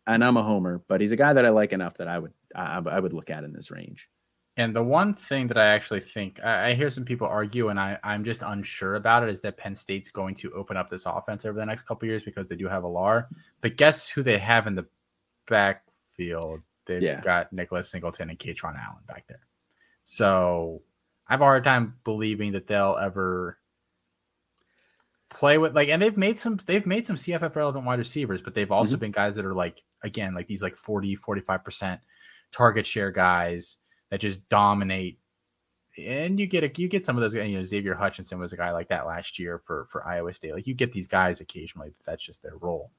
and 0.06 0.22
I'm 0.22 0.36
a 0.36 0.42
homer, 0.42 0.82
but 0.88 1.00
he's 1.00 1.12
a 1.12 1.16
guy 1.16 1.32
that 1.32 1.46
I 1.46 1.48
like 1.48 1.72
enough 1.72 1.96
that 1.96 2.08
I 2.08 2.18
would 2.18 2.32
I, 2.54 2.82
I 2.84 3.00
would 3.00 3.14
look 3.14 3.30
at 3.30 3.44
in 3.44 3.52
this 3.52 3.70
range. 3.70 4.08
And 4.58 4.74
the 4.74 4.82
one 4.82 5.14
thing 5.14 5.48
that 5.48 5.58
I 5.58 5.66
actually 5.66 6.00
think 6.00 6.40
I, 6.42 6.70
I, 6.70 6.74
hear 6.74 6.88
some 6.88 7.04
people 7.04 7.26
argue, 7.26 7.68
and 7.68 7.78
I, 7.78 7.98
I'm 8.02 8.24
just 8.24 8.42
unsure 8.42 8.96
about 8.96 9.22
it, 9.22 9.28
is 9.28 9.40
that 9.42 9.58
Penn 9.58 9.74
State's 9.74 10.10
going 10.10 10.34
to 10.36 10.52
open 10.52 10.76
up 10.78 10.88
this 10.88 11.04
offense 11.04 11.44
over 11.44 11.58
the 11.58 11.66
next 11.66 11.82
couple 11.82 12.08
years 12.08 12.22
because 12.22 12.48
they 12.48 12.56
do 12.56 12.66
have 12.68 12.82
Allar. 12.82 13.26
But 13.60 13.76
guess 13.76 14.08
who 14.08 14.22
they 14.22 14.38
have 14.38 14.66
in 14.66 14.74
the 14.74 14.86
backfield? 15.46 16.60
They've 16.86 17.02
yeah. 17.02 17.20
got 17.20 17.52
Nicholas 17.52 17.90
Singleton 17.90 18.30
and 18.30 18.38
Kaytron 18.38 18.82
Allen 18.82 19.02
back 19.06 19.24
there. 19.28 19.46
So 20.04 20.82
I 21.28 21.34
have 21.34 21.40
a 21.42 21.44
hard 21.44 21.64
time 21.64 21.96
believing 22.04 22.52
that 22.52 22.66
they'll 22.66 22.96
ever 23.00 23.58
play 25.36 25.58
with 25.58 25.74
like 25.74 25.88
and 25.88 26.00
they've 26.00 26.16
made 26.16 26.38
some 26.38 26.58
they've 26.66 26.86
made 26.86 27.06
some 27.06 27.16
CFF 27.16 27.54
relevant 27.54 27.84
wide 27.84 27.98
receivers, 27.98 28.42
but 28.42 28.54
they've 28.54 28.72
also 28.72 28.94
mm-hmm. 28.94 29.00
been 29.00 29.12
guys 29.12 29.34
that 29.36 29.44
are 29.44 29.54
like 29.54 29.82
again 30.02 30.34
like 30.34 30.46
these 30.46 30.62
like 30.62 30.76
40 30.76 31.14
45 31.16 31.64
percent 31.64 32.00
target 32.52 32.86
share 32.86 33.10
guys 33.10 33.76
that 34.10 34.20
just 34.20 34.48
dominate. 34.48 35.18
And 35.98 36.38
you 36.38 36.46
get 36.46 36.62
a, 36.62 36.80
you 36.80 36.88
get 36.88 37.06
some 37.06 37.16
of 37.16 37.22
those. 37.22 37.32
You 37.32 37.56
know, 37.56 37.62
Xavier 37.62 37.94
Hutchinson 37.94 38.38
was 38.38 38.52
a 38.52 38.56
guy 38.56 38.70
like 38.72 38.88
that 38.88 39.06
last 39.06 39.38
year 39.38 39.62
for 39.66 39.86
for 39.90 40.06
Iowa 40.06 40.32
State. 40.32 40.52
Like 40.52 40.66
you 40.66 40.74
get 40.74 40.92
these 40.92 41.06
guys 41.06 41.40
occasionally. 41.40 41.92
that's 42.04 42.22
just 42.22 42.42
their 42.42 42.56
role. 42.58 42.90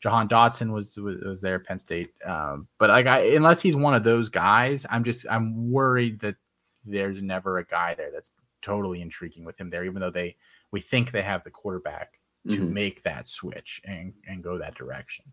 Jahan 0.00 0.28
Dotson 0.28 0.72
was, 0.72 0.96
was 0.96 1.18
was 1.22 1.40
there, 1.42 1.58
Penn 1.58 1.78
State. 1.78 2.12
Um, 2.24 2.66
but 2.78 2.88
like, 2.90 3.06
I, 3.06 3.20
unless 3.34 3.60
he's 3.60 3.76
one 3.76 3.94
of 3.94 4.04
those 4.04 4.30
guys, 4.30 4.86
I'm 4.88 5.04
just 5.04 5.26
I'm 5.30 5.70
worried 5.70 6.20
that 6.20 6.36
there's 6.86 7.20
never 7.20 7.58
a 7.58 7.64
guy 7.64 7.94
there 7.94 8.10
that's 8.10 8.32
totally 8.62 9.02
intriguing 9.02 9.44
with 9.44 9.58
him 9.58 9.68
there, 9.68 9.84
even 9.84 10.00
though 10.00 10.10
they 10.10 10.36
we 10.72 10.80
think 10.80 11.10
they 11.10 11.22
have 11.22 11.44
the 11.44 11.50
quarterback 11.50 12.18
to 12.48 12.58
mm-hmm. 12.58 12.72
make 12.72 13.02
that 13.02 13.26
switch 13.26 13.80
and 13.84 14.12
and 14.26 14.42
go 14.42 14.58
that 14.58 14.74
direction. 14.74 15.24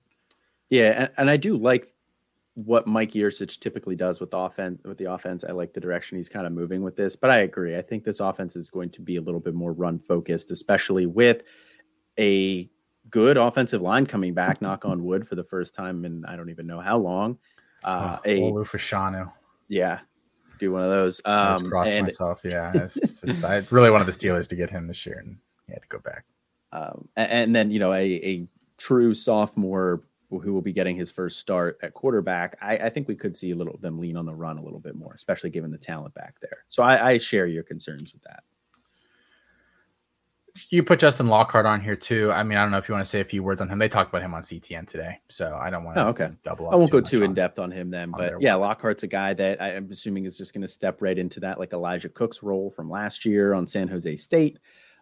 Yeah, 0.70 1.04
and, 1.04 1.12
and 1.18 1.30
I 1.30 1.38
do 1.38 1.58
like 1.58 1.94
what 2.56 2.86
Mike 2.86 3.14
Yurcich 3.14 3.60
typically 3.60 3.96
does 3.96 4.20
with 4.20 4.32
the 4.32 4.38
offense 4.38 4.82
with 4.84 4.98
the 4.98 5.12
offense. 5.12 5.44
I 5.44 5.52
like 5.52 5.74
the 5.74 5.80
direction 5.80 6.18
he's 6.18 6.30
kind 6.30 6.46
of 6.46 6.54
moving 6.54 6.82
with 6.82 6.96
this, 6.96 7.16
but 7.16 7.30
I 7.30 7.40
agree. 7.40 7.78
I 7.78 7.82
think 7.82 8.04
this 8.04 8.20
offense 8.20 8.56
is 8.56 8.70
going 8.70 8.90
to 8.92 9.02
be 9.02 9.16
a 9.18 9.22
little 9.22 9.40
bit 9.40 9.54
more 9.54 9.74
run 9.74 10.00
focused, 10.00 10.52
especially 10.52 11.06
with 11.06 11.44
a 12.20 12.70
good 13.10 13.38
offensive 13.38 13.82
line 13.82 14.06
coming 14.06 14.34
back, 14.34 14.62
knock 14.62 14.86
on 14.86 15.04
wood, 15.04 15.28
for 15.28 15.36
the 15.36 15.44
first 15.44 15.76
time 15.76 16.06
in 16.06 16.26
I 16.26 16.36
don't 16.36 16.50
even 16.50 16.68
know 16.68 16.80
how 16.80 16.98
long. 16.98 17.38
Uh, 17.84 18.18
oh, 18.26 18.60
a 18.60 18.66
Fashanu. 18.66 19.32
Yeah, 19.68 20.00
do 20.60 20.72
one 20.72 20.84
of 20.84 20.90
those. 20.90 21.22
Um, 21.26 21.66
I 21.66 21.70
crossed 21.70 21.92
and, 21.92 22.04
myself. 22.04 22.42
Yeah, 22.44 22.72
just, 22.88 23.44
I 23.44 23.66
really 23.70 23.92
wanted 23.92 24.06
the 24.06 24.12
Steelers 24.12 24.48
to 24.48 24.56
get 24.56 24.70
him 24.70 24.88
this 24.88 25.06
year, 25.06 25.20
and 25.20 25.38
he 25.68 25.74
had 25.74 25.82
to 25.82 25.88
go 25.88 26.00
back. 26.00 26.26
Um, 26.72 27.08
and, 27.16 27.32
and, 27.32 27.56
then 27.56 27.72
you 27.72 27.80
know 27.80 27.94
a, 27.94 28.14
a 28.14 28.48
true 28.78 29.14
sophomore 29.14 30.02
who 30.30 30.54
will 30.54 30.62
be 30.62 30.74
getting 30.74 30.96
his 30.96 31.12
first 31.12 31.40
start 31.40 31.78
at 31.84 31.94
quarterback. 31.94 32.58
I, 32.62 32.78
I, 32.78 32.90
think 32.90 33.08
we 33.08 33.14
could 33.14 33.38
see 33.38 33.52
a 33.52 33.56
little 33.56 33.76
of 33.76 33.82
them 33.82 34.00
lean 34.00 34.18
on 34.18 34.26
the 34.26 34.34
run 34.34 34.58
a 34.58 34.64
little 34.64 34.80
bit 34.80 34.96
more, 34.96 35.14
especially 35.14 35.52
given 35.52 35.70
the 35.70 35.78
talent 35.78 36.16
back 36.16 36.40
there. 36.40 36.66
So 36.70 36.82
I, 36.82 37.12
I 37.12 37.18
share 37.20 37.46
your 37.46 37.62
concerns 37.62 38.14
with 38.14 38.24
that 38.24 38.44
you 40.70 40.84
put 40.84 41.00
Justin 41.00 41.28
Lockhart 41.28 41.66
on 41.66 41.82
here 41.82 41.96
too. 41.96 42.32
I 42.32 42.44
mean, 42.44 42.58
I 42.58 42.62
don't 42.62 42.72
know 42.72 42.78
if 42.78 42.88
you 42.88 42.94
want 42.94 43.06
to 43.06 43.10
say 43.10 43.22
a 43.22 43.26
few 43.26 43.42
words 43.42 43.60
on 43.60 43.70
him. 43.70 43.80
They 43.80 43.90
talked 43.90 44.10
about 44.10 44.22
him 44.22 44.34
on 44.36 44.44
CTN 44.44 44.88
today, 44.88 45.20
so 45.30 45.58
I 45.60 45.72
don't 45.72 45.84
want 45.84 45.98
to. 45.98 46.06
Oh, 46.06 46.08
okay. 46.10 46.30
Double. 46.44 46.70
I 46.70 46.76
won't 46.76 46.92
go 46.92 47.02
too 47.02 47.24
in 47.24 47.34
depth 47.34 47.58
on 47.58 47.72
him 47.72 47.90
then, 47.90 48.12
but 48.12 48.40
yeah, 48.40 48.54
Lockhart's 48.56 49.04
a 49.04 49.08
guy 49.08 49.34
that 49.34 49.62
I 49.62 49.72
am 49.72 49.92
assuming 49.92 50.26
is 50.26 50.38
just 50.38 50.54
going 50.54 50.62
to 50.62 50.68
step 50.68 51.02
right 51.02 51.18
into 51.18 51.40
that 51.40 51.58
like 51.58 51.74
Elijah 51.74 52.10
Cook's 52.10 52.44
role 52.44 52.70
from 52.70 52.90
last 52.90 53.26
year 53.26 53.54
on 53.54 53.66
San 53.66 53.88
Jose 53.88 54.16
State. 54.18 54.60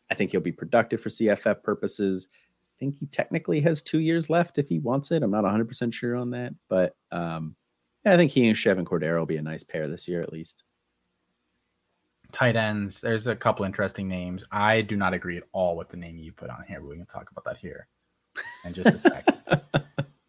I 0.09 0.13
think 0.13 0.31
he'll 0.31 0.39
be 0.39 0.53
productive 0.53 1.01
for 1.01 1.09
CFF 1.09 1.63
purposes. 1.63 2.29
I 2.33 2.75
think 2.79 2.95
he 2.97 3.05
technically 3.07 3.59
has 3.61 3.81
two 3.81 3.99
years 3.99 4.29
left 4.29 4.57
if 4.57 4.69
he 4.69 4.79
wants 4.79 5.11
it. 5.11 5.21
I'm 5.21 5.31
not 5.31 5.43
100 5.43 5.67
percent 5.67 5.93
sure 5.93 6.15
on 6.15 6.31
that, 6.31 6.53
but 6.69 6.95
um, 7.11 7.55
yeah, 8.05 8.13
I 8.13 8.17
think 8.17 8.31
he 8.31 8.47
and 8.47 8.57
Chevan 8.57 8.85
Cordero 8.85 9.19
will 9.19 9.25
be 9.25 9.37
a 9.37 9.41
nice 9.41 9.63
pair 9.63 9.89
this 9.89 10.07
year 10.07 10.21
at 10.21 10.31
least 10.31 10.63
tight 12.31 12.55
ends. 12.55 13.01
There's 13.01 13.27
a 13.27 13.35
couple 13.35 13.65
interesting 13.65 14.07
names. 14.07 14.43
I 14.51 14.81
do 14.81 14.95
not 14.95 15.13
agree 15.13 15.37
at 15.37 15.43
all 15.51 15.75
with 15.75 15.89
the 15.89 15.97
name 15.97 16.17
you 16.17 16.31
put 16.31 16.49
on 16.49 16.63
here, 16.67 16.81
we 16.81 16.97
can 16.97 17.05
talk 17.05 17.29
about 17.31 17.45
that 17.45 17.57
here 17.57 17.87
in 18.65 18.73
just 18.73 18.89
a 18.89 18.99
second. 18.99 19.37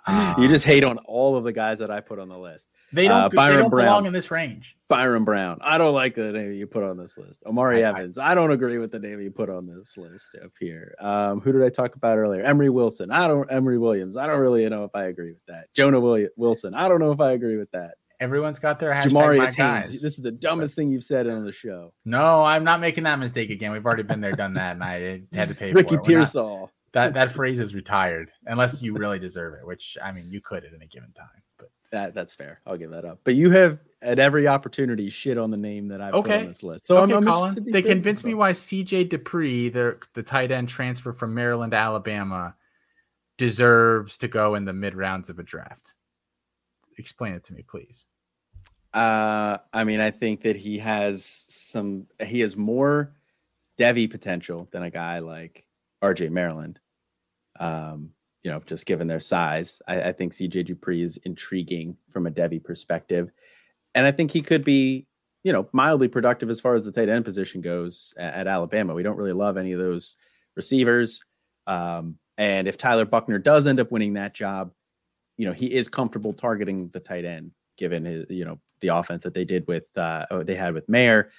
um, 0.06 0.34
you 0.42 0.48
just 0.48 0.64
hate 0.64 0.84
on 0.84 0.98
all 0.98 1.36
of 1.36 1.44
the 1.44 1.52
guys 1.52 1.78
that 1.78 1.90
I 1.90 2.00
put 2.00 2.18
on 2.18 2.28
the 2.28 2.38
list. 2.38 2.70
They 2.92 3.08
don't, 3.08 3.22
uh, 3.22 3.28
Byron 3.28 3.56
they 3.56 3.62
don't 3.62 3.70
Brown, 3.70 3.86
belong 3.86 4.06
in 4.06 4.12
this 4.12 4.30
range. 4.30 4.76
Byron 4.88 5.24
Brown. 5.24 5.58
I 5.62 5.78
don't 5.78 5.94
like 5.94 6.14
the 6.14 6.32
name 6.32 6.52
you 6.52 6.66
put 6.66 6.82
on 6.82 6.96
this 6.96 7.16
list. 7.16 7.42
Omari 7.46 7.84
I, 7.84 7.90
Evans. 7.90 8.18
I, 8.18 8.32
I, 8.32 8.34
don't 8.34 8.50
agree 8.50 8.78
with 8.78 8.90
the 8.90 8.98
name 8.98 9.20
you 9.20 9.30
put 9.30 9.48
on 9.48 9.66
this 9.66 9.96
list 9.96 10.36
up 10.42 10.50
here. 10.60 10.94
Um, 11.00 11.40
who 11.40 11.52
did 11.52 11.62
I 11.62 11.70
talk 11.70 11.94
about 11.94 12.18
earlier? 12.18 12.42
Emory 12.42 12.68
Wilson. 12.68 13.10
I 13.10 13.26
don't. 13.26 13.50
Emory 13.50 13.78
Williams. 13.78 14.16
I 14.16 14.26
don't 14.26 14.40
really 14.40 14.68
know 14.68 14.84
if 14.84 14.94
I 14.94 15.04
agree 15.04 15.32
with 15.32 15.46
that. 15.48 15.72
Jonah 15.74 16.00
Wilson. 16.36 16.74
I 16.74 16.88
don't 16.88 17.00
know 17.00 17.12
if 17.12 17.20
I 17.20 17.32
agree 17.32 17.56
with 17.56 17.70
that. 17.70 17.94
Everyone's 18.22 18.60
got 18.60 18.78
their 18.78 18.94
hashtag 18.94 19.10
Jamarius 19.10 19.56
guys. 19.56 19.90
This 19.90 20.16
is 20.16 20.22
the 20.22 20.30
dumbest 20.30 20.76
thing 20.76 20.90
you've 20.90 21.02
said 21.02 21.26
on 21.26 21.44
the 21.44 21.50
show. 21.50 21.92
No, 22.04 22.44
I'm 22.44 22.62
not 22.62 22.80
making 22.80 23.02
that 23.02 23.18
mistake 23.18 23.50
again. 23.50 23.72
We've 23.72 23.84
already 23.84 24.04
been 24.04 24.20
there, 24.20 24.30
done 24.30 24.54
that, 24.54 24.74
and 24.74 24.84
I 24.84 25.22
had 25.32 25.48
to 25.48 25.56
pay 25.56 25.72
Ricky 25.72 25.88
for 25.88 25.94
it. 25.94 25.98
Ricky 25.98 26.06
Pearsall. 26.06 26.70
That 26.92 27.14
that 27.14 27.32
phrase 27.32 27.58
is 27.58 27.74
retired 27.74 28.30
unless 28.46 28.80
you 28.80 28.94
really 28.94 29.18
deserve 29.18 29.54
it, 29.54 29.66
which 29.66 29.98
I 30.00 30.12
mean 30.12 30.30
you 30.30 30.40
could 30.40 30.64
at 30.64 30.72
any 30.72 30.86
given 30.86 31.10
time. 31.12 31.42
But 31.58 31.70
that 31.90 32.14
that's 32.14 32.32
fair. 32.32 32.60
I'll 32.64 32.76
give 32.76 32.92
that 32.92 33.04
up. 33.04 33.18
But 33.24 33.34
you 33.34 33.50
have 33.50 33.80
at 34.02 34.20
every 34.20 34.46
opportunity 34.46 35.10
shit 35.10 35.36
on 35.36 35.50
the 35.50 35.56
name 35.56 35.88
that 35.88 36.00
I've 36.00 36.14
okay. 36.14 36.30
put 36.30 36.40
on 36.42 36.46
this 36.46 36.62
list. 36.62 36.86
So 36.86 36.98
okay, 36.98 37.14
I'm, 37.14 37.26
I'm 37.26 37.34
Colin, 37.34 37.66
they 37.72 37.82
convinced 37.82 38.24
me 38.24 38.34
why 38.34 38.52
CJ 38.52 39.08
Dippre, 39.08 39.72
the 39.72 39.98
the 40.14 40.22
tight 40.22 40.52
end 40.52 40.68
transfer 40.68 41.12
from 41.12 41.34
Maryland 41.34 41.72
to 41.72 41.76
Alabama, 41.76 42.54
deserves 43.36 44.16
to 44.18 44.28
go 44.28 44.54
in 44.54 44.64
the 44.64 44.72
mid 44.72 44.94
rounds 44.94 45.28
of 45.28 45.40
a 45.40 45.42
draft. 45.42 45.94
Explain 46.98 47.32
it 47.34 47.42
to 47.44 47.54
me, 47.54 47.64
please. 47.66 48.06
Uh, 48.94 49.58
I 49.72 49.84
mean, 49.84 50.00
I 50.00 50.10
think 50.10 50.42
that 50.42 50.56
he 50.56 50.78
has 50.78 51.24
some. 51.24 52.06
He 52.20 52.40
has 52.40 52.56
more 52.56 53.14
Devy 53.78 54.10
potential 54.10 54.68
than 54.70 54.82
a 54.82 54.90
guy 54.90 55.20
like 55.20 55.64
RJ 56.02 56.30
Maryland. 56.30 56.78
Um, 57.58 58.10
you 58.42 58.50
know, 58.50 58.60
just 58.66 58.86
given 58.86 59.06
their 59.06 59.20
size, 59.20 59.80
I, 59.86 60.02
I 60.02 60.12
think 60.12 60.32
CJ 60.32 60.68
Dippre 60.68 61.02
is 61.02 61.16
intriguing 61.18 61.96
from 62.10 62.26
a 62.26 62.30
Devy 62.30 62.62
perspective, 62.62 63.30
and 63.94 64.06
I 64.06 64.12
think 64.12 64.30
he 64.30 64.42
could 64.42 64.64
be, 64.64 65.06
you 65.42 65.52
know, 65.52 65.68
mildly 65.72 66.08
productive 66.08 66.50
as 66.50 66.60
far 66.60 66.74
as 66.74 66.84
the 66.84 66.92
tight 66.92 67.08
end 67.08 67.24
position 67.24 67.62
goes 67.62 68.12
at, 68.18 68.34
at 68.34 68.46
Alabama. 68.46 68.94
We 68.94 69.02
don't 69.02 69.16
really 69.16 69.32
love 69.32 69.56
any 69.56 69.72
of 69.72 69.78
those 69.78 70.16
receivers, 70.54 71.24
um, 71.66 72.18
and 72.36 72.68
if 72.68 72.76
Tyler 72.76 73.06
Buchner 73.06 73.38
does 73.38 73.66
end 73.66 73.80
up 73.80 73.90
winning 73.90 74.14
that 74.14 74.34
job, 74.34 74.72
you 75.38 75.46
know, 75.46 75.52
he 75.52 75.72
is 75.72 75.88
comfortable 75.88 76.34
targeting 76.34 76.90
the 76.92 77.00
tight 77.00 77.24
end 77.24 77.52
given 77.76 78.04
his, 78.04 78.26
you 78.28 78.44
know, 78.44 78.58
the 78.82 78.88
offense 78.88 79.22
that 79.22 79.32
they 79.32 79.44
did 79.44 79.66
with 79.66 79.88
uh, 79.96 80.26
oh, 80.30 80.42
they 80.42 80.54
had 80.54 80.74
with 80.74 80.88
Mayer. 80.88 81.30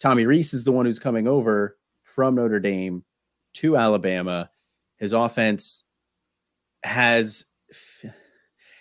Tommy 0.00 0.26
Rees 0.26 0.52
is 0.52 0.64
the 0.64 0.72
one 0.72 0.84
who's 0.84 0.98
coming 0.98 1.26
over 1.26 1.78
from 2.02 2.34
Notre 2.34 2.60
Dame 2.60 3.04
to 3.54 3.76
Alabama. 3.76 4.50
His 4.98 5.12
offense 5.12 5.84
has 6.84 7.46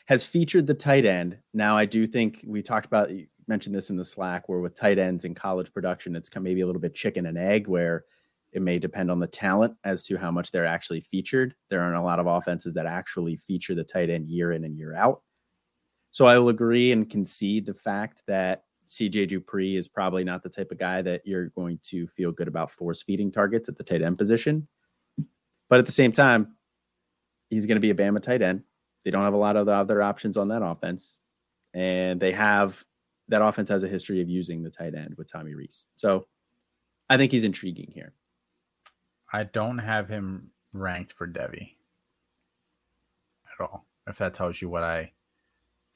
has 0.07 0.23
featured 0.23 0.67
the 0.67 0.73
tight 0.73 1.05
end. 1.05 1.37
Now, 1.53 1.77
I 1.77 1.85
do 1.85 2.07
think 2.07 2.43
we 2.45 2.61
talked 2.61 2.85
about 2.85 3.11
you 3.11 3.27
mentioned 3.47 3.75
this 3.75 3.89
in 3.89 3.97
the 3.97 4.05
Slack 4.05 4.49
where 4.49 4.59
with 4.59 4.75
tight 4.75 4.99
ends 4.99 5.25
in 5.25 5.33
college 5.33 5.73
production, 5.73 6.15
it's 6.15 6.29
maybe 6.35 6.61
a 6.61 6.65
little 6.65 6.81
bit 6.81 6.95
chicken 6.95 7.25
and 7.25 7.37
egg 7.37 7.67
where 7.67 8.05
it 8.53 8.61
may 8.61 8.79
depend 8.79 9.11
on 9.11 9.19
the 9.19 9.27
talent 9.27 9.75
as 9.83 10.05
to 10.05 10.17
how 10.17 10.31
much 10.31 10.51
they're 10.51 10.65
actually 10.65 11.01
featured. 11.01 11.53
There 11.69 11.81
aren't 11.81 11.97
a 11.97 12.01
lot 12.01 12.19
of 12.19 12.27
offenses 12.27 12.73
that 12.73 12.85
actually 12.85 13.35
feature 13.35 13.75
the 13.75 13.83
tight 13.83 14.09
end 14.09 14.27
year 14.27 14.53
in 14.53 14.63
and 14.63 14.77
year 14.77 14.95
out. 14.95 15.21
So 16.17 16.25
I 16.25 16.39
will 16.39 16.49
agree 16.49 16.91
and 16.91 17.07
concede 17.07 17.67
the 17.67 17.75
fact 17.75 18.23
that 18.25 18.63
CJ 18.87 19.29
Dippre 19.29 19.77
is 19.77 19.87
probably 19.87 20.23
not 20.23 20.41
the 20.41 20.49
type 20.49 20.71
of 20.71 20.79
guy 20.79 20.99
that 21.03 21.21
you're 21.25 21.49
going 21.49 21.77
to 21.83 22.07
feel 22.07 22.31
good 22.31 22.47
about 22.47 22.71
force 22.71 23.03
feeding 23.03 23.31
targets 23.31 23.69
at 23.69 23.77
the 23.77 23.83
tight 23.83 24.01
end 24.01 24.17
position. 24.17 24.67
But 25.69 25.77
at 25.77 25.85
the 25.85 25.91
same 25.91 26.11
time, 26.11 26.55
he's 27.51 27.67
going 27.67 27.75
to 27.75 27.81
be 27.81 27.91
a 27.91 27.93
Bama 27.93 28.19
tight 28.19 28.41
end. 28.41 28.63
They 29.05 29.11
don't 29.11 29.25
have 29.25 29.35
a 29.35 29.37
lot 29.37 29.57
of 29.57 29.67
the 29.67 29.73
other 29.73 30.01
options 30.01 30.37
on 30.37 30.47
that 30.47 30.63
offense. 30.63 31.19
And 31.75 32.19
they 32.19 32.31
have 32.31 32.83
that 33.27 33.43
offense 33.43 33.69
has 33.69 33.83
a 33.83 33.87
history 33.87 34.19
of 34.19 34.27
using 34.27 34.63
the 34.63 34.71
tight 34.71 34.95
end 34.95 35.13
with 35.19 35.31
Tommy 35.31 35.53
Rees. 35.53 35.85
So 35.97 36.25
I 37.11 37.17
think 37.17 37.31
he's 37.31 37.43
intriguing 37.43 37.91
here. 37.93 38.13
I 39.31 39.43
don't 39.43 39.77
have 39.77 40.09
him 40.09 40.49
ranked 40.73 41.13
for 41.13 41.27
Devy 41.27 41.75
at 43.53 43.63
all. 43.63 43.85
If 44.07 44.17
that 44.17 44.33
tells 44.33 44.59
you 44.59 44.67
what 44.67 44.83
I 44.83 45.11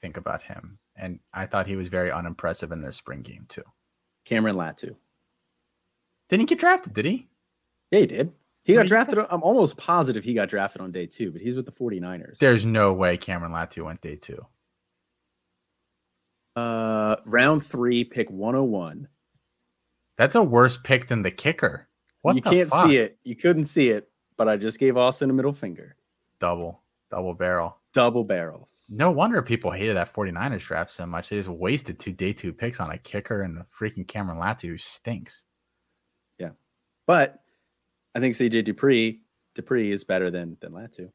think 0.01 0.17
about 0.17 0.43
him. 0.43 0.79
And 0.95 1.19
I 1.33 1.45
thought 1.45 1.67
he 1.67 1.75
was 1.75 1.87
very 1.87 2.11
unimpressive 2.11 2.71
in 2.71 2.81
their 2.81 2.91
spring 2.91 3.21
game 3.21 3.45
too. 3.47 3.63
Cameron 4.25 4.55
Latu. 4.55 4.95
Didn't 6.29 6.41
he 6.41 6.45
get 6.45 6.59
drafted, 6.59 6.93
did 6.93 7.05
he? 7.05 7.27
Yeah, 7.91 7.99
he 7.99 8.05
did. 8.07 8.31
He 8.63 8.73
got 8.75 8.85
drafted. 8.85 9.17
I'm 9.17 9.41
almost 9.41 9.75
positive 9.75 10.23
he 10.23 10.33
got 10.33 10.49
drafted 10.49 10.81
on 10.81 10.91
day 10.91 11.07
two, 11.07 11.31
but 11.31 11.41
he's 11.41 11.55
with 11.55 11.65
the 11.65 11.71
49ers. 11.71 12.37
There's 12.37 12.65
no 12.65 12.93
way 12.93 13.17
Cameron 13.17 13.51
Latu 13.51 13.83
went 13.83 14.01
day 14.01 14.15
two. 14.15 14.45
Uh, 16.55 17.15
round 17.25 17.65
three, 17.65 18.03
pick 18.03 18.29
101. 18.29 19.07
That's 20.17 20.35
a 20.35 20.43
worse 20.43 20.77
pick 20.77 21.07
than 21.07 21.23
the 21.23 21.31
kicker. 21.31 21.87
What 22.21 22.35
you 22.35 22.41
can't 22.43 22.69
fuck? 22.69 22.87
see 22.87 22.97
it. 22.97 23.17
You 23.23 23.35
couldn't 23.35 23.65
see 23.65 23.89
it, 23.89 24.09
but 24.37 24.47
I 24.47 24.57
just 24.57 24.79
gave 24.79 24.95
Austin 24.95 25.31
a 25.31 25.33
middle 25.33 25.53
finger. 25.53 25.95
Double, 26.39 26.81
double 27.09 27.33
barrel. 27.33 27.77
Double 27.93 28.23
barrels. 28.23 28.69
No 28.89 29.11
wonder 29.11 29.41
people 29.41 29.71
hated 29.71 29.95
that 29.95 30.13
49ers 30.13 30.61
draft 30.61 30.91
so 30.91 31.05
much. 31.05 31.29
They 31.29 31.37
just 31.37 31.49
wasted 31.49 31.99
two 31.99 32.11
day 32.11 32.33
two 32.33 32.53
picks 32.53 32.79
on 32.79 32.91
a 32.91 32.97
kicker 32.97 33.41
and 33.41 33.57
the 33.57 33.65
freaking 33.79 34.07
Cameron 34.07 34.39
Latu 34.39 34.69
who 34.69 34.77
stinks. 34.77 35.45
Yeah. 36.37 36.51
But 37.05 37.41
I 38.15 38.19
think 38.19 38.35
CJ 38.35 38.65
Dupree 38.65 39.21
Dupree 39.55 39.91
is 39.91 40.03
better 40.03 40.31
than 40.31 40.57
than 40.61 40.71
Latu. 40.71 41.09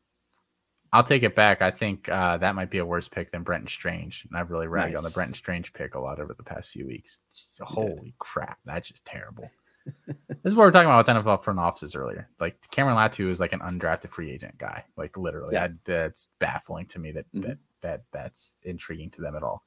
I'll 0.93 1.05
take 1.05 1.23
it 1.23 1.35
back. 1.35 1.63
I 1.63 1.71
think 1.71 2.09
uh, 2.09 2.39
that 2.39 2.55
might 2.55 2.71
be 2.71 2.79
a 2.79 2.87
worse 2.87 3.09
pick 3.09 3.33
than 3.33 3.43
Brenton 3.43 3.69
Strange. 3.69 4.25
And 4.29 4.39
I've 4.39 4.51
really 4.51 4.69
ragged 4.69 4.95
nice. 4.95 4.99
on 4.99 5.05
the 5.05 5.11
Brenton 5.11 5.35
Strange 5.35 5.73
pick 5.73 5.95
a 5.95 6.01
lot 6.01 6.21
over 6.21 6.33
the 6.35 6.45
past 6.45 6.71
few 6.71 6.87
weeks. 6.87 7.21
Holy 7.61 8.15
crap. 8.19 8.59
That's 8.65 8.89
just 8.89 9.05
terrible. 9.05 9.51
this 10.07 10.17
is 10.45 10.55
what 10.55 10.65
we're 10.65 10.71
talking 10.71 10.89
about 10.89 11.07
with 11.07 11.25
NFL 11.25 11.45
front 11.45 11.59
offices 11.59 11.95
earlier. 11.95 12.29
Like 12.41 12.57
Cameron 12.71 12.97
Latu 12.97 13.31
is 13.31 13.41
like 13.41 13.53
an 13.53 13.61
undrafted 13.61 14.11
free 14.11 14.31
agent 14.31 14.59
guy. 14.59 14.85
Like 14.97 15.17
literally, 15.17 15.55
yeah. 15.55 15.65
I, 15.65 15.71
that's 15.85 16.29
baffling 16.39 16.87
to 16.87 16.99
me 16.99 17.13
that 17.13 17.33
mm-hmm. 17.33 17.49
that 17.49 17.59
that 17.83 18.03
that's 18.13 18.57
intriguing 18.63 19.11
to 19.13 19.23
them 19.23 19.37
at 19.37 19.43
all. 19.43 19.63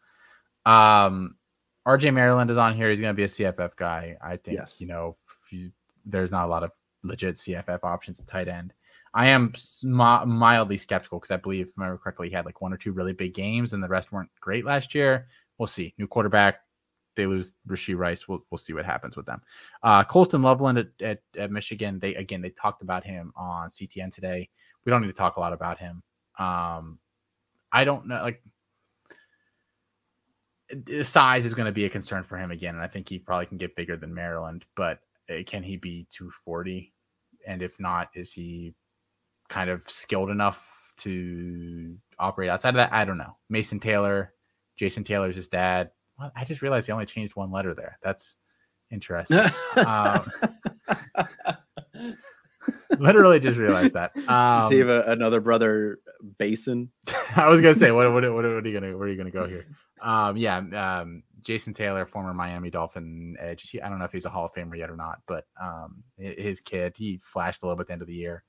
Um, 0.65 1.35
RJ 1.87 2.13
Maryland 2.13 2.51
is 2.51 2.57
on 2.57 2.75
here. 2.75 2.89
He's 2.89 2.99
going 2.99 3.15
to 3.15 3.17
be 3.17 3.23
a 3.23 3.27
CFF 3.27 3.75
guy. 3.75 4.17
I 4.21 4.37
think 4.37 4.57
yes. 4.57 4.79
you 4.79 4.87
know 4.87 5.17
you, 5.49 5.71
there's 6.05 6.31
not 6.31 6.45
a 6.45 6.49
lot 6.49 6.63
of 6.63 6.71
legit 7.03 7.35
CFF 7.35 7.79
options 7.83 8.19
at 8.19 8.27
tight 8.27 8.47
end. 8.47 8.73
I 9.13 9.27
am 9.29 9.53
mildly 9.83 10.77
skeptical 10.77 11.19
because 11.19 11.31
I 11.31 11.37
believe, 11.37 11.67
if 11.67 11.73
I 11.77 11.81
remember 11.81 12.01
correctly, 12.01 12.29
he 12.29 12.35
had 12.35 12.45
like 12.45 12.61
one 12.61 12.71
or 12.71 12.77
two 12.77 12.91
really 12.91 13.13
big 13.13 13.33
games, 13.33 13.73
and 13.73 13.81
the 13.81 13.87
rest 13.87 14.11
weren't 14.11 14.29
great 14.39 14.65
last 14.65 14.93
year. 14.93 15.27
We'll 15.57 15.67
see. 15.67 15.93
New 15.97 16.07
quarterback. 16.07 16.61
They 17.19 17.25
lose 17.25 17.51
Rashee 17.67 17.97
Rice. 17.97 18.29
We'll, 18.29 18.45
we'll 18.49 18.57
see 18.57 18.71
what 18.71 18.85
happens 18.85 19.17
with 19.17 19.25
them. 19.25 19.41
Uh, 19.83 20.05
Colston 20.05 20.41
Loveland 20.41 20.77
at, 20.77 20.87
at, 21.01 21.19
at, 21.37 21.51
Michigan. 21.51 21.99
They 21.99 22.15
again 22.15 22.41
they 22.41 22.51
talked 22.51 22.81
about 22.81 23.03
him 23.03 23.33
on 23.35 23.69
CTN 23.69 24.13
today. 24.13 24.47
We 24.85 24.89
don't 24.89 25.01
need 25.01 25.07
to 25.07 25.13
talk 25.13 25.35
a 25.35 25.41
lot 25.41 25.51
about 25.51 25.79
him. 25.79 26.01
Um, 26.37 26.97
I 27.73 27.83
don't 27.83 28.07
know 28.07 28.21
like 28.23 28.41
size 31.01 31.45
is 31.45 31.53
going 31.53 31.65
to 31.65 31.73
be 31.73 31.83
a 31.83 31.89
concern 31.89 32.23
for 32.23 32.37
him 32.37 32.51
again, 32.51 32.75
and 32.75 32.83
I 32.83 32.87
think 32.87 33.09
he 33.09 33.19
probably 33.19 33.47
can 33.47 33.57
get 33.57 33.75
bigger 33.75 33.97
than 33.97 34.13
Maryland. 34.13 34.63
But 34.77 34.99
uh, 35.29 35.43
can 35.45 35.61
he 35.61 35.75
be 35.75 36.07
240? 36.11 36.93
And 37.45 37.61
if 37.61 37.77
not, 37.81 38.09
is 38.13 38.31
he 38.31 38.73
kind 39.49 39.69
of 39.69 39.89
skilled 39.89 40.29
enough 40.29 40.65
to 40.99 41.97
operate 42.17 42.49
outside 42.49 42.69
of 42.69 42.75
that? 42.75 42.93
I 42.93 43.03
don't 43.03 43.17
know. 43.17 43.35
Mason 43.49 43.81
Taylor, 43.81 44.33
Jason 44.77 45.03
Taylor's 45.03 45.35
his 45.35 45.49
dad. 45.49 45.91
Well, 46.19 46.31
I 46.35 46.43
just 46.45 46.61
realized 46.61 46.87
he 46.87 46.91
only 46.91 47.05
changed 47.05 47.35
one 47.35 47.51
letter 47.51 47.73
there. 47.73 47.97
That's 48.03 48.35
interesting. 48.91 49.39
um, 49.77 50.31
literally 52.99 53.39
just 53.39 53.57
realized 53.57 53.93
that. 53.93 54.15
Um, 54.29 54.69
See 54.69 54.79
if 54.79 54.87
another 54.87 55.39
brother 55.39 55.99
Basin. 56.37 56.89
I 57.35 57.47
was 57.47 57.61
gonna 57.61 57.75
say, 57.75 57.91
what, 57.91 58.11
what, 58.11 58.23
what, 58.23 58.33
what 58.33 58.45
are 58.45 58.67
you 58.67 58.73
gonna, 58.73 58.97
where 58.97 59.07
are 59.07 59.11
you 59.11 59.17
gonna 59.17 59.31
go 59.31 59.47
here? 59.47 59.65
Um, 60.01 60.37
yeah, 60.37 60.59
um, 60.59 61.23
Jason 61.41 61.73
Taylor, 61.73 62.05
former 62.05 62.33
Miami 62.33 62.69
Dolphin 62.69 63.35
edge. 63.37 63.75
I 63.83 63.89
don't 63.89 63.99
know 63.99 64.05
if 64.05 64.13
he's 64.13 64.23
a 64.25 64.29
Hall 64.29 64.45
of 64.45 64.53
Famer 64.53 64.77
yet 64.77 64.89
or 64.89 64.95
not, 64.95 65.19
but 65.27 65.45
um, 65.61 66.03
his 66.17 66.61
kid, 66.61 66.93
he 66.95 67.19
flashed 67.21 67.61
a 67.61 67.65
little 67.65 67.75
bit 67.75 67.81
at 67.81 67.87
the 67.87 67.93
end 67.93 68.01
of 68.03 68.07
the 68.07 68.13
year. 68.13 68.43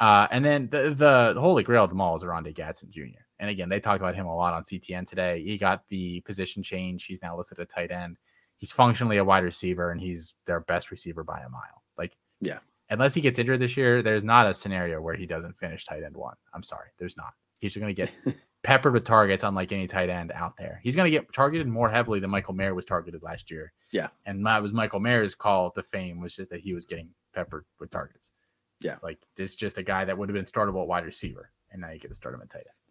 Uh, 0.00 0.26
and 0.30 0.42
then 0.42 0.70
the, 0.70 0.94
the, 0.96 1.32
the 1.34 1.40
holy 1.42 1.62
grail 1.62 1.84
of 1.84 1.90
them 1.90 2.00
all 2.00 2.16
is 2.16 2.24
Oronde 2.24 2.54
Gadsden 2.54 2.90
Jr. 2.90 3.20
And 3.40 3.48
again, 3.48 3.70
they 3.70 3.80
talked 3.80 4.00
about 4.00 4.14
him 4.14 4.26
a 4.26 4.36
lot 4.36 4.52
on 4.52 4.62
CTN 4.62 5.08
today. 5.08 5.42
He 5.42 5.56
got 5.56 5.88
the 5.88 6.20
position 6.20 6.62
change. 6.62 7.06
He's 7.06 7.22
now 7.22 7.36
listed 7.36 7.58
at 7.58 7.70
tight 7.70 7.90
end. 7.90 8.18
He's 8.58 8.70
functionally 8.70 9.16
a 9.16 9.24
wide 9.24 9.44
receiver, 9.44 9.90
and 9.90 9.98
he's 9.98 10.34
their 10.44 10.60
best 10.60 10.90
receiver 10.90 11.24
by 11.24 11.40
a 11.40 11.48
mile. 11.48 11.82
Like, 11.96 12.18
yeah, 12.42 12.58
unless 12.90 13.14
he 13.14 13.22
gets 13.22 13.38
injured 13.38 13.60
this 13.60 13.78
year, 13.78 14.02
there's 14.02 14.22
not 14.22 14.46
a 14.46 14.52
scenario 14.52 15.00
where 15.00 15.14
he 15.14 15.24
doesn't 15.24 15.56
finish 15.56 15.86
tight 15.86 16.02
end 16.04 16.14
one. 16.14 16.34
I'm 16.52 16.62
sorry, 16.62 16.90
there's 16.98 17.16
not. 17.16 17.32
He's 17.60 17.74
going 17.74 17.94
to 17.94 17.94
get 17.94 18.10
peppered 18.62 18.92
with 18.92 19.04
targets, 19.04 19.42
unlike 19.42 19.72
any 19.72 19.86
tight 19.86 20.10
end 20.10 20.32
out 20.32 20.58
there. 20.58 20.78
He's 20.82 20.94
going 20.94 21.10
to 21.10 21.18
get 21.18 21.32
targeted 21.32 21.66
more 21.66 21.88
heavily 21.88 22.20
than 22.20 22.28
Michael 22.28 22.52
Mayer 22.52 22.74
was 22.74 22.84
targeted 22.84 23.22
last 23.22 23.50
year. 23.50 23.72
Yeah, 23.90 24.08
and 24.26 24.44
that 24.44 24.62
was 24.62 24.74
Michael 24.74 25.00
Mayer's 25.00 25.34
call 25.34 25.70
to 25.70 25.82
fame 25.82 26.20
was 26.20 26.36
just 26.36 26.50
that 26.50 26.60
he 26.60 26.74
was 26.74 26.84
getting 26.84 27.08
peppered 27.34 27.64
with 27.78 27.90
targets. 27.90 28.32
Yeah, 28.80 28.96
like 29.02 29.18
this 29.38 29.54
just 29.54 29.78
a 29.78 29.82
guy 29.82 30.04
that 30.04 30.18
would 30.18 30.28
have 30.28 30.34
been 30.34 30.44
startable 30.44 30.82
at 30.82 30.88
wide 30.88 31.06
receiver, 31.06 31.50
and 31.70 31.80
now 31.80 31.90
you 31.90 31.98
get 31.98 32.08
to 32.08 32.14
start 32.14 32.34
him 32.34 32.42
at 32.42 32.50
tight 32.50 32.58
end. 32.58 32.89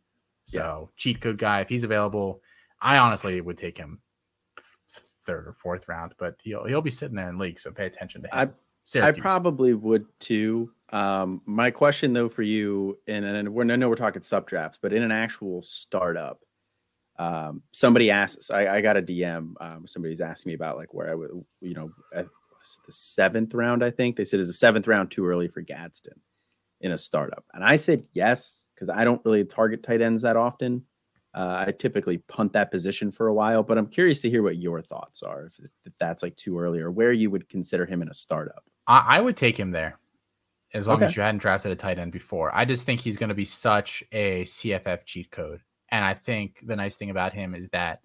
So 0.50 0.60
yeah. 0.60 0.94
cheat 0.98 1.22
code 1.22 1.38
guy, 1.38 1.62
if 1.62 1.70
he's 1.70 1.84
available, 1.84 2.42
I 2.82 2.98
honestly 2.98 3.40
would 3.40 3.58
take 3.58 3.78
him 3.78 4.02
third 5.26 5.48
or 5.48 5.54
fourth 5.54 5.88
round, 5.88 6.16
but 6.18 6.36
he'll 6.42 6.66
he'll 6.66 6.82
be 6.82 6.90
sitting 6.92 7.16
there 7.16 7.30
in 7.30 7.38
league, 7.38 7.60
so 7.60 7.72
pay 7.72 7.86
attention 7.86 8.24
to 8.24 8.28
him. 8.28 8.52
I, 8.96 9.08
I 9.08 9.12
probably 9.12 9.76
would 9.76 10.08
too. 10.20 10.72
Um, 10.92 11.42
my 11.46 11.70
question 11.70 12.14
though 12.14 12.30
for 12.30 12.42
you, 12.42 12.98
and 13.08 13.24
and 13.26 13.50
we're, 13.50 13.72
I 13.72 13.76
know 13.76 13.90
we're 13.90 13.96
talking 13.96 14.24
sub 14.24 14.48
drafts, 14.48 14.80
but 14.82 14.92
in 14.92 15.04
an 15.04 15.12
actual 15.12 15.62
startup, 15.62 16.40
um, 17.20 17.62
somebody 17.72 18.10
asks, 18.10 18.50
I, 18.50 18.78
I 18.78 18.82
got 18.82 18.98
a 18.98 19.02
DM. 19.04 19.54
Um, 19.62 19.86
somebody's 19.86 20.22
asking 20.22 20.50
me 20.50 20.56
about 20.56 20.78
like 20.78 20.94
where 20.96 21.12
I 21.12 21.16
would, 21.16 21.30
you 21.62 21.76
know, 21.76 21.92
the 22.12 22.92
seventh 22.92 23.54
round, 23.54 23.84
I 23.84 23.92
think 23.92 24.16
they 24.16 24.26
said 24.26 24.40
is 24.40 24.50
a 24.50 24.54
seventh 24.54 24.88
round 24.88 25.12
too 25.12 25.28
early 25.28 25.48
for 25.48 25.62
Gadsden 25.62 26.20
in 26.82 26.92
a 26.92 26.98
startup, 26.98 27.46
and 27.54 27.64
I 27.64 27.76
said 27.76 28.04
yes 28.14 28.66
because 28.80 28.90
I 28.90 29.04
don't 29.04 29.22
really 29.26 29.44
target 29.44 29.84
tight 29.84 30.02
ends 30.02 30.22
that 30.22 30.38
often. 30.38 30.86
Uh, 31.36 31.66
I 31.68 31.72
typically 31.78 32.18
punt 32.18 32.54
that 32.54 32.72
position 32.72 33.12
for 33.12 33.28
a 33.28 33.34
while, 33.34 33.62
but 33.62 33.78
I'm 33.78 33.88
curious 33.88 34.22
to 34.22 34.30
hear 34.30 34.42
what 34.42 34.58
your 34.58 34.82
thoughts 34.82 35.22
are 35.22 35.46
if, 35.46 35.60
if 35.86 35.94
that's 36.00 36.24
like 36.24 36.36
too 36.38 36.58
early 36.58 36.80
or 36.80 36.90
where 36.90 37.12
you 37.12 37.30
would 37.30 37.50
consider 37.50 37.86
him 37.86 38.02
in 38.02 38.10
a 38.10 38.14
startup. 38.14 38.64
I, 38.88 39.18
I 39.18 39.22
would 39.22 39.38
take 39.38 39.60
him 39.60 39.72
there 39.72 40.00
as 40.74 40.88
long 40.88 40.98
okay. 40.98 41.06
as 41.06 41.16
you 41.16 41.22
hadn't 41.22 41.42
drafted 41.42 41.72
a 41.72 41.76
tight 41.76 42.00
end 42.00 42.12
before. 42.12 42.56
I 42.56 42.66
just 42.66 42.84
think 42.84 43.02
he's 43.02 43.18
going 43.18 43.30
to 43.30 43.36
be 43.36 43.46
such 43.46 44.04
a 44.12 44.44
CFF 44.44 45.06
cheat 45.06 45.30
code. 45.30 45.62
And 45.92 46.06
I 46.06 46.14
think 46.14 46.62
the 46.66 46.76
nice 46.76 46.98
thing 46.98 47.10
about 47.10 47.34
him 47.34 47.54
is 47.54 47.70
that 47.70 48.02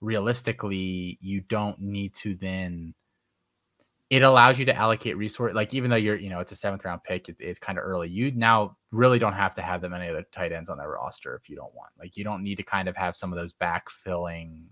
realistically, 0.00 1.18
you 1.20 1.40
don't 1.40 1.80
need 1.80 2.14
to 2.16 2.34
then. 2.34 2.94
It 4.10 4.22
allows 4.22 4.58
you 4.58 4.64
to 4.66 4.74
allocate 4.74 5.18
resource. 5.18 5.54
Like 5.54 5.74
even 5.74 5.90
though 5.90 5.96
you're, 5.96 6.16
you 6.16 6.30
know, 6.30 6.40
it's 6.40 6.52
a 6.52 6.56
seventh 6.56 6.84
round 6.84 7.02
pick, 7.04 7.28
it, 7.28 7.36
it's 7.38 7.58
kind 7.58 7.78
of 7.78 7.84
early. 7.84 8.08
You 8.08 8.30
now 8.30 8.76
really 8.90 9.18
don't 9.18 9.34
have 9.34 9.52
to 9.54 9.62
have 9.62 9.82
that 9.82 9.90
many 9.90 10.08
other 10.08 10.24
tight 10.32 10.52
ends 10.52 10.70
on 10.70 10.78
that 10.78 10.88
roster 10.88 11.34
if 11.34 11.50
you 11.50 11.56
don't 11.56 11.74
want. 11.74 11.90
Like 11.98 12.16
you 12.16 12.24
don't 12.24 12.42
need 12.42 12.56
to 12.56 12.62
kind 12.62 12.88
of 12.88 12.96
have 12.96 13.16
some 13.16 13.32
of 13.32 13.38
those 13.38 13.52
backfilling, 13.52 14.62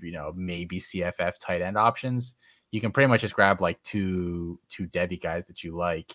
you 0.00 0.12
know, 0.12 0.32
maybe 0.36 0.80
CFF 0.80 1.32
tight 1.40 1.62
end 1.62 1.78
options 1.78 2.34
you 2.70 2.80
can 2.80 2.92
pretty 2.92 3.08
much 3.08 3.20
just 3.20 3.34
grab 3.34 3.60
like 3.60 3.82
two 3.82 4.60
two 4.68 4.86
Devy 4.86 5.20
guys 5.20 5.46
that 5.46 5.64
you 5.64 5.76
like 5.76 6.14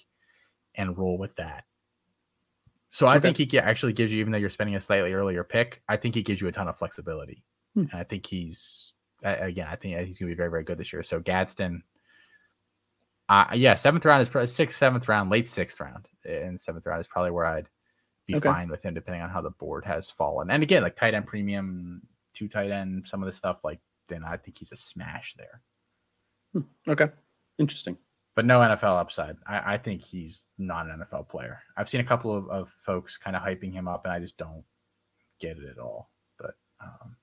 and 0.74 0.98
roll 0.98 1.18
with 1.18 1.36
that. 1.36 1.66
So 2.92 3.08
I 3.08 3.20
think 3.20 3.38
he 3.38 3.60
actually 3.60 3.92
gives 3.92 4.14
you, 4.14 4.22
even 4.22 4.32
though 4.32 4.38
you're 4.38 4.50
spending 4.50 4.78
a 4.78 4.82
slightly 4.82 5.12
earlier 5.12 5.44
pick, 5.44 5.82
I 5.90 5.98
think 5.98 6.16
he 6.16 6.22
gives 6.22 6.40
you 6.40 6.48
a 6.48 6.52
ton 6.54 6.70
of 6.70 6.78
flexibility. 6.78 7.44
Hmm. 7.74 7.88
And 7.92 7.94
I 7.94 8.06
think 8.06 8.26
he's 8.26 8.94
again, 9.22 9.68
I 9.70 9.76
think 9.76 9.98
he's 10.06 10.18
going 10.18 10.30
to 10.30 10.36
be 10.36 10.38
very, 10.38 10.50
very 10.50 10.64
good 10.64 10.78
this 10.78 10.94
year. 10.94 11.04
So 11.04 11.20
Gadsden, 11.20 11.84
uh, 13.30 13.46
yeah, 13.54 13.76
seventh 13.76 14.06
round 14.06 14.22
is 14.22 14.30
probably 14.30 14.48
sixth, 14.48 14.78
seventh 14.78 15.08
round, 15.08 15.30
late 15.30 15.48
sixth 15.48 15.80
round, 15.80 16.08
and 16.24 16.60
seventh 16.60 16.86
round 16.86 17.02
is 17.02 17.08
probably 17.08 17.32
where 17.32 17.46
I'd 17.46 17.70
be 18.28 18.36
okay. 18.36 18.50
fine 18.50 18.70
with 18.70 18.84
him, 18.84 18.94
depending 18.94 19.22
on 19.22 19.30
how 19.30 19.42
the 19.42 19.52
board 19.52 19.86
has 19.86 20.10
fallen. 20.10 20.50
And 20.52 20.64
again, 20.64 20.84
like 20.84 20.96
tight 20.96 21.14
end 21.14 21.26
premium, 21.26 22.02
two 22.34 22.48
tight 22.48 22.72
end, 22.72 23.08
some 23.08 23.22
of 23.22 23.28
the 23.28 23.34
stuff 23.34 23.64
like 23.64 23.80
then 24.08 24.24
I 24.24 24.38
think 24.38 24.58
he's 24.58 24.72
a 24.72 24.76
smash 24.76 25.34
there. 25.36 25.62
Hmm. 26.54 26.92
Okay. 26.92 27.08
Interesting. 27.58 27.98
But 28.36 28.46
no 28.46 28.60
NFL 28.60 29.00
upside. 29.00 29.38
I, 29.48 29.76
I, 29.76 29.78
think 29.78 30.04
he's 30.04 30.44
not 30.58 30.88
an 30.88 31.00
NFL 31.02 31.30
player. 31.30 31.62
I've 31.78 31.90
seen 31.90 32.02
a 32.02 32.06
couple 32.06 32.36
of, 32.36 32.50
of 32.50 32.70
folks 32.86 33.18
kind 33.18 33.36
of 33.36 33.42
hyping 33.42 33.72
him 33.72 33.88
up, 33.88 34.04
and 34.04 34.14
I 34.14 34.20
just 34.20 34.38
don't 34.38 34.64
get 35.40 35.58
it 35.58 35.70
at 35.70 35.80
all. 35.80 36.12
But 36.38 36.56
um, 36.82 37.16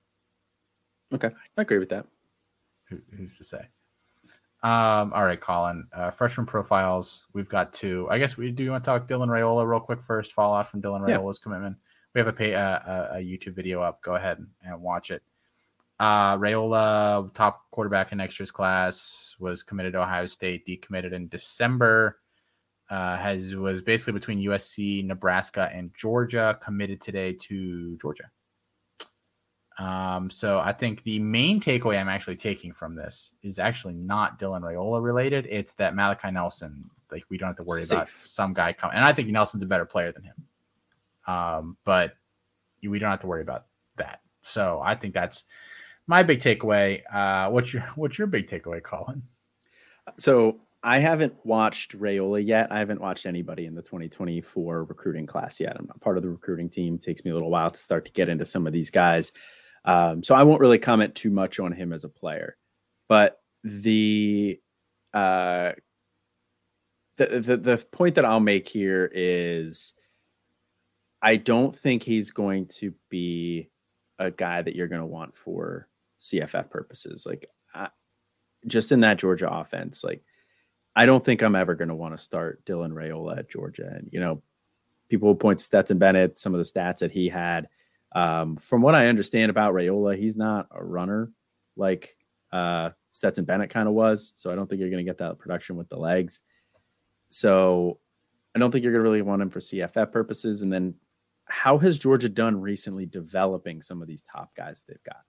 okay, 1.13 1.29
I 1.55 1.61
agree 1.61 1.77
with 1.77 1.89
that. 1.89 2.07
Who, 2.89 2.97
who's 3.15 3.37
to 3.37 3.43
say? 3.43 3.67
Um, 4.63 5.11
all 5.13 5.25
right, 5.25 5.39
Colin. 5.39 5.87
Uh, 5.93 6.09
freshman 6.11 6.45
profiles. 6.45 7.23
We've 7.33 7.49
got 7.49 7.73
two. 7.73 8.07
I 8.09 8.17
guess 8.17 8.37
we 8.37 8.49
do. 8.49 8.63
You 8.63 8.71
want 8.71 8.83
to 8.83 8.85
talk 8.85 9.09
Dylan 9.09 9.27
Raiola 9.27 9.67
real 9.69 9.81
quick 9.81 10.01
first? 10.01 10.31
Follow 10.31 10.55
out 10.55 10.71
from 10.71 10.81
Dylan 10.81 11.01
Raiola's 11.01 11.37
yeah. 11.39 11.43
commitment. 11.43 11.75
We 12.15 12.19
have 12.19 12.27
a 12.27 12.33
pay 12.33 12.55
uh, 12.55 12.79
a, 12.79 13.09
a 13.15 13.17
YouTube 13.17 13.55
video 13.55 13.81
up. 13.81 14.01
Go 14.01 14.15
ahead 14.15 14.37
and 14.63 14.81
watch 14.81 15.11
it. 15.11 15.21
Uh, 15.99 16.37
Raiola, 16.37 17.33
top 17.33 17.69
quarterback 17.71 18.13
in 18.13 18.19
next 18.19 18.39
year's 18.39 18.51
class, 18.51 19.35
was 19.37 19.63
committed 19.63 19.93
to 19.93 20.01
Ohio 20.01 20.25
State, 20.27 20.65
decommitted 20.65 21.11
in 21.11 21.27
December. 21.27 22.19
Uh, 22.89 23.17
has 23.17 23.55
was 23.55 23.81
basically 23.81 24.13
between 24.13 24.39
USC, 24.39 25.05
Nebraska, 25.05 25.69
and 25.73 25.91
Georgia. 25.97 26.57
Committed 26.63 27.01
today 27.01 27.33
to 27.33 27.97
Georgia. 27.97 28.29
Um, 29.79 30.29
so 30.29 30.59
I 30.59 30.71
think 30.71 31.03
the 31.03 31.19
main 31.19 31.59
takeaway 31.59 31.99
I'm 31.99 32.09
actually 32.09 32.35
taking 32.35 32.73
from 32.73 32.95
this 32.95 33.31
is 33.41 33.57
actually 33.57 33.95
not 33.95 34.39
Dylan 34.39 34.61
Raiola 34.61 35.03
related. 35.03 35.47
It's 35.49 35.73
that 35.75 35.95
Malachi 35.95 36.31
Nelson, 36.31 36.89
like 37.11 37.23
we 37.29 37.37
don't 37.37 37.47
have 37.47 37.57
to 37.57 37.63
worry 37.63 37.81
Safe. 37.81 37.97
about 37.97 38.09
some 38.17 38.53
guy 38.53 38.73
coming. 38.73 38.97
And 38.97 39.05
I 39.05 39.13
think 39.13 39.29
Nelson's 39.29 39.63
a 39.63 39.67
better 39.67 39.85
player 39.85 40.11
than 40.11 40.23
him. 40.23 40.35
Um, 41.27 41.77
but 41.85 42.13
we 42.83 42.99
don't 42.99 43.09
have 43.09 43.21
to 43.21 43.27
worry 43.27 43.41
about 43.41 43.65
that. 43.97 44.21
So 44.41 44.81
I 44.83 44.95
think 44.95 45.13
that's 45.13 45.45
my 46.05 46.21
big 46.21 46.39
takeaway. 46.39 47.01
Uh, 47.11 47.49
what's 47.49 47.73
your 47.73 47.83
what's 47.95 48.17
your 48.17 48.27
big 48.27 48.49
takeaway, 48.49 48.83
Colin? 48.83 49.23
So 50.17 50.59
I 50.83 50.99
haven't 50.99 51.33
watched 51.45 51.97
Raiola 51.97 52.45
yet. 52.45 52.71
I 52.71 52.79
haven't 52.79 52.99
watched 52.99 53.25
anybody 53.25 53.65
in 53.65 53.73
the 53.73 53.81
2024 53.81 54.83
recruiting 54.83 55.25
class 55.25 55.59
yet. 55.61 55.77
I'm 55.79 55.87
not 55.87 56.01
part 56.01 56.17
of 56.17 56.23
the 56.23 56.29
recruiting 56.29 56.69
team. 56.69 56.95
It 56.95 57.01
takes 57.01 57.23
me 57.23 57.31
a 57.31 57.33
little 57.33 57.49
while 57.49 57.71
to 57.71 57.81
start 57.81 58.03
to 58.05 58.11
get 58.11 58.27
into 58.27 58.45
some 58.45 58.67
of 58.67 58.73
these 58.73 58.91
guys. 58.91 59.31
Um, 59.85 60.23
so 60.23 60.35
I 60.35 60.43
won't 60.43 60.61
really 60.61 60.79
comment 60.79 61.15
too 61.15 61.29
much 61.29 61.59
on 61.59 61.71
him 61.71 61.91
as 61.93 62.03
a 62.03 62.09
player. 62.09 62.57
But 63.09 63.39
the 63.63 64.59
uh, 65.13 65.73
the, 67.17 67.39
the 67.39 67.57
the 67.57 67.77
point 67.91 68.15
that 68.15 68.25
I'll 68.25 68.39
make 68.39 68.67
here 68.67 69.09
is 69.13 69.93
I 71.21 71.37
don't 71.37 71.77
think 71.77 72.03
he's 72.03 72.31
going 72.31 72.67
to 72.67 72.93
be 73.09 73.69
a 74.19 74.29
guy 74.29 74.61
that 74.61 74.75
you're 74.75 74.89
going 74.89 75.01
to 75.01 75.07
want 75.07 75.35
for 75.35 75.87
CFF 76.21 76.69
purposes. 76.69 77.25
Like, 77.25 77.47
I, 77.73 77.87
just 78.67 78.91
in 78.91 78.99
that 79.01 79.19
Georgia 79.19 79.49
offense, 79.49 80.03
like, 80.03 80.21
I 80.95 81.05
don't 81.05 81.23
think 81.23 81.41
I'm 81.41 81.55
ever 81.55 81.75
going 81.75 81.87
to 81.87 81.95
want 81.95 82.15
to 82.15 82.23
start 82.23 82.63
Dylan 82.65 82.91
Raiola 82.91 83.39
at 83.39 83.49
Georgia. 83.49 83.89
And, 83.95 84.09
you 84.11 84.19
know, 84.19 84.43
people 85.09 85.33
point 85.33 85.59
to 85.59 85.65
Stetson 85.65 85.97
Bennett, 85.97 86.37
some 86.37 86.53
of 86.53 86.59
the 86.59 86.65
stats 86.69 86.99
that 86.99 87.11
he 87.11 87.29
had. 87.29 87.69
Um, 88.13 88.55
from 88.57 88.81
what 88.81 88.95
I 88.95 89.07
understand 89.07 89.49
about 89.49 89.73
Raiola, 89.73 90.17
he's 90.17 90.35
not 90.35 90.67
a 90.71 90.83
runner 90.83 91.31
like 91.75 92.15
uh, 92.51 92.91
Stetson 93.11 93.45
Bennett 93.45 93.69
kind 93.69 93.87
of 93.87 93.93
was. 93.93 94.33
So 94.35 94.51
I 94.51 94.55
don't 94.55 94.69
think 94.69 94.79
you're 94.79 94.89
going 94.89 95.03
to 95.03 95.09
get 95.09 95.17
that 95.17 95.39
production 95.39 95.75
with 95.75 95.89
the 95.89 95.97
legs. 95.97 96.41
So 97.29 97.99
I 98.55 98.59
don't 98.59 98.71
think 98.71 98.83
you're 98.83 98.93
going 98.93 99.03
to 99.03 99.09
really 99.09 99.23
want 99.23 99.41
him 99.41 99.49
for 99.49 99.59
CFF 99.59 100.11
purposes. 100.11 100.61
And 100.61 100.71
then 100.71 100.93
how 101.45 101.77
has 101.79 101.99
Georgia 101.99 102.29
done 102.29 102.61
recently 102.61 103.05
developing 103.05 103.81
some 103.81 104.01
of 104.01 104.07
these 104.07 104.21
top 104.21 104.55
guys 104.55 104.83
they've 104.87 105.03
got? 105.03 105.21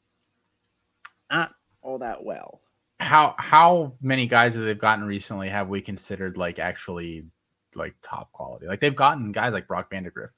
Not 1.30 1.52
all 1.82 1.98
that 1.98 2.22
well. 2.22 2.60
How 3.00 3.34
how 3.38 3.94
many 4.00 4.26
guys 4.26 4.54
that 4.54 4.60
they've 4.60 4.78
gotten 4.78 5.04
recently 5.04 5.48
have 5.48 5.68
we 5.68 5.80
considered 5.80 6.36
like 6.36 6.58
actually 6.58 7.26
like 7.74 7.94
top 8.02 8.30
quality? 8.32 8.66
Like 8.66 8.80
they've 8.80 8.94
gotten 8.94 9.32
guys 9.32 9.52
like 9.52 9.66
Brock 9.66 9.90
Vandagriff. 9.90 10.30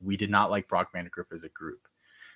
We 0.00 0.16
did 0.16 0.30
not 0.30 0.50
like 0.50 0.68
Brock 0.68 0.92
Vandagriff 0.94 1.32
as 1.32 1.44
a 1.44 1.48
group. 1.48 1.80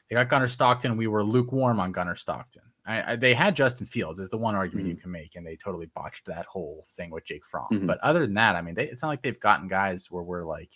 They 0.09 0.15
got 0.15 0.29
Gunnar 0.29 0.49
Stockton. 0.49 0.97
We 0.97 1.07
were 1.07 1.25
lukewarm 1.25 1.81
on 1.81 1.93
Gunnar 1.93 2.17
Stockton. 2.17 2.63
I, 2.85 3.13
I, 3.13 3.17
they 3.17 3.35
had 3.35 3.55
Justin 3.55 3.87
Fields 3.87 4.21
is 4.21 4.29
the 4.29 4.37
one 4.37 4.55
argument 4.55 4.89
mm-hmm. 4.89 4.97
you 4.97 5.03
can 5.03 5.11
make, 5.11 5.37
and 5.37 5.47
they 5.47 5.57
totally 5.57 5.87
botched 5.95 6.27
that 6.27 6.47
whole 6.47 6.85
thing 6.97 7.11
with 7.11 7.25
Jake 7.25 7.47
Fromm. 7.47 7.69
Mm-hmm. 7.73 7.87
But 7.87 7.99
other 8.01 8.21
than 8.21 8.35
that, 8.35 8.57
I 8.57 8.63
mean, 8.63 8.75
they, 8.75 8.89
it's 8.89 9.03
not 9.03 9.09
like 9.09 9.23
they've 9.23 9.39
gotten 9.39 9.69
guys 9.69 10.11
where 10.11 10.23
we're 10.23 10.45
like, 10.45 10.71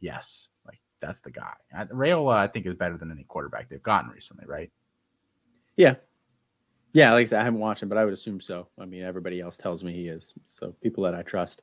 yes, 0.00 0.48
like 0.66 0.80
that's 1.00 1.20
the 1.20 1.30
guy. 1.30 1.52
Raiola, 1.74 2.34
I 2.36 2.48
think, 2.48 2.66
is 2.66 2.74
better 2.74 2.96
than 2.96 3.10
any 3.10 3.24
quarterback 3.24 3.68
they've 3.68 3.82
gotten 3.82 4.10
recently, 4.10 4.46
right? 4.46 4.72
Yeah, 5.76 5.96
yeah. 6.92 7.12
Like 7.12 7.22
I 7.22 7.26
said, 7.26 7.40
I 7.40 7.44
haven't 7.44 7.60
watched 7.60 7.82
him, 7.82 7.88
but 7.88 7.98
I 7.98 8.04
would 8.04 8.14
assume 8.14 8.40
so. 8.40 8.68
I 8.80 8.86
mean, 8.86 9.02
everybody 9.02 9.40
else 9.40 9.58
tells 9.58 9.84
me 9.84 9.92
he 9.92 10.08
is. 10.08 10.32
So 10.48 10.74
people 10.82 11.04
that 11.04 11.14
I 11.14 11.22
trust. 11.22 11.62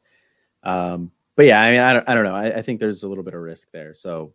Um, 0.63 1.11
but 1.35 1.45
yeah, 1.45 1.61
I 1.61 1.71
mean, 1.71 1.79
I 1.79 1.93
don't, 1.93 2.09
I 2.09 2.13
don't 2.13 2.23
know. 2.23 2.35
I, 2.35 2.57
I 2.57 2.61
think 2.61 2.79
there's 2.79 3.03
a 3.03 3.07
little 3.07 3.23
bit 3.23 3.33
of 3.33 3.41
risk 3.41 3.71
there. 3.71 3.93
So 3.93 4.33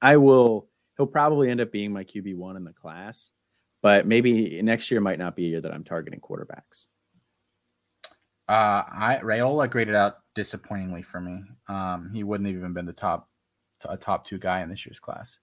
I 0.00 0.16
will. 0.16 0.68
He'll 0.96 1.06
probably 1.06 1.50
end 1.50 1.60
up 1.60 1.72
being 1.72 1.92
my 1.92 2.04
QB 2.04 2.36
one 2.36 2.56
in 2.56 2.64
the 2.64 2.72
class 2.72 3.32
but 3.82 4.06
maybe 4.06 4.62
next 4.62 4.90
year 4.90 5.00
might 5.00 5.18
not 5.18 5.36
be 5.36 5.46
a 5.46 5.48
year 5.48 5.60
that 5.60 5.74
I'm 5.74 5.84
targeting 5.84 6.20
quarterbacks. 6.20 6.86
Uh, 8.48 8.84
I 8.88 9.20
Raiola 9.22 9.68
graded 9.68 9.94
out 9.94 10.18
disappointingly 10.34 11.02
for 11.02 11.20
me. 11.20 11.42
Um, 11.68 12.10
he 12.14 12.22
wouldn't 12.22 12.46
have 12.46 12.56
even 12.56 12.72
been 12.72 12.86
the 12.86 12.92
top, 12.92 13.28
a 13.84 13.96
top 13.96 14.24
two 14.24 14.38
guy 14.38 14.62
in 14.62 14.68
this 14.68 14.86
year's 14.86 15.00
class. 15.00 15.38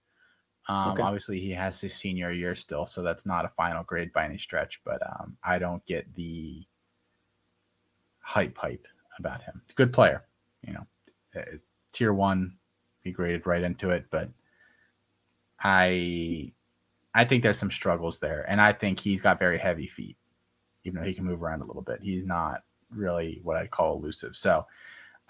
Um, 0.68 0.92
okay. 0.92 1.02
Obviously, 1.02 1.40
he 1.40 1.52
has 1.52 1.80
his 1.82 1.94
senior 1.94 2.32
year 2.32 2.56
still, 2.56 2.86
so 2.86 3.02
that's 3.02 3.26
not 3.26 3.46
a 3.46 3.50
final 3.50 3.84
grade 3.84 4.14
by 4.14 4.26
any 4.26 4.38
stretch. 4.38 4.80
But 4.86 5.02
um, 5.06 5.38
I 5.44 5.60
don't 5.60 5.86
get 5.86 6.14
the 6.16 6.66
hype 8.20 8.58
hype 8.58 8.88
about 9.18 9.42
him. 9.44 9.62
Good 9.76 9.92
player, 9.92 10.26
you 10.66 10.74
know, 10.74 10.88
uh, 11.36 11.58
tier 11.92 12.14
one. 12.14 12.56
He 13.02 13.12
graded 13.12 13.48
right 13.48 13.64
into 13.64 13.92
it, 13.92 14.06
but 14.12 14.30
I 15.62 16.52
I 17.14 17.26
think 17.26 17.44
there's 17.44 17.60
some 17.60 17.72
struggles 17.72 18.20
there, 18.20 18.46
and 18.50 18.62
I 18.62 18.74
think 18.74 19.00
he's 19.00 19.22
got 19.22 19.40
very 19.40 19.58
heavy 19.58 19.88
feet, 19.88 20.18
even 20.84 21.00
though 21.00 21.08
he 21.08 21.14
can 21.14 21.26
move 21.26 21.42
around 21.42 21.62
a 21.62 21.66
little 21.66 21.82
bit. 21.82 22.00
He's 22.02 22.26
not 22.26 22.64
really 22.92 23.40
what 23.44 23.58
I'd 23.58 23.72
call 23.72 23.98
elusive. 23.98 24.36
So 24.36 24.66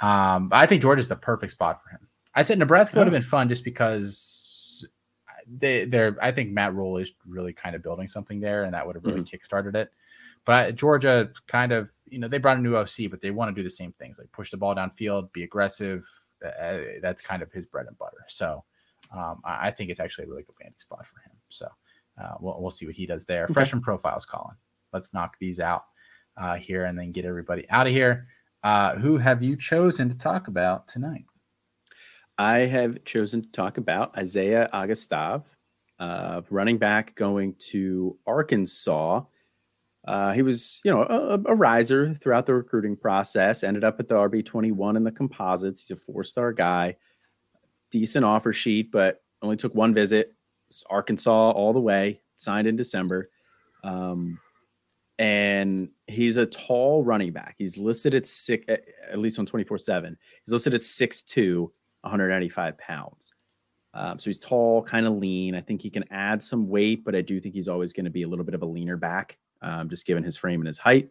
um, 0.01 0.49
I 0.51 0.65
think 0.65 0.81
Georgia's 0.81 1.07
the 1.07 1.15
perfect 1.15 1.51
spot 1.51 1.81
for 1.84 1.89
him. 1.89 2.07
I 2.35 2.41
said 2.41 2.60
Nebraska 2.60 2.97
would 2.97 3.07
have 3.07 3.14
been 3.14 3.22
fun 3.22 3.49
just 3.49 3.64
because 3.64 4.85
they, 5.47 5.85
they're. 5.85 6.18
I 6.22 6.31
think 6.31 6.51
Matt 6.51 6.73
Rhule 6.73 6.97
is 6.97 7.11
really 7.27 7.53
kind 7.53 7.76
of 7.76 7.84
building 7.84 8.07
something 8.07 8.39
there, 8.39 8.64
and 8.64 8.73
that 8.73 8.85
would 8.85 8.95
have 8.95 9.06
really 9.06 9.22
mm-hmm. 9.22 9.56
kickstarted 9.56 9.76
it. 9.76 9.91
But 10.49 10.77
Georgia 10.77 11.30
kind 11.45 11.71
of, 11.71 11.91
you 12.07 12.17
know, 12.17 12.27
they 12.27 12.39
brought 12.39 12.57
a 12.57 12.59
new 12.59 12.76
OC, 12.76 13.11
but 13.11 13.21
they 13.21 13.30
want 13.30 13.53
to 13.53 13.53
do 13.53 13.63
the 13.63 13.69
same 13.69 13.91
things, 13.99 14.17
like 14.17 14.31
push 14.31 14.49
the 14.49 14.57
ball 14.57 14.73
downfield, 14.73 15.31
be 15.31 15.43
aggressive. 15.43 16.03
Uh, 16.43 16.77
that's 17.03 17.21
kind 17.21 17.43
of 17.43 17.51
his 17.51 17.67
bread 17.67 17.85
and 17.85 17.95
butter. 17.99 18.26
So 18.27 18.63
um, 19.15 19.41
I, 19.45 19.67
I 19.67 19.71
think 19.71 19.91
it's 19.91 19.99
actually 19.99 20.26
a 20.26 20.27
really 20.27 20.41
good 20.41 20.55
landing 20.59 20.80
spot 20.80 21.05
for 21.05 21.19
him. 21.19 21.38
So 21.49 21.67
uh, 22.19 22.34
we'll, 22.39 22.59
we'll 22.59 22.71
see 22.71 22.88
what 22.88 22.95
he 22.95 23.05
does 23.05 23.26
there. 23.26 23.43
Okay. 23.43 23.53
Freshman 23.53 23.84
profiles, 23.84 24.26
Colin. 24.26 24.55
Let's 24.91 25.13
knock 25.13 25.38
these 25.39 25.59
out 25.59 25.84
uh, 26.35 26.55
here 26.55 26.85
and 26.85 26.97
then 26.97 27.11
get 27.11 27.26
everybody 27.26 27.69
out 27.69 27.85
of 27.85 27.93
here. 27.93 28.26
Uh, 28.63 28.95
who 28.95 29.19
have 29.19 29.43
you 29.43 29.55
chosen 29.55 30.09
to 30.09 30.15
talk 30.15 30.47
about 30.47 30.88
tonight? 30.88 31.26
I 32.39 32.61
have 32.61 33.03
chosen 33.05 33.43
to 33.43 33.51
talk 33.51 33.77
about 33.77 34.17
Isaiah 34.17 34.67
Augustave, 34.73 35.43
uh, 35.99 36.41
running 36.49 36.80
back 36.80 37.13
going 37.13 37.53
to 37.69 38.17
Arkansas. 38.26 39.21
Uh, 40.07 40.31
he 40.31 40.41
was, 40.41 40.80
you 40.84 40.91
know, 40.91 41.03
a, 41.03 41.51
a, 41.51 41.55
riser 41.55 42.15
throughout 42.15 42.45
the 42.45 42.53
recruiting 42.53 42.95
process. 42.95 43.63
Ended 43.63 43.84
up 43.84 43.99
at 43.99 44.07
the 44.07 44.15
RB 44.15 44.45
twenty 44.45 44.71
one 44.71 44.95
in 44.95 45.03
the 45.03 45.11
composites. 45.11 45.81
He's 45.81 45.91
a 45.91 45.99
four 45.99 46.23
star 46.23 46.53
guy, 46.53 46.95
decent 47.91 48.23
offer 48.26 48.53
sheet, 48.53 48.91
but 48.91 49.21
only 49.41 49.57
took 49.57 49.76
one 49.76 49.93
visit. 49.93 50.34
Arkansas 50.89 51.51
all 51.51 51.73
the 51.73 51.80
way, 51.80 52.21
signed 52.38 52.67
in 52.67 52.76
December. 52.76 53.30
Um, 53.84 54.39
and 55.19 55.89
he's 56.07 56.38
a 56.38 56.45
tall 56.45 57.03
running 57.03 57.34
back. 57.34 57.55
He's 57.57 57.77
listed 57.77 58.15
at 58.15 58.26
six, 58.26 58.65
at 58.69 59.19
least 59.19 59.38
on 59.38 59.45
24 59.45 59.77
7. 59.77 60.17
He's 60.45 60.51
listed 60.51 60.73
at 60.73 60.81
6'2, 60.81 61.59
195 62.01 62.77
pounds. 62.77 63.34
Um, 63.93 64.17
so 64.17 64.30
he's 64.30 64.39
tall, 64.39 64.81
kind 64.81 65.05
of 65.05 65.17
lean. 65.17 65.55
I 65.55 65.61
think 65.61 65.81
he 65.81 65.89
can 65.89 66.05
add 66.11 66.41
some 66.41 66.69
weight, 66.69 67.03
but 67.03 67.15
I 67.15 67.21
do 67.21 67.41
think 67.41 67.53
he's 67.53 67.67
always 67.67 67.91
going 67.91 68.05
to 68.05 68.11
be 68.11 68.23
a 68.23 68.27
little 68.27 68.45
bit 68.45 68.55
of 68.55 68.61
a 68.61 68.65
leaner 68.65 68.95
back, 68.95 69.38
um, 69.61 69.90
just 69.90 70.06
given 70.06 70.23
his 70.23 70.38
frame 70.38 70.61
and 70.61 70.68
his 70.68 70.77
height. 70.77 71.10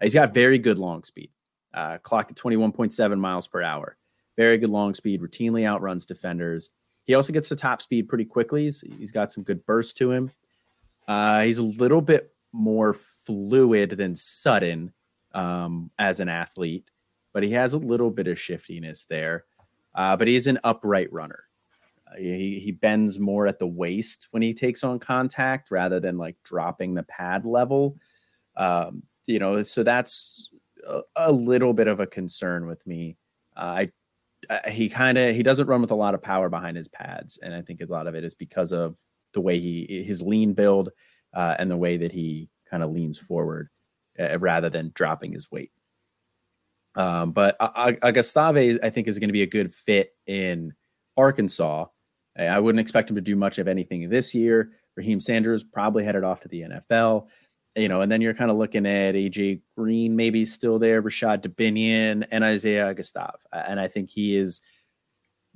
He's 0.00 0.14
got 0.14 0.34
very 0.34 0.58
good 0.58 0.78
long 0.78 1.04
speed, 1.04 1.30
uh, 1.72 1.98
clocked 1.98 2.30
at 2.30 2.36
21.7 2.36 3.18
miles 3.18 3.46
per 3.46 3.62
hour. 3.62 3.96
Very 4.36 4.58
good 4.58 4.70
long 4.70 4.94
speed, 4.94 5.22
routinely 5.22 5.66
outruns 5.66 6.04
defenders. 6.04 6.70
He 7.04 7.14
also 7.14 7.32
gets 7.32 7.48
to 7.48 7.56
top 7.56 7.80
speed 7.80 8.08
pretty 8.08 8.24
quickly. 8.24 8.64
he's, 8.64 8.80
he's 8.98 9.12
got 9.12 9.32
some 9.32 9.44
good 9.44 9.64
burst 9.64 9.96
to 9.98 10.10
him. 10.10 10.30
Uh, 11.08 11.42
he's 11.42 11.58
a 11.58 11.64
little 11.64 12.00
bit 12.02 12.34
more 12.52 12.92
fluid 12.92 13.90
than 13.90 14.16
Sutton 14.16 14.92
um, 15.32 15.90
as 15.98 16.20
an 16.20 16.28
athlete, 16.28 16.90
but 17.32 17.42
he 17.42 17.50
has 17.52 17.72
a 17.72 17.78
little 17.78 18.10
bit 18.10 18.26
of 18.26 18.38
shiftiness 18.38 19.04
there. 19.04 19.44
Uh, 19.94 20.16
but 20.16 20.28
he's 20.28 20.46
an 20.46 20.58
upright 20.62 21.10
runner. 21.12 21.44
Uh, 22.10 22.16
he, 22.16 22.60
he 22.60 22.72
bends 22.72 23.18
more 23.18 23.46
at 23.46 23.58
the 23.58 23.66
waist 23.66 24.28
when 24.30 24.42
he 24.42 24.54
takes 24.54 24.84
on 24.84 24.98
contact 24.98 25.70
rather 25.70 26.00
than 26.00 26.16
like 26.18 26.36
dropping 26.44 26.94
the 26.94 27.02
pad 27.04 27.44
level. 27.44 27.96
Um, 28.56 29.02
you 29.26 29.38
know, 29.38 29.62
so 29.62 29.82
that's 29.82 30.50
a, 30.86 31.02
a, 31.16 31.32
little 31.32 31.72
bit 31.72 31.88
of 31.88 32.00
a 32.00 32.06
concern 32.06 32.66
with 32.66 32.86
me. 32.86 33.16
Uh, 33.56 33.60
I 33.60 33.92
uh, 34.48 34.70
he 34.70 34.88
kind 34.88 35.18
of 35.18 35.34
he 35.34 35.42
doesn't 35.42 35.66
run 35.66 35.80
with 35.80 35.90
a 35.90 35.96
lot 35.96 36.14
of 36.14 36.22
power 36.22 36.48
behind 36.48 36.76
his 36.76 36.88
pads, 36.88 37.38
and 37.42 37.54
I 37.54 37.62
think 37.62 37.80
a 37.80 37.86
lot 37.86 38.06
of 38.06 38.14
it 38.14 38.24
is 38.24 38.34
because 38.34 38.72
of 38.72 38.96
the 39.32 39.40
way 39.40 39.58
he 39.58 40.04
his 40.06 40.22
lean 40.22 40.52
build 40.52 40.90
uh, 41.34 41.56
and 41.58 41.70
the 41.70 41.76
way 41.76 41.96
that 41.98 42.12
he 42.12 42.48
kind 42.70 42.82
of 42.82 42.90
leans 42.92 43.18
forward 43.18 43.68
uh, 44.18 44.38
rather 44.38 44.70
than 44.70 44.92
dropping 44.94 45.32
his 45.32 45.50
weight. 45.50 45.72
Um, 46.94 47.32
but 47.32 47.56
Augustave, 47.60 48.78
I 48.82 48.90
think, 48.90 49.06
is 49.06 49.18
going 49.18 49.28
to 49.28 49.34
be 49.34 49.42
a 49.42 49.46
good 49.46 49.72
fit 49.72 50.14
in 50.26 50.72
Arkansas. 51.16 51.86
I 52.38 52.58
wouldn't 52.58 52.80
expect 52.80 53.08
him 53.08 53.16
to 53.16 53.22
do 53.22 53.36
much 53.36 53.58
of 53.58 53.68
anything 53.68 54.08
this 54.08 54.34
year. 54.34 54.72
Raheem 54.96 55.20
Sanders 55.20 55.62
probably 55.64 56.04
headed 56.04 56.24
off 56.24 56.40
to 56.40 56.48
the 56.48 56.62
NFL 56.62 57.28
you 57.76 57.88
know, 57.88 58.00
and 58.00 58.10
then 58.10 58.22
you're 58.22 58.34
kind 58.34 58.50
of 58.50 58.56
looking 58.56 58.86
at 58.86 59.14
AJ 59.14 59.60
Green, 59.76 60.16
maybe 60.16 60.44
still 60.46 60.78
there, 60.78 61.02
Rashad 61.02 61.42
Dubinion, 61.42 62.26
and 62.30 62.42
Isaiah 62.42 62.94
Gustav. 62.94 63.36
And 63.52 63.78
I 63.78 63.86
think 63.86 64.08
he 64.08 64.34
is 64.34 64.62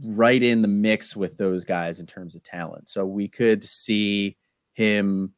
right 0.04 0.42
in 0.42 0.62
the 0.62 0.68
mix 0.68 1.16
with 1.16 1.38
those 1.38 1.64
guys 1.64 1.98
in 1.98 2.06
terms 2.06 2.34
of 2.34 2.42
talent. 2.42 2.90
So 2.90 3.06
we 3.06 3.26
could 3.26 3.64
see 3.64 4.36
him 4.74 5.32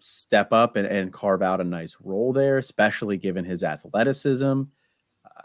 step 0.00 0.52
up 0.52 0.74
and, 0.74 0.88
and 0.88 1.12
carve 1.12 1.40
out 1.40 1.60
a 1.60 1.64
nice 1.64 1.96
role 2.02 2.32
there, 2.32 2.58
especially 2.58 3.16
given 3.16 3.44
his 3.44 3.62
athleticism. 3.62 4.62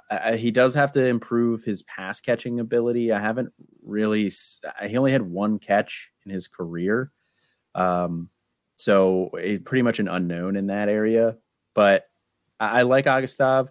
Uh, 0.09 0.33
he 0.33 0.51
does 0.51 0.75
have 0.75 0.91
to 0.91 1.05
improve 1.05 1.63
his 1.63 1.83
pass 1.83 2.21
catching 2.21 2.59
ability. 2.59 3.11
I 3.11 3.19
haven't 3.19 3.51
really, 3.83 4.31
he 4.85 4.97
only 4.97 5.11
had 5.11 5.23
one 5.23 5.59
catch 5.59 6.11
in 6.25 6.31
his 6.31 6.47
career. 6.47 7.11
Um, 7.75 8.29
so 8.75 9.31
he's 9.41 9.59
pretty 9.59 9.81
much 9.81 9.99
an 9.99 10.07
unknown 10.07 10.55
in 10.55 10.67
that 10.67 10.89
area. 10.89 11.37
But 11.73 12.05
I, 12.59 12.79
I 12.79 12.81
like 12.83 13.07
Augustave. 13.07 13.69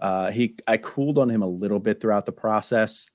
Uh, 0.00 0.30
he 0.30 0.56
I 0.66 0.78
cooled 0.78 1.18
on 1.18 1.28
him 1.28 1.42
a 1.42 1.48
little 1.48 1.78
bit 1.78 2.00
throughout 2.00 2.24
the 2.24 2.32
process 2.32 3.10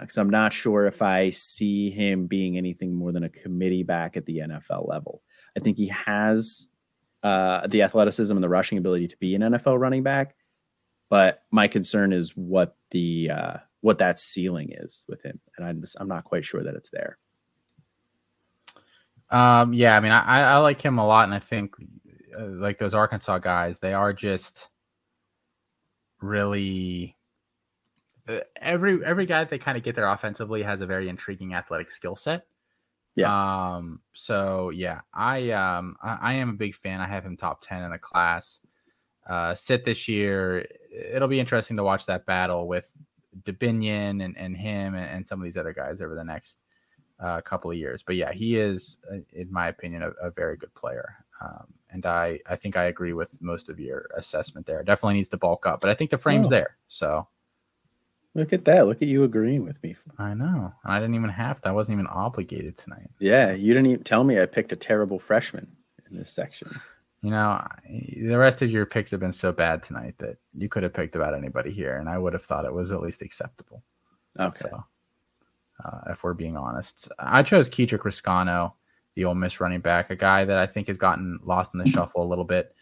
because 0.00 0.16
uh, 0.16 0.20
I'm 0.22 0.30
not 0.30 0.52
sure 0.52 0.86
if 0.86 1.02
I 1.02 1.30
see 1.30 1.90
him 1.90 2.26
being 2.26 2.56
anything 2.56 2.94
more 2.94 3.12
than 3.12 3.24
a 3.24 3.28
committee 3.28 3.82
back 3.82 4.16
at 4.16 4.24
the 4.24 4.38
NFL 4.38 4.88
level. 4.88 5.22
I 5.56 5.60
think 5.60 5.76
he 5.76 5.88
has 5.88 6.68
uh, 7.22 7.66
the 7.66 7.82
athleticism 7.82 8.34
and 8.34 8.42
the 8.42 8.48
rushing 8.48 8.78
ability 8.78 9.08
to 9.08 9.16
be 9.18 9.34
an 9.34 9.42
NFL 9.42 9.78
running 9.78 10.02
back, 10.02 10.34
but 11.08 11.42
my 11.50 11.68
concern 11.68 12.12
is 12.12 12.36
what 12.36 12.76
the 12.90 13.30
uh, 13.30 13.56
what 13.80 13.98
that 13.98 14.18
ceiling 14.18 14.72
is 14.72 15.04
with 15.08 15.22
him, 15.22 15.40
and 15.56 15.66
I'm 15.66 15.80
just 15.80 15.96
I'm 16.00 16.08
not 16.08 16.24
quite 16.24 16.44
sure 16.44 16.62
that 16.62 16.74
it's 16.74 16.90
there. 16.90 17.18
Um, 19.30 19.72
yeah, 19.72 19.96
I 19.96 20.00
mean, 20.00 20.12
I, 20.12 20.40
I 20.40 20.56
like 20.58 20.80
him 20.80 20.98
a 20.98 21.06
lot, 21.06 21.24
and 21.24 21.34
I 21.34 21.38
think 21.38 21.74
uh, 22.38 22.44
like 22.46 22.78
those 22.78 22.94
Arkansas 22.94 23.38
guys, 23.38 23.78
they 23.78 23.92
are 23.92 24.12
just 24.12 24.68
really 26.20 27.16
uh, 28.28 28.40
every 28.60 29.04
every 29.04 29.26
guy 29.26 29.40
that 29.40 29.50
they 29.50 29.58
kind 29.58 29.76
of 29.76 29.84
get 29.84 29.94
there 29.94 30.08
offensively 30.08 30.62
has 30.62 30.80
a 30.80 30.86
very 30.86 31.08
intriguing 31.08 31.54
athletic 31.54 31.90
skill 31.90 32.16
set. 32.16 32.46
Yeah. 33.16 33.76
Um. 33.76 34.00
So 34.12 34.70
yeah, 34.70 35.00
I 35.12 35.50
um 35.50 35.96
I, 36.02 36.18
I, 36.20 36.32
am 36.34 36.50
a 36.50 36.54
big 36.54 36.74
fan. 36.74 37.00
I 37.00 37.06
have 37.06 37.24
him 37.24 37.36
top 37.36 37.62
ten 37.62 37.82
in 37.82 37.90
the 37.90 37.98
class. 37.98 38.60
Uh, 39.26 39.54
sit 39.54 39.84
this 39.84 40.08
year. 40.08 40.66
It'll 40.90 41.28
be 41.28 41.40
interesting 41.40 41.76
to 41.78 41.84
watch 41.84 42.06
that 42.06 42.26
battle 42.26 42.66
with 42.66 42.90
Dubinion 43.42 44.24
and, 44.24 44.36
and 44.36 44.56
him 44.56 44.94
and, 44.94 45.08
and 45.10 45.26
some 45.26 45.40
of 45.40 45.44
these 45.44 45.56
other 45.56 45.72
guys 45.72 46.00
over 46.00 46.14
the 46.14 46.24
next 46.24 46.58
uh, 47.20 47.40
couple 47.40 47.70
of 47.70 47.76
years. 47.76 48.02
But 48.02 48.16
yeah, 48.16 48.32
he 48.32 48.56
is, 48.56 48.98
uh, 49.10 49.18
in 49.32 49.52
my 49.52 49.68
opinion, 49.68 50.02
a, 50.02 50.10
a 50.26 50.30
very 50.30 50.56
good 50.56 50.74
player. 50.74 51.16
Um, 51.40 51.66
and 51.90 52.06
I, 52.06 52.40
I 52.48 52.56
think 52.56 52.76
I 52.76 52.84
agree 52.84 53.12
with 53.12 53.40
most 53.40 53.68
of 53.68 53.78
your 53.78 54.08
assessment 54.16 54.66
there. 54.66 54.82
Definitely 54.82 55.14
needs 55.14 55.28
to 55.30 55.36
bulk 55.36 55.66
up, 55.66 55.80
but 55.80 55.90
I 55.90 55.94
think 55.94 56.10
the 56.10 56.18
frame's 56.18 56.48
oh. 56.48 56.50
there. 56.50 56.76
So 56.88 57.26
look 58.34 58.52
at 58.52 58.64
that. 58.64 58.86
Look 58.86 59.02
at 59.02 59.08
you 59.08 59.24
agreeing 59.24 59.64
with 59.64 59.82
me. 59.82 59.96
I 60.18 60.34
know. 60.34 60.72
I 60.84 60.98
didn't 60.98 61.14
even 61.14 61.30
have 61.30 61.60
to. 61.62 61.68
I 61.68 61.72
wasn't 61.72 61.94
even 61.94 62.06
obligated 62.06 62.76
tonight. 62.76 63.10
Yeah, 63.18 63.52
you 63.52 63.74
didn't 63.74 63.86
even 63.86 64.04
tell 64.04 64.24
me 64.24 64.40
I 64.40 64.46
picked 64.46 64.72
a 64.72 64.76
terrible 64.76 65.18
freshman 65.18 65.68
in 66.10 66.16
this 66.16 66.30
section. 66.30 66.80
You 67.24 67.30
know, 67.30 67.66
the 67.88 68.36
rest 68.36 68.60
of 68.62 68.70
your 68.70 68.86
picks 68.86 69.10
have 69.10 69.20
been 69.20 69.32
so 69.32 69.50
bad 69.50 69.82
tonight 69.82 70.14
that 70.18 70.36
you 70.56 70.68
could 70.68 70.82
have 70.82 70.92
picked 70.92 71.16
about 71.16 71.34
anybody 71.34 71.72
here, 71.72 71.96
and 71.96 72.08
I 72.08 72.18
would 72.18 72.34
have 72.34 72.44
thought 72.44 72.66
it 72.66 72.72
was 72.72 72.92
at 72.92 73.00
least 73.00 73.22
acceptable. 73.22 73.82
Okay. 74.38 74.68
So, 74.68 74.84
uh, 75.84 76.00
if 76.10 76.22
we're 76.22 76.34
being 76.34 76.56
honest, 76.56 77.10
I 77.18 77.42
chose 77.42 77.70
Kedrick 77.70 78.00
Reescano 78.00 78.72
the 79.14 79.24
Ole 79.24 79.34
Miss 79.34 79.60
running 79.60 79.80
back, 79.80 80.10
a 80.10 80.16
guy 80.16 80.44
that 80.44 80.58
I 80.58 80.66
think 80.66 80.88
has 80.88 80.96
gotten 80.96 81.38
lost 81.44 81.74
in 81.74 81.80
the 81.80 81.88
shuffle 81.88 82.22
a 82.22 82.28
little 82.28 82.44
bit 82.44 82.74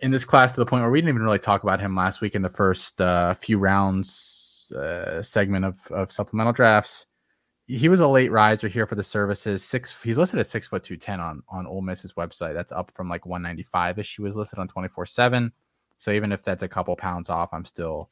in 0.00 0.10
this 0.10 0.24
class 0.24 0.52
to 0.52 0.60
the 0.60 0.66
point 0.66 0.82
where 0.82 0.90
we 0.90 1.00
didn't 1.00 1.10
even 1.10 1.22
really 1.22 1.38
talk 1.38 1.62
about 1.62 1.80
him 1.80 1.94
last 1.94 2.20
week 2.20 2.34
in 2.34 2.42
the 2.42 2.48
first 2.48 3.00
uh, 3.00 3.34
few 3.34 3.58
rounds 3.58 4.72
uh, 4.76 5.22
segment 5.22 5.64
of, 5.64 5.86
of 5.90 6.12
supplemental 6.12 6.52
drafts. 6.52 7.06
He 7.68 7.88
was 7.88 8.00
a 8.00 8.08
late 8.08 8.32
riser 8.32 8.66
here 8.66 8.86
for 8.86 8.94
the 8.94 9.02
services. 9.02 9.62
Six, 9.62 10.02
he's 10.02 10.18
listed 10.18 10.40
at 10.40 10.46
six 10.46 10.66
foot 10.66 10.82
two 10.82 10.96
ten 10.96 11.20
on 11.20 11.42
on 11.48 11.66
Ole 11.66 11.82
Miss's 11.82 12.14
website. 12.14 12.54
That's 12.54 12.72
up 12.72 12.90
from 12.94 13.08
like 13.08 13.26
one 13.26 13.42
ninety 13.42 13.62
five 13.62 13.98
ish. 13.98 14.16
He 14.16 14.22
was 14.22 14.36
listed 14.36 14.58
on 14.58 14.68
twenty 14.68 14.88
four 14.88 15.06
seven. 15.06 15.52
So 15.98 16.10
even 16.10 16.32
if 16.32 16.42
that's 16.42 16.62
a 16.62 16.68
couple 16.68 16.96
pounds 16.96 17.28
off, 17.28 17.50
I'm 17.52 17.64
still 17.64 18.08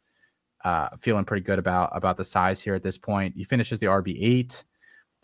uh, 0.64 0.90
feeling 0.98 1.24
pretty 1.24 1.42
good 1.42 1.58
about 1.58 1.90
about 1.96 2.16
the 2.16 2.24
size 2.24 2.60
here 2.60 2.74
at 2.74 2.82
this 2.82 2.98
point. 2.98 3.34
He 3.36 3.44
finishes 3.44 3.80
the 3.80 3.86
RB 3.86 4.16
eight 4.20 4.64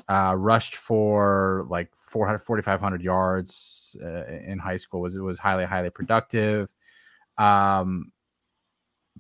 uh, 0.09 0.35
rushed 0.37 0.77
for 0.77 1.65
like 1.69 1.91
400 1.95 2.41
4500 2.41 3.03
yards 3.03 3.97
uh, 4.03 4.25
in 4.27 4.59
high 4.59 4.77
school 4.77 5.01
was 5.01 5.17
it 5.17 5.21
was 5.21 5.39
highly 5.39 5.65
highly 5.65 5.91
productive 5.91 6.73
um 7.39 8.11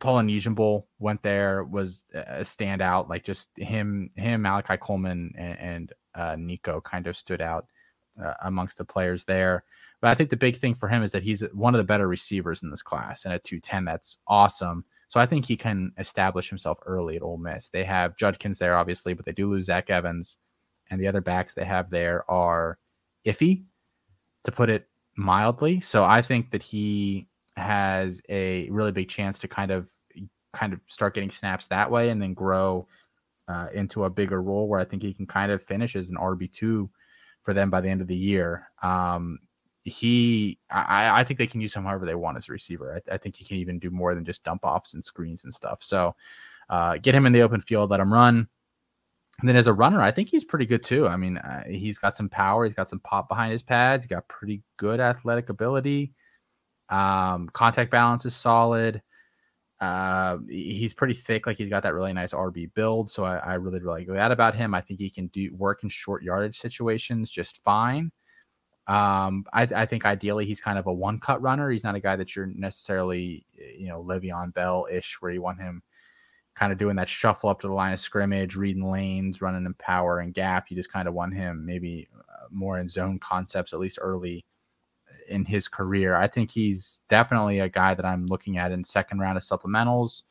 polynesian 0.01 0.55
bowl 0.55 0.89
went 0.99 1.23
there 1.23 1.65
was 1.65 2.05
a 2.15 2.41
standout 2.41 3.09
like 3.09 3.25
just 3.25 3.51
him 3.57 4.11
him 4.17 4.43
malachi 4.43 4.77
coleman 4.77 5.33
and, 5.37 5.59
and 5.59 5.93
uh, 6.15 6.37
nico 6.39 6.81
kind 6.81 7.07
of 7.07 7.17
stood 7.17 7.43
out 7.43 7.67
uh, 8.23 8.35
amongst 8.45 8.79
the 8.79 8.85
players 8.85 9.25
there 9.25 9.65
but 10.01 10.11
i 10.11 10.15
think 10.15 10.31
the 10.31 10.37
big 10.37 10.57
thing 10.57 10.75
for 10.75 10.89
him 10.89 11.03
is 11.03 11.13
that 11.13 11.23
he's 11.23 11.43
one 11.53 11.75
of 11.75 11.79
the 11.79 11.85
better 11.85 12.09
receivers 12.09 12.63
in 12.63 12.71
this 12.71 12.83
class 12.83 13.25
and 13.25 13.35
at 13.35 13.45
210 13.45 13.85
that's 13.85 14.19
awesome 14.27 14.85
so 15.13 15.21
I 15.21 15.27
think 15.27 15.45
he 15.45 15.59
can 15.59 15.93
establish 15.99 16.49
himself 16.49 16.79
early 16.87 17.17
at 17.17 17.23
Ole 17.23 17.37
Miss. 17.37 17.69
They 17.69 17.85
have 17.85 18.17
Judkins 18.17 18.59
there, 18.59 18.79
obviously, 18.79 19.13
but 19.13 19.27
they 19.27 19.33
do 19.33 19.51
lose 19.51 19.67
Zach 19.67 19.91
Evans 19.91 20.39
and 20.91 20.99
the 20.99 21.07
other 21.07 21.21
backs 21.21 21.53
they 21.53 21.67
have 21.67 21.91
there 21.91 22.25
are 22.31 22.79
iffy, 23.27 23.65
to 24.45 24.53
put 24.53 24.71
it 24.71 24.89
mildly. 25.15 25.81
So 25.81 26.03
I 26.03 26.23
think 26.23 26.51
that 26.53 26.63
he 26.63 27.29
has 27.57 28.23
a 28.29 28.69
really 28.71 28.93
big 28.93 29.09
chance 29.09 29.39
to 29.41 29.49
kind 29.49 29.71
of 29.71 29.89
kind 30.53 30.73
of 30.73 30.81
start 30.87 31.15
getting 31.15 31.31
snaps 31.31 31.67
that 31.69 31.91
way 31.91 32.11
and 32.11 32.21
then 32.21 32.35
grow 32.35 32.87
uh, 33.49 33.69
into 33.75 34.05
a 34.05 34.11
bigger 34.11 34.43
role 34.43 34.69
where 34.69 34.81
I 34.81 34.85
think 34.85 35.03
he 35.03 35.15
can 35.15 35.27
kind 35.27 35.51
of 35.51 35.63
finish 35.63 35.97
as 35.97 36.11
an 36.11 36.17
RB 36.17 36.51
two 36.51 36.91
for 37.43 37.55
them 37.55 37.71
by 37.71 37.81
the 37.81 37.89
end 37.89 38.01
of 38.01 38.07
the 38.07 38.17
year. 38.17 38.69
Um, 38.83 39.39
he, 39.85 40.59
I, 40.71 41.21
I 41.21 41.25
think 41.25 41.39
they 41.39 41.47
can 41.47 41.61
use 41.61 41.75
him 41.75 41.85
however 41.85 42.07
they 42.07 42.15
want 42.15 42.37
as 42.37 42.49
a 42.49 42.53
receiver. 42.53 42.95
I, 42.95 43.15
I, 43.15 43.19
think 43.19 43.35
he 43.35 43.45
can 43.45 43.57
even 43.57 43.81
do 43.81 43.91
more 43.91 44.15
than 44.15 44.25
just 44.25 44.45
dump 44.45 44.65
offs 44.65 44.95
and 44.95 45.05
screens 45.05 45.43
and 45.43 45.53
stuff. 45.53 45.83
So 45.83 46.15
uh, 46.71 46.99
get 46.99 47.17
him 47.17 47.27
in 47.27 47.33
the 47.33 47.43
open 47.43 47.61
field, 47.61 47.91
let 47.91 47.99
him 47.99 48.13
run. 48.13 48.47
And 49.41 49.49
then 49.49 49.57
as 49.57 49.67
a 49.67 49.73
runner, 49.73 50.01
I 50.01 50.13
think 50.13 50.29
he's 50.29 50.45
pretty 50.45 50.67
good 50.67 50.85
too. 50.85 51.09
I 51.09 51.17
mean, 51.17 51.39
uh, 51.39 51.65
he's 51.65 51.99
got 51.99 52.15
some 52.15 52.29
power. 52.29 52.65
He's 52.65 52.75
got 52.75 52.91
some 52.91 53.01
pop 53.01 53.29
behind 53.29 53.51
his 53.51 53.63
pads. 53.63 54.05
He's 54.05 54.11
got 54.11 54.29
pretty 54.29 54.63
good 54.77 55.01
athletic 55.01 55.49
ability. 55.49 56.13
Um, 56.93 57.49
contact 57.55 57.91
balance 57.91 58.27
is 58.27 58.37
solid. 58.37 59.03
Uh, 59.81 60.39
he's 60.49 60.93
pretty 60.93 61.15
thick. 61.15 61.47
Like 61.47 61.57
he's 61.57 61.71
got 61.71 61.83
that 61.83 61.95
really 61.95 62.13
nice 62.13 62.33
RB 62.33 62.73
build. 62.75 63.09
So 63.11 63.25
I, 63.25 63.37
I 63.37 63.55
really, 63.55 63.81
really 63.81 64.05
like 64.05 64.15
that 64.15 64.31
about 64.31 64.55
him. 64.55 64.75
I 64.75 64.83
think 64.83 65.01
he 65.01 65.11
can 65.11 65.29
do 65.29 65.53
work 65.57 65.83
in 65.83 65.89
short 65.89 66.23
yardage 66.23 66.59
situations 66.59 67.31
just 67.31 67.57
fine. 67.65 68.13
Um, 68.87 69.45
I, 69.53 69.63
I, 69.63 69.87
think 69.87 70.05
ideally 70.05 70.45
he's 70.45 70.61
kind 70.61 70.77
of 70.77 70.87
a 70.87 70.93
one 70.93 71.19
cut 71.19 71.41
runner. 71.41 71.71
He's 71.71 71.85
not 71.85 71.95
a 71.95 72.01
guy 72.01 72.17
that 72.17 72.35
you're 72.35 72.47
necessarily, 72.47 73.47
you 73.55 73.87
know, 73.87 74.03
Le'Veon 74.03 74.53
Bell 74.53 74.87
ish, 74.91 75.17
where 75.21 75.31
you 75.31 75.41
want 75.41 75.61
him 75.61 75.83
kind 76.57 76.73
of 76.73 76.79
doing 76.79 76.97
that 76.97 77.09
shuffle 77.09 77.49
up 77.49 77.61
to 77.61 77.69
the 77.69 77.73
line 77.73 77.93
of 77.93 78.01
scrimmage, 78.01 78.57
reading 78.57 78.91
lanes, 78.91 79.41
running 79.41 79.65
in 79.65 79.75
power 79.75 80.19
and 80.19 80.35
gap. 80.35 80.67
You 80.69 80.77
just 80.77 80.93
kind 80.93 81.07
of 81.07 81.15
want 81.15 81.33
him 81.33 81.65
maybe 81.65 82.09
uh, 82.19 82.47
more 82.51 82.81
in 82.81 82.89
zone 82.89 83.21
concepts, 83.21 83.73
at 83.73 83.79
least 83.79 83.99
early 84.01 84.45
in 85.33 85.45
his 85.45 85.69
career. 85.69 86.15
I 86.15 86.29
think 86.29 86.51
he's 86.51 87.01
definitely 87.09 87.59
a 87.59 87.69
guy 87.69 87.95
that 87.95 88.05
I'm 88.05 88.27
looking 88.27 88.59
at 88.59 88.71
in 88.73 88.85
second 88.85 89.19
round 89.19 89.37
of 89.37 89.43
supplementals. 89.43 90.23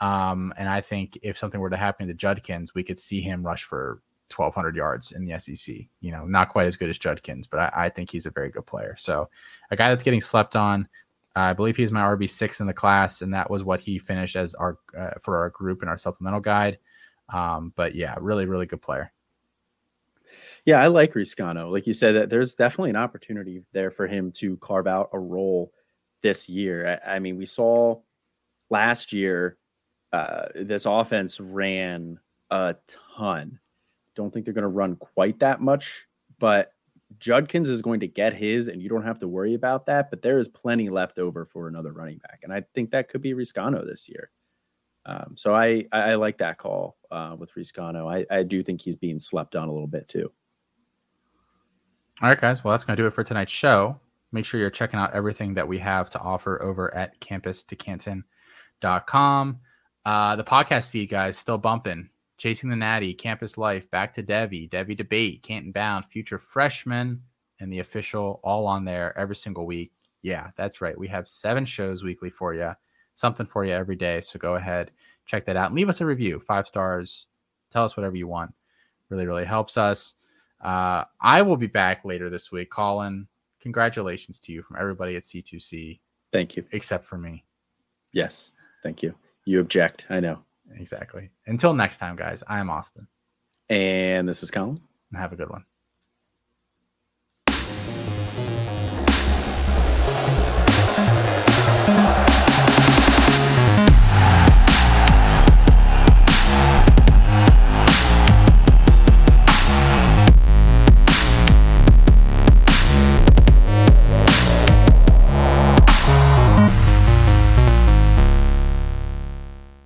Um, 0.00 0.54
and 0.56 0.68
I 0.68 0.80
think 0.80 1.18
if 1.22 1.36
something 1.36 1.60
were 1.60 1.70
to 1.70 1.76
happen 1.76 2.08
to 2.08 2.14
Judkins, 2.14 2.74
we 2.74 2.82
could 2.82 2.98
see 2.98 3.20
him 3.20 3.44
rush 3.44 3.64
for 3.64 4.00
1,200 4.34 4.76
yards 4.76 5.12
in 5.12 5.26
the 5.26 5.38
SEC. 5.38 5.76
You 6.00 6.12
know, 6.12 6.24
not 6.24 6.48
quite 6.48 6.66
as 6.66 6.76
good 6.76 6.88
as 6.88 6.98
Judkins, 6.98 7.46
but 7.46 7.60
I, 7.60 7.72
I 7.86 7.88
think 7.90 8.10
he's 8.10 8.26
a 8.26 8.30
very 8.30 8.50
good 8.50 8.66
player. 8.66 8.94
So 8.98 9.28
a 9.70 9.76
guy 9.76 9.88
that's 9.88 10.02
getting 10.02 10.20
slept 10.20 10.56
on. 10.56 10.88
I 11.36 11.52
believe 11.52 11.76
he's 11.76 11.92
my 11.92 12.00
RB 12.00 12.28
six 12.28 12.60
in 12.60 12.66
the 12.66 12.74
class, 12.74 13.22
and 13.22 13.32
that 13.34 13.50
was 13.50 13.62
what 13.62 13.80
he 13.80 13.98
finished 13.98 14.34
as 14.34 14.54
our 14.56 14.78
uh, 14.98 15.10
for 15.20 15.38
our 15.38 15.50
group 15.50 15.82
in 15.82 15.88
our 15.88 15.98
supplemental 15.98 16.40
guide. 16.40 16.78
Um, 17.32 17.72
but 17.76 17.94
yeah, 17.94 18.16
really, 18.20 18.46
really 18.46 18.66
good 18.66 18.82
player. 18.82 19.12
Yeah, 20.66 20.80
I 20.80 20.88
like 20.88 21.14
Reescano. 21.14 21.70
Like 21.70 21.86
you 21.86 21.94
said, 21.94 22.14
that 22.14 22.30
there's 22.30 22.54
definitely 22.54 22.90
an 22.90 22.96
opportunity 22.96 23.62
there 23.72 23.90
for 23.90 24.06
him 24.06 24.32
to 24.32 24.56
carve 24.58 24.86
out 24.86 25.10
a 25.12 25.18
role 25.18 25.72
this 26.22 26.48
year. 26.48 27.00
I, 27.04 27.16
I 27.16 27.18
mean, 27.18 27.36
we 27.36 27.46
saw 27.46 28.00
last 28.68 29.12
year 29.12 29.56
uh, 30.12 30.46
this 30.54 30.86
offense 30.86 31.40
ran 31.40 32.18
a 32.50 32.76
ton. 33.16 33.58
Don't 34.16 34.32
think 34.32 34.44
they're 34.44 34.54
going 34.54 34.62
to 34.62 34.68
run 34.68 34.96
quite 34.96 35.38
that 35.38 35.60
much, 35.60 36.06
but 36.38 36.72
Judkins 37.18 37.68
is 37.68 37.82
going 37.82 38.00
to 38.00 38.08
get 38.08 38.34
his, 38.34 38.68
and 38.68 38.82
you 38.82 38.88
don't 38.88 39.04
have 39.04 39.18
to 39.20 39.28
worry 39.28 39.54
about 39.54 39.86
that. 39.86 40.10
But 40.10 40.22
there 40.22 40.38
is 40.38 40.48
plenty 40.48 40.88
left 40.88 41.18
over 41.18 41.44
for 41.44 41.68
another 41.68 41.92
running 41.92 42.18
back, 42.18 42.40
and 42.42 42.52
I 42.52 42.64
think 42.74 42.90
that 42.90 43.08
could 43.08 43.22
be 43.22 43.34
Reescano 43.34 43.86
this 43.86 44.08
year. 44.08 44.30
Um, 45.06 45.34
so 45.36 45.54
I, 45.54 45.86
I, 45.92 46.12
I 46.12 46.14
like 46.16 46.38
that 46.38 46.58
call 46.58 46.96
uh, 47.10 47.34
with 47.38 47.54
Reescano. 47.54 48.12
I 48.12 48.26
I 48.34 48.42
do 48.42 48.62
think 48.62 48.80
he's 48.80 48.96
being 48.96 49.18
slept 49.18 49.56
on 49.56 49.68
a 49.68 49.72
little 49.72 49.86
bit 49.88 50.08
too. 50.08 50.30
All 52.22 52.28
right, 52.28 52.38
guys. 52.38 52.62
Well, 52.62 52.72
that's 52.72 52.84
going 52.84 52.98
to 52.98 53.02
do 53.02 53.06
it 53.06 53.14
for 53.14 53.24
tonight's 53.24 53.50
show. 53.50 53.98
Make 54.30 54.44
sure 54.44 54.60
you're 54.60 54.68
checking 54.68 55.00
out 55.00 55.14
everything 55.14 55.54
that 55.54 55.66
we 55.66 55.78
have 55.78 56.10
to 56.10 56.20
offer 56.20 56.60
over 56.62 56.94
at 56.94 57.18
campus2canton.com. 57.20 59.60
Uh, 60.04 60.36
the 60.36 60.44
podcast 60.44 60.90
feed, 60.90 61.08
guys, 61.08 61.38
still 61.38 61.56
bumping. 61.56 62.10
Chasing 62.36 62.68
the 62.68 62.76
Natty, 62.76 63.14
Campus 63.14 63.56
Life, 63.56 63.90
Back 63.90 64.12
to 64.14 64.22
Devy, 64.22 64.68
Devy 64.68 64.94
Debate, 64.96 65.42
Canton 65.42 65.72
Bound, 65.72 66.04
Future 66.04 66.38
Freshman, 66.38 67.22
and 67.58 67.72
the 67.72 67.78
official 67.78 68.40
all 68.44 68.66
on 68.66 68.84
there 68.84 69.18
every 69.18 69.36
single 69.36 69.64
week. 69.64 69.92
Yeah, 70.20 70.50
that's 70.56 70.82
right. 70.82 70.98
We 70.98 71.08
have 71.08 71.26
seven 71.26 71.64
shows 71.64 72.02
weekly 72.02 72.28
for 72.28 72.52
you, 72.54 72.72
something 73.14 73.46
for 73.46 73.64
you 73.64 73.72
every 73.72 73.96
day. 73.96 74.20
So 74.20 74.38
go 74.38 74.56
ahead, 74.56 74.90
check 75.24 75.46
that 75.46 75.56
out, 75.56 75.68
and 75.68 75.74
leave 75.74 75.88
us 75.88 76.02
a 76.02 76.06
review, 76.06 76.38
five 76.38 76.66
stars. 76.66 77.28
Tell 77.72 77.84
us 77.84 77.96
whatever 77.96 78.16
you 78.16 78.26
want. 78.26 78.52
Really, 79.08 79.24
really 79.26 79.46
helps 79.46 79.78
us. 79.78 80.16
Uh, 80.60 81.04
I 81.20 81.42
will 81.42 81.56
be 81.56 81.66
back 81.66 82.04
later 82.04 82.28
this 82.30 82.52
week. 82.52 82.70
Colin, 82.70 83.26
congratulations 83.60 84.40
to 84.40 84.52
you 84.52 84.62
from 84.62 84.76
everybody 84.78 85.16
at 85.16 85.22
C2C. 85.22 86.00
Thank 86.32 86.56
you. 86.56 86.64
Except 86.72 87.06
for 87.06 87.18
me. 87.18 87.44
Yes. 88.12 88.52
Thank 88.82 89.02
you. 89.02 89.14
You 89.46 89.60
object. 89.60 90.06
I 90.10 90.20
know. 90.20 90.40
Exactly. 90.76 91.30
Until 91.46 91.74
next 91.74 91.98
time, 91.98 92.16
guys, 92.16 92.42
I 92.46 92.60
am 92.60 92.70
Austin. 92.70 93.06
And 93.68 94.28
this 94.28 94.42
is 94.42 94.50
Colin. 94.50 94.80
And 95.10 95.20
have 95.20 95.32
a 95.32 95.36
good 95.36 95.50
one. 95.50 95.64